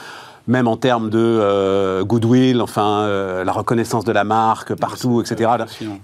même 0.47 0.67
en 0.67 0.77
termes 0.77 1.09
de 1.09 1.17
euh, 1.19 2.03
goodwill, 2.03 2.61
enfin, 2.61 3.01
euh, 3.01 3.43
la 3.43 3.51
reconnaissance 3.51 4.05
de 4.05 4.11
la 4.11 4.23
marque 4.23 4.75
partout, 4.75 5.21
etc. 5.21 5.51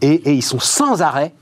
et 0.01 0.33
ils 0.33 0.41
sont 0.41 0.59
sans 0.59 1.01
arrêt 1.01 1.33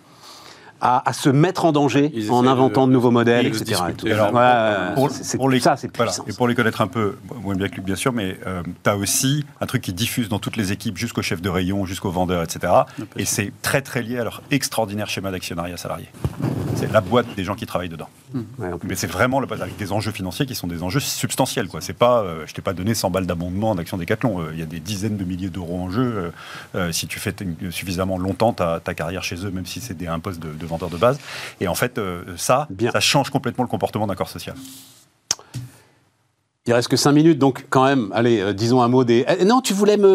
à, 0.82 1.08
à 1.10 1.14
se 1.14 1.30
mettre 1.30 1.66
en 1.66 1.72
danger 1.72 2.12
Ils 2.14 2.32
en 2.32 2.46
inventant 2.48 2.86
de- 2.86 2.92
de 2.92 2.94
nouveaux 2.94 3.12
modèles, 3.12 3.48
etc. 3.48 3.82
et. 4.06 4.12
Alors, 4.12 4.34
Ouais, 4.34 4.94
pour, 5.38 5.50
les, 5.50 5.60
ça, 5.60 5.78
c'est 5.78 5.96
voilà. 5.96 6.12
Et 6.28 6.34
pour 6.34 6.48
les 6.48 6.56
connaître 6.56 6.82
un 6.82 6.88
peu, 6.88 7.18
moins 7.44 7.56
bien 7.56 7.70
que 7.70 7.76
Luc, 7.76 7.86
bien 7.86 7.96
sûr, 7.96 8.12
mais 8.14 8.38
tu 8.84 8.90
as 8.90 8.98
aussi 8.98 9.46
un 9.62 9.66
truc 9.66 9.82
qui 9.82 9.94
diffuse 9.94 10.28
dans 10.30 10.40
toutes 10.40 10.58
les 10.58 10.72
équipes, 10.72 10.98
jusqu'au 10.98 11.22
chef 11.22 11.42
de 11.42 11.50
rayon, 11.50 11.86
jusqu'aux 11.86 12.10
vendeurs, 12.12 12.44
etc. 12.44 12.74
Et 13.18 13.26
c'est 13.26 13.52
très, 13.62 13.82
très 13.82 14.02
lié 14.02 14.18
à 14.20 14.24
leur 14.24 14.42
extraordinaire 14.52 15.10
schéma 15.10 15.32
d'actionnariat 15.32 15.78
salarié. 15.78 16.08
C'est 16.76 16.92
la 16.92 17.02
boîte 17.02 17.28
des 17.36 17.44
gens 17.44 17.56
qui 17.56 17.66
travaillent 17.66 17.90
dedans. 17.90 18.10
Ouais, 18.34 18.72
en. 18.72 18.80
Mais 18.88 18.96
c'est 18.96 19.08
vraiment 19.08 19.40
le, 19.40 19.48
avec 19.52 19.76
des 19.78 19.92
enjeux 19.92 20.12
financiers 20.12 20.46
qui 20.46 20.56
sont 20.56 20.68
des 20.68 20.84
enjeux 20.84 21.00
substantiels. 21.00 21.68
Quoi. 21.68 21.82
C'est 21.82 21.94
pas, 21.94 22.22
euh, 22.22 22.44
je 22.48 22.54
t'ai 22.54 22.62
pas 22.62 22.74
donné 22.74 22.94
100 22.94 23.10
balles 23.10 23.26
d'abondement 23.26 23.76
d'action 23.76 23.98
Décathlon. 23.98 24.40
Euh, 24.42 24.50
Il 24.54 24.60
y 24.60 24.64
a 24.64 24.66
des 24.66 24.80
dizaines 24.80 25.18
de 25.18 25.24
milliers 25.24 25.50
d'euros 25.50 25.80
en 25.80 25.90
jeu. 25.92 26.32
euh, 26.76 26.92
si 26.92 27.08
tu 27.08 27.20
fais 27.20 27.34
suffisamment 27.72 28.18
longtemps 28.18 28.54
ta, 28.54 28.80
ta 28.80 28.94
carrière 28.94 29.24
chez 29.24 29.36
eux, 29.46 29.52
même 29.52 29.66
si 29.66 29.80
c'est 29.82 29.96
des- 29.98 30.08
un 30.08 30.20
poste 30.20 30.40
de, 30.42 30.54
de 30.54 30.66
vendeur 30.66 30.90
de 30.90 30.98
base. 30.98 31.20
Et 31.60 31.68
en 31.68 31.76
fait, 31.76 31.98
euh, 31.98 32.24
ça, 32.38 32.68
Bien. 32.70 32.92
ça 32.92 33.00
change 33.00 33.30
complètement 33.30 33.64
le 33.64 33.70
comportement 33.70 34.08
d'un 34.08 34.16
corps 34.16 34.30
social. 34.30 34.56
Il 36.68 36.74
reste 36.74 36.90
que 36.90 36.96
5 36.96 37.12
minutes, 37.14 37.40
donc 37.40 37.66
quand 37.72 37.84
même, 37.84 38.12
allez, 38.14 38.40
euh, 38.40 38.54
disons 38.54 38.84
un 38.84 38.88
mot 38.88 39.04
des... 39.04 39.26
Euh, 39.28 39.46
non, 39.46 39.62
tu 39.62 39.74
voulais 39.74 39.98
me... 39.98 40.08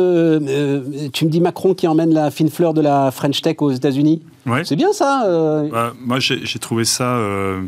euh, 0.48 1.08
tu 1.12 1.24
me 1.24 1.30
dis 1.30 1.40
Macron 1.40 1.74
qui 1.74 1.88
emmène 1.88 2.14
la 2.14 2.30
fine 2.30 2.50
fleur 2.50 2.72
de 2.72 2.80
la 2.80 3.10
French 3.10 3.42
Tech 3.42 3.56
aux 3.58 3.72
États-Unis? 3.72 4.22
Ouais. 4.46 4.64
C'est 4.64 4.76
bien 4.76 4.92
ça 4.92 5.24
euh, 5.26 5.68
Bah, 5.68 5.92
moi, 5.98 6.20
j'ai 6.20 6.46
j'ai 6.46 6.60
trouvé 6.60 6.84
ça 6.84 7.16
euh, 7.16 7.62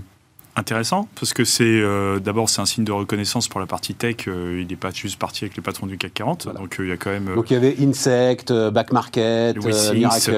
intéressant 0.59 1.09
parce 1.15 1.33
que 1.33 1.45
c'est 1.45 1.65
euh, 1.65 2.19
d'abord 2.19 2.49
c'est 2.51 2.61
un 2.61 2.67
signe 2.67 2.85
de 2.85 2.93
reconnaissance 2.93 3.49
pour 3.49 3.61
la 3.61 3.67
partie 3.67 3.95
tech. 3.95 4.27
Euh, 4.27 4.61
il 4.61 4.67
n'est 4.67 4.77
pas 4.77 4.91
juste 4.91 5.19
parti 5.19 5.45
avec 5.45 5.57
les 5.57 5.63
patrons 5.63 5.87
du 5.87 5.97
CAC 5.97 6.13
40, 6.15 6.49
donc 6.55 6.79
euh, 6.79 6.85
il 6.85 6.89
y 6.89 6.93
a 6.93 6.97
quand 6.97 7.11
même. 7.11 7.35
donc 7.35 7.51
il 7.51 7.55
y 7.55 7.57
avait 7.57 7.77
Insect, 7.81 8.53
Back 8.71 8.93
Market, 8.93 9.57
Miracle, 9.57 10.31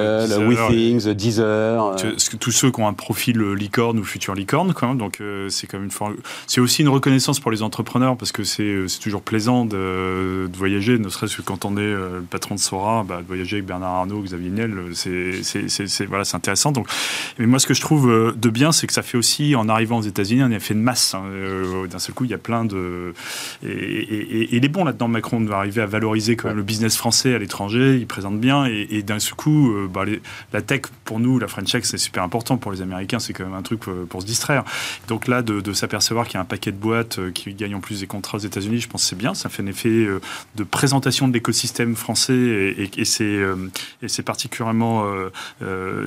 WeThings, 0.46 1.12
Deezer. 1.14 1.96
Tous 2.38 2.52
ceux 2.52 2.70
qui 2.70 2.80
ont 2.80 2.86
un 2.86 2.92
profil 2.92 3.40
licorne 3.52 3.98
ou 3.98 4.04
futur 4.04 4.34
licorne, 4.34 4.74
quoi, 4.74 4.94
donc 4.94 5.22
c'est 5.48 5.66
quand 5.66 5.78
même 5.78 5.88
une 5.88 6.16
C'est 6.46 6.60
aussi 6.60 6.82
une 6.82 6.88
reconnaissance 6.88 7.40
pour 7.40 7.50
les 7.50 7.62
entrepreneurs 7.62 8.16
parce 8.16 8.32
que 8.32 8.44
c'est 8.44 8.84
toujours 9.00 9.22
plaisant 9.22 9.64
de, 9.64 10.48
de, 10.52 10.56
voyager, 10.56 10.98
ne 10.98 11.08
serait-ce 11.08 11.38
que 11.38 11.42
quand 11.42 11.64
on 11.64 11.76
est 11.76 11.80
le 11.80 12.24
patron 12.28 12.54
de 12.54 12.60
Sora, 12.60 13.04
bah, 13.08 13.22
de 13.22 13.26
voyager 13.26 13.56
avec 13.56 13.66
Bernard 13.66 13.94
Arnault, 13.94 14.22
Xavier 14.22 14.50
Niel, 14.50 14.74
c'est 14.92 16.04
voilà, 16.06 16.24
c'est 16.24 16.36
intéressant. 16.36 16.72
Donc, 16.72 16.86
mais 17.38 17.46
moi 17.46 17.58
ce 17.58 17.66
que 17.66 17.74
je 17.74 17.80
trouve 17.80 18.34
de 18.36 18.50
bien, 18.50 18.72
c'est 18.72 18.86
que 18.86 18.92
ça 18.92 19.02
fait 19.02 19.16
aussi 19.16 19.54
en 19.54 19.68
arrivant 19.68 19.98
aux 19.98 20.09
États-Unis 20.10 20.42
un 20.42 20.50
effet 20.50 20.74
de 20.74 20.80
masse. 20.80 21.14
Hein. 21.14 21.22
Euh, 21.26 21.86
d'un 21.86 21.98
seul 21.98 22.14
coup, 22.14 22.24
il 22.24 22.30
y 22.30 22.34
a 22.34 22.38
plein 22.38 22.64
de. 22.64 23.14
Et, 23.66 24.54
il 24.54 24.64
est 24.64 24.68
bon 24.68 24.84
là-dedans, 24.84 25.08
Macron, 25.08 25.40
d'arriver 25.40 25.82
à 25.82 25.86
valoriser 25.86 26.36
quand 26.36 26.48
même 26.48 26.56
le 26.56 26.62
business 26.62 26.96
français 26.96 27.34
à 27.34 27.38
l'étranger. 27.38 27.96
Il 27.98 28.06
présente 28.06 28.38
bien. 28.38 28.66
Et, 28.66 29.02
d'un 29.02 29.18
seul 29.18 29.34
coup, 29.34 29.72
euh, 29.72 29.88
bah, 29.88 30.04
la 30.52 30.62
tech, 30.62 30.82
pour 31.04 31.20
nous, 31.20 31.38
la 31.38 31.48
French 31.48 31.72
Tech, 31.72 31.84
c'est 31.84 31.98
super 31.98 32.22
important. 32.22 32.56
Pour 32.58 32.72
les 32.72 32.82
Américains, 32.82 33.18
c'est 33.18 33.32
quand 33.32 33.44
même 33.44 33.54
un 33.54 33.62
truc 33.62 33.88
euh, 33.88 34.04
pour 34.04 34.22
se 34.22 34.26
distraire. 34.26 34.64
Donc 35.08 35.26
là, 35.28 35.42
de, 35.42 35.72
s'apercevoir 35.72 36.26
qu'il 36.26 36.34
y 36.34 36.38
a 36.38 36.40
un 36.40 36.44
paquet 36.44 36.72
de 36.72 36.76
boîtes 36.76 37.20
qui 37.32 37.54
gagnent 37.54 37.76
en 37.76 37.80
plus 37.80 38.00
des 38.00 38.06
contrats 38.06 38.38
aux 38.38 38.40
États-Unis, 38.40 38.80
je 38.80 38.88
pense 38.88 39.02
que 39.02 39.08
c'est 39.08 39.16
bien. 39.16 39.34
Ça 39.34 39.48
fait 39.48 39.62
un 39.62 39.66
effet 39.66 40.06
de 40.56 40.64
présentation 40.64 41.28
de 41.28 41.32
l'écosystème 41.32 41.94
français 41.94 42.34
et, 42.34 43.04
c'est 43.04 44.22
particulièrement. 44.24 45.04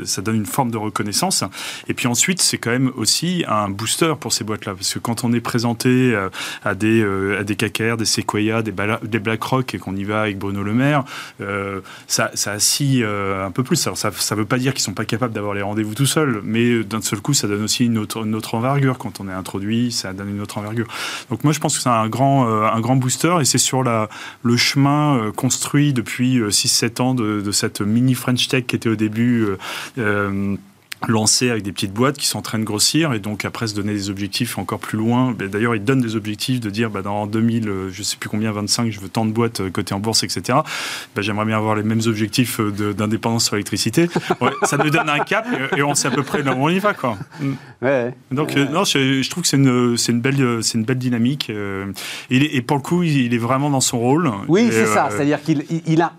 ça 0.04 0.22
donne 0.22 0.36
une 0.36 0.46
forme 0.46 0.70
de 0.70 0.78
reconnaissance. 0.78 1.44
Et 1.88 1.94
puis 1.94 2.08
ensuite, 2.08 2.42
c'est 2.42 2.58
quand 2.58 2.72
même 2.72 2.92
aussi 2.96 3.46
un 3.48 3.70
boost 3.70 3.93
pour 4.20 4.34
ces 4.34 4.44
boîtes-là. 4.44 4.74
Parce 4.74 4.94
que 4.94 5.00
quand 5.00 5.24
on 5.24 5.34
est 5.34 5.40
présenté 5.40 5.90
euh, 6.14 6.30
à 6.64 6.76
des, 6.76 7.02
euh, 7.02 7.40
à 7.40 7.44
des 7.44 7.56
KKR, 7.56 7.98
des 7.98 8.06
Sequoia, 8.06 8.62
des, 8.62 8.74
des 9.04 9.20
BlackRock 9.20 9.74
et 9.76 9.78
qu'on 9.78 9.96
y 9.96 10.04
va 10.04 10.22
avec 10.22 10.38
Bruno 10.38 10.64
Le 10.64 10.74
Maire, 10.74 11.04
euh, 11.42 11.82
ça, 12.08 12.32
ça 12.34 12.54
un 12.54 13.52
peu 13.52 13.64
plus. 13.64 13.86
Alors 13.88 13.98
ça 13.98 14.36
veut 14.36 14.46
pas 14.46 14.58
dire 14.58 14.74
qu'ils 14.74 14.84
sont 14.84 14.94
pas 14.94 15.06
capables 15.06 15.34
d'avoir 15.34 15.54
les 15.54 15.62
rendez-vous 15.62 15.94
tout 15.94 16.06
seuls, 16.06 16.42
mais 16.44 16.84
d'un 16.84 17.02
seul 17.02 17.20
coup, 17.20 17.34
ça 17.34 17.48
donne 17.48 17.64
aussi 17.64 17.86
une 17.86 17.98
autre, 17.98 18.26
une 18.26 18.36
autre 18.36 18.56
envergure. 18.56 18.98
Quand 18.98 19.20
on 19.20 19.28
est 19.28 19.34
introduit, 19.34 19.92
ça 19.92 20.14
donne 20.14 20.30
une 20.30 20.42
autre 20.42 20.58
envergure. 20.58 20.88
Donc 21.30 21.44
moi, 21.44 21.54
je 21.54 21.60
pense 21.60 21.78
que 21.78 21.84
c'est 21.84 21.90
un 21.90 22.08
grand, 22.08 22.48
un 22.48 22.80
grand 22.80 22.96
booster 22.96 23.36
et 23.42 23.46
c'est 23.46 23.58
sur 23.58 23.84
le 23.84 24.58
chemin 24.58 25.32
construit 25.36 25.94
depuis 25.94 26.40
6-7 26.42 27.02
ans 27.02 27.14
de, 27.14 27.52
cette 27.52 27.82
mini 27.82 28.16
French 28.16 28.48
Tech 28.48 28.66
qui 28.66 28.76
était 28.76 28.90
au 28.90 28.96
début 28.96 29.48
lancé 31.08 31.50
avec 31.50 31.64
des 31.64 31.72
petites 31.72 31.94
boîtes 31.94 32.18
qui 32.18 32.28
sont 32.28 32.40
en 32.40 32.42
train 32.42 32.60
de 32.60 32.64
grossir 32.64 33.14
et 33.14 33.20
donc 33.20 33.46
après 33.46 33.68
se 33.68 33.76
donner 33.76 33.94
des 33.94 34.10
objectifs 34.10 34.58
encore 34.58 34.80
plus 34.80 34.98
loin. 34.98 35.34
D'ailleurs, 35.34 35.76
ils 35.76 35.84
donnent 35.84 36.02
des 36.02 36.16
objectifs 36.16 36.60
de 36.60 36.70
dire 36.70 36.90
bah, 36.90 37.02
dans 37.02 37.28
2000, 37.28 37.68
euh, 37.68 37.90
je 37.92 38.04
sais 38.04 38.18
plus 38.18 38.30
combien, 38.30 38.52
25, 38.52 38.92
je 38.92 39.00
veux 39.00 39.10
tant 39.10 39.26
de 39.26 39.32
boîtes 39.32 39.62
euh, 39.62 39.70
cotées 39.70 39.94
en 39.94 40.00
bourse, 40.00 40.24
etc. 40.24 40.60
Ben, 41.16 41.22
J'aimerais 41.22 41.46
bien 41.46 41.58
avoir 41.58 41.76
les 41.76 41.84
mêmes 41.84 42.02
objectifs 42.06 42.60
euh, 42.60 42.94
d'indépendance 42.94 43.46
sur 43.46 43.56
l'électricité. 43.56 44.10
ça 44.64 44.78
nous 44.78 44.90
donne 44.90 45.10
un 45.10 45.20
cap 45.20 45.48
et, 45.76 45.84
on 45.84 45.96
sait 45.96 46.08
à 46.08 46.12
peu 46.12 46.24
près 46.24 46.44
là 46.44 46.54
où 46.54 46.64
on 46.64 46.70
y 46.70 46.80
va. 46.80 46.94
Quoi. 46.94 47.18
Ouais. 47.82 48.14
Donc, 48.32 48.56
non, 48.56 48.84
je, 48.84 49.30
trouve 49.30 49.44
que 49.44 49.50
c'est 49.50 49.58
une, 49.58 49.98
une, 50.08 50.22
belle, 50.22 50.62
une 50.74 50.84
belle 50.84 50.98
dynamique. 50.98 51.50
et, 52.30 52.58
et, 52.58 52.62
pour 52.62 52.78
le 52.78 52.84
coup, 52.84 53.04
il, 53.04 53.34
est 53.34 53.38
vraiment 53.38 53.70
dans 53.70 53.82
son 53.82 54.00
rôle. 54.00 54.32
Oui, 54.48 54.70
c'est 54.72 54.86
ça. 54.86 55.10
C'est-à-dire 55.12 55.42
qu'il 55.42 55.64
il 55.86 56.02
a 56.02 56.14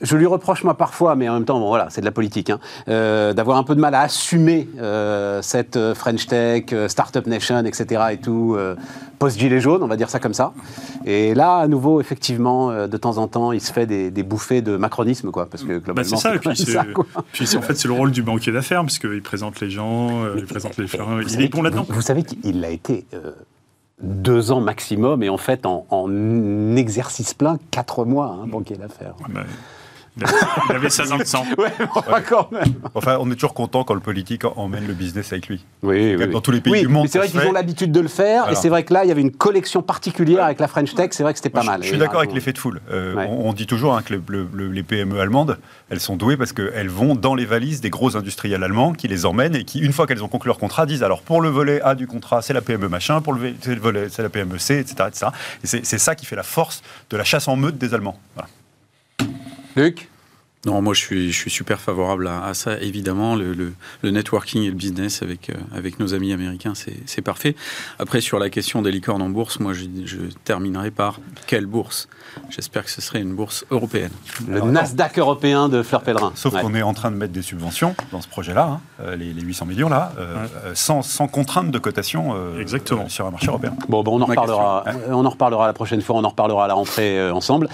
je 0.00 0.16
lui 0.16 0.26
reproche 0.26 0.64
moi 0.64 0.76
parfois, 0.76 1.14
mais 1.14 1.28
en 1.28 1.34
même 1.34 1.44
temps, 1.44 1.58
bon 1.58 1.68
voilà, 1.68 1.88
c'est 1.90 2.00
de 2.00 2.06
la 2.06 2.12
politique, 2.12 2.50
hein, 2.50 2.58
euh, 2.88 3.32
d'avoir 3.32 3.58
un 3.58 3.64
peu 3.64 3.74
de 3.74 3.80
mal 3.80 3.94
à 3.94 4.00
assumer 4.00 4.68
euh, 4.78 5.42
cette 5.42 5.76
euh, 5.76 5.94
French 5.94 6.26
Tech, 6.26 6.64
Startup 6.88 7.26
Nation, 7.26 7.64
etc. 7.64 8.02
et 8.12 8.16
tout, 8.18 8.56
post-gilet 9.18 9.60
jaune, 9.60 9.82
on 9.82 9.86
va 9.86 9.96
dire 9.96 10.08
ça 10.08 10.18
comme 10.18 10.34
ça. 10.34 10.52
Et 11.04 11.34
là, 11.34 11.56
à 11.56 11.68
nouveau, 11.68 12.00
effectivement, 12.00 12.86
de 12.86 12.96
temps 12.96 13.18
en 13.18 13.28
temps, 13.28 13.52
il 13.52 13.60
se 13.60 13.72
fait 13.72 13.86
des, 13.86 14.22
bouffées 14.22 14.62
de 14.62 14.76
macronisme, 14.76 15.30
quoi, 15.30 15.46
parce 15.46 15.62
que 15.62 15.74
bah, 15.74 15.84
globalement, 15.84 16.16
c'est 16.16 16.70
ça. 16.70 16.84
puis, 17.32 17.56
en 17.56 17.62
fait, 17.62 17.74
c'est 17.74 17.88
le 17.88 17.94
rôle 17.94 18.10
du 18.10 18.22
banquier 18.22 18.52
d'affaires, 18.52 18.82
parce 18.82 18.98
qu'il 18.98 19.22
présente 19.22 19.60
les 19.60 19.70
gens, 19.70 20.24
il 20.36 20.46
présente 20.46 20.76
les 20.76 20.86
fleurs, 20.86 21.08
il 21.22 21.42
est 21.42 21.48
bon 21.48 21.62
là-dedans. 21.62 21.86
Vous, 21.88 22.02
savez 22.02 22.22
qu'il 22.22 22.60
l'a 22.60 22.70
été 22.70 23.04
deux 24.02 24.50
ans 24.50 24.60
maximum, 24.60 25.22
et 25.22 25.28
en 25.28 25.36
fait, 25.36 25.66
en, 25.66 26.76
exercice 26.76 27.34
plein, 27.34 27.58
quatre 27.70 28.04
mois, 28.06 28.38
hein, 28.40 28.46
banquier 28.46 28.76
d'affaires. 28.76 29.14
Bah, 29.28 29.42
il 30.18 30.74
avait 30.74 30.90
16 30.90 31.12
ans 31.12 31.18
de 31.18 31.24
sang. 31.24 31.44
Ouais, 31.56 31.72
quand 32.28 32.50
même. 32.52 32.74
Enfin, 32.94 33.18
on 33.20 33.30
est 33.30 33.34
toujours 33.34 33.54
content 33.54 33.84
quand 33.84 33.94
le 33.94 34.00
politique 34.00 34.44
emmène 34.44 34.86
le 34.86 34.94
business 34.94 35.32
avec 35.32 35.48
lui. 35.48 35.64
Oui, 35.82 36.16
oui. 36.16 36.28
Dans 36.28 36.40
tous 36.40 36.50
les 36.50 36.60
pays 36.60 36.82
du 36.82 36.88
monde. 36.88 37.08
C'est 37.08 37.18
vrai 37.18 37.28
qu'ils 37.28 37.40
ont 37.40 37.52
l'habitude 37.52 37.92
de 37.92 38.00
le 38.00 38.08
faire, 38.08 38.50
et 38.50 38.54
c'est 38.54 38.68
vrai 38.68 38.84
que 38.84 38.92
là, 38.92 39.04
il 39.04 39.08
y 39.08 39.12
avait 39.12 39.20
une 39.20 39.32
collection 39.32 39.82
particulière 39.82 40.44
avec 40.44 40.60
la 40.60 40.68
French 40.68 40.94
Tech, 40.94 41.10
c'est 41.12 41.22
vrai 41.22 41.32
que 41.32 41.38
c'était 41.38 41.50
pas 41.50 41.62
mal. 41.62 41.82
Je 41.82 41.88
suis 41.88 41.98
d'accord 41.98 42.20
avec 42.20 42.32
l'effet 42.32 42.52
de 42.52 42.58
foule. 42.58 42.80
Euh, 42.90 43.14
on, 43.28 43.52
dit 43.52 43.66
toujours 43.66 43.96
hein, 43.96 44.02
que 44.02 44.14
les 44.14 44.82
PME 44.82 45.20
allemandes, 45.20 45.58
elles 45.88 46.00
sont 46.00 46.16
douées 46.16 46.36
parce 46.36 46.52
qu'elles 46.52 46.88
vont 46.88 47.14
dans 47.14 47.34
les 47.34 47.44
valises 47.44 47.80
des 47.80 47.90
gros 47.90 48.16
industriels 48.16 48.62
allemands 48.62 48.92
qui 48.92 49.08
les 49.08 49.26
emmènent 49.26 49.56
et 49.56 49.64
qui, 49.64 49.80
une 49.80 49.92
fois 49.92 50.06
qu'elles 50.06 50.24
ont 50.24 50.28
conclu 50.28 50.48
leur 50.48 50.58
contrat, 50.58 50.86
disent 50.86 51.02
alors 51.02 51.22
pour 51.22 51.40
le 51.40 51.48
volet 51.48 51.80
A 51.82 51.94
du 51.94 52.06
contrat, 52.06 52.42
c'est 52.42 52.52
la 52.52 52.60
PME 52.60 52.88
machin, 52.88 53.20
pour 53.20 53.32
le 53.32 53.54
volet, 53.80 54.06
c'est 54.10 54.22
la 54.22 54.28
PME 54.28 54.58
C, 54.58 54.78
etc. 54.78 55.08
etc. 55.08 55.26
Et 55.62 55.84
c'est 55.84 55.98
ça 55.98 56.14
qui 56.14 56.26
fait 56.26 56.36
la 56.36 56.42
force 56.42 56.82
de 57.10 57.16
la 57.16 57.24
chasse 57.24 57.48
en 57.48 57.56
meute 57.56 57.78
des 57.78 57.94
Allemands. 57.94 58.18
Voilà. 58.34 58.48
Luke? 59.76 60.09
Non, 60.66 60.82
moi 60.82 60.92
je 60.92 61.00
suis, 61.00 61.32
je 61.32 61.38
suis 61.38 61.50
super 61.50 61.80
favorable 61.80 62.28
à, 62.28 62.52
ça. 62.52 62.78
Évidemment, 62.80 63.34
le, 63.34 63.54
le, 63.54 64.10
networking 64.10 64.62
et 64.64 64.68
le 64.68 64.74
business 64.74 65.22
avec, 65.22 65.48
euh, 65.48 65.54
avec 65.74 65.98
nos 65.98 66.12
amis 66.12 66.34
américains, 66.34 66.74
c'est 66.74 67.22
parfait. 67.22 67.56
Après, 67.98 68.20
sur 68.20 68.38
la 68.38 68.50
question 68.50 68.82
des 68.82 68.90
licornes 68.90 69.22
en 69.22 69.30
bourse, 69.30 69.58
moi 69.58 69.72
je, 69.72 69.84
je 70.04 70.18
terminerai 70.44 70.90
par 70.90 71.18
quelle 71.46 71.64
bourse? 71.64 72.08
J'espère 72.50 72.84
que 72.84 72.90
ce 72.90 73.00
serait 73.00 73.22
une 73.22 73.34
bourse 73.34 73.64
européenne. 73.70 74.10
Le 74.46 74.60
Nasdaq 74.60 75.18
européen 75.18 75.70
de 75.70 75.82
Fleur 75.82 76.02
Pellerin. 76.02 76.32
Sauf 76.34 76.52
qu'on 76.60 76.74
est 76.74 76.82
en 76.82 76.92
train 76.92 77.10
de 77.10 77.16
mettre 77.16 77.32
des 77.32 77.42
subventions 77.42 77.94
dans 78.12 78.20
ce 78.20 78.28
projet-là, 78.28 78.64
hein, 78.64 78.80
euh, 79.00 79.16
les, 79.16 79.32
800 79.32 79.64
millions 79.64 79.88
là, 79.88 80.12
euh, 80.18 80.46
sans, 80.74 81.00
sans, 81.00 81.26
contrainte 81.26 81.70
de 81.70 81.78
cotation 81.78 82.34
Exactement. 82.60 83.08
sur 83.08 83.26
un 83.26 83.30
marché 83.30 83.46
européen. 83.46 83.74
Bon, 83.88 84.02
bon 84.02 84.18
on, 84.18 84.22
en 84.22 84.26
reparlera, 84.26 84.84
on 85.08 85.24
en 85.24 85.30
reparlera 85.30 85.66
la 85.66 85.72
prochaine 85.72 86.02
fois, 86.02 86.16
on 86.16 86.24
en 86.24 86.28
reparlera 86.28 86.66
à 86.66 86.68
la 86.68 86.74
rentrée 86.74 87.30
ensemble. 87.30 87.70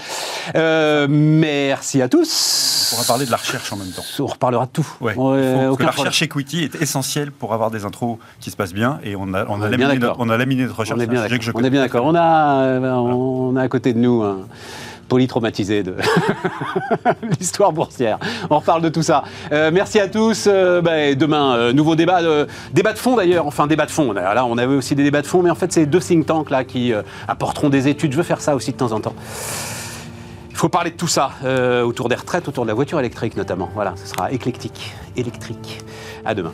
merci 0.55 2.01
à 2.01 2.07
tous. 2.07 2.76
On 2.79 2.95
pourra 2.95 3.07
parler 3.07 3.25
de 3.25 3.31
la 3.31 3.37
recherche 3.37 3.71
en 3.73 3.77
même 3.77 3.89
temps. 3.89 4.03
On 4.19 4.25
reparlera 4.25 4.65
de 4.65 4.71
tout. 4.71 4.87
Ouais, 5.01 5.13
que 5.13 5.83
la 5.83 5.91
recherche 5.91 6.21
equity 6.21 6.63
est 6.63 6.75
essentielle 6.81 7.31
pour 7.31 7.53
avoir 7.53 7.71
des 7.71 7.85
intros 7.85 8.17
qui 8.39 8.51
se 8.51 8.55
passent 8.55 8.73
bien 8.73 8.99
et 9.03 9.15
on 9.15 9.33
a, 9.33 9.45
on, 9.47 9.61
a, 9.61 9.69
laminé, 9.69 9.97
notre, 9.97 10.15
on 10.19 10.29
a 10.29 10.37
laminé 10.37 10.63
notre 10.63 10.79
recherche. 10.79 10.97
On 10.97 11.01
est 11.01 11.07
bien 11.07 11.21
d'accord. 11.21 11.51
On 11.55 11.63
est 11.63 11.69
bien 11.69 11.81
d'accord. 11.81 12.05
On 12.05 12.15
a, 12.15 12.79
on 12.79 13.55
a 13.55 13.61
à 13.61 13.67
côté 13.67 13.93
de 13.93 13.99
nous 13.99 14.23
un 14.23 14.39
polytraumatisé 15.07 15.83
de 15.83 15.95
l'histoire 17.39 17.71
boursière. 17.71 18.19
On 18.49 18.59
reparle 18.59 18.81
de 18.81 18.89
tout 18.89 19.03
ça. 19.03 19.23
Euh, 19.51 19.71
merci 19.73 19.99
à 19.99 20.07
tous. 20.07 20.45
Euh, 20.47 20.81
bah, 20.81 21.15
demain, 21.15 21.55
euh, 21.55 21.73
nouveau 21.73 21.95
débat, 21.95 22.21
débat 22.73 22.93
de 22.93 22.97
fond 22.97 23.15
d'ailleurs. 23.15 23.47
Enfin, 23.47 23.67
débat 23.67 23.85
de 23.85 23.91
fond. 23.91 24.11
Là, 24.11 24.45
on 24.45 24.57
avait 24.57 24.75
aussi 24.75 24.95
des 24.95 25.03
débats 25.03 25.21
de 25.21 25.27
fond, 25.27 25.41
mais 25.41 25.49
en 25.49 25.55
fait, 25.55 25.71
c'est 25.71 25.85
deux 25.85 25.99
think 25.99 26.25
tanks 26.25 26.49
là 26.49 26.63
qui 26.63 26.93
apporteront 27.27 27.69
des 27.69 27.87
études. 27.87 28.11
Je 28.11 28.17
veux 28.17 28.23
faire 28.23 28.41
ça 28.41 28.55
aussi 28.55 28.71
de 28.71 28.77
temps 28.77 28.91
en 28.91 28.99
temps. 28.99 29.15
Il 30.57 30.59
faut 30.59 30.69
parler 30.69 30.89
de 30.89 30.95
tout 30.95 31.07
ça, 31.07 31.33
euh, 31.43 31.83
autour 31.83 32.09
des 32.09 32.15
retraites, 32.15 32.47
autour 32.47 32.63
de 32.63 32.69
la 32.69 32.73
voiture 32.73 32.99
électrique 32.99 33.37
notamment. 33.37 33.69
Voilà, 33.75 33.93
ce 33.95 34.07
sera 34.07 34.31
éclectique, 34.31 34.91
électrique. 35.15 35.83
À 36.25 36.33
demain. 36.33 36.51